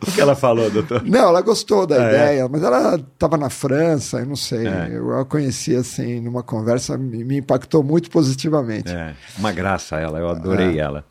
O 0.07 0.11
que 0.11 0.19
ela 0.21 0.35
falou, 0.35 0.69
doutor? 0.69 1.01
Não, 1.03 1.29
ela 1.29 1.41
gostou 1.41 1.85
da 1.87 1.95
Ah, 1.95 2.05
é? 2.05 2.09
ideia, 2.09 2.49
mas 2.49 2.61
ela 2.63 2.95
estava 2.95 3.37
na 3.37 3.49
França, 3.49 4.19
eu 4.19 4.25
não 4.25 4.35
sei. 4.35 4.67
É. 4.67 4.89
Eu 4.91 5.17
a 5.19 5.25
conheci 5.25 5.75
assim, 5.75 6.19
numa 6.21 6.43
conversa, 6.43 6.97
me, 6.97 7.23
me 7.23 7.37
impactou 7.37 7.81
muito 7.81 8.09
positivamente. 8.11 8.91
É, 8.91 9.13
uma 9.39 9.51
graça 9.51 9.95
ela, 9.97 10.19
eu 10.19 10.29
adorei 10.29 10.77
ela. 10.79 11.03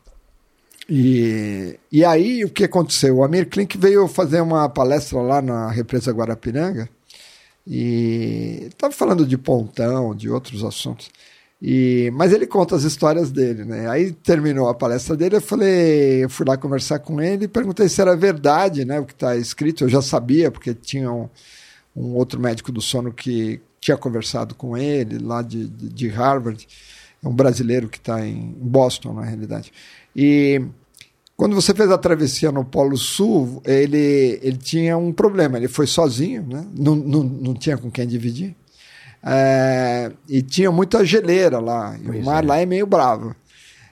E, 0.87 1.79
e 1.91 2.05
aí 2.05 2.45
o 2.45 2.49
que 2.49 2.63
aconteceu? 2.63 3.17
O 3.17 3.23
Amir 3.23 3.49
Klink 3.49 3.77
veio 3.77 4.07
fazer 4.07 4.41
uma 4.41 4.69
palestra 4.69 5.19
lá 5.19 5.41
na 5.41 5.71
represa 5.71 6.11
Guarapiranga 6.11 6.87
e 7.67 8.67
estava 8.67 8.93
falando 8.93 9.25
de 9.25 9.37
pontão, 9.37 10.15
de 10.15 10.29
outros 10.29 10.63
assuntos. 10.63 11.09
E, 11.61 12.11
mas 12.13 12.31
ele 12.31 12.45
conta 12.45 12.75
as 12.75 12.83
histórias 12.83 13.31
dele, 13.31 13.65
né? 13.65 13.89
Aí 13.89 14.11
terminou 14.11 14.69
a 14.69 14.75
palestra 14.75 15.15
dele, 15.15 15.37
eu 15.37 15.41
falei, 15.41 16.23
eu 16.23 16.29
fui 16.29 16.45
lá 16.45 16.57
conversar 16.57 16.99
com 16.99 17.19
ele 17.21 17.45
e 17.45 17.47
perguntei 17.47 17.89
se 17.89 17.99
era 18.01 18.15
verdade, 18.15 18.85
né? 18.85 18.99
O 18.99 19.05
que 19.05 19.13
está 19.13 19.35
escrito, 19.35 19.85
eu 19.85 19.89
já 19.89 20.01
sabia, 20.01 20.51
porque 20.51 20.73
tinha 20.75 21.11
um, 21.11 21.27
um 21.95 22.13
outro 22.15 22.39
médico 22.39 22.71
do 22.71 22.81
sono 22.81 23.11
que 23.11 23.61
tinha 23.79 23.97
conversado 23.97 24.53
com 24.53 24.77
ele 24.77 25.17
lá 25.17 25.41
de, 25.41 25.67
de, 25.67 25.89
de 25.89 26.07
Harvard, 26.09 26.67
é 27.23 27.27
um 27.27 27.33
brasileiro 27.33 27.89
que 27.89 27.97
está 27.97 28.25
em 28.25 28.53
Boston, 28.59 29.13
na 29.13 29.23
realidade. 29.23 29.71
E 30.15 30.61
quando 31.35 31.53
você 31.53 31.73
fez 31.73 31.91
a 31.91 31.97
travessia 31.97 32.51
no 32.51 32.63
Polo 32.63 32.95
Sul, 32.95 33.61
ele, 33.65 34.39
ele 34.41 34.57
tinha 34.57 34.97
um 34.97 35.11
problema. 35.11 35.57
Ele 35.57 35.67
foi 35.67 35.85
sozinho, 35.85 36.45
né? 36.47 36.65
não, 36.73 36.95
não, 36.95 37.23
não 37.23 37.53
tinha 37.53 37.77
com 37.77 37.91
quem 37.91 38.07
dividir. 38.07 38.55
É, 39.21 40.11
e 40.29 40.41
tinha 40.41 40.71
muita 40.71 41.03
geleira 41.03 41.59
lá. 41.59 41.97
E 41.97 42.05
Pois 42.05 42.21
o 42.21 42.25
mar 42.25 42.43
é. 42.43 42.47
lá 42.47 42.57
é 42.59 42.65
meio 42.65 42.87
bravo. 42.87 43.35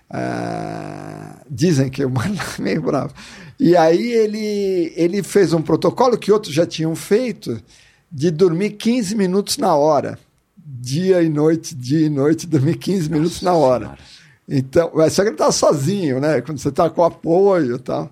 É, 0.10 1.44
dizem 1.50 1.90
que 1.90 2.06
o 2.06 2.10
mar 2.10 2.30
lá 2.34 2.44
é 2.58 2.62
meio 2.62 2.82
bravo. 2.82 3.14
E 3.60 3.76
aí 3.76 4.12
ele, 4.12 4.94
ele 4.95 5.22
fez 5.22 5.52
um 5.52 5.62
protocolo 5.62 6.18
que 6.18 6.32
outros 6.32 6.54
já 6.54 6.66
tinham 6.66 6.95
feito 6.95 7.62
de 8.10 8.32
dormir 8.32 8.72
15 8.72 9.16
minutos 9.16 9.58
na 9.58 9.76
hora. 9.76 10.18
Dia 10.56 11.22
e 11.22 11.30
noite, 11.30 11.76
dia 11.76 12.06
e 12.06 12.10
noite, 12.10 12.48
dormir 12.48 12.78
15 12.78 13.10
minutos 13.10 13.41
na 13.41 13.54
hora. 13.54 13.86
Senhora. 13.86 14.23
Então, 14.48 14.91
mas 14.94 15.14
só 15.14 15.24
que 15.24 15.30
ele 15.30 15.38
tá 15.38 15.52
sozinho, 15.52 16.20
né? 16.20 16.41
Quando 16.41 16.60
você 16.60 16.72
tá 16.72 16.90
com 16.90 17.03
apoio 17.03 17.76
e 17.76 17.80
tal. 17.80 18.11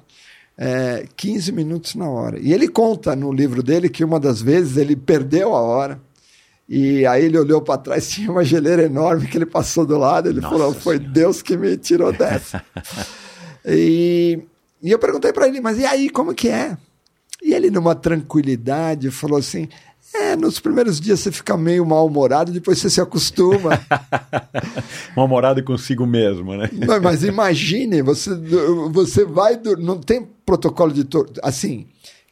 É, 0.57 1.05
15 1.15 1.51
minutos 1.51 1.95
na 1.95 2.09
hora. 2.09 2.39
E 2.39 2.53
ele 2.53 2.67
conta 2.67 3.15
no 3.15 3.31
livro 3.31 3.63
dele 3.63 3.89
que 3.89 4.03
uma 4.03 4.19
das 4.19 4.41
vezes 4.41 4.77
ele 4.77 4.95
perdeu 4.95 5.55
a 5.55 5.61
hora. 5.61 5.99
E 6.69 7.05
aí 7.05 7.25
ele 7.25 7.37
olhou 7.37 7.61
para 7.61 7.77
trás, 7.77 8.07
tinha 8.11 8.31
uma 8.31 8.45
geleira 8.45 8.83
enorme 8.83 9.27
que 9.27 9.37
ele 9.37 9.45
passou 9.45 9.85
do 9.85 9.97
lado. 9.97 10.29
Ele 10.29 10.39
Nossa 10.39 10.57
falou: 10.57 10.73
Foi 10.73 10.97
Senhora. 10.97 11.13
Deus 11.13 11.41
que 11.41 11.57
me 11.57 11.75
tirou 11.77 12.13
dessa. 12.13 12.63
e, 13.65 14.39
e 14.81 14.91
eu 14.91 14.99
perguntei 14.99 15.33
para 15.33 15.47
ele: 15.47 15.59
Mas 15.59 15.77
e 15.79 15.85
aí, 15.85 16.09
como 16.09 16.33
que 16.33 16.47
é? 16.47 16.77
E 17.41 17.53
ele, 17.53 17.71
numa 17.71 17.95
tranquilidade, 17.95 19.09
falou 19.09 19.39
assim: 19.39 19.67
É, 20.13 20.35
nos 20.35 20.59
primeiros 20.59 20.99
dias 20.99 21.19
você 21.21 21.31
fica 21.31 21.55
meio 21.55 21.85
mal-humorado, 21.85 22.51
depois 22.51 22.79
você 22.79 22.89
se 22.89 22.99
acostuma. 22.99 23.79
Mal-humorado 25.15 25.63
consigo 25.63 26.05
mesmo, 26.05 26.55
né? 26.55 26.69
Não, 26.71 27.01
mas 27.01 27.23
imagine, 27.23 28.01
você, 28.01 28.29
você 28.91 29.25
vai. 29.25 29.59
Não 29.79 29.99
tem 29.99 30.27
protocolo 30.45 30.91
de. 30.93 31.07
Assim, 31.41 31.85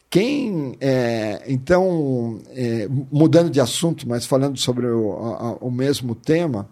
quem. 0.10 0.76
é, 0.82 1.44
então, 1.48 2.40
é, 2.50 2.88
mudando 3.12 3.50
de 3.50 3.62
assunto, 3.62 4.08
mas 4.08 4.26
falando 4.26 4.58
sobre 4.58 4.86
o, 4.88 5.12
a- 5.14 5.58
o 5.62 5.72
mesmo 5.72 6.16
tema, 6.16 6.68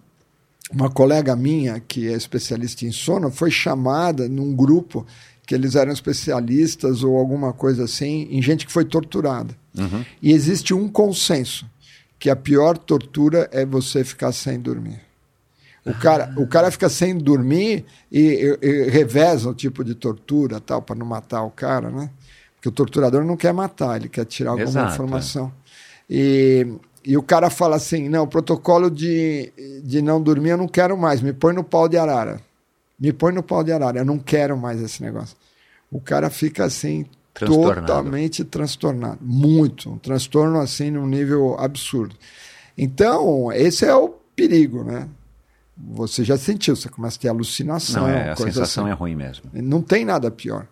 uma 0.72 0.90
colega 0.90 1.36
minha, 1.36 1.80
que 1.80 2.08
é 2.08 2.14
especialista 2.14 2.86
em 2.86 2.92
sono, 2.92 3.32
foi 3.32 3.50
chamada 3.52 4.28
num 4.28 4.54
grupo 4.54 5.06
que 5.48 5.56
eles 5.56 5.76
eram 5.76 5.94
especialistas 5.94 7.04
ou 7.04 7.18
alguma 7.18 7.54
coisa 7.54 7.86
assim, 7.86 8.28
em 8.30 8.42
gente 8.42 8.66
que 8.68 8.72
foi 8.72 8.84
torturada. 8.84 9.56
E 10.22 10.34
existe 10.34 10.74
um 10.74 10.90
consenso 10.90 11.66
que 12.20 12.30
a 12.30 12.36
pior 12.36 12.78
tortura 12.78 13.50
é 13.54 13.66
você 13.66 14.04
ficar 14.04 14.34
sem 14.34 14.60
dormir. 14.60 15.00
O 15.86 15.94
cara, 15.94 16.34
o 16.36 16.46
cara 16.46 16.70
fica 16.70 16.90
sem 16.90 17.18
dormir 17.18 17.86
e, 18.12 18.20
e, 18.62 18.68
e 18.68 18.90
reveza 18.90 19.50
o 19.50 19.54
tipo 19.54 19.86
de 19.86 19.96
tortura 19.96 20.60
tal 20.60 20.82
para 20.82 20.98
não 20.98 21.06
matar 21.06 21.44
o 21.44 21.50
cara, 21.50 21.90
né? 21.90 22.10
Porque 22.56 22.68
o 22.68 22.72
torturador 22.72 23.24
não 23.24 23.38
quer 23.38 23.54
matar, 23.54 23.96
ele 23.96 24.10
quer 24.10 24.26
tirar 24.26 24.52
alguma 24.52 24.70
Exato, 24.70 24.90
é. 24.90 24.94
informação. 24.94 25.54
E, 26.10 26.68
e 27.06 27.16
o 27.16 27.24
cara 27.24 27.50
fala 27.50 27.78
assim: 27.78 28.10
não, 28.10 28.24
o 28.24 28.28
protocolo 28.28 28.92
de, 28.92 29.54
de 29.82 30.02
não 30.02 30.22
dormir 30.22 30.50
eu 30.50 30.58
não 30.58 30.68
quero 30.68 30.98
mais, 30.98 31.22
me 31.22 31.32
põe 31.32 31.54
no 31.54 31.64
pau 31.64 31.88
de 31.88 31.96
arara. 31.96 32.42
Me 33.00 33.14
põe 33.14 33.32
no 33.32 33.44
pau 33.44 33.64
de 33.64 33.72
arara, 33.72 34.00
eu 34.00 34.06
não 34.06 34.18
quero 34.18 34.58
mais 34.58 34.82
esse 34.82 35.02
negócio. 35.02 35.36
O 35.92 36.02
cara 36.02 36.30
fica 36.30 36.66
assim, 36.66 37.06
totalmente 37.34 38.44
transtornado. 38.44 39.20
Muito. 39.22 39.92
Um 39.92 39.98
transtorno 39.98 40.60
assim 40.60 40.92
num 40.92 41.06
nível 41.06 41.56
absurdo. 41.60 42.16
Então, 42.78 43.52
esse 43.52 43.86
é 43.86 43.96
o 43.96 44.10
perigo, 44.36 44.84
né? 44.84 45.08
Você 45.78 46.24
já 46.24 46.38
sentiu, 46.38 46.76
você 46.76 46.90
começa 46.90 47.18
a 47.18 47.22
ter 47.22 47.28
alucinação. 47.30 48.04
Não, 48.04 48.10
é, 48.10 48.32
a 48.32 48.36
coisa 48.36 48.54
sensação 48.54 48.86
assim. 48.86 48.92
é 48.92 48.96
ruim 48.96 49.16
mesmo. 49.16 49.46
Não 49.54 49.82
tem 49.82 50.04
nada 50.04 50.32
pior. 50.32 50.68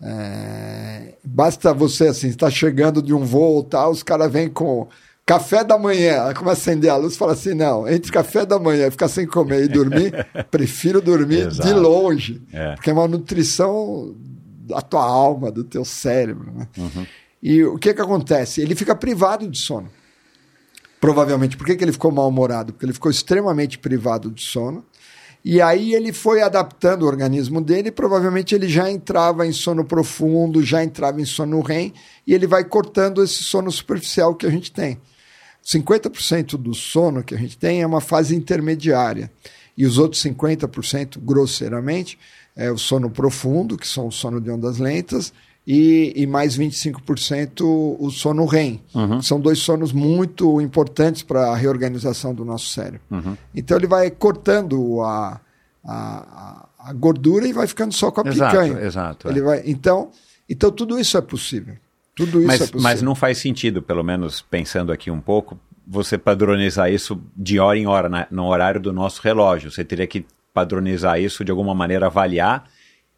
É, 0.00 1.14
basta 1.24 1.72
você, 1.72 2.08
assim, 2.08 2.28
está 2.28 2.50
chegando 2.50 3.02
de 3.02 3.12
um 3.12 3.24
voo 3.24 3.62
tal, 3.64 3.90
os 3.90 4.02
caras 4.02 4.30
vêm 4.30 4.48
com 4.48 4.88
café 5.26 5.64
da 5.64 5.78
manhã, 5.78 6.24
aí 6.24 6.34
começa 6.34 6.60
a 6.60 6.62
acender 6.72 6.90
a 6.90 6.96
luz 6.96 7.14
e 7.14 7.18
fala 7.18 7.32
assim: 7.32 7.54
não, 7.54 7.88
entre 7.88 8.12
café 8.12 8.44
da 8.44 8.58
manhã 8.58 8.86
e 8.88 8.90
ficar 8.90 9.08
sem 9.08 9.26
comer 9.26 9.64
e 9.64 9.68
dormir, 9.68 10.12
prefiro 10.50 11.00
dormir 11.00 11.48
de 11.48 11.72
longe, 11.72 12.42
É. 12.52 12.74
porque 12.74 12.90
é 12.90 12.92
uma 12.92 13.08
nutrição 13.08 14.14
da 14.66 14.80
tua 14.80 15.04
alma, 15.04 15.50
do 15.50 15.64
teu 15.64 15.84
cérebro. 15.84 16.52
Né? 16.54 16.68
Uhum. 16.78 17.06
E 17.42 17.62
o 17.64 17.76
que, 17.78 17.92
que 17.92 18.00
acontece? 18.00 18.60
Ele 18.62 18.74
fica 18.74 18.94
privado 18.94 19.48
de 19.48 19.58
sono. 19.58 19.90
Provavelmente. 21.00 21.56
Por 21.56 21.66
que, 21.66 21.76
que 21.76 21.84
ele 21.84 21.92
ficou 21.92 22.10
mal-humorado? 22.10 22.72
Porque 22.72 22.86
ele 22.86 22.94
ficou 22.94 23.10
extremamente 23.10 23.78
privado 23.78 24.30
de 24.30 24.42
sono. 24.42 24.82
E 25.44 25.60
aí 25.60 25.94
ele 25.94 26.10
foi 26.10 26.40
adaptando 26.40 27.02
o 27.02 27.06
organismo 27.06 27.60
dele, 27.60 27.88
e 27.88 27.92
provavelmente 27.92 28.54
ele 28.54 28.66
já 28.66 28.90
entrava 28.90 29.46
em 29.46 29.52
sono 29.52 29.84
profundo, 29.84 30.62
já 30.62 30.82
entrava 30.82 31.20
em 31.20 31.26
sono 31.26 31.60
REM, 31.60 31.92
e 32.26 32.32
ele 32.32 32.46
vai 32.46 32.64
cortando 32.64 33.22
esse 33.22 33.44
sono 33.44 33.70
superficial 33.70 34.34
que 34.34 34.46
a 34.46 34.50
gente 34.50 34.72
tem. 34.72 34.98
50% 35.64 36.56
do 36.56 36.74
sono 36.74 37.22
que 37.22 37.34
a 37.34 37.38
gente 37.38 37.56
tem 37.56 37.82
é 37.82 37.86
uma 37.86 38.00
fase 38.00 38.34
intermediária. 38.36 39.30
E 39.76 39.86
os 39.86 39.98
outros 39.98 40.22
50%, 40.22 41.18
grosseiramente, 41.18 42.18
é 42.54 42.70
o 42.70 42.78
sono 42.78 43.10
profundo, 43.10 43.76
que 43.76 43.88
são 43.88 44.06
o 44.06 44.12
sono 44.12 44.40
de 44.40 44.50
ondas 44.50 44.78
lentas, 44.78 45.32
e, 45.66 46.12
e 46.14 46.26
mais 46.26 46.56
25% 46.58 47.62
o 47.98 48.10
sono 48.10 48.44
REM. 48.44 48.80
São 49.22 49.40
dois 49.40 49.58
sonos 49.60 49.92
muito 49.92 50.60
importantes 50.60 51.22
para 51.22 51.48
a 51.48 51.56
reorganização 51.56 52.34
do 52.34 52.44
nosso 52.44 52.68
cérebro. 52.68 53.00
Então 53.54 53.76
ele 53.76 53.86
vai 53.86 54.10
cortando 54.10 55.00
a, 55.00 55.40
a, 55.82 56.68
a 56.78 56.92
gordura 56.92 57.48
e 57.48 57.52
vai 57.52 57.66
ficando 57.66 57.94
só 57.94 58.10
com 58.10 58.20
a 58.20 58.28
Exato, 58.30 58.50
picanha. 58.52 58.80
exato, 58.84 59.28
Ele 59.28 59.40
é. 59.40 59.42
vai, 59.42 59.62
então, 59.64 60.10
então 60.48 60.70
tudo 60.70 60.98
isso 61.00 61.16
é 61.16 61.22
possível. 61.22 61.74
Tudo 62.16 62.38
isso 62.40 62.44
é 62.44 62.46
Mas, 62.46 62.58
possível. 62.60 62.80
mas 62.82 63.02
não 63.02 63.14
faz 63.14 63.38
sentido, 63.38 63.82
pelo 63.82 64.02
menos 64.04 64.40
pensando 64.42 64.92
aqui 64.92 65.10
um 65.10 65.20
pouco, 65.20 65.58
você 65.86 66.16
padronizar 66.16 66.90
isso 66.92 67.20
de 67.36 67.58
hora 67.58 67.78
em 67.78 67.86
hora, 67.86 68.08
na- 68.08 68.26
no 68.30 68.46
horário 68.46 68.80
do 68.80 68.92
nosso 68.92 69.20
relógio. 69.22 69.70
Você 69.70 69.84
teria 69.84 70.06
que 70.06 70.24
padronizar 70.52 71.20
isso 71.20 71.44
de 71.44 71.50
alguma 71.50 71.74
maneira, 71.74 72.06
avaliar 72.06 72.64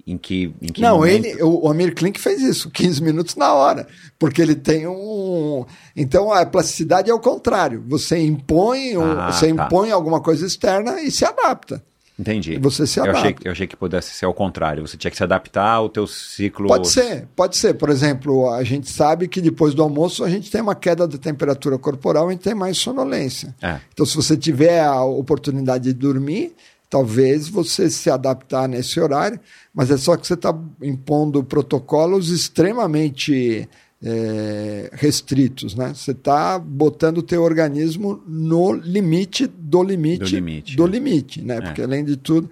em 0.06 0.16
que, 0.16 0.54
em 0.62 0.66
que 0.72 0.80
Não, 0.80 0.98
momento... 0.98 1.26
ele, 1.26 1.42
o, 1.42 1.66
o 1.66 1.70
Amir 1.70 1.94
Klink 1.94 2.18
fez 2.20 2.40
isso, 2.40 2.70
15 2.70 3.02
minutos 3.02 3.34
na 3.36 3.52
hora, 3.52 3.86
porque 4.18 4.40
ele 4.40 4.54
tem 4.54 4.86
um. 4.86 5.64
Então 5.94 6.32
a 6.32 6.46
plasticidade 6.46 7.10
é 7.10 7.14
o 7.14 7.20
contrário. 7.20 7.84
Você 7.88 8.18
impõe, 8.18 8.96
um- 8.96 9.18
Ah, 9.20 9.30
você 9.32 9.52
tá. 9.52 9.66
impõe 9.66 9.90
alguma 9.90 10.20
coisa 10.22 10.46
externa 10.46 11.00
e 11.02 11.10
se 11.10 11.24
adapta. 11.24 11.84
Entendi. 12.18 12.58
Você 12.58 12.86
se 12.86 12.98
eu 12.98 13.04
achei, 13.04 13.30
adapta. 13.30 13.48
eu 13.48 13.52
achei 13.52 13.66
que 13.66 13.76
pudesse 13.76 14.12
ser 14.14 14.24
ao 14.24 14.32
contrário. 14.32 14.86
Você 14.86 14.96
tinha 14.96 15.10
que 15.10 15.16
se 15.16 15.22
adaptar 15.22 15.72
ao 15.72 15.88
teu 15.88 16.06
ciclo... 16.06 16.66
Pode 16.66 16.88
ser, 16.88 17.28
pode 17.36 17.56
ser. 17.56 17.74
Por 17.74 17.90
exemplo, 17.90 18.50
a 18.50 18.64
gente 18.64 18.90
sabe 18.90 19.28
que 19.28 19.40
depois 19.40 19.74
do 19.74 19.82
almoço 19.82 20.24
a 20.24 20.30
gente 20.30 20.50
tem 20.50 20.60
uma 20.60 20.74
queda 20.74 21.06
da 21.06 21.18
temperatura 21.18 21.76
corporal 21.78 22.26
e 22.26 22.28
a 22.28 22.32
gente 22.32 22.42
tem 22.42 22.54
mais 22.54 22.78
sonolência. 22.78 23.54
É. 23.60 23.80
Então, 23.92 24.06
se 24.06 24.16
você 24.16 24.36
tiver 24.36 24.82
a 24.82 25.04
oportunidade 25.04 25.84
de 25.84 25.92
dormir, 25.92 26.54
talvez 26.88 27.48
você 27.48 27.90
se 27.90 28.08
adaptar 28.08 28.66
nesse 28.66 28.98
horário, 28.98 29.38
mas 29.74 29.90
é 29.90 29.98
só 29.98 30.16
que 30.16 30.26
você 30.26 30.34
está 30.34 30.58
impondo 30.80 31.44
protocolos 31.44 32.30
extremamente 32.30 33.68
eh, 34.08 34.88
restritos, 34.92 35.74
né? 35.74 35.92
Você 35.92 36.12
está 36.12 36.60
botando 36.60 37.18
o 37.18 37.22
teu 37.22 37.42
organismo 37.42 38.22
no 38.24 38.72
limite 38.72 39.48
do 39.48 39.82
limite 39.82 40.24
Do 40.24 40.30
limite, 40.30 40.76
do 40.76 40.86
é. 40.86 40.88
limite, 40.88 41.42
né? 41.42 41.60
Porque 41.60 41.82
além 41.82 42.04
de 42.04 42.16
tudo, 42.16 42.48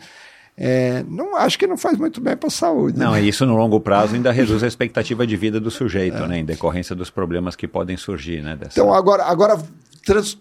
eh, 0.59 1.05
não 1.09 1.37
acho 1.37 1.57
que 1.57 1.65
não 1.65 1.77
faz 1.77 1.97
muito 1.97 2.21
bem 2.21 2.37
para 2.37 2.49
a 2.49 2.51
saúde. 2.51 2.99
Não, 2.99 3.13
né? 3.13 3.23
e 3.23 3.29
isso 3.29 3.47
no 3.47 3.55
longo 3.55 3.79
prazo 3.79 4.17
ainda 4.17 4.33
reduz 4.33 4.65
a 4.65 4.67
expectativa 4.67 5.25
de 5.25 5.37
vida 5.37 5.61
do 5.61 5.71
sujeito, 5.71 6.17
É. 6.17 6.27
né? 6.27 6.39
Em 6.41 6.45
decorrência 6.45 6.97
dos 6.97 7.09
problemas 7.09 7.55
que 7.55 7.69
podem 7.69 7.97
surgir, 7.97 8.43
né? 8.43 8.57
Dessa... 8.57 8.73
Então, 8.73 8.93
agora, 8.93 9.23
agora 9.25 9.57
trans, 10.05 10.37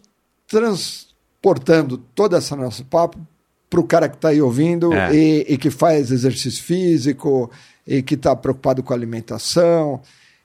trans, 0.47 1.09
portando 1.39 1.95
todo 2.15 2.35
esse 2.35 2.55
nosso 2.55 2.83
papo 2.85 3.19
para 3.69 3.79
o 3.79 3.83
cara 3.83 4.09
que 4.09 4.15
está 4.15 4.29
aí 4.29 4.41
ouvindo 4.41 4.91
É. 4.91 5.13
e, 5.13 5.45
e 5.47 5.57
que 5.59 5.69
faz 5.69 6.09
exercício 6.09 6.63
físico 6.63 7.51
e 7.85 8.01
que 8.01 8.15
está 8.15 8.35
preocupado 8.35 8.81
com 8.81 8.93
a 8.93 8.95
alimentação. 8.95 10.01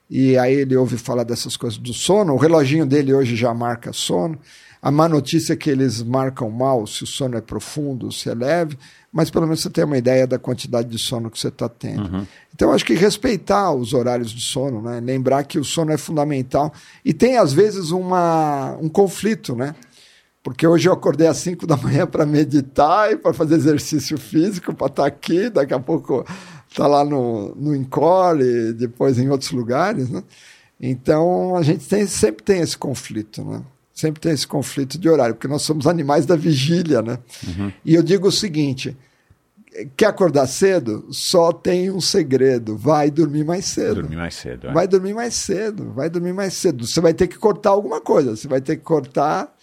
E 0.09 0.37
aí 0.37 0.55
ele 0.55 0.75
ouve 0.75 0.97
falar 0.97 1.23
dessas 1.23 1.55
coisas 1.55 1.77
do 1.77 1.93
sono. 1.93 2.33
O 2.33 2.37
reloginho 2.37 2.85
dele 2.85 3.13
hoje 3.13 3.35
já 3.35 3.53
marca 3.53 3.93
sono. 3.93 4.39
A 4.81 4.89
má 4.89 5.09
notícia 5.09 5.53
é 5.53 5.55
que 5.57 5.69
eles 5.69 6.01
marcam 6.01 6.49
mal 6.49 6.87
se 6.87 7.03
o 7.03 7.07
sono 7.07 7.37
é 7.37 7.41
profundo, 7.41 8.11
se 8.13 8.29
é 8.29 8.33
leve, 8.33 8.77
mas 9.11 9.29
pelo 9.29 9.45
menos 9.45 9.61
você 9.61 9.69
tem 9.69 9.83
uma 9.83 9.97
ideia 9.97 10.25
da 10.25 10.39
quantidade 10.39 10.87
de 10.87 10.97
sono 10.97 11.29
que 11.29 11.37
você 11.37 11.49
está 11.49 11.67
tendo. 11.67 12.25
Então, 12.55 12.71
acho 12.71 12.85
que 12.85 12.93
respeitar 12.93 13.73
os 13.73 13.93
horários 13.93 14.31
de 14.31 14.41
sono, 14.41 14.81
né? 14.81 15.01
lembrar 15.01 15.43
que 15.43 15.59
o 15.59 15.65
sono 15.65 15.91
é 15.91 15.97
fundamental. 15.97 16.73
E 17.03 17.13
tem, 17.13 17.37
às 17.37 17.51
vezes, 17.51 17.91
uma, 17.91 18.77
um 18.81 18.87
conflito, 18.87 19.53
né? 19.53 19.75
Porque 20.41 20.65
hoje 20.65 20.87
eu 20.87 20.93
acordei 20.93 21.27
às 21.27 21.37
5 21.37 21.67
da 21.67 21.75
manhã 21.75 22.07
para 22.07 22.25
meditar 22.25 23.11
e 23.11 23.17
para 23.17 23.33
fazer 23.33 23.55
exercício 23.55 24.17
físico, 24.17 24.73
para 24.73 24.87
estar 24.87 25.05
aqui, 25.05 25.49
daqui 25.49 25.73
a 25.73 25.79
pouco 25.79 26.25
tá 26.75 26.87
lá 26.87 27.03
no, 27.03 27.55
no 27.55 27.75
Encore, 27.75 28.73
depois 28.73 29.17
em 29.17 29.29
outros 29.29 29.51
lugares, 29.51 30.09
né? 30.09 30.23
Então 30.79 31.55
a 31.55 31.61
gente 31.61 31.87
tem, 31.87 32.07
sempre 32.07 32.43
tem 32.43 32.61
esse 32.61 32.77
conflito, 32.77 33.43
né? 33.43 33.61
Sempre 33.93 34.21
tem 34.21 34.31
esse 34.31 34.47
conflito 34.47 34.97
de 34.97 35.09
horário, 35.09 35.35
porque 35.35 35.47
nós 35.47 35.61
somos 35.63 35.85
animais 35.85 36.25
da 36.25 36.35
vigília, 36.35 37.01
né? 37.01 37.19
E 37.83 37.93
eu 37.93 38.01
digo 38.01 38.29
o 38.29 38.31
seguinte: 38.31 38.95
quer 39.97 40.05
acordar 40.05 40.47
cedo? 40.47 41.05
Só 41.11 41.51
tem 41.51 41.91
um 41.91 41.99
segredo: 41.99 42.77
vai 42.77 43.11
dormir 43.11 43.43
mais 43.43 43.65
cedo. 43.65 43.95
Dormir 43.95 44.15
mais 44.15 44.35
cedo. 44.35 44.67
é. 44.67 44.73
Vai 44.73 44.87
dormir 44.87 45.13
mais 45.13 45.33
cedo, 45.33 45.91
vai 45.91 46.09
dormir 46.09 46.33
mais 46.33 46.53
cedo. 46.53 46.87
Você 46.87 47.01
vai 47.01 47.13
ter 47.13 47.27
que 47.27 47.37
cortar 47.37 47.71
alguma 47.71 47.99
coisa, 47.99 48.35
você 48.35 48.47
vai 48.47 48.61
ter 48.61 48.77
que 48.77 48.83
cortar 48.83 49.53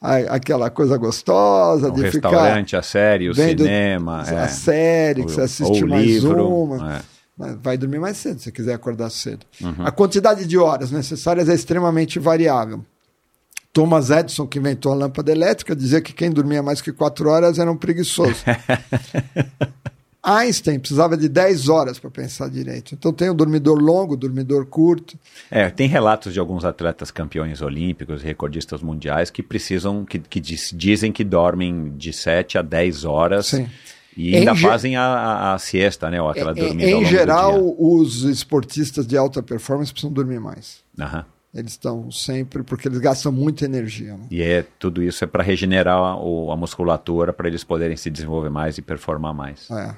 a- 0.00 0.34
aquela 0.34 0.70
coisa 0.70 0.96
gostosa 0.96 1.88
O 1.88 1.92
de 1.92 2.10
ficar 2.10 2.30
restaurante, 2.30 2.76
a 2.76 2.82
série, 2.82 3.28
o 3.28 3.34
cinema. 3.34 4.22
a 4.26 4.44
é. 4.44 4.48
série, 4.48 5.24
que 5.24 5.30
O- 5.30 5.34
você 5.34 5.42
assiste 5.42 5.84
o 5.84 5.88
mais 5.88 6.04
livro, 6.06 6.48
uma. 6.48 6.96
é. 6.96 7.00
Vai 7.62 7.76
dormir 7.76 7.98
mais 7.98 8.16
cedo, 8.16 8.40
se 8.40 8.50
quiser 8.50 8.72
acordar 8.74 9.10
cedo. 9.10 9.44
Uhum. 9.60 9.74
A 9.84 9.90
quantidade 9.90 10.46
de 10.46 10.56
horas 10.56 10.90
necessárias 10.90 11.48
é 11.50 11.54
extremamente 11.54 12.18
variável. 12.18 12.82
Thomas 13.74 14.08
Edison, 14.08 14.46
que 14.46 14.58
inventou 14.58 14.90
a 14.90 14.94
lâmpada 14.94 15.30
elétrica, 15.30 15.76
dizia 15.76 16.00
que 16.00 16.14
quem 16.14 16.30
dormia 16.30 16.62
mais 16.62 16.80
que 16.80 16.90
quatro 16.92 17.28
horas 17.28 17.58
era 17.58 17.70
um 17.70 17.76
preguiçoso. 17.76 18.36
Einstein 20.28 20.78
precisava 20.80 21.16
de 21.16 21.28
10 21.28 21.68
horas 21.68 21.98
para 22.00 22.10
pensar 22.10 22.50
direito. 22.50 22.94
Então 22.94 23.12
tem 23.12 23.30
o 23.30 23.34
dormidor 23.34 23.78
longo, 23.78 24.14
o 24.14 24.16
dormidor 24.16 24.66
curto. 24.66 25.16
É, 25.50 25.70
tem 25.70 25.86
relatos 25.88 26.32
de 26.32 26.40
alguns 26.40 26.64
atletas 26.64 27.12
campeões 27.12 27.62
olímpicos 27.62 28.22
recordistas 28.22 28.82
mundiais 28.82 29.30
que 29.30 29.42
precisam, 29.42 30.04
que, 30.04 30.18
que 30.18 30.40
diz- 30.40 30.72
dizem 30.74 31.12
que 31.12 31.22
dormem 31.22 31.92
de 31.96 32.12
7 32.12 32.58
a 32.58 32.62
10 32.62 33.04
horas 33.04 33.46
Sim. 33.46 33.68
e 34.16 34.34
ainda 34.36 34.50
Em 34.52 34.56
fazem 34.56 34.96
a, 34.96 35.02
a, 35.02 35.54
a 35.54 35.58
siesta, 35.58 36.10
né? 36.10 36.20
Ou 36.20 36.28
aquela 36.28 36.50
Em, 36.52 36.54
dormida 36.56 36.92
ao 36.92 37.00
em 37.00 37.04
do 37.04 37.08
geral, 37.08 37.74
os 37.78 38.24
esportistas 38.24 39.06
de 39.06 39.16
alta 39.16 39.40
performance 39.42 39.92
precisam 39.92 40.12
dormir 40.12 40.40
mais. 40.40 40.78
Aham. 40.98 41.24
Eles 41.54 41.72
estão 41.72 42.10
sempre, 42.10 42.62
porque 42.62 42.86
eles 42.86 42.98
gastam 42.98 43.32
muita 43.32 43.64
energia. 43.64 44.14
né? 44.14 44.26
E 44.30 44.42
é, 44.42 44.64
tudo 44.78 45.02
isso 45.02 45.24
é 45.24 45.26
para 45.26 45.42
regenerar 45.42 45.96
a, 45.96 46.12
a 46.12 46.56
musculatura, 46.56 47.32
para 47.32 47.48
eles 47.48 47.64
poderem 47.64 47.96
se 47.96 48.10
desenvolver 48.10 48.50
mais 48.50 48.76
e 48.76 48.82
performar 48.82 49.32
mais. 49.32 49.70
É. 49.70 49.94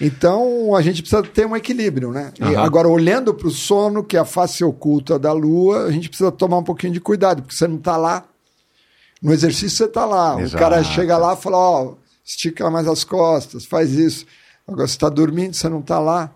Então 0.00 0.74
a 0.74 0.80
gente 0.80 1.02
precisa 1.02 1.22
ter 1.22 1.46
um 1.46 1.54
equilíbrio, 1.54 2.12
né? 2.12 2.32
E 2.40 2.42
Aham. 2.44 2.62
agora, 2.64 2.88
olhando 2.88 3.34
para 3.34 3.46
o 3.46 3.50
sono, 3.50 4.02
que 4.02 4.16
é 4.16 4.20
a 4.20 4.24
face 4.24 4.64
oculta 4.64 5.18
da 5.18 5.32
lua, 5.32 5.84
a 5.84 5.90
gente 5.90 6.08
precisa 6.08 6.32
tomar 6.32 6.58
um 6.58 6.64
pouquinho 6.64 6.92
de 6.94 7.00
cuidado, 7.00 7.42
porque 7.42 7.54
você 7.54 7.68
não 7.68 7.76
está 7.76 7.96
lá. 7.96 8.24
No 9.20 9.32
exercício 9.32 9.76
você 9.76 9.84
está 9.84 10.04
lá. 10.04 10.40
Exato. 10.40 10.56
O 10.56 10.58
cara 10.58 10.82
chega 10.82 11.16
lá 11.18 11.34
e 11.34 11.36
fala, 11.36 11.58
ó, 11.58 11.94
estica 12.24 12.70
mais 12.70 12.88
as 12.88 13.04
costas, 13.04 13.64
faz 13.66 13.92
isso. 13.92 14.24
Agora 14.66 14.86
você 14.88 14.94
está 14.94 15.08
dormindo, 15.08 15.54
você 15.54 15.68
não 15.68 15.80
está 15.80 15.98
lá. 15.98 16.32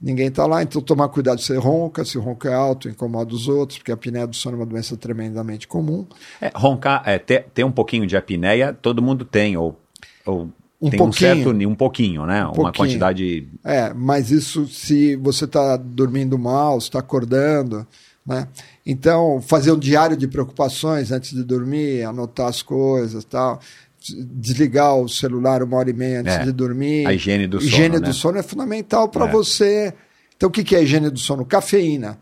Ninguém 0.00 0.28
está 0.28 0.46
lá, 0.46 0.62
então 0.62 0.80
tomar 0.80 1.08
cuidado 1.10 1.40
se 1.40 1.48
você 1.48 1.56
ronca, 1.58 2.04
se 2.06 2.16
o 2.16 2.22
ronco 2.22 2.48
é 2.48 2.54
alto, 2.54 2.88
incomoda 2.88 3.34
os 3.34 3.48
outros, 3.48 3.78
porque 3.78 3.90
a 3.90 3.94
apneia 3.94 4.26
do 4.26 4.34
sono 4.34 4.56
é 4.56 4.60
uma 4.60 4.66
doença 4.66 4.96
tremendamente 4.96 5.68
comum. 5.68 6.06
É, 6.40 6.50
roncar, 6.54 7.02
é, 7.04 7.18
ter, 7.18 7.44
ter 7.52 7.64
um 7.64 7.70
pouquinho 7.72 8.06
de 8.06 8.16
apneia, 8.16 8.72
todo 8.72 9.02
mundo 9.02 9.26
tem, 9.26 9.58
ou, 9.58 9.78
ou 10.24 10.48
Um 10.80 10.88
tem 10.88 10.98
um 11.00 11.04
pouquinho. 11.04 11.34
certo, 11.36 11.52
ni- 11.52 11.66
um 11.66 11.74
pouquinho, 11.74 12.24
né? 12.24 12.44
Uma 12.44 12.52
pouquinho. 12.54 12.72
quantidade 12.74 13.46
É, 13.62 13.92
mas 13.92 14.30
isso 14.30 14.66
se 14.66 15.16
você 15.16 15.44
está 15.44 15.76
dormindo 15.76 16.38
mal, 16.38 16.78
está 16.78 17.00
acordando, 17.00 17.86
né? 18.26 18.48
Então, 18.86 19.42
fazer 19.42 19.70
um 19.72 19.78
diário 19.78 20.16
de 20.16 20.26
preocupações 20.26 21.12
antes 21.12 21.32
de 21.34 21.44
dormir, 21.44 22.04
anotar 22.04 22.48
as 22.48 22.62
coisas 22.62 23.22
tal. 23.24 23.60
Desligar 24.02 24.96
o 24.96 25.08
celular 25.08 25.62
uma 25.62 25.76
hora 25.76 25.90
e 25.90 25.92
meia 25.92 26.20
antes 26.20 26.34
É, 26.34 26.44
de 26.44 26.52
dormir. 26.52 27.06
a 27.06 27.12
higiene 27.12 27.46
do 27.46 27.58
sono, 27.58 27.68
Higiene 27.70 27.94
né? 27.96 28.00
do 28.00 28.12
sono 28.14 28.38
é 28.38 28.42
fundamental 28.42 29.08
para 29.08 29.26
É. 29.26 29.30
você. 29.30 29.92
Então, 30.36 30.48
o 30.48 30.52
que 30.52 30.64
que 30.64 30.74
é 30.74 30.82
higiene 30.82 31.10
do 31.10 31.18
sono? 31.18 31.44
Cafeína. 31.44 32.18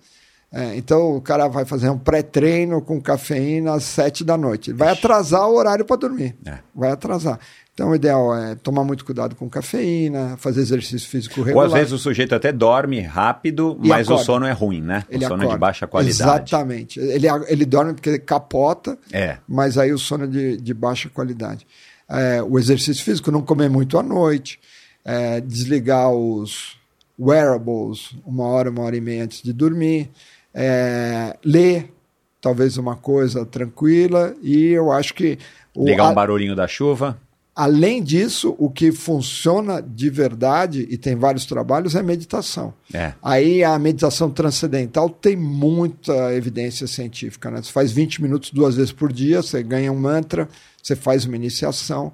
É, 0.51 0.75
então, 0.77 1.15
o 1.15 1.21
cara 1.21 1.47
vai 1.47 1.65
fazer 1.65 1.89
um 1.91 1.99
pré-treino 1.99 2.81
com 2.83 3.01
cafeína 3.01 3.75
às 3.75 3.85
sete 3.85 4.25
da 4.25 4.37
noite. 4.37 4.71
Ele 4.71 4.79
vai 4.79 4.89
atrasar 4.89 5.47
o 5.49 5.55
horário 5.55 5.85
para 5.85 5.97
dormir. 5.97 6.35
É. 6.45 6.59
Vai 6.75 6.91
atrasar. 6.91 7.39
Então, 7.79 7.91
o 7.91 7.95
ideal 7.95 8.35
é 8.37 8.57
tomar 8.57 8.83
muito 8.83 9.05
cuidado 9.05 9.37
com 9.37 9.49
cafeína, 9.49 10.37
fazer 10.37 10.63
exercício 10.63 11.09
físico 11.09 11.39
Ou 11.39 11.47
regular. 11.47 11.69
às 11.69 11.73
vezes 11.73 11.93
o 11.93 11.99
sujeito 11.99 12.35
até 12.35 12.51
dorme 12.51 13.01
rápido, 13.01 13.79
E 13.85 13.87
mas 13.89 14.09
o 14.09 14.15
acorda. 14.15 14.25
sono 14.25 14.47
é 14.47 14.51
ruim, 14.51 14.81
né? 14.83 15.05
Ele 15.09 15.25
o 15.25 15.29
sono 15.29 15.43
é 15.45 15.47
de 15.47 15.53
acorda. 15.53 15.59
baixa 15.61 15.87
qualidade. 15.87 16.21
Exatamente. 16.21 16.99
Ele, 16.99 17.29
ele 17.47 17.65
dorme 17.65 17.95
porque 17.95 18.09
ele 18.09 18.19
capota, 18.19 18.99
É. 19.13 19.39
mas 19.47 19.79
aí 19.79 19.93
o 19.93 19.99
sono 19.99 20.25
é 20.25 20.27
de, 20.27 20.57
de 20.57 20.75
baixa 20.75 21.09
qualidade. 21.09 21.65
É, 22.11 22.43
o 22.43 22.59
exercício 22.59 23.05
físico, 23.05 23.31
não 23.31 23.43
comer 23.43 23.71
muito 23.71 23.97
à 23.97 24.03
noite, 24.03 24.59
é, 25.05 25.41
desligar 25.41 26.11
os 26.11 26.77
wearables 27.17 28.11
uma 28.27 28.43
hora, 28.49 28.71
uma 28.71 28.83
hora 28.83 28.97
e 28.97 29.01
meia 29.01 29.23
antes 29.23 29.41
de 29.41 29.53
dormir, 29.53 30.11
é, 30.53 31.37
ler 31.45 31.93
talvez 32.41 32.77
uma 32.77 32.97
coisa 32.97 33.47
tranquila 33.47 34.35
e 34.43 34.65
eu 34.67 34.91
acho 34.91 35.15
que 35.15 35.39
o, 35.77 35.85
Ligar 35.85 36.11
um 36.11 36.15
barulhinho 36.15 36.57
da 36.57 36.67
chuva. 36.67 37.17
Além 37.59 38.01
disso, 38.05 38.55
o 38.57 38.71
que 38.71 38.93
funciona 38.93 39.83
de 39.83 40.09
verdade 40.09 40.87
e 40.89 40.97
tem 40.97 41.17
vários 41.17 41.45
trabalhos 41.45 41.97
é 41.97 42.03
meditação. 42.05 42.73
É. 42.95 43.15
Aí 43.21 43.65
a 43.65 43.77
meditação 43.81 44.31
transcendental 44.31 45.11
tem 45.11 45.35
muita 45.35 46.33
evidência 46.35 46.87
científica. 46.87 47.51
Né? 47.51 47.61
Você 47.61 47.73
faz 47.73 47.91
20 47.91 48.23
minutos 48.23 48.53
duas 48.53 48.77
vezes 48.77 48.93
por 48.93 49.13
dia, 49.13 49.43
você 49.43 49.61
ganha 49.61 49.91
um 49.91 49.99
mantra, 49.99 50.49
você 50.81 50.95
faz 50.95 51.25
uma 51.25 51.35
iniciação, 51.35 52.13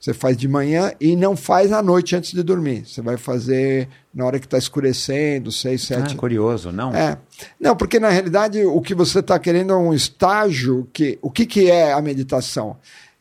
você 0.00 0.14
faz 0.14 0.34
de 0.34 0.48
manhã 0.48 0.90
e 0.98 1.14
não 1.14 1.36
faz 1.36 1.72
à 1.72 1.82
noite 1.82 2.16
antes 2.16 2.32
de 2.32 2.42
dormir. 2.42 2.86
Você 2.86 3.02
vai 3.02 3.18
fazer 3.18 3.90
na 4.14 4.24
hora 4.24 4.38
que 4.38 4.46
está 4.46 4.56
escurecendo, 4.56 5.52
6, 5.52 5.82
7. 5.82 6.14
Ah, 6.14 6.16
curioso, 6.16 6.72
não? 6.72 6.94
É. 6.94 7.18
Não, 7.60 7.76
porque 7.76 8.00
na 8.00 8.08
realidade 8.08 8.64
o 8.64 8.80
que 8.80 8.94
você 8.94 9.18
está 9.18 9.38
querendo 9.38 9.74
é 9.74 9.76
um 9.76 9.92
estágio 9.92 10.88
que. 10.90 11.18
O 11.20 11.30
que, 11.30 11.44
que 11.44 11.70
é 11.70 11.92
a 11.92 12.00
meditação? 12.00 12.78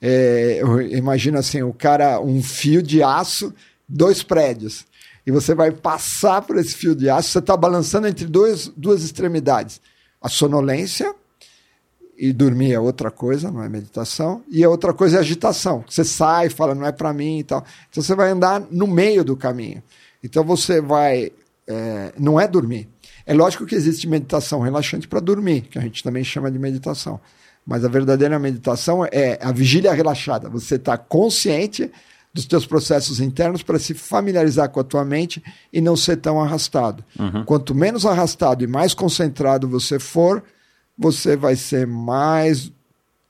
É, 0.07 0.60
eu 0.61 0.80
imagino 0.84 1.40
assim, 1.40 1.64
o 1.64 1.73
cara, 1.73 2.22
um 2.22 2.44
fio 2.44 2.84
de 2.84 3.02
aço, 3.02 3.52
dois 3.90 4.22
prédios. 4.22 4.86
E 5.26 5.32
você 5.32 5.56
vai 5.56 5.72
passar 5.72 6.44
por 6.44 6.57
esse 6.57 6.76
fio 6.76 6.95
de 6.95 7.10
aço, 7.10 7.32
você 7.32 7.40
está 7.40 7.57
balançando 7.57 8.06
entre 8.06 8.27
dois, 8.27 8.72
duas 8.77 9.03
extremidades. 9.03 9.82
A 10.22 10.30
sonolência 10.30 11.11
e 12.15 12.32
dormir 12.32 12.72
é 12.72 12.80
outra 12.80 13.10
coisa, 13.10 13.49
não 13.49 13.64
é 13.64 13.68
meditação. 13.68 14.44
E 14.48 14.64
a 14.64 14.69
outra 14.69 14.94
coisa 14.94 15.18
é 15.18 15.19
agitação. 15.22 15.84
Você 15.90 16.03
sai, 16.03 16.49
fala, 16.49 16.76
não 16.76 16.86
é 16.86 16.91
para 16.91 17.11
mim 17.11 17.40
e 17.40 17.44
tal. 17.44 17.65
Então 17.90 18.03
você 18.03 18.14
vai 18.14 18.30
andar 18.30 18.61
no 18.69 18.86
meio 18.86 19.23
do 19.23 19.36
caminho. 19.36 19.82
Então 20.23 20.44
você 20.44 20.82
vai. 20.82 21.32
é, 21.65 22.14
não 22.15 22.40
é 22.40 22.48
dormir. 22.48 22.88
É 23.26 23.34
lógico 23.34 23.65
que 23.65 23.73
existe 23.73 24.07
meditação 24.07 24.60
relaxante 24.60 25.07
para 25.07 25.19
dormir, 25.19 25.61
que 25.61 25.80
a 25.80 25.82
gente 25.82 26.03
também 26.03 26.23
chama 26.23 26.52
de 26.52 26.60
meditação. 26.60 27.19
Mas 27.65 27.83
a 27.83 27.87
verdadeira 27.87 28.37
meditação 28.37 29.05
é 29.05 29.39
a 29.41 29.51
vigília 29.51 29.93
relaxada. 29.93 30.49
Você 30.49 30.75
está 30.75 30.97
consciente 30.97 31.91
dos 32.33 32.45
teus 32.45 32.65
processos 32.65 33.21
internos 33.21 33.63
para 33.63 33.79
se 33.79 33.93
familiarizar 33.93 34.69
com 34.69 34.81
a 34.81 34.83
tua 34.83 35.05
mente 35.05 35.41
e 35.71 35.79
não 35.79 35.95
ser 35.95 36.17
tão 36.17 36.41
arrastado. 36.41 37.03
Quanto 37.45 37.73
menos 37.73 38.05
arrastado 38.05 38.63
e 38.63 38.67
mais 38.67 38.93
concentrado 38.93 39.69
você 39.69 39.97
for, 39.97 40.43
você 40.97 41.37
vai 41.37 41.55
ser 41.55 41.87
mais 41.87 42.71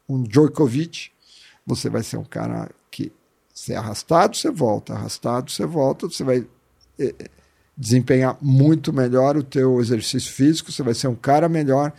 um 0.10 0.24
Djokovic, 0.24 1.12
você 1.66 1.90
vai 1.90 2.03
ser 2.03 2.18
um 2.18 2.24
cara 2.24 2.70
que 2.90 3.12
se 3.53 3.74
é 3.74 3.78
arrastado, 3.78 4.36
você 4.36 4.52
volta, 4.52 4.94
arrastado, 4.94 5.52
você 5.52 5.66
volta, 5.66 6.07
você 6.07 6.24
vai 6.24 6.45
eh, 6.99 7.16
eh, 7.20 7.30
desempenhar 7.78 8.38
muito 8.41 8.91
melhor 8.91 9.38
o 9.38 9.44
teu 9.44 9.80
exercício 9.80 10.32
físico, 10.32 10.72
você 10.72 10.84
vai 10.84 10.94
ser 10.94 11.07
um 11.07 11.16
cara 11.16 11.48
melhor, 11.48 11.94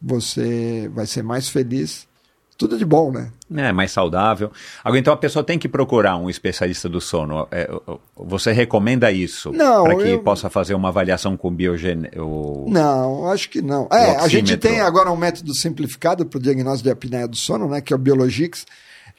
você 0.00 0.90
vai 0.94 1.06
ser 1.06 1.22
mais 1.22 1.48
feliz. 1.48 2.08
Tudo 2.56 2.76
de 2.76 2.84
bom, 2.84 3.10
né? 3.10 3.32
É, 3.56 3.72
mais 3.72 3.90
saudável. 3.90 4.52
Agora, 4.84 5.00
então 5.00 5.14
a 5.14 5.16
pessoa 5.16 5.42
tem 5.42 5.58
que 5.58 5.66
procurar 5.66 6.18
um 6.18 6.28
especialista 6.28 6.90
do 6.90 7.00
sono. 7.00 7.48
É, 7.50 7.66
você 8.14 8.52
recomenda 8.52 9.10
isso? 9.10 9.50
Não, 9.50 9.84
Para 9.84 9.96
que 9.96 10.08
eu- 10.10 10.18
possa 10.22 10.50
fazer 10.50 10.74
uma 10.74 10.88
avaliação 10.88 11.38
com 11.38 11.50
biogene... 11.50 12.10
o- 12.18 12.66
Não, 12.68 13.30
acho 13.30 13.48
que 13.48 13.62
não. 13.62 13.88
É, 13.90 14.14
a 14.16 14.28
gente 14.28 14.58
tem 14.58 14.80
agora 14.82 15.10
um 15.10 15.16
método 15.16 15.54
simplificado 15.54 16.26
para 16.26 16.36
o 16.36 16.40
diagnóstico 16.42 16.84
de 16.84 16.90
apneia 16.90 17.26
do 17.26 17.34
sono, 17.36 17.66
né, 17.66 17.80
que 17.80 17.94
é 17.94 17.96
o 17.96 17.98
Biologix, 17.98 18.66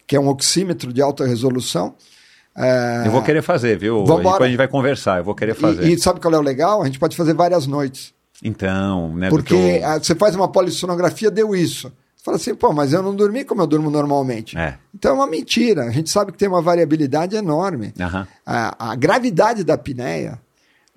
que 0.05 0.15
é 0.15 0.19
um 0.19 0.27
oxímetro 0.27 0.93
de 0.93 1.01
alta 1.01 1.25
resolução. 1.25 1.95
É, 2.55 3.03
Eu 3.07 3.11
vou 3.11 3.23
querer 3.23 3.41
fazer, 3.41 3.75
viu? 3.75 4.05
Vambora. 4.05 4.23
Depois 4.33 4.41
a 4.41 4.47
gente 4.49 4.57
vai 4.57 4.67
conversar, 4.67 5.17
eu 5.17 5.23
vou 5.23 5.33
querer 5.33 5.55
fazer. 5.55 5.83
E, 5.87 5.93
e 5.93 5.99
sabe 5.99 6.19
qual 6.19 6.31
é 6.33 6.37
o 6.37 6.41
legal? 6.41 6.83
A 6.83 6.85
gente 6.85 6.99
pode 6.99 7.17
fazer 7.17 7.33
várias 7.33 7.65
noites. 7.65 8.13
Então, 8.43 9.13
né? 9.15 9.29
Porque 9.29 9.53
eu- 9.53 9.99
você 10.03 10.15
faz 10.15 10.35
uma 10.35 10.47
polissonografia, 10.47 11.29
deu 11.29 11.55
isso. 11.55 11.91
Você 12.15 12.23
fala 12.25 12.37
assim, 12.37 12.53
pô, 12.55 12.71
mas 12.73 12.93
eu 12.93 13.01
não 13.01 13.15
dormi 13.15 13.43
como 13.43 13.61
eu 13.61 13.67
durmo 13.67 13.89
normalmente. 13.89 14.57
É. 14.57 14.77
Então 14.93 15.11
é 15.11 15.13
uma 15.15 15.27
mentira. 15.27 15.83
A 15.85 15.91
gente 15.91 16.09
sabe 16.09 16.31
que 16.31 16.37
tem 16.37 16.47
uma 16.47 16.61
variabilidade 16.61 17.35
enorme. 17.35 17.93
Aham. 17.99 18.27
A, 18.45 18.91
a 18.91 18.95
gravidade 18.95 19.63
da 19.63 19.73
apneia, 19.73 20.39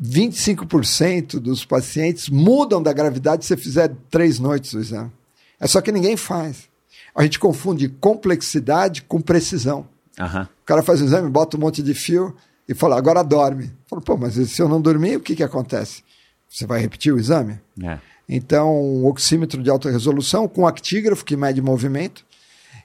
25% 0.03 1.39
dos 1.41 1.65
pacientes 1.65 2.29
mudam 2.29 2.83
da 2.83 2.93
gravidade 2.93 3.45
se 3.45 3.49
você 3.49 3.57
fizer 3.57 3.93
três 4.11 4.39
noites 4.39 4.73
o 4.75 4.81
exame. 4.81 5.11
É 5.61 5.67
só 5.67 5.81
que 5.81 5.93
ninguém 5.93 6.17
faz. 6.17 6.69
A 7.15 7.23
gente 7.23 7.39
confunde 7.39 7.89
complexidade 7.89 9.03
com 9.03 9.21
precisão. 9.21 9.87
Aham. 10.19 10.49
O 10.63 10.67
cara 10.67 10.83
faz 10.83 11.01
o 11.01 11.05
exame, 11.05 11.29
bota 11.31 11.57
um 11.57 11.61
monte 11.61 11.83
de 11.83 11.95
fio 11.95 12.35
e 12.69 12.75
fala, 12.75 12.97
agora 12.97 13.23
dorme. 13.23 13.71
Fala, 13.87 14.03
pô, 14.03 14.17
mas 14.17 14.35
se 14.35 14.61
eu 14.61 14.69
não 14.69 14.81
dormir, 14.81 15.17
o 15.17 15.21
que, 15.21 15.37
que 15.37 15.43
acontece? 15.43 16.03
Você 16.55 16.69
vai 16.69 16.79
repetir 16.79 17.13
o 17.13 17.19
exame? 17.19 17.59
É. 17.83 17.99
Então, 18.29 18.81
um 18.81 19.07
oxímetro 19.07 19.61
de 19.61 19.69
alta 19.69 19.91
resolução 19.91 20.47
com 20.47 20.69
actígrafo 20.69 21.25
que 21.25 21.37
mede 21.37 21.61
movimento. 21.61 22.25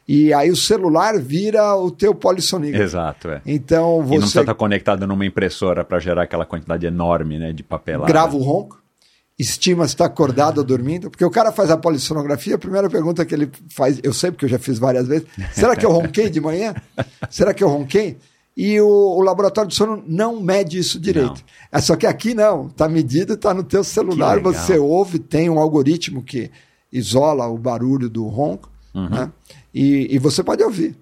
E 0.07 0.33
aí 0.33 0.49
o 0.49 0.55
celular 0.55 1.19
vira 1.19 1.75
o 1.75 1.91
teu 1.91 2.15
polissonígrafo. 2.15 2.83
Exato, 2.83 3.29
é. 3.29 3.41
Então 3.45 3.97
E 3.97 3.99
não 3.99 4.07
precisa 4.07 4.27
você 4.27 4.39
estar 4.39 4.55
conectado 4.55 5.05
numa 5.05 5.23
impressora 5.23 5.85
para 5.85 5.99
gerar 5.99 6.23
aquela 6.23 6.47
quantidade 6.47 6.83
enorme 6.87 7.37
né, 7.37 7.53
de 7.53 7.61
papelada. 7.61 8.11
grava 8.11 8.35
o 8.35 8.41
ronco, 8.41 8.81
estima 9.37 9.85
se 9.85 9.93
está 9.93 10.05
acordado 10.05 10.57
ou 10.57 10.63
dormindo, 10.63 11.11
porque 11.11 11.23
o 11.23 11.29
cara 11.29 11.51
faz 11.51 11.69
a 11.69 11.77
polissonografia, 11.77 12.55
a 12.55 12.57
primeira 12.57 12.89
pergunta 12.89 13.23
que 13.23 13.35
ele 13.35 13.51
faz, 13.69 13.99
eu 14.01 14.13
sei 14.15 14.31
porque 14.31 14.45
eu 14.45 14.49
já 14.49 14.57
fiz 14.57 14.79
várias 14.79 15.07
vezes, 15.07 15.27
será 15.53 15.75
que 15.75 15.85
eu 15.85 15.91
ronquei 15.91 16.27
de 16.27 16.41
manhã? 16.41 16.73
Será 17.29 17.53
que 17.53 17.63
eu 17.63 17.69
ronquei? 17.69 18.17
E 18.61 18.81
o, 18.81 18.87
o 18.87 19.21
laboratório 19.21 19.69
de 19.69 19.75
sono 19.75 20.03
não 20.05 20.41
mede 20.41 20.77
isso 20.77 20.99
direito. 20.99 21.41
É 21.71 21.79
só 21.79 21.95
que 21.95 22.05
aqui 22.05 22.33
não, 22.33 22.67
está 22.67 22.89
medido, 22.89 23.33
está 23.35 23.53
no 23.53 23.63
teu 23.63 23.83
celular, 23.85 24.39
você 24.39 24.77
ouve, 24.77 25.17
tem 25.17 25.49
um 25.49 25.57
algoritmo 25.59 26.21
que 26.21 26.51
isola 26.91 27.47
o 27.47 27.57
barulho 27.57 28.09
do 28.09 28.27
ronco, 28.27 28.69
né? 28.93 29.31
e, 29.73 30.13
e 30.13 30.19
você 30.19 30.43
pode 30.43 30.61
ouvir. 30.61 30.93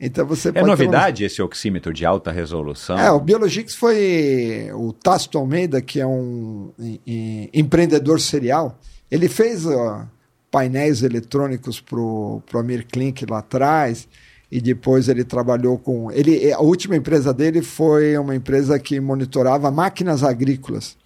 Então 0.00 0.24
você 0.26 0.48
Uhum. 0.48 0.54
É 0.56 0.62
novidade 0.62 1.24
esse 1.24 1.42
oxímetro 1.42 1.92
de 1.92 2.06
alta 2.06 2.30
resolução? 2.32 2.98
é, 2.98 3.10
o 3.12 3.20
Biologix 3.20 3.74
foi 3.74 4.70
o 4.74 4.92
Tácito 4.92 5.36
Almeida, 5.36 5.82
que 5.82 6.00
é 6.00 6.06
um 6.06 6.70
em- 6.78 7.00
em- 7.06 7.50
empreendedor 7.52 8.18
serial. 8.20 8.78
Ele 9.10 9.28
fez 9.28 9.66
ó, 9.66 10.04
painéis 10.50 11.02
eletrônicos 11.02 11.80
para 11.80 11.98
o 12.00 12.42
Amir 12.54 12.86
Klink 12.90 13.26
lá 13.28 13.38
atrás, 13.38 14.08
e 14.56 14.60
depois 14.60 15.08
ele 15.08 15.24
trabalhou 15.24 15.76
com. 15.76 16.12
Ele, 16.12 16.52
a 16.52 16.60
última 16.60 16.94
empresa 16.96 17.34
dele 17.34 17.60
foi 17.60 18.16
uma 18.16 18.36
empresa 18.36 18.78
que 18.78 19.00
monitorava 19.00 19.68
máquinas 19.70 20.22
agrícolas. 20.22 20.96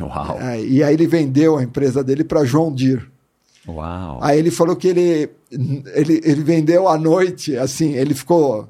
Uau, 0.00 0.38
É, 0.40 0.60
e 0.60 0.82
aí 0.82 0.94
ele 0.94 1.06
vendeu 1.06 1.56
a 1.56 1.62
empresa 1.62 2.02
dele 2.02 2.24
para 2.24 2.44
João 2.44 2.72
Deere. 2.72 3.06
uau. 3.66 4.18
Aí 4.20 4.38
ele 4.38 4.50
falou 4.50 4.74
que 4.74 4.88
ele, 4.88 5.30
ele, 5.94 6.20
ele 6.24 6.42
vendeu 6.42 6.88
à 6.88 6.98
noite, 6.98 7.56
assim, 7.56 7.92
ele 7.94 8.14
ficou 8.14 8.68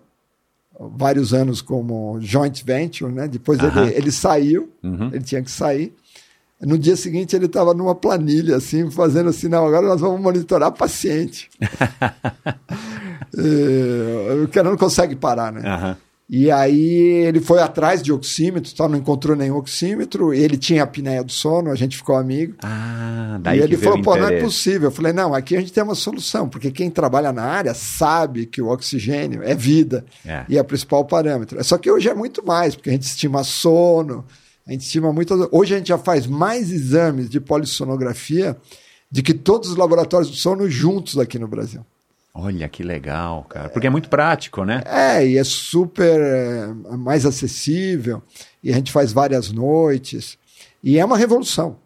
vários 0.78 1.32
anos 1.32 1.60
como 1.62 2.18
joint 2.20 2.62
venture, 2.64 3.10
né? 3.12 3.26
Depois 3.28 3.58
ele, 3.60 3.94
ele 3.94 4.12
saiu, 4.12 4.68
Uhum. 4.82 5.08
ele 5.12 5.24
tinha 5.24 5.42
que 5.42 5.50
sair. 5.50 5.92
No 6.60 6.76
dia 6.76 6.96
seguinte 6.96 7.36
ele 7.36 7.46
estava 7.46 7.72
numa 7.72 7.94
planilha, 7.94 8.56
assim, 8.56 8.90
fazendo 8.90 9.30
assim, 9.30 9.48
não, 9.48 9.64
agora 9.66 9.86
nós 9.86 10.00
vamos 10.00 10.20
monitorar 10.20 10.72
paciente. 10.72 11.48
É, 13.36 14.42
o 14.44 14.48
cara 14.48 14.70
não 14.70 14.76
consegue 14.76 15.16
parar, 15.16 15.52
né? 15.52 15.62
Aham. 15.64 15.96
E 16.30 16.50
aí 16.50 17.24
ele 17.26 17.40
foi 17.40 17.58
atrás 17.58 18.02
de 18.02 18.12
oxímetro, 18.12 18.70
tal, 18.76 18.86
não 18.86 18.98
encontrou 18.98 19.34
nenhum 19.34 19.56
oxímetro, 19.56 20.34
ele 20.34 20.58
tinha 20.58 20.82
a 20.82 20.84
apneia 20.84 21.24
do 21.24 21.32
sono, 21.32 21.70
a 21.70 21.74
gente 21.74 21.96
ficou 21.96 22.16
amigo. 22.16 22.54
Ah, 22.62 23.38
daí 23.40 23.58
E 23.58 23.62
ele 23.62 23.78
falou, 23.78 24.02
pô, 24.02 24.14
não 24.14 24.28
é 24.28 24.38
possível. 24.38 24.88
Eu 24.88 24.92
falei, 24.92 25.14
não, 25.14 25.32
aqui 25.32 25.56
a 25.56 25.60
gente 25.60 25.72
tem 25.72 25.82
uma 25.82 25.94
solução, 25.94 26.46
porque 26.46 26.70
quem 26.70 26.90
trabalha 26.90 27.32
na 27.32 27.44
área 27.44 27.72
sabe 27.72 28.44
que 28.44 28.60
o 28.60 28.68
oxigênio 28.68 29.42
é 29.42 29.54
vida 29.54 30.04
É. 30.22 30.44
e 30.50 30.58
é 30.58 30.60
o 30.60 30.64
principal 30.64 31.02
parâmetro. 31.06 31.64
Só 31.64 31.78
que 31.78 31.90
hoje 31.90 32.10
é 32.10 32.14
muito 32.14 32.44
mais, 32.44 32.76
porque 32.76 32.90
a 32.90 32.92
gente 32.92 33.04
estima 33.04 33.42
sono, 33.42 34.22
a 34.66 34.72
gente 34.72 34.82
estima 34.82 35.10
muito. 35.10 35.48
Hoje 35.50 35.74
a 35.74 35.78
gente 35.78 35.88
já 35.88 35.96
faz 35.96 36.26
mais 36.26 36.70
exames 36.70 37.30
de 37.30 37.40
polissonografia 37.40 38.54
de 39.10 39.22
que 39.22 39.32
todos 39.32 39.70
os 39.70 39.76
laboratórios 39.76 40.30
de 40.30 40.36
sono 40.38 40.68
juntos 40.68 41.18
aqui 41.18 41.38
no 41.38 41.48
Brasil. 41.48 41.80
Olha 42.40 42.68
que 42.68 42.84
legal, 42.84 43.44
cara. 43.48 43.68
Porque 43.68 43.88
é 43.88 43.90
muito 43.90 44.08
prático, 44.08 44.64
né? 44.64 44.80
É, 44.86 45.26
e 45.26 45.36
é 45.36 45.42
super 45.42 46.20
é, 46.20 46.66
mais 46.96 47.26
acessível, 47.26 48.22
e 48.62 48.70
a 48.70 48.74
gente 48.76 48.92
faz 48.92 49.12
várias 49.12 49.50
noites, 49.50 50.38
e 50.82 50.98
é 50.98 51.04
uma 51.04 51.18
revolução. 51.18 51.76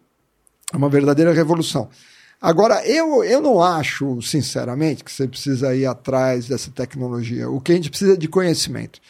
É 0.71 0.77
uma 0.77 0.91
verdadeira 0.91 1.33
revolução. 1.33 1.89
Agora, 2.41 2.87
eu, 2.87 3.25
eu 3.25 3.41
não 3.41 3.63
acho, 3.63 4.21
sinceramente, 4.21 5.03
que 5.03 5.11
você 5.11 5.27
precisa 5.27 5.75
ir 5.75 5.87
atrás 5.87 6.49
dessa 6.49 6.71
tecnologia. 6.71 7.49
O 7.49 7.59
que 7.59 7.73
a 7.73 7.75
gente 7.75 7.89
precisa 7.89 8.13
é 8.13 8.17
de 8.17 8.29
conhecimento. 8.29 9.01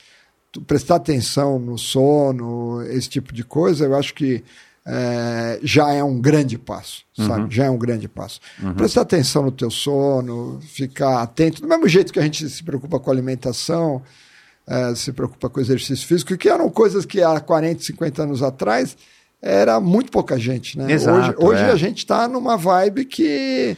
Prestar 0.66 0.97
atenção 0.97 1.59
no 1.59 1.77
sono, 1.77 2.82
esse 2.82 3.09
tipo 3.09 3.32
de 3.32 3.43
coisa, 3.43 3.86
eu 3.86 3.97
acho 3.97 4.14
que 4.14 4.44
é, 4.86 5.60
já 5.62 5.92
é 5.92 6.02
um 6.02 6.20
grande 6.20 6.59
passo, 6.59 7.04
sabe? 7.16 7.54
Já 7.54 7.66
é 7.66 7.70
um 7.70 7.78
grande 7.78 8.09
passo. 8.09 8.40
Prestar 8.76 9.02
atenção 9.02 9.44
no 9.44 9.52
teu 9.52 9.70
sono, 9.70 10.60
ficar 10.60 11.22
atento, 11.22 11.62
do 11.62 11.68
mesmo 11.68 11.88
jeito 11.88 12.12
que 12.12 12.18
a 12.18 12.22
gente 12.22 12.48
se 12.48 12.62
preocupa 12.62 12.98
com 12.98 13.10
alimentação, 13.10 14.02
é, 14.66 14.94
se 14.94 15.12
preocupa 15.12 15.48
com 15.48 15.60
exercício 15.60 16.06
físico, 16.06 16.36
que 16.36 16.48
eram 16.48 16.68
coisas 16.68 17.04
que 17.04 17.22
há 17.22 17.38
40, 17.38 17.82
50 17.82 18.22
anos 18.22 18.42
atrás 18.42 18.96
era 19.40 19.80
muito 19.80 20.10
pouca 20.10 20.38
gente, 20.38 20.78
né? 20.78 20.92
Exato, 20.92 21.18
hoje 21.18 21.34
hoje 21.38 21.62
é. 21.62 21.70
a 21.70 21.76
gente 21.76 21.98
está 21.98 22.28
numa 22.28 22.56
vibe 22.56 23.04
que 23.04 23.76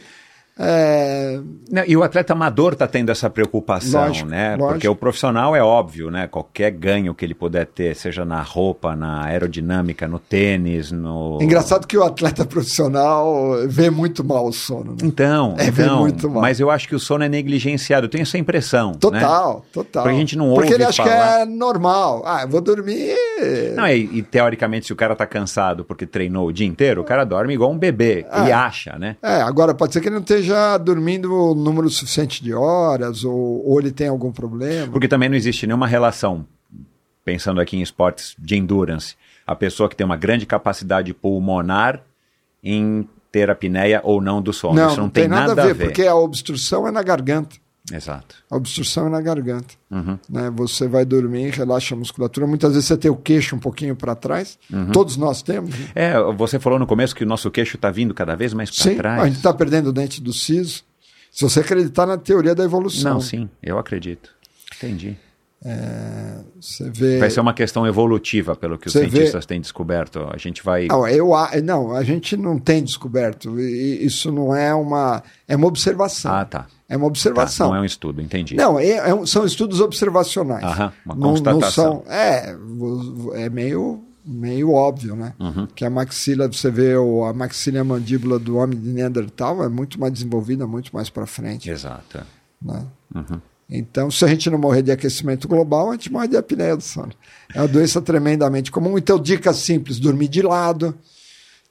é, 0.57 1.39
Não, 1.71 1.83
E 1.85 1.97
o 1.97 2.03
atleta 2.03 2.33
amador 2.33 2.73
está 2.73 2.87
tendo 2.87 3.11
essa 3.11 3.29
preocupação, 3.29 4.07
Lógico, 4.07 4.29
né? 4.29 4.51
lógico. 4.51 4.67
Porque 4.69 4.87
o 4.87 4.95
profissional 4.95 5.55
é 5.55 5.61
óbvio, 5.61 6.09
né? 6.09 6.27
Qualquer 6.27 6.71
ganho 6.71 7.13
que 7.13 7.25
ele 7.25 7.33
puder 7.33 7.65
ter, 7.65 7.95
seja 7.95 8.23
na 8.23 8.41
roupa, 8.41 8.95
na 8.95 9.25
aerodinâmica, 9.25 10.07
no 10.07 10.19
tênis, 10.19 10.91
no. 10.91 11.39
engraçado 11.41 11.85
que 11.87 11.97
o 11.97 12.03
atleta 12.03 12.45
profissional 12.45 13.55
vê 13.67 13.89
muito 13.89 14.23
mal 14.23 14.45
o 14.47 14.53
sono. 14.53 14.91
Né? 14.91 14.97
Então, 15.03 15.55
É, 15.57 15.67
então 15.67 15.99
muito 15.99 16.29
mal. 16.29 16.41
mas 16.41 16.59
eu 16.59 16.69
acho 16.69 16.87
que 16.87 16.95
o 16.95 16.99
sono 16.99 17.23
é 17.23 17.29
negligenciado. 17.29 18.05
Eu 18.05 18.09
tenho 18.09 18.21
essa 18.21 18.37
impressão. 18.37 18.91
né? 18.91 18.97
Total, 18.99 19.65
total. 19.73 20.03
Porque 20.03 20.15
a 20.15 20.19
gente 20.19 20.37
não 20.37 20.45
Porque 20.53 20.71
ouve 20.71 20.75
ele 20.75 20.83
acha 20.85 21.03
que 21.03 21.09
falar. 21.09 21.41
é 21.41 21.45
normal. 21.45 22.23
Ah, 22.25 22.43
eu 22.43 22.47
vou 22.49 22.61
dormir. 22.61 23.15
Não, 23.75 23.87
e, 23.87 24.09
e, 24.19 24.21
teoricamente, 24.23 24.85
se 24.87 24.93
o 24.93 24.95
cara 24.95 25.15
tá 25.15 25.25
cansado 25.25 25.83
porque 25.83 26.05
treinou 26.05 26.47
o 26.47 26.53
dia 26.53 26.65
inteiro, 26.67 27.01
o 27.01 27.03
cara 27.03 27.23
dorme 27.25 27.53
igual 27.53 27.71
um 27.71 27.77
bebê. 27.77 28.25
Ele 28.33 28.51
Ah. 28.51 28.65
acha, 28.65 28.97
né? 28.97 29.17
É, 29.21 29.41
agora 29.41 29.73
pode 29.73 29.93
ser 29.93 29.99
que 30.01 30.07
ele 30.07 30.15
não 30.15 30.21
esteja 30.21 30.44
dormindo 30.79 31.33
o 31.33 31.55
número 31.55 31.89
suficiente 31.89 32.43
de 32.43 32.53
horas, 32.53 33.23
ou, 33.23 33.67
ou 33.67 33.79
ele 33.79 33.91
tem 33.91 34.07
algum 34.07 34.31
problema. 34.31 34.91
Porque 34.91 35.07
também 35.07 35.29
não 35.29 35.35
existe 35.35 35.65
nenhuma 35.65 35.87
relação, 35.87 36.45
pensando 37.23 37.61
aqui 37.61 37.77
em 37.77 37.81
esportes 37.81 38.35
de 38.37 38.55
endurance, 38.55 39.15
a 39.45 39.55
pessoa 39.55 39.87
que 39.89 39.95
tem 39.95 40.05
uma 40.05 40.17
grande 40.17 40.45
capacidade 40.45 41.13
pulmonar 41.13 42.01
em 42.63 43.07
ter 43.31 43.49
apneia 43.49 44.01
ou 44.03 44.21
não 44.21 44.41
do 44.41 44.53
sono. 44.53 44.75
não, 44.75 44.87
Isso 44.87 44.97
não, 44.97 45.03
não 45.03 45.09
tem 45.09 45.27
nada, 45.27 45.51
a 45.51 45.65
ver, 45.65 45.73
ver. 45.73 45.85
porque 45.85 46.03
a 46.03 46.15
obstrução 46.15 46.87
é 46.87 46.91
na 46.91 47.03
garganta. 47.03 47.57
Exato. 47.93 48.35
A 48.49 48.55
obstrução 48.55 49.07
é 49.07 49.09
na 49.09 49.21
garganta. 49.21 49.75
Uhum. 49.91 50.17
Né? 50.29 50.51
Você 50.55 50.87
vai 50.87 51.05
dormir, 51.05 51.51
relaxa 51.51 51.93
a 51.93 51.97
musculatura. 51.97 52.47
Muitas 52.47 52.73
vezes 52.73 52.87
você 52.87 52.97
tem 52.97 53.11
o 53.11 53.15
queixo 53.15 53.55
um 53.55 53.59
pouquinho 53.59 53.95
para 53.95 54.15
trás. 54.15 54.57
Uhum. 54.71 54.91
Todos 54.91 55.17
nós 55.17 55.41
temos. 55.43 55.69
né? 55.69 55.87
É, 55.93 56.19
você 56.33 56.59
falou 56.59 56.79
no 56.79 56.87
começo 56.87 57.15
que 57.15 57.23
o 57.23 57.27
nosso 57.27 57.51
queixo 57.51 57.75
está 57.75 57.91
vindo 57.91 58.13
cada 58.13 58.35
vez 58.35 58.53
mais 58.53 58.71
para 58.75 58.95
trás. 58.95 59.21
a 59.21 59.25
gente 59.27 59.37
está 59.37 59.53
perdendo 59.53 59.89
o 59.89 59.93
dente 59.93 60.21
do 60.21 60.33
siso. 60.33 60.83
Se 61.31 61.43
você 61.43 61.59
acreditar 61.59 62.05
na 62.05 62.17
teoria 62.17 62.55
da 62.55 62.63
evolução. 62.63 63.15
Não, 63.15 63.21
sim, 63.21 63.49
eu 63.61 63.77
acredito. 63.77 64.31
Entendi. 64.77 65.17
Você 66.61 66.89
vê. 66.89 67.17
Vai 67.19 67.29
ser 67.29 67.39
uma 67.39 67.53
questão 67.53 67.87
evolutiva, 67.87 68.55
pelo 68.55 68.77
que 68.77 68.87
os 68.87 68.93
Você 68.93 69.05
vê- 69.05 69.09
cientistas 69.09 69.45
têm 69.45 69.59
descoberto. 69.59 70.27
A 70.31 70.37
gente 70.37 70.63
vai. 70.63 70.87
Não, 70.87 71.07
eu, 71.07 71.33
a- 71.33 71.51
não, 71.63 71.91
a 71.95 72.03
gente 72.03 72.37
não 72.37 72.59
tem 72.59 72.83
descoberto. 72.83 73.59
Isso 73.59 74.31
não 74.31 74.55
é 74.55 74.73
uma. 74.73 75.23
É 75.47 75.55
uma 75.55 75.67
observação. 75.67 76.31
Ah, 76.33 76.45
tá. 76.45 76.67
É 76.87 76.95
uma 76.95 77.05
Tá, 77.05 77.07
observação. 77.07 77.69
não 77.69 77.75
é 77.77 77.81
um 77.81 77.85
estudo, 77.85 78.21
entendi. 78.21 78.55
Não, 78.55 78.79
é- 78.79 78.89
é 78.91 79.25
são 79.25 79.43
estudos 79.43 79.81
observacionais. 79.81 80.63
Aham, 80.63 80.93
uma 81.05 81.15
Não- 81.15 81.21
não 81.21 81.29
constatação. 81.31 82.03
são- 82.05 82.11
é, 82.13 82.55
é 83.33 83.49
meio, 83.49 84.03
meio 84.23 84.71
óbvio, 84.71 85.15
né? 85.15 85.33
Uhum. 85.39 85.65
Que 85.73 85.83
a 85.83 85.89
maxila, 85.89 86.47
você 86.47 86.69
vê 86.69 86.93
a 86.93 87.33
maxila 87.33 87.77
e 87.77 87.79
a 87.79 87.83
mandíbula 87.83 88.37
do 88.37 88.57
homem 88.57 88.79
de 88.79 88.89
Neandertal 88.89 89.63
é 89.63 89.69
muito 89.69 89.99
mais 89.99 90.13
desenvolvida, 90.13 90.67
muito 90.67 90.91
mais 90.95 91.09
para 91.09 91.25
frente. 91.25 91.69
Exato. 91.71 92.19
Né? 92.61 92.85
Uhum. 93.15 93.41
Então, 93.69 94.11
se 94.11 94.23
a 94.23 94.27
gente 94.27 94.49
não 94.49 94.59
morrer 94.59 94.81
de 94.83 94.91
aquecimento 94.91 95.47
global, 95.47 95.89
a 95.89 95.93
gente 95.93 96.11
morre 96.11 96.27
de 96.27 96.37
apneia 96.37 96.75
do 96.77 96.83
sono. 96.83 97.11
É 97.53 97.59
uma 97.61 97.67
doença 97.67 97.99
tremendamente 98.01 98.71
comum. 98.71 98.97
Então, 98.97 99.19
dica 99.19 99.53
simples: 99.53 99.99
dormir 99.99 100.27
de 100.27 100.41
lado, 100.43 100.93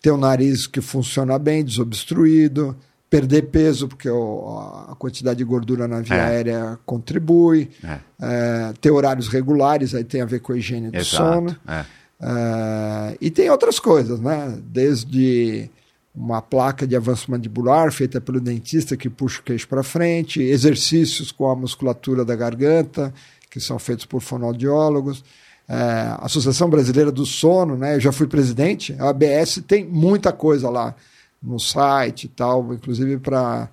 ter 0.03 0.11
o 0.11 0.17
nariz 0.17 0.67
que 0.67 0.81
funciona 0.81 1.39
bem, 1.39 1.65
desobstruído, 1.65 2.77
perder 3.09 3.43
peso, 3.43 3.87
porque 3.87 4.09
o- 4.11 4.87
a 4.91 4.97
quantidade 4.97 5.39
de 5.39 5.45
gordura 5.45 5.87
na 5.87 6.01
via 6.01 6.17
É. 6.17 6.21
aérea 6.21 6.79
contribui, 6.85 7.71
É. 7.85 7.99
é, 8.21 8.73
ter 8.81 8.91
horários 8.91 9.29
regulares, 9.29 9.95
aí 9.95 10.03
tem 10.03 10.21
a 10.21 10.27
ver 10.27 10.41
com 10.41 10.53
a 10.53 10.57
higiene 10.59 10.91
do 10.91 11.05
sono. 11.05 11.51
Exato. 11.51 11.61
É. 11.69 11.85
É, 12.21 13.17
e 13.21 13.31
tem 13.31 13.49
outras 13.51 13.79
coisas, 13.79 14.19
né? 14.19 14.59
Desde 14.67 15.71
uma 16.15 16.41
placa 16.41 16.87
de 16.87 16.95
avanço 16.95 17.31
mandibular 17.31 17.91
feita 17.91 18.21
pelo 18.21 18.41
dentista 18.41 18.97
que 18.97 19.11
puxa 19.11 19.41
o 19.41 19.43
queixo 19.43 19.67
para 19.67 19.83
frente, 19.83 20.41
exercícios 20.41 21.33
com 21.33 21.51
a 21.51 21.57
musculatura 21.57 22.25
da 22.25 22.37
garganta, 22.37 23.13
que 23.51 23.59
são 23.59 23.79
feitos 23.79 24.07
por 24.07 24.21
fonoaudiólogos. 24.21 25.25
É, 25.69 26.15
Associação 26.21 26.71
Brasileira 26.71 27.11
do 27.11 27.27
Sono, 27.27 27.77
né? 27.77 27.97
Eu 27.97 28.01
já 28.01 28.13
fui 28.13 28.27
presidente, 28.27 28.95
a 28.99 29.09
ABS 29.09 29.63
tem 29.67 29.85
muita 29.85 30.31
coisa 30.31 30.71
lá 30.71 30.95
no 31.43 31.59
site 31.59 32.25
e 32.25 32.29
tal, 32.29 32.73
inclusive 32.73 33.19
para 33.19 33.69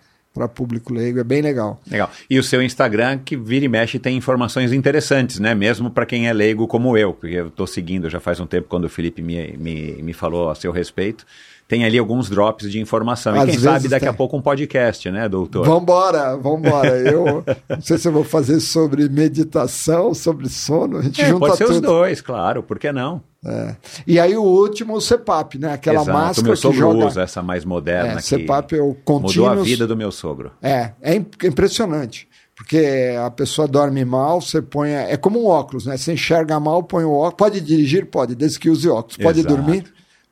público 0.56 0.94
leigo, 0.94 1.20
é 1.20 1.24
bem 1.24 1.42
legal. 1.42 1.80
Legal. 1.90 2.10
E 2.30 2.40
o 2.40 2.44
seu 2.44 2.62
Instagram, 2.62 3.20
que 3.20 3.38
vira 3.38 3.66
e 3.66 3.68
mexe, 3.68 4.00
tem 4.00 4.18
informações 4.18 4.74
interessantes, 4.74 5.40
né? 5.40 5.54
Mesmo 5.54 5.92
para 5.92 6.06
quem 6.06 6.28
é 6.28 6.34
leigo 6.34 6.68
como 6.68 6.98
eu, 6.98 7.14
porque 7.14 7.36
eu 7.36 7.48
estou 7.48 7.68
seguindo 7.68 8.10
já 8.10 8.20
faz 8.20 8.40
um 8.40 8.48
tempo 8.48 8.68
quando 8.68 8.86
o 8.86 8.90
Felipe 8.90 9.22
me, 9.22 9.56
me, 9.58 10.02
me 10.02 10.14
falou 10.14 10.50
a 10.50 10.56
seu 10.56 10.72
respeito. 10.72 11.26
Tem 11.72 11.86
ali 11.86 11.98
alguns 11.98 12.30
drops 12.30 12.70
de 12.70 12.82
informação. 12.82 13.34
Às 13.34 13.48
e 13.48 13.52
quem 13.52 13.60
sabe 13.60 13.88
daqui 13.88 14.02
tem. 14.02 14.10
a 14.10 14.14
pouco 14.14 14.36
um 14.36 14.42
podcast, 14.42 15.10
né, 15.10 15.30
doutor? 15.30 15.66
Vambora, 15.66 16.36
vambora. 16.36 16.98
Eu 17.00 17.46
não 17.70 17.82
sei 17.82 17.98
se 17.98 18.10
eu 18.10 18.12
vou 18.12 18.26
fazer 18.26 18.60
sobre 18.60 19.08
meditação, 19.08 20.14
sobre 20.14 20.50
sono, 20.50 20.98
a 20.98 21.02
gente 21.02 21.22
É, 21.22 21.30
junta 21.30 21.40
pode 21.46 21.58
ser 21.58 21.64
tudo. 21.64 21.76
os 21.76 21.82
dois, 21.82 22.20
claro, 22.20 22.62
por 22.62 22.78
que 22.78 22.92
não? 22.92 23.22
É. 23.46 23.76
E 24.06 24.20
aí 24.20 24.36
o 24.36 24.44
último, 24.44 24.96
o 24.96 25.00
CEPAP, 25.00 25.56
né? 25.60 25.72
Aquela 25.72 26.02
Exato. 26.02 26.18
máscara 26.18 26.46
meu 26.48 26.56
que 26.56 26.62
sogro 26.62 26.78
joga... 26.78 27.06
usa 27.06 27.22
essa 27.22 27.42
mais 27.42 27.64
moderna 27.64 28.12
É, 28.12 28.16
que 28.18 28.24
CEPAP 28.24 28.74
é 28.74 28.82
o 28.82 28.94
mudou 29.08 29.48
a 29.48 29.56
vida 29.56 29.88
do 29.88 29.96
meu 29.96 30.12
sogro. 30.12 30.52
É, 30.62 30.92
é 31.02 31.16
im- 31.16 31.26
impressionante. 31.46 32.28
Porque 32.54 33.16
a 33.18 33.32
pessoa 33.32 33.66
dorme 33.66 34.04
mal, 34.04 34.42
você 34.42 34.62
põe. 34.62 34.92
É 34.92 35.16
como 35.16 35.42
um 35.42 35.48
óculos, 35.48 35.86
né? 35.86 35.96
Você 35.96 36.12
enxerga 36.12 36.60
mal, 36.60 36.84
põe 36.84 37.06
o 37.06 37.12
óculos. 37.14 37.36
Pode 37.38 37.62
dirigir? 37.62 38.08
Pode, 38.08 38.36
desde 38.36 38.60
que 38.60 38.70
use 38.70 38.90
óculos. 38.90 39.16
Pode 39.16 39.40
Exato. 39.40 39.56
dormir? 39.56 39.86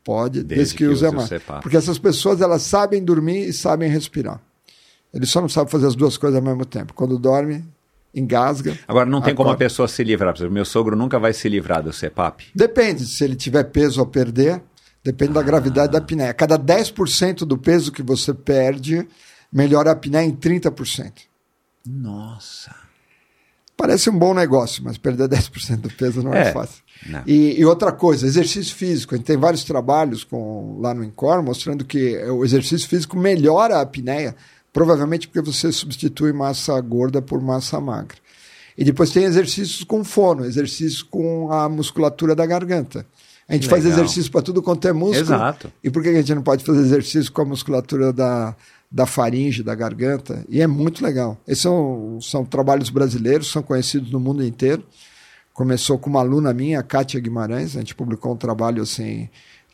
Pode, 0.03 0.43
desde, 0.43 0.55
Desde 0.55 0.73
que, 0.75 0.83
que 0.85 0.89
use 0.89 1.05
a 1.05 1.11
máscara. 1.11 1.61
Porque 1.61 1.77
essas 1.77 1.99
pessoas, 1.99 2.41
elas 2.41 2.61
sabem 2.63 3.03
dormir 3.03 3.47
e 3.47 3.53
sabem 3.53 3.89
respirar. 3.89 4.41
Eles 5.13 5.29
só 5.29 5.41
não 5.41 5.49
sabem 5.49 5.71
fazer 5.71 5.87
as 5.87 5.95
duas 5.95 6.17
coisas 6.17 6.37
ao 6.37 6.43
mesmo 6.45 6.65
tempo. 6.65 6.93
Quando 6.93 7.17
dorme, 7.17 7.63
engasga. 8.13 8.77
Agora, 8.87 9.05
não 9.05 9.21
tem 9.21 9.35
como 9.35 9.49
a 9.49 9.53
acorda. 9.53 9.65
pessoa 9.65 9.87
se 9.87 10.03
livrar. 10.03 10.33
Por 10.33 10.39
exemplo, 10.39 10.53
meu 10.53 10.65
sogro 10.65 10.95
nunca 10.95 11.19
vai 11.19 11.33
se 11.33 11.47
livrar 11.49 11.83
do 11.83 11.91
CEPAP. 11.93 12.45
Depende, 12.55 13.05
se 13.05 13.23
ele 13.23 13.35
tiver 13.35 13.63
peso 13.65 14.01
a 14.01 14.05
perder, 14.05 14.61
depende 15.03 15.33
da 15.33 15.41
gravidade 15.43 15.91
da 15.91 15.97
apneia. 15.99 16.33
Cada 16.33 16.57
10% 16.57 17.39
do 17.39 17.57
peso 17.57 17.91
que 17.91 18.01
você 18.03 18.33
perde, 18.33 19.07
melhora 19.51 19.89
a 19.89 19.93
apneia 19.93 20.23
em 20.25 20.35
30%. 20.35 21.11
Nossa. 21.85 22.75
Parece 23.75 24.09
um 24.09 24.17
bom 24.17 24.33
negócio, 24.33 24.83
mas 24.83 24.97
perder 24.97 25.27
10% 25.29 25.77
do 25.77 25.89
peso 25.89 26.21
não 26.21 26.33
é, 26.33 26.49
É, 26.49 26.51
fácil. 26.51 26.83
E, 27.25 27.59
e 27.59 27.65
outra 27.65 27.91
coisa, 27.91 28.27
exercício 28.27 28.75
físico. 28.75 29.13
A 29.13 29.17
gente 29.17 29.27
tem 29.27 29.37
vários 29.37 29.63
trabalhos 29.63 30.23
com, 30.23 30.77
lá 30.79 30.93
no 30.93 31.03
Incor 31.03 31.41
mostrando 31.41 31.85
que 31.85 32.17
o 32.25 32.43
exercício 32.43 32.87
físico 32.87 33.17
melhora 33.17 33.77
a 33.77 33.81
apneia, 33.81 34.35
provavelmente 34.73 35.27
porque 35.27 35.41
você 35.41 35.71
substitui 35.71 36.33
massa 36.33 36.79
gorda 36.81 37.21
por 37.21 37.41
massa 37.41 37.79
magra. 37.79 38.17
E 38.77 38.83
depois 38.83 39.11
tem 39.11 39.23
exercícios 39.23 39.83
com 39.83 40.03
fono, 40.03 40.45
exercícios 40.45 41.03
com 41.03 41.51
a 41.51 41.67
musculatura 41.67 42.35
da 42.35 42.45
garganta. 42.45 43.05
A 43.49 43.53
gente 43.53 43.67
faz 43.67 43.83
Legal. 43.83 43.99
exercício 43.99 44.31
para 44.31 44.43
tudo 44.43 44.61
quanto 44.61 44.87
é 44.87 44.93
músculo. 44.93 45.35
Exato. 45.35 45.73
E 45.83 45.89
por 45.89 46.03
que 46.03 46.09
a 46.09 46.13
gente 46.13 46.35
não 46.35 46.43
pode 46.43 46.63
fazer 46.63 46.81
exercício 46.81 47.31
com 47.31 47.41
a 47.41 47.45
musculatura 47.45 48.13
da, 48.13 48.55
da 48.91 49.07
faringe, 49.07 49.63
da 49.63 49.73
garganta? 49.73 50.45
E 50.47 50.61
é 50.61 50.67
muito 50.67 51.03
legal. 51.03 51.35
Esses 51.47 51.63
são, 51.63 52.19
são 52.21 52.45
trabalhos 52.45 52.91
brasileiros, 52.91 53.51
são 53.51 53.63
conhecidos 53.63 54.11
no 54.11 54.19
mundo 54.19 54.45
inteiro. 54.45 54.83
Começou 55.59 55.99
com 55.99 56.09
uma 56.09 56.21
aluna 56.21 56.53
minha, 56.53 56.79
a 56.79 56.83
Kátia 56.83 57.19
Guimarães. 57.19 57.75
A 57.75 57.79
gente 57.79 57.93
publicou 57.93 58.31
um 58.31 58.37
trabalho 58.37 58.81
assim 58.81 59.27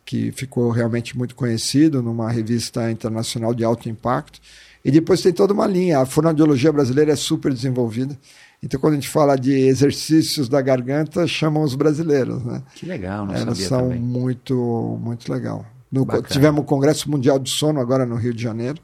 que 0.04 0.32
ficou 0.32 0.72
realmente 0.72 1.16
muito 1.16 1.36
conhecido 1.36 2.02
numa 2.02 2.28
revista 2.32 2.90
internacional 2.90 3.54
de 3.54 3.64
alto 3.64 3.88
impacto. 3.88 4.40
E 4.84 4.90
depois 4.90 5.22
tem 5.22 5.32
toda 5.32 5.54
uma 5.54 5.68
linha. 5.68 6.00
A 6.00 6.06
fonoaudiologia 6.08 6.72
brasileira 6.72 7.12
é 7.12 7.16
super 7.16 7.54
desenvolvida. 7.54 8.18
Então, 8.64 8.80
quando 8.80 8.94
a 8.94 8.96
gente 8.96 9.10
fala 9.10 9.36
de 9.36 9.52
exercícios 9.52 10.50
da 10.50 10.60
garganta, 10.60 11.28
chamam 11.28 11.62
os 11.62 11.76
brasileiros, 11.76 12.44
né? 12.44 12.64
Que 12.74 12.88
legal, 12.88 13.24
não 13.28 13.36
Elas 13.36 13.50
sabia 13.60 13.68
são 13.68 13.82
também. 13.82 14.00
muito, 14.00 15.00
muito 15.00 15.32
legal. 15.32 15.64
No- 15.92 16.04
tivemos 16.24 16.62
o 16.62 16.64
Congresso 16.64 17.12
Mundial 17.12 17.38
do 17.38 17.48
Sono 17.48 17.80
agora 17.80 18.08
no 18.08 18.16
Rio 18.16 18.34
de 18.34 18.42
Janeiro 18.42 18.80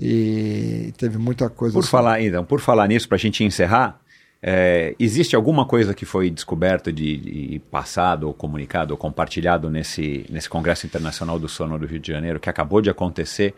e 0.00 0.92
teve 0.98 1.16
muita 1.16 1.48
coisa. 1.48 1.74
Por 1.74 1.78
assim. 1.78 1.88
falar, 1.90 2.20
então, 2.20 2.44
por 2.44 2.60
falar 2.60 2.88
nisso, 2.88 3.06
para 3.06 3.14
a 3.14 3.20
gente 3.20 3.44
encerrar, 3.44 4.00
é, 4.46 4.94
existe 4.98 5.34
alguma 5.34 5.64
coisa 5.64 5.94
que 5.94 6.04
foi 6.04 6.28
descoberta 6.28 6.92
de, 6.92 7.16
de 7.16 7.62
passado, 7.70 8.26
ou 8.26 8.34
comunicado, 8.34 8.92
ou 8.92 8.98
compartilhado 8.98 9.70
nesse, 9.70 10.26
nesse 10.28 10.50
Congresso 10.50 10.84
Internacional 10.84 11.38
do 11.38 11.48
Sono 11.48 11.78
do 11.78 11.86
Rio 11.86 11.98
de 11.98 12.12
Janeiro, 12.12 12.38
que 12.38 12.50
acabou 12.50 12.82
de 12.82 12.90
acontecer, 12.90 13.54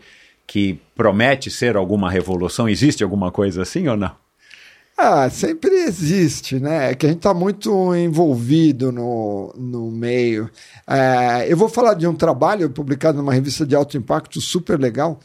que 0.47 0.79
promete 0.95 1.51
ser 1.51 1.75
alguma 1.75 2.09
revolução? 2.09 2.69
Existe 2.69 3.03
alguma 3.03 3.33
coisa 3.33 3.63
assim 3.63 3.85
ou 3.89 3.97
não? 3.97 4.15
Ah, 4.97 5.29
sempre 5.29 5.71
existe, 5.71 6.57
né? 6.57 6.91
É 6.91 6.95
que 6.95 7.05
a 7.05 7.09
gente 7.09 7.19
está 7.19 7.33
muito 7.33 7.93
envolvido 7.93 8.89
no, 8.89 9.53
no 9.57 9.91
meio. 9.91 10.49
É, 10.87 11.51
eu 11.51 11.57
vou 11.57 11.67
falar 11.67 11.95
de 11.95 12.07
um 12.07 12.15
trabalho 12.15 12.69
publicado 12.69 13.17
numa 13.17 13.33
revista 13.33 13.65
de 13.65 13.75
alto 13.75 13.97
impacto 13.97 14.39
super 14.39 14.79
legal. 14.79 15.19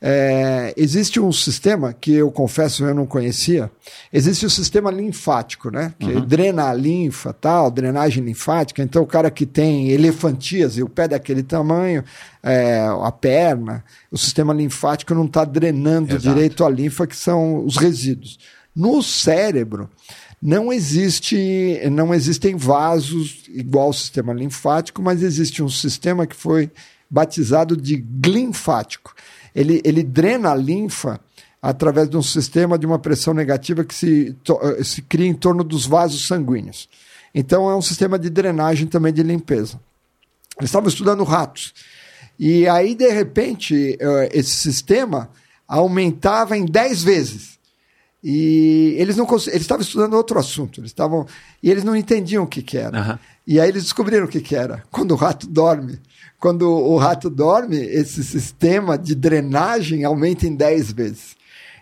É, 0.00 0.74
existe 0.76 1.18
um 1.18 1.32
sistema 1.32 1.92
que 1.92 2.12
eu 2.12 2.30
confesso 2.30 2.84
eu 2.84 2.94
não 2.94 3.06
conhecia. 3.06 3.70
Existe 4.12 4.44
o 4.44 4.50
sistema 4.50 4.90
linfático, 4.90 5.70
né? 5.70 5.94
Que 5.98 6.20
drena 6.20 6.68
a 6.68 6.74
linfa, 6.74 7.32
tal, 7.32 7.70
drenagem 7.70 8.22
linfática. 8.22 8.82
Então 8.82 9.02
o 9.02 9.06
cara 9.06 9.30
que 9.30 9.46
tem 9.46 9.88
elefantíase, 9.90 10.82
o 10.82 10.88
pé 10.88 11.08
daquele 11.08 11.42
tamanho, 11.42 12.04
é, 12.42 12.86
a 13.02 13.10
perna, 13.10 13.82
o 14.10 14.18
sistema 14.18 14.52
linfático 14.52 15.14
não 15.14 15.24
está 15.24 15.44
drenando 15.44 16.12
Exato. 16.12 16.22
direito 16.22 16.64
a 16.64 16.68
linfa, 16.68 17.06
que 17.06 17.16
são 17.16 17.64
os 17.64 17.76
resíduos. 17.78 18.38
No 18.74 19.02
cérebro 19.02 19.88
não 20.42 20.70
existe, 20.70 21.80
não 21.90 22.12
existem 22.12 22.54
vasos 22.54 23.44
igual 23.48 23.86
ao 23.86 23.92
sistema 23.94 24.34
linfático, 24.34 25.02
mas 25.02 25.22
existe 25.22 25.62
um 25.62 25.68
sistema 25.70 26.26
que 26.26 26.36
foi 26.36 26.70
batizado 27.08 27.76
de 27.76 27.96
glinfático. 27.96 29.14
Ele, 29.56 29.80
ele 29.82 30.02
drena 30.02 30.50
a 30.50 30.54
linfa 30.54 31.18
através 31.62 32.10
de 32.10 32.16
um 32.16 32.22
sistema 32.22 32.78
de 32.78 32.84
uma 32.84 32.98
pressão 32.98 33.32
negativa 33.32 33.82
que 33.82 33.94
se, 33.94 34.36
eh, 34.46 34.84
se 34.84 35.00
cria 35.00 35.26
em 35.26 35.34
torno 35.34 35.64
dos 35.64 35.86
vasos 35.86 36.26
sanguíneos. 36.26 36.90
Então 37.34 37.70
é 37.70 37.74
um 37.74 37.80
sistema 37.80 38.18
de 38.18 38.28
drenagem 38.28 38.86
também 38.86 39.14
de 39.14 39.22
limpeza. 39.22 39.80
Eles 40.58 40.68
estavam 40.68 40.88
estudando 40.88 41.24
ratos. 41.24 41.72
E 42.38 42.68
aí, 42.68 42.94
de 42.94 43.08
repente, 43.08 43.96
eh, 43.98 44.30
esse 44.34 44.52
sistema 44.52 45.30
aumentava 45.66 46.54
em 46.54 46.66
10 46.66 47.02
vezes. 47.02 47.58
E 48.22 48.94
eles 48.98 49.16
não 49.16 49.26
eles 49.30 49.46
estavam 49.46 49.82
estudando 49.82 50.14
outro 50.14 50.38
assunto, 50.38 50.80
eles 50.80 50.90
estavam 50.90 51.26
e 51.62 51.70
eles 51.70 51.84
não 51.84 51.96
entendiam 51.96 52.44
o 52.44 52.46
que, 52.46 52.60
que 52.60 52.76
era. 52.76 52.98
Aham. 52.98 53.18
E 53.46 53.60
aí 53.60 53.68
eles 53.68 53.84
descobriram 53.84 54.26
o 54.26 54.28
que, 54.28 54.40
que 54.40 54.54
era. 54.54 54.84
Quando 54.90 55.12
o 55.12 55.16
rato 55.16 55.46
dorme, 55.46 55.98
quando 56.38 56.68
o 56.68 56.96
rato 56.96 57.30
dorme, 57.30 57.76
esse 57.76 58.22
sistema 58.22 58.98
de 58.98 59.14
drenagem 59.14 60.04
aumenta 60.04 60.46
em 60.46 60.54
10 60.54 60.92
vezes. 60.92 61.36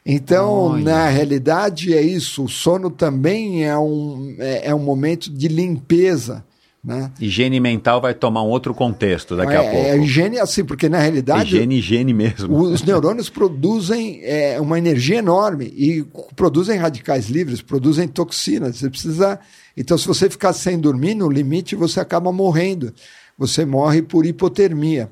Então, 0.06 0.72
Olha. 0.72 0.84
na 0.84 1.08
realidade, 1.08 1.94
é 1.94 2.02
isso. 2.02 2.44
O 2.44 2.48
sono 2.48 2.90
também 2.90 3.64
é 3.64 3.76
um, 3.76 4.36
é, 4.38 4.68
é 4.68 4.74
um 4.74 4.80
momento 4.80 5.30
de 5.30 5.48
limpeza. 5.48 6.44
Né? 6.84 7.10
Higiene 7.18 7.58
mental 7.58 7.98
vai 7.98 8.12
tomar 8.12 8.42
um 8.42 8.48
outro 8.48 8.74
contexto 8.74 9.34
daqui 9.34 9.54
é, 9.54 9.56
a 9.56 9.62
pouco. 9.62 9.76
é 9.76 9.96
higiene 9.96 10.38
assim, 10.38 10.62
porque 10.62 10.86
na 10.86 10.98
realidade 10.98 11.56
higiene, 11.56 11.78
higiene 11.78 12.12
mesmo. 12.12 12.60
os 12.60 12.82
neurônios 12.82 13.30
produzem 13.30 14.20
é, 14.22 14.60
uma 14.60 14.76
energia 14.76 15.16
enorme 15.16 15.72
e 15.74 16.04
produzem 16.36 16.78
radicais 16.78 17.30
livres, 17.30 17.62
produzem 17.62 18.06
toxinas. 18.06 18.76
Você 18.76 18.90
precisa. 18.90 19.40
Então, 19.74 19.96
se 19.96 20.06
você 20.06 20.28
ficar 20.28 20.52
sem 20.52 20.78
dormir, 20.78 21.14
no 21.14 21.30
limite 21.30 21.74
você 21.74 22.00
acaba 22.00 22.30
morrendo. 22.30 22.92
Você 23.38 23.64
morre 23.64 24.02
por 24.02 24.24
hipotermia. 24.26 25.10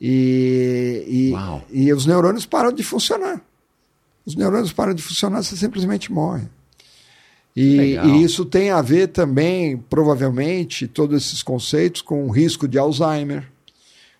E, 0.00 1.32
e, 1.70 1.84
e 1.84 1.92
os 1.92 2.06
neurônios 2.06 2.46
param 2.46 2.72
de 2.72 2.82
funcionar. 2.82 3.40
Os 4.24 4.34
neurônios 4.34 4.72
param 4.72 4.94
de 4.94 5.02
funcionar, 5.02 5.42
você 5.42 5.56
simplesmente 5.56 6.12
morre. 6.12 6.48
E, 7.54 7.96
e 7.96 8.22
isso 8.22 8.44
tem 8.44 8.70
a 8.70 8.80
ver 8.80 9.08
também, 9.08 9.76
provavelmente, 9.76 10.86
todos 10.86 11.24
esses 11.24 11.42
conceitos 11.42 12.00
com 12.00 12.26
o 12.26 12.30
risco 12.30 12.68
de 12.68 12.78
Alzheimer, 12.78 13.50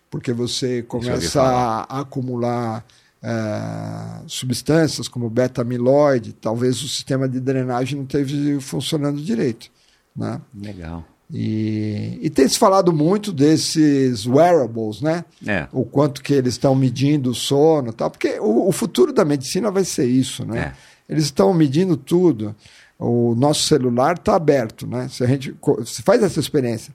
porque 0.09 0.33
você 0.33 0.83
começa 0.83 1.41
a 1.41 2.01
acumular 2.01 2.85
eh, 3.23 4.21
substâncias 4.27 5.07
como 5.07 5.29
beta-amiloide, 5.29 6.33
talvez 6.33 6.83
o 6.83 6.89
sistema 6.89 7.27
de 7.29 7.39
drenagem 7.39 7.97
não 7.97 8.03
esteja 8.03 8.59
funcionando 8.59 9.21
direito. 9.21 9.71
Né? 10.15 10.41
Legal. 10.53 11.05
E, 11.33 12.19
e 12.21 12.29
tem 12.29 12.47
se 12.47 12.59
falado 12.59 12.91
muito 12.91 13.31
desses 13.31 14.25
wearables, 14.25 15.01
né? 15.01 15.23
É. 15.47 15.67
O 15.71 15.85
quanto 15.85 16.21
que 16.21 16.33
eles 16.33 16.55
estão 16.55 16.75
medindo 16.75 17.31
o 17.31 17.35
sono 17.35 17.89
e 17.89 17.93
tal, 17.93 18.11
porque 18.11 18.37
o, 18.39 18.67
o 18.67 18.71
futuro 18.71 19.13
da 19.13 19.23
medicina 19.23 19.71
vai 19.71 19.85
ser 19.85 20.05
isso, 20.05 20.45
né? 20.45 20.73
Eles 21.07 21.25
estão 21.25 21.53
medindo 21.53 21.95
tudo. 21.95 22.55
O 22.99 23.33
nosso 23.35 23.63
celular 23.63 24.15
está 24.15 24.35
aberto, 24.35 24.85
né? 24.85 25.07
Se 25.09 25.23
a 25.23 25.27
gente 25.27 25.55
se 25.85 26.01
faz 26.03 26.21
essa 26.21 26.39
experiência, 26.39 26.93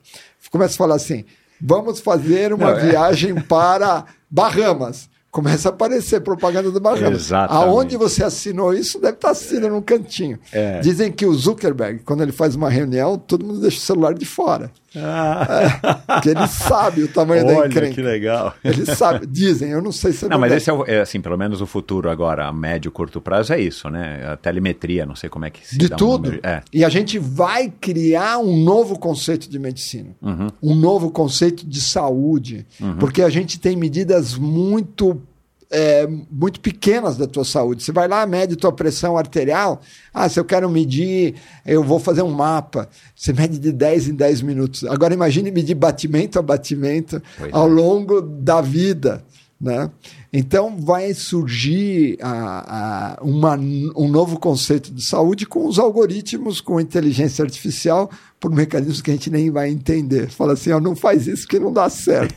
começa 0.51 0.75
a 0.75 0.77
falar 0.77 0.95
assim: 0.95 1.25
vamos 1.59 1.99
fazer 1.99 2.53
uma 2.53 2.71
Não, 2.71 2.79
é. 2.79 2.89
viagem 2.89 3.35
para 3.35 4.05
Bahamas. 4.29 5.09
Começa 5.29 5.69
a 5.69 5.71
aparecer 5.71 6.21
propaganda 6.21 6.71
do 6.71 6.79
Bahamas. 6.79 7.21
Exatamente. 7.21 7.67
Aonde 7.67 7.97
você 7.97 8.23
assinou 8.23 8.73
isso, 8.73 8.99
deve 8.99 9.15
estar 9.15 9.31
assinando 9.31 9.75
num 9.75 9.81
cantinho. 9.81 10.39
É. 10.51 10.79
Dizem 10.79 11.11
que 11.11 11.25
o 11.25 11.33
Zuckerberg, 11.33 11.99
quando 12.03 12.23
ele 12.23 12.31
faz 12.31 12.55
uma 12.55 12.69
reunião, 12.69 13.17
todo 13.17 13.45
mundo 13.45 13.59
deixa 13.59 13.77
o 13.77 13.81
celular 13.81 14.13
de 14.13 14.25
fora. 14.25 14.71
Porque 16.07 16.29
ele 16.29 16.47
sabe 16.47 17.03
o 17.03 17.07
tamanho 17.07 17.45
da 17.45 17.53
Olha 17.57 17.67
encrenca. 17.67 17.93
que 17.95 18.01
legal. 18.01 18.53
Ele 18.63 18.85
sabe. 18.85 19.25
Dizem, 19.27 19.69
eu 19.71 19.81
não 19.81 19.91
sei 19.91 20.13
se 20.13 20.25
é 20.25 20.29
Não, 20.29 20.39
mas 20.39 20.51
esse 20.53 20.69
é, 20.69 20.73
o- 20.73 20.85
é, 20.85 21.01
assim, 21.01 21.19
pelo 21.21 21.37
menos 21.37 21.61
o 21.61 21.65
futuro 21.67 22.09
agora, 22.09 22.47
a 22.47 22.53
médio, 22.53 22.91
curto 22.91 23.19
prazo 23.21 23.53
é 23.53 23.59
isso, 23.59 23.89
né? 23.89 24.25
A 24.31 24.37
telemetria, 24.37 25.05
não 25.05 25.15
sei 25.15 25.29
como 25.29 25.45
é 25.45 25.49
que 25.49 25.65
se 25.67 25.77
de 25.77 25.85
um 25.93 25.95
tudo. 25.97 26.25
número. 26.31 26.41
É. 26.47 26.61
E 26.73 26.83
a 26.85 26.89
gente 26.89 27.19
vai 27.19 27.71
criar 27.81 28.39
um 28.39 28.63
novo 28.63 28.97
conceito 28.97 29.49
de 29.49 29.59
medicina, 29.59 30.09
Uhum. 30.21 30.47
um 30.63 30.75
novo 30.75 31.11
conceito 31.11 31.65
de 31.67 31.81
saúde, 31.81 32.65
porque 32.99 33.21
a 33.21 33.29
gente 33.29 33.59
tem 33.59 33.75
medidas 33.75 34.35
muito 34.35 35.21
é, 35.69 36.07
muito 36.31 36.59
pequenas 36.59 37.17
da 37.17 37.27
tua 37.27 37.43
saúde. 37.43 37.83
Você 37.83 37.91
vai 37.91 38.07
lá, 38.07 38.25
mede 38.25 38.55
tua 38.55 38.71
pressão 38.71 39.17
arterial. 39.17 39.81
Ah, 40.13 40.27
se 40.29 40.39
eu 40.39 40.45
quero 40.45 40.69
medir, 40.69 41.35
eu 41.65 41.83
vou 41.83 41.99
fazer 41.99 42.21
um 42.21 42.31
mapa. 42.31 42.89
Você 43.15 43.33
mede 43.33 43.59
de 43.59 43.71
10 43.71 44.09
em 44.09 44.15
10 44.15 44.41
minutos. 44.41 44.83
Agora 44.85 45.13
imagine 45.13 45.51
medir 45.51 45.75
batimento 45.75 46.39
a 46.39 46.41
batimento 46.41 47.21
Pois 47.37 47.53
ao 47.53 47.67
é. 47.67 47.71
longo 47.71 48.21
da 48.21 48.61
vida. 48.61 49.23
Né? 49.59 49.89
Então 50.31 50.77
vai 50.79 51.15
surgir 51.15 52.15
a- 52.21 53.15
a- 53.17 53.23
uma- 53.23 53.55
um 53.55 54.07
novo 54.07 54.39
conceito 54.39 54.91
de 54.93 55.01
saúde 55.03 55.47
com 55.47 55.65
os 55.67 55.79
algoritmos, 55.79 56.61
com 56.61 56.79
inteligência 56.79 57.43
artificial, 57.43 58.07
por 58.39 58.51
mecanismos 58.51 59.01
que 59.01 59.09
a 59.09 59.13
gente 59.15 59.31
nem 59.31 59.49
vai 59.49 59.69
entender. 59.71 60.29
Fala 60.29 60.53
assim, 60.53 60.71
ó, 60.71 60.79
não 60.79 60.95
faz 60.95 61.25
isso 61.25 61.47
que 61.47 61.57
não 61.57 61.73
dá 61.73 61.89
certo. 61.89 62.35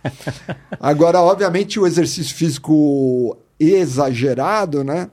Agora, 0.80 1.20
obviamente, 1.20 1.78
o 1.78 1.86
exercício 1.86 2.34
físico 2.34 3.36
exagerado, 3.60 4.82
né? 4.82 5.10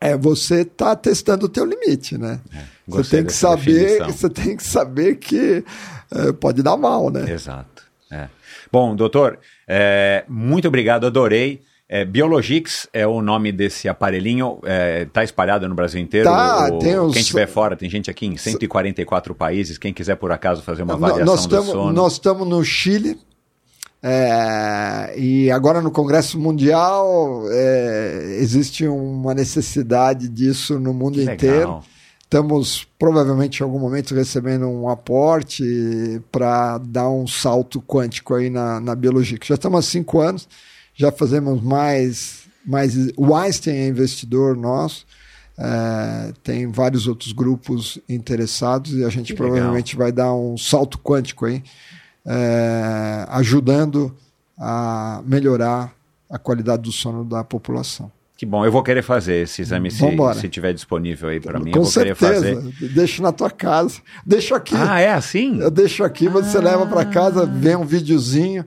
É 0.00 0.16
você 0.16 0.64
tá 0.64 0.96
testando 0.96 1.46
o 1.46 1.48
teu 1.48 1.64
limite, 1.64 2.18
né? 2.18 2.40
você 2.50 2.58
É, 2.58 2.66
gostei 2.88 3.18
tem 3.20 3.26
que 3.26 3.32
saber, 3.34 3.74
definição. 3.98 4.08
você 4.12 4.30
tem 4.30 4.56
que 4.56 4.64
saber 4.64 5.16
que 5.16 5.64
eh, 6.10 6.32
pode 6.32 6.62
dar 6.62 6.76
mal, 6.76 7.08
né? 7.10 7.30
Exato. 7.30 7.82
é. 8.10 8.28
Bom, 8.72 8.96
doutor, 8.96 9.38
é, 9.68 10.24
muito 10.26 10.66
obrigado, 10.66 11.06
adorei. 11.06 11.60
É, 11.88 12.06
Biologix 12.06 12.88
é 12.90 13.06
o 13.06 13.20
nome 13.20 13.52
desse 13.52 13.86
aparelhinho, 13.86 14.58
está 15.06 15.22
espalhado 15.22 15.68
no 15.68 15.74
Brasil 15.74 16.00
inteiro. 16.00 16.24
Tá, 16.26 16.70
O- 16.72 16.78
tem 16.78 16.92
Quem 17.10 17.20
estiver 17.20 17.46
fora, 17.46 17.76
tem 17.76 17.90
gente 17.90 18.10
aqui 18.10 18.24
em 18.24 18.34
144 18.38 19.34
países. 19.34 19.76
Quem 19.76 19.92
quiser, 19.92 20.16
por 20.16 20.32
acaso, 20.32 20.62
fazer 20.62 20.84
uma 20.84 20.94
avaliação 20.94 21.26
nós 21.26 21.40
do 21.46 21.54
estamos 21.54 21.66
sono. 21.70 21.92
nós 21.92 22.12
estamos 22.14 22.48
no 22.48 22.64
Chile 22.64 23.18
é, 24.02 25.14
e 25.16 25.50
agora 25.50 25.80
no 25.80 25.90
Congresso 25.90 26.38
Mundial 26.40 27.42
é, 27.50 28.36
existe 28.40 28.86
uma 28.86 29.32
necessidade 29.34 30.28
disso 30.28 30.78
no 30.80 30.92
mundo 30.92 31.16
Que 31.18 31.24
inteiro. 31.30 31.56
legal. 31.58 31.84
Estamos 32.32 32.88
provavelmente 32.98 33.60
em 33.60 33.62
algum 33.62 33.78
momento 33.78 34.14
recebendo 34.14 34.66
um 34.66 34.88
aporte 34.88 35.62
para 36.32 36.78
dar 36.78 37.10
um 37.10 37.26
salto 37.26 37.78
quântico 37.82 38.34
aí 38.34 38.48
na, 38.48 38.80
na 38.80 38.94
biologia. 38.94 39.36
que 39.36 39.46
Já 39.46 39.56
estamos 39.56 39.78
há 39.78 39.82
cinco 39.82 40.18
anos, 40.18 40.48
já 40.94 41.12
fazemos 41.12 41.62
mais. 41.62 42.44
mais 42.64 42.94
o 43.18 43.36
Einstein 43.36 43.74
é 43.74 43.86
investidor 43.86 44.56
nosso, 44.56 45.04
é, 45.58 46.32
tem 46.42 46.68
vários 46.68 47.06
outros 47.06 47.32
grupos 47.32 47.98
interessados 48.08 48.94
e 48.94 49.04
a 49.04 49.10
gente 49.10 49.34
Que 49.34 49.36
provavelmente 49.36 49.94
vai 49.94 50.10
dar 50.10 50.32
um 50.32 50.56
salto 50.56 50.98
quântico 50.98 51.44
aí, 51.44 51.62
é, 52.24 53.26
ajudando 53.28 54.10
a 54.56 55.20
melhorar 55.26 55.94
a 56.30 56.38
qualidade 56.38 56.84
do 56.84 56.92
sono 56.92 57.26
da 57.26 57.44
população. 57.44 58.10
Que 58.42 58.46
bom, 58.46 58.64
eu 58.66 58.72
vou 58.72 58.82
querer 58.82 59.02
fazer 59.02 59.42
esse 59.44 59.62
exame 59.62 59.88
se, 59.88 60.02
se 60.40 60.48
tiver 60.48 60.72
disponível 60.72 61.28
aí 61.28 61.38
para 61.38 61.60
mim. 61.60 61.70
Com 61.70 61.78
eu 61.78 61.82
vou 61.84 61.92
querer 61.92 62.16
certeza, 62.16 62.56
fazer. 62.56 62.88
deixo 62.92 63.22
na 63.22 63.30
tua 63.30 63.48
casa, 63.52 64.00
deixo 64.26 64.52
aqui. 64.52 64.74
Ah, 64.76 64.98
é 64.98 65.12
assim? 65.12 65.60
Eu 65.60 65.70
deixo 65.70 66.02
aqui, 66.02 66.26
você 66.26 66.58
leva 66.58 66.84
para 66.84 67.04
casa, 67.04 67.46
vê 67.46 67.76
um 67.76 67.84
videozinho, 67.84 68.64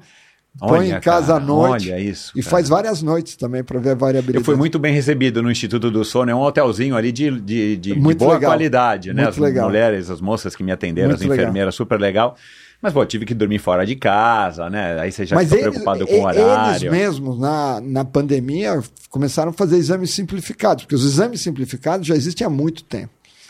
põe 0.57 0.79
Olha, 0.79 0.95
em 0.95 0.99
casa 1.01 1.33
cara, 1.33 1.43
à 1.43 1.45
noite. 1.45 1.91
olha 1.91 1.99
isso, 1.99 2.31
E 2.37 2.41
cara. 2.41 2.51
faz 2.51 2.69
várias 2.69 3.01
noites 3.01 3.35
também 3.35 3.65
para 3.65 3.77
ver 3.81 3.89
a 3.89 3.95
variabilidade. 3.95 4.37
Eu 4.37 4.45
fui 4.45 4.55
muito 4.55 4.79
bem 4.79 4.93
recebido 4.93 5.43
no 5.43 5.51
Instituto 5.51 5.91
do 5.91 6.05
Sono, 6.05 6.31
é 6.31 6.35
um 6.35 6.39
hotelzinho 6.39 6.95
ali 6.95 7.11
de, 7.11 7.29
de, 7.31 7.75
de- 7.75 7.93
de 7.95 7.99
boa 8.15 8.35
legal. 8.35 8.51
qualidade, 8.51 9.09
né? 9.13 9.23
Muito 9.23 9.33
as 9.33 9.37
legal. 9.39 9.67
mulheres, 9.67 10.09
as 10.09 10.21
moças 10.21 10.55
que 10.55 10.63
me 10.63 10.71
atenderam, 10.71 11.09
Muito 11.09 11.21
as 11.21 11.29
enfermeiras, 11.29 11.75
super 11.75 11.99
legal. 11.99 12.37
Mas, 12.85 12.93
pô, 12.93 13.03
tive 13.03 13.25
que 13.25 13.33
dormir 13.33 13.57
fora 13.57 13.83
de 13.83 13.95
casa, 13.95 14.69
né? 14.69 14.99
Aí 14.99 15.11
você 15.11 15.25
já 15.25 15.35
Mas 15.35 15.49
fica 15.49 15.55
eles, 15.61 15.69
preocupado 15.71 16.05
com 16.05 16.19
o 16.19 16.23
horário. 16.23 16.81
eles 16.83 16.91
mesmos, 16.91 17.39
na, 17.39 17.81
na 17.81 18.05
pandemia, 18.05 18.79
começaram 19.09 19.49
a 19.49 19.53
fazer 19.53 19.77
exames 19.77 20.11
simplificados, 20.11 20.83
porque 20.83 20.93
os 20.93 21.03
exames 21.03 21.41
simplificados 21.41 22.05
já 22.05 22.15
existem 22.15 22.45
há 22.45 22.49
muito 22.49 22.83
tempo. 22.83 23.09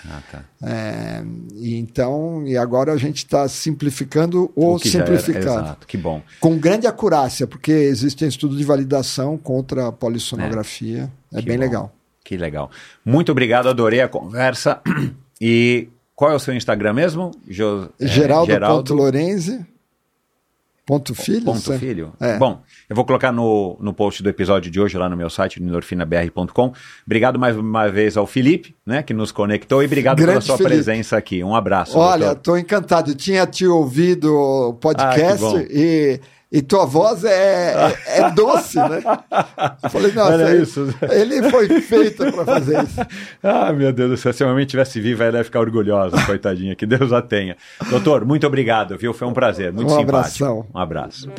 Ah, 0.10 0.22
tá. 0.32 0.44
É, 0.64 1.22
e 1.56 1.76
então, 1.76 2.44
e 2.48 2.56
agora 2.56 2.94
a 2.94 2.98
gente 2.98 3.18
está 3.18 3.46
simplificando 3.50 4.50
o, 4.56 4.78
que 4.80 4.88
já 4.88 5.00
era- 5.00 5.18
simplificado. 5.18 5.66
exato, 5.66 5.86
que 5.88 5.98
bom. 5.98 6.22
Com 6.40 6.58
grande 6.58 6.88
acurácia, 6.88 7.46
porque 7.46 7.74
existem 7.74 8.30
estudos 8.30 8.58
de 8.58 8.64
validação 8.64 9.38
contra 9.38 9.88
a 9.88 9.92
polissonografia. 9.92 11.12
É, 11.34 11.40
Que 11.42 11.46
bem 11.48 11.58
bom. 11.58 11.64
legal. 11.64 11.96
Que 12.24 12.38
legal. 12.38 12.72
Muito 13.04 13.32
obrigado, 13.34 13.68
adorei 13.68 14.00
a 14.00 14.08
conversa. 14.08 14.80
E 15.42 15.90
qual 16.16 16.32
é 16.32 16.36
o 16.36 16.40
seu 16.40 16.54
Instagram 16.56 16.94
mesmo? 16.94 17.32
Jo, 17.48 17.90
é, 18.00 18.08
Geraldo.lorenzi. 18.08 19.66
Ponto 20.86 21.16
filho? 21.16 21.46
Ponto 21.46 21.60
sabe? 21.62 21.80
filho? 21.80 22.14
É. 22.20 22.38
Bom, 22.38 22.62
eu 22.88 22.96
vou 22.96 23.04
colocar 23.04 23.32
no, 23.32 23.76
no 23.82 23.92
post 23.92 24.22
do 24.22 24.30
episódio 24.30 24.70
de 24.70 24.80
hoje 24.80 24.96
lá 25.00 25.10
no 25.10 25.18
meu 25.18 25.32
site, 25.32 25.60
endorfinabr.com. 25.62 26.74
Obrigado 27.04 27.40
mais 27.40 27.58
uma 27.58 27.88
vez 27.90 28.16
ao 28.16 28.28
Felipe, 28.28 28.76
né, 28.86 29.02
que 29.02 29.12
nos 29.12 29.32
conectou, 29.32 29.82
e 29.82 29.88
obrigado 29.88 30.18
pela 30.18 30.34
Grande 30.34 30.46
sua 30.46 30.58
Felipe. 30.58 30.76
presença 30.76 31.18
aqui. 31.18 31.44
Um 31.44 31.56
abraço. 31.56 31.98
Olha, 31.98 32.34
estou 32.34 32.56
encantado. 32.56 33.10
Eu 33.12 33.16
tinha 33.16 33.48
te 33.48 33.66
ouvido 33.66 34.32
o 34.32 34.70
Ah, 34.70 34.74
podcast 34.80 35.40
bom. 35.42 35.58
e, 35.58 36.20
e 36.56 36.62
tua 36.62 36.86
voz 36.86 37.26
é, 37.26 37.74
é, 38.08 38.20
é 38.22 38.32
doce, 38.32 38.78
né? 38.78 39.02
Eu 39.84 39.90
falei, 39.90 40.14
nossa, 40.14 40.52
ele, 40.52 40.64
isso. 40.64 40.88
ele 41.12 41.50
foi 41.50 41.82
feito 41.82 42.32
para 42.32 42.46
fazer 42.46 42.82
isso. 42.82 42.96
Ah, 43.44 43.74
meu 43.74 43.92
Deus 43.92 44.12
do 44.12 44.18
céu, 44.18 44.32
se 44.32 44.44
a 44.44 44.48
mamãe 44.48 44.66
tivesse 44.66 45.00
viva, 45.02 45.26
ela 45.26 45.40
ia 45.40 45.44
ficar 45.44 45.60
orgulhosa, 45.60 46.16
coitadinha, 46.26 46.74
que 46.76 46.86
Deus 46.86 47.12
a 47.12 47.22
tenha. 47.22 47.58
Doutor, 47.90 48.26
muito 48.26 48.48
obrigado, 48.48 48.98
viu? 48.98 49.14
Foi 49.14 49.28
um 49.28 49.34
prazer, 49.34 49.74
muito 49.74 49.88
Um 49.88 49.98
simpático. 49.98 50.10
abração. 50.18 50.66
Um 50.74 50.80
abraço. 50.80 51.30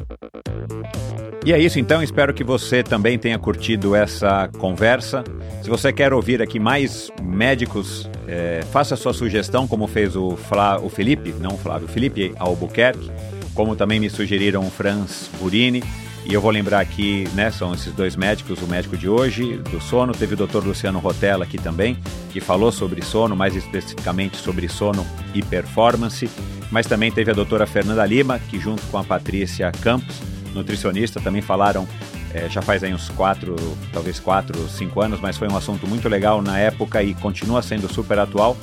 E 1.45 1.53
é 1.53 1.59
isso 1.59 1.79
então, 1.81 2.03
espero 2.03 2.35
que 2.35 2.45
você 2.45 2.83
também 2.83 3.19
tenha 3.19 3.39
curtido 3.39 3.95
essa 3.95 4.49
conversa. 4.59 5.25
Se 5.63 5.71
você 5.71 5.93
quer 5.93 6.13
ouvir 6.13 6.43
aqui 6.43 6.61
mais 6.61 7.11
médicos, 7.23 8.09
eh, 8.29 8.61
faça 8.71 8.97
sua 8.97 9.15
sugestão, 9.15 9.67
como 9.67 9.87
fez 9.87 10.15
o, 10.15 10.37
Flá, 10.37 10.79
o 10.79 10.89
Felipe, 10.91 11.35
não 11.41 11.53
o 11.55 11.59
Flávio, 11.59 11.87
o 11.87 11.91
Felipe 11.91 12.35
Albuquerque, 12.39 13.11
como 13.57 13.75
também 13.75 13.99
me 13.99 14.11
sugeriram 14.11 14.65
o 14.65 14.71
Franz 14.71 15.31
Burini. 15.41 15.83
E 16.27 16.35
eu 16.35 16.41
vou 16.41 16.51
lembrar 16.51 16.81
aqui, 16.81 17.27
né, 17.35 17.53
são 17.53 17.73
esses 17.73 17.93
dois 17.93 18.17
médicos, 18.17 18.61
o 18.61 18.67
médico 18.67 18.97
de 18.97 19.09
hoje, 19.09 19.59
do 19.71 19.81
sono, 19.81 20.13
teve 20.13 20.35
o 20.35 20.37
Dr. 20.37 20.65
Luciano 20.65 20.99
Rotella 20.99 21.45
aqui 21.45 21.57
também, 21.57 21.97
que 22.33 22.41
falou 22.41 22.73
sobre 22.73 23.01
sono, 23.01 23.37
mais 23.37 23.55
especificamente 23.55 24.37
sobre 24.37 24.69
sono 24.69 25.07
e 25.33 25.41
performance, 25.41 26.29
mas 26.69 26.85
também 26.85 27.13
teve 27.13 27.31
a 27.31 27.35
doutora 27.35 27.65
Fernanda 27.65 28.05
Lima, 28.05 28.41
que 28.41 28.59
junto 28.59 28.83
com 28.87 28.99
a 28.99 29.05
Patrícia 29.05 29.71
Campos, 29.71 30.17
nutricionista, 30.53 31.21
também 31.21 31.41
falaram, 31.41 31.87
eh, 32.35 32.49
já 32.51 32.61
faz 32.61 32.83
aí 32.83 32.93
uns 32.93 33.09
quatro, 33.11 33.55
talvez 33.93 34.19
quatro, 34.19 34.69
cinco 34.69 35.01
anos, 35.01 35.21
mas 35.21 35.37
foi 35.37 35.49
um 35.49 35.57
assunto 35.57 35.87
muito 35.87 36.09
legal 36.09 36.43
na 36.43 36.59
época 36.59 37.05
e 37.05 37.15
continua 37.15 37.63
sendo 37.63 37.89
super 37.89 38.19
atual, 38.19 38.57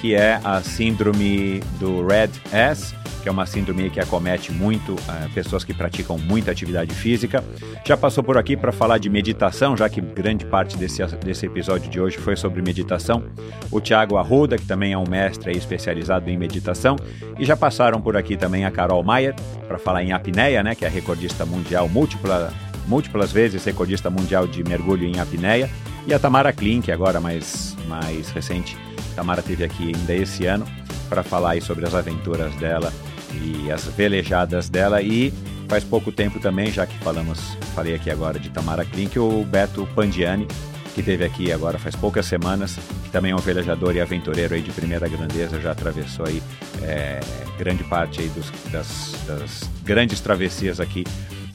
que 0.00 0.14
é 0.14 0.40
a 0.42 0.62
síndrome 0.62 1.60
do 1.78 2.06
Red 2.06 2.30
S, 2.52 2.94
que 3.22 3.28
é 3.28 3.32
uma 3.32 3.44
síndrome 3.44 3.90
que 3.90 4.00
acomete 4.00 4.50
muito 4.50 4.96
eh, 5.08 5.28
pessoas 5.34 5.62
que 5.62 5.74
praticam 5.74 6.16
muita 6.16 6.50
atividade 6.50 6.94
física. 6.94 7.44
Já 7.84 7.96
passou 7.96 8.24
por 8.24 8.38
aqui 8.38 8.56
para 8.56 8.72
falar 8.72 8.96
de 8.96 9.10
meditação, 9.10 9.76
já 9.76 9.90
que 9.90 10.00
grande 10.00 10.46
parte 10.46 10.76
desse, 10.76 11.04
desse 11.18 11.44
episódio 11.44 11.90
de 11.90 12.00
hoje 12.00 12.16
foi 12.16 12.34
sobre 12.34 12.62
meditação. 12.62 13.24
O 13.70 13.78
Tiago 13.78 14.16
Arruda, 14.16 14.56
que 14.56 14.64
também 14.64 14.94
é 14.94 14.98
um 14.98 15.08
mestre 15.08 15.52
especializado 15.52 16.30
em 16.30 16.38
meditação. 16.38 16.96
E 17.38 17.44
já 17.44 17.56
passaram 17.56 18.00
por 18.00 18.16
aqui 18.16 18.38
também 18.38 18.64
a 18.64 18.70
Carol 18.70 19.02
Maier, 19.02 19.34
para 19.68 19.78
falar 19.78 20.02
em 20.02 20.12
apneia, 20.12 20.62
né, 20.62 20.74
que 20.74 20.86
é 20.86 20.88
recordista 20.88 21.44
mundial 21.44 21.88
múltipla, 21.88 22.52
múltiplas 22.86 23.30
vezes 23.30 23.64
recordista 23.64 24.08
mundial 24.08 24.46
de 24.46 24.64
mergulho 24.64 25.04
em 25.04 25.20
apneia. 25.20 25.68
E 26.06 26.14
a 26.14 26.18
Tamara 26.18 26.52
Klein, 26.54 26.80
que 26.80 26.90
agora 26.90 27.20
mais, 27.20 27.76
mais 27.86 28.30
recente 28.30 28.76
Tamara 29.20 29.42
teve 29.42 29.62
aqui 29.62 29.92
ainda 29.94 30.14
esse 30.14 30.46
ano 30.46 30.66
para 31.06 31.22
falar 31.22 31.60
sobre 31.60 31.84
as 31.84 31.94
aventuras 31.94 32.54
dela 32.54 32.90
e 33.34 33.70
as 33.70 33.84
velejadas 33.84 34.70
dela 34.70 35.02
e 35.02 35.30
faz 35.68 35.84
pouco 35.84 36.10
tempo 36.10 36.40
também, 36.40 36.72
já 36.72 36.86
que 36.86 36.96
falamos, 37.00 37.38
falei 37.74 37.94
aqui 37.94 38.10
agora 38.10 38.38
de 38.38 38.48
Tamara 38.48 38.82
Klink, 38.82 39.18
o 39.18 39.44
Beto 39.44 39.86
Pandiani, 39.94 40.48
que 40.94 41.02
teve 41.02 41.22
aqui 41.22 41.52
agora 41.52 41.78
faz 41.78 41.94
poucas 41.94 42.24
semanas, 42.24 42.78
que 43.04 43.10
também 43.10 43.32
é 43.32 43.36
um 43.36 43.40
velejador 43.40 43.94
e 43.94 44.00
aventureiro 44.00 44.54
aí 44.54 44.62
de 44.62 44.70
primeira 44.72 45.06
grandeza, 45.06 45.60
já 45.60 45.72
atravessou 45.72 46.24
aí 46.24 46.42
é, 46.82 47.20
grande 47.58 47.84
parte 47.84 48.22
aí 48.22 48.28
dos, 48.30 48.50
das, 48.72 49.14
das 49.26 49.70
grandes 49.84 50.18
travessias 50.22 50.80
aqui 50.80 51.04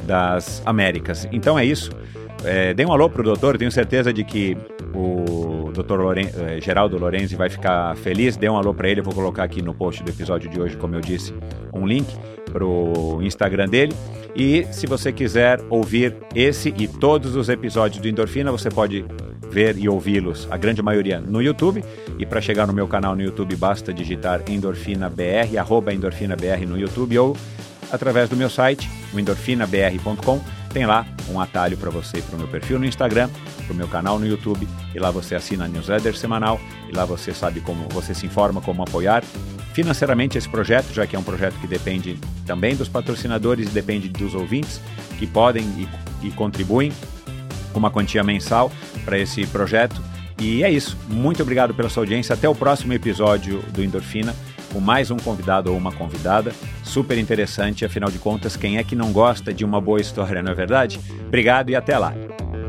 das 0.03 0.61
Américas. 0.67 1.27
Então 1.31 1.57
é 1.57 1.65
isso. 1.65 1.89
É, 2.43 2.73
dê 2.73 2.85
um 2.85 2.91
alô 2.91 3.09
pro 3.09 3.23
doutor, 3.23 3.57
tenho 3.57 3.71
certeza 3.71 4.13
de 4.13 4.23
que 4.23 4.57
o 4.93 5.71
doutor 5.73 5.99
Loren, 5.99 6.27
é, 6.47 6.61
Geraldo 6.61 6.97
Lorenzi 6.97 7.35
vai 7.35 7.49
ficar 7.49 7.95
feliz. 7.97 8.37
Dê 8.37 8.49
um 8.49 8.57
alô 8.57 8.73
para 8.73 8.89
ele, 8.89 8.99
eu 8.99 9.03
vou 9.03 9.13
colocar 9.13 9.43
aqui 9.43 9.61
no 9.61 9.73
post 9.73 10.03
do 10.03 10.09
episódio 10.09 10.49
de 10.49 10.59
hoje, 10.59 10.77
como 10.77 10.95
eu 10.95 11.01
disse, 11.01 11.33
um 11.73 11.85
link 11.85 12.07
pro 12.51 13.19
Instagram 13.21 13.67
dele. 13.67 13.93
E 14.35 14.65
se 14.71 14.85
você 14.85 15.11
quiser 15.11 15.59
ouvir 15.69 16.15
esse 16.33 16.73
e 16.77 16.87
todos 16.87 17.35
os 17.35 17.49
episódios 17.49 18.01
do 18.01 18.07
Endorfina, 18.07 18.51
você 18.51 18.69
pode 18.69 19.05
ver 19.49 19.77
e 19.77 19.87
ouvi-los, 19.87 20.47
a 20.51 20.57
grande 20.57 20.81
maioria, 20.81 21.19
no 21.19 21.41
YouTube. 21.41 21.83
E 22.19 22.25
para 22.25 22.41
chegar 22.41 22.67
no 22.67 22.73
meu 22.73 22.87
canal 22.87 23.15
no 23.15 23.21
YouTube, 23.21 23.55
basta 23.55 23.93
digitar 23.93 24.41
Endorfina 24.49 25.09
BR, 25.09 25.57
arroba 25.57 25.93
Endorfina 25.93 26.35
BR 26.35 26.65
no 26.67 26.77
YouTube 26.77 27.17
ou 27.17 27.37
através 27.95 28.29
do 28.29 28.35
meu 28.35 28.49
site, 28.49 28.89
endorfinabr.com. 29.13 30.41
Tem 30.73 30.85
lá 30.85 31.05
um 31.29 31.39
atalho 31.39 31.77
para 31.77 31.89
você 31.89 32.21
para 32.21 32.35
o 32.35 32.39
meu 32.39 32.47
perfil 32.47 32.77
no 32.77 32.85
Instagram, 32.85 33.29
para 33.65 33.73
o 33.73 33.75
meu 33.75 33.87
canal 33.87 34.19
no 34.19 34.27
YouTube. 34.27 34.67
E 34.93 34.99
lá 34.99 35.09
você 35.09 35.33
assina 35.35 35.65
a 35.65 35.67
newsletter 35.67 36.15
semanal. 36.15 36.59
E 36.89 36.95
lá 36.95 37.05
você 37.05 37.33
sabe 37.33 37.61
como 37.61 37.87
você 37.89 38.13
se 38.13 38.25
informa 38.25 38.61
como 38.61 38.83
apoiar 38.83 39.23
financeiramente 39.73 40.37
esse 40.37 40.47
projeto, 40.47 40.93
já 40.93 41.05
que 41.05 41.17
é 41.17 41.19
um 41.19 41.23
projeto 41.23 41.55
que 41.59 41.67
depende 41.67 42.17
também 42.45 42.77
dos 42.77 42.87
patrocinadores 42.87 43.69
depende 43.71 44.07
dos 44.07 44.33
ouvintes 44.33 44.79
que 45.19 45.27
podem 45.27 45.65
e, 45.77 46.27
e 46.27 46.31
contribuem 46.31 46.93
com 47.73 47.79
uma 47.79 47.91
quantia 47.91 48.23
mensal 48.23 48.71
para 49.03 49.19
esse 49.19 49.45
projeto. 49.47 50.01
E 50.39 50.63
é 50.63 50.71
isso. 50.71 50.97
Muito 51.09 51.41
obrigado 51.43 51.73
pela 51.73 51.89
sua 51.89 52.03
audiência. 52.03 52.33
Até 52.33 52.47
o 52.47 52.55
próximo 52.55 52.93
episódio 52.93 53.61
do 53.73 53.83
Endorfina, 53.83 54.33
com 54.75 54.81
mais 54.81 55.09
um 55.09 55.15
convidado 55.15 55.71
ou 55.71 55.77
uma 55.77 55.93
convidada. 55.93 56.53
Super 56.83 57.17
interessante, 57.17 57.85
afinal 57.85 58.11
de 58.11 58.19
contas, 58.19 58.57
quem 58.57 58.77
é 58.77 58.83
que 58.83 58.93
não 58.93 59.13
gosta 59.13 59.53
de 59.53 59.63
uma 59.63 59.79
boa 59.79 60.01
história, 60.01 60.43
não 60.43 60.51
é 60.51 60.55
verdade? 60.55 60.99
Obrigado 61.25 61.69
e 61.69 61.75
até 61.77 61.97
lá. 61.97 62.13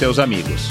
seus 0.00 0.18
amigos. 0.18 0.70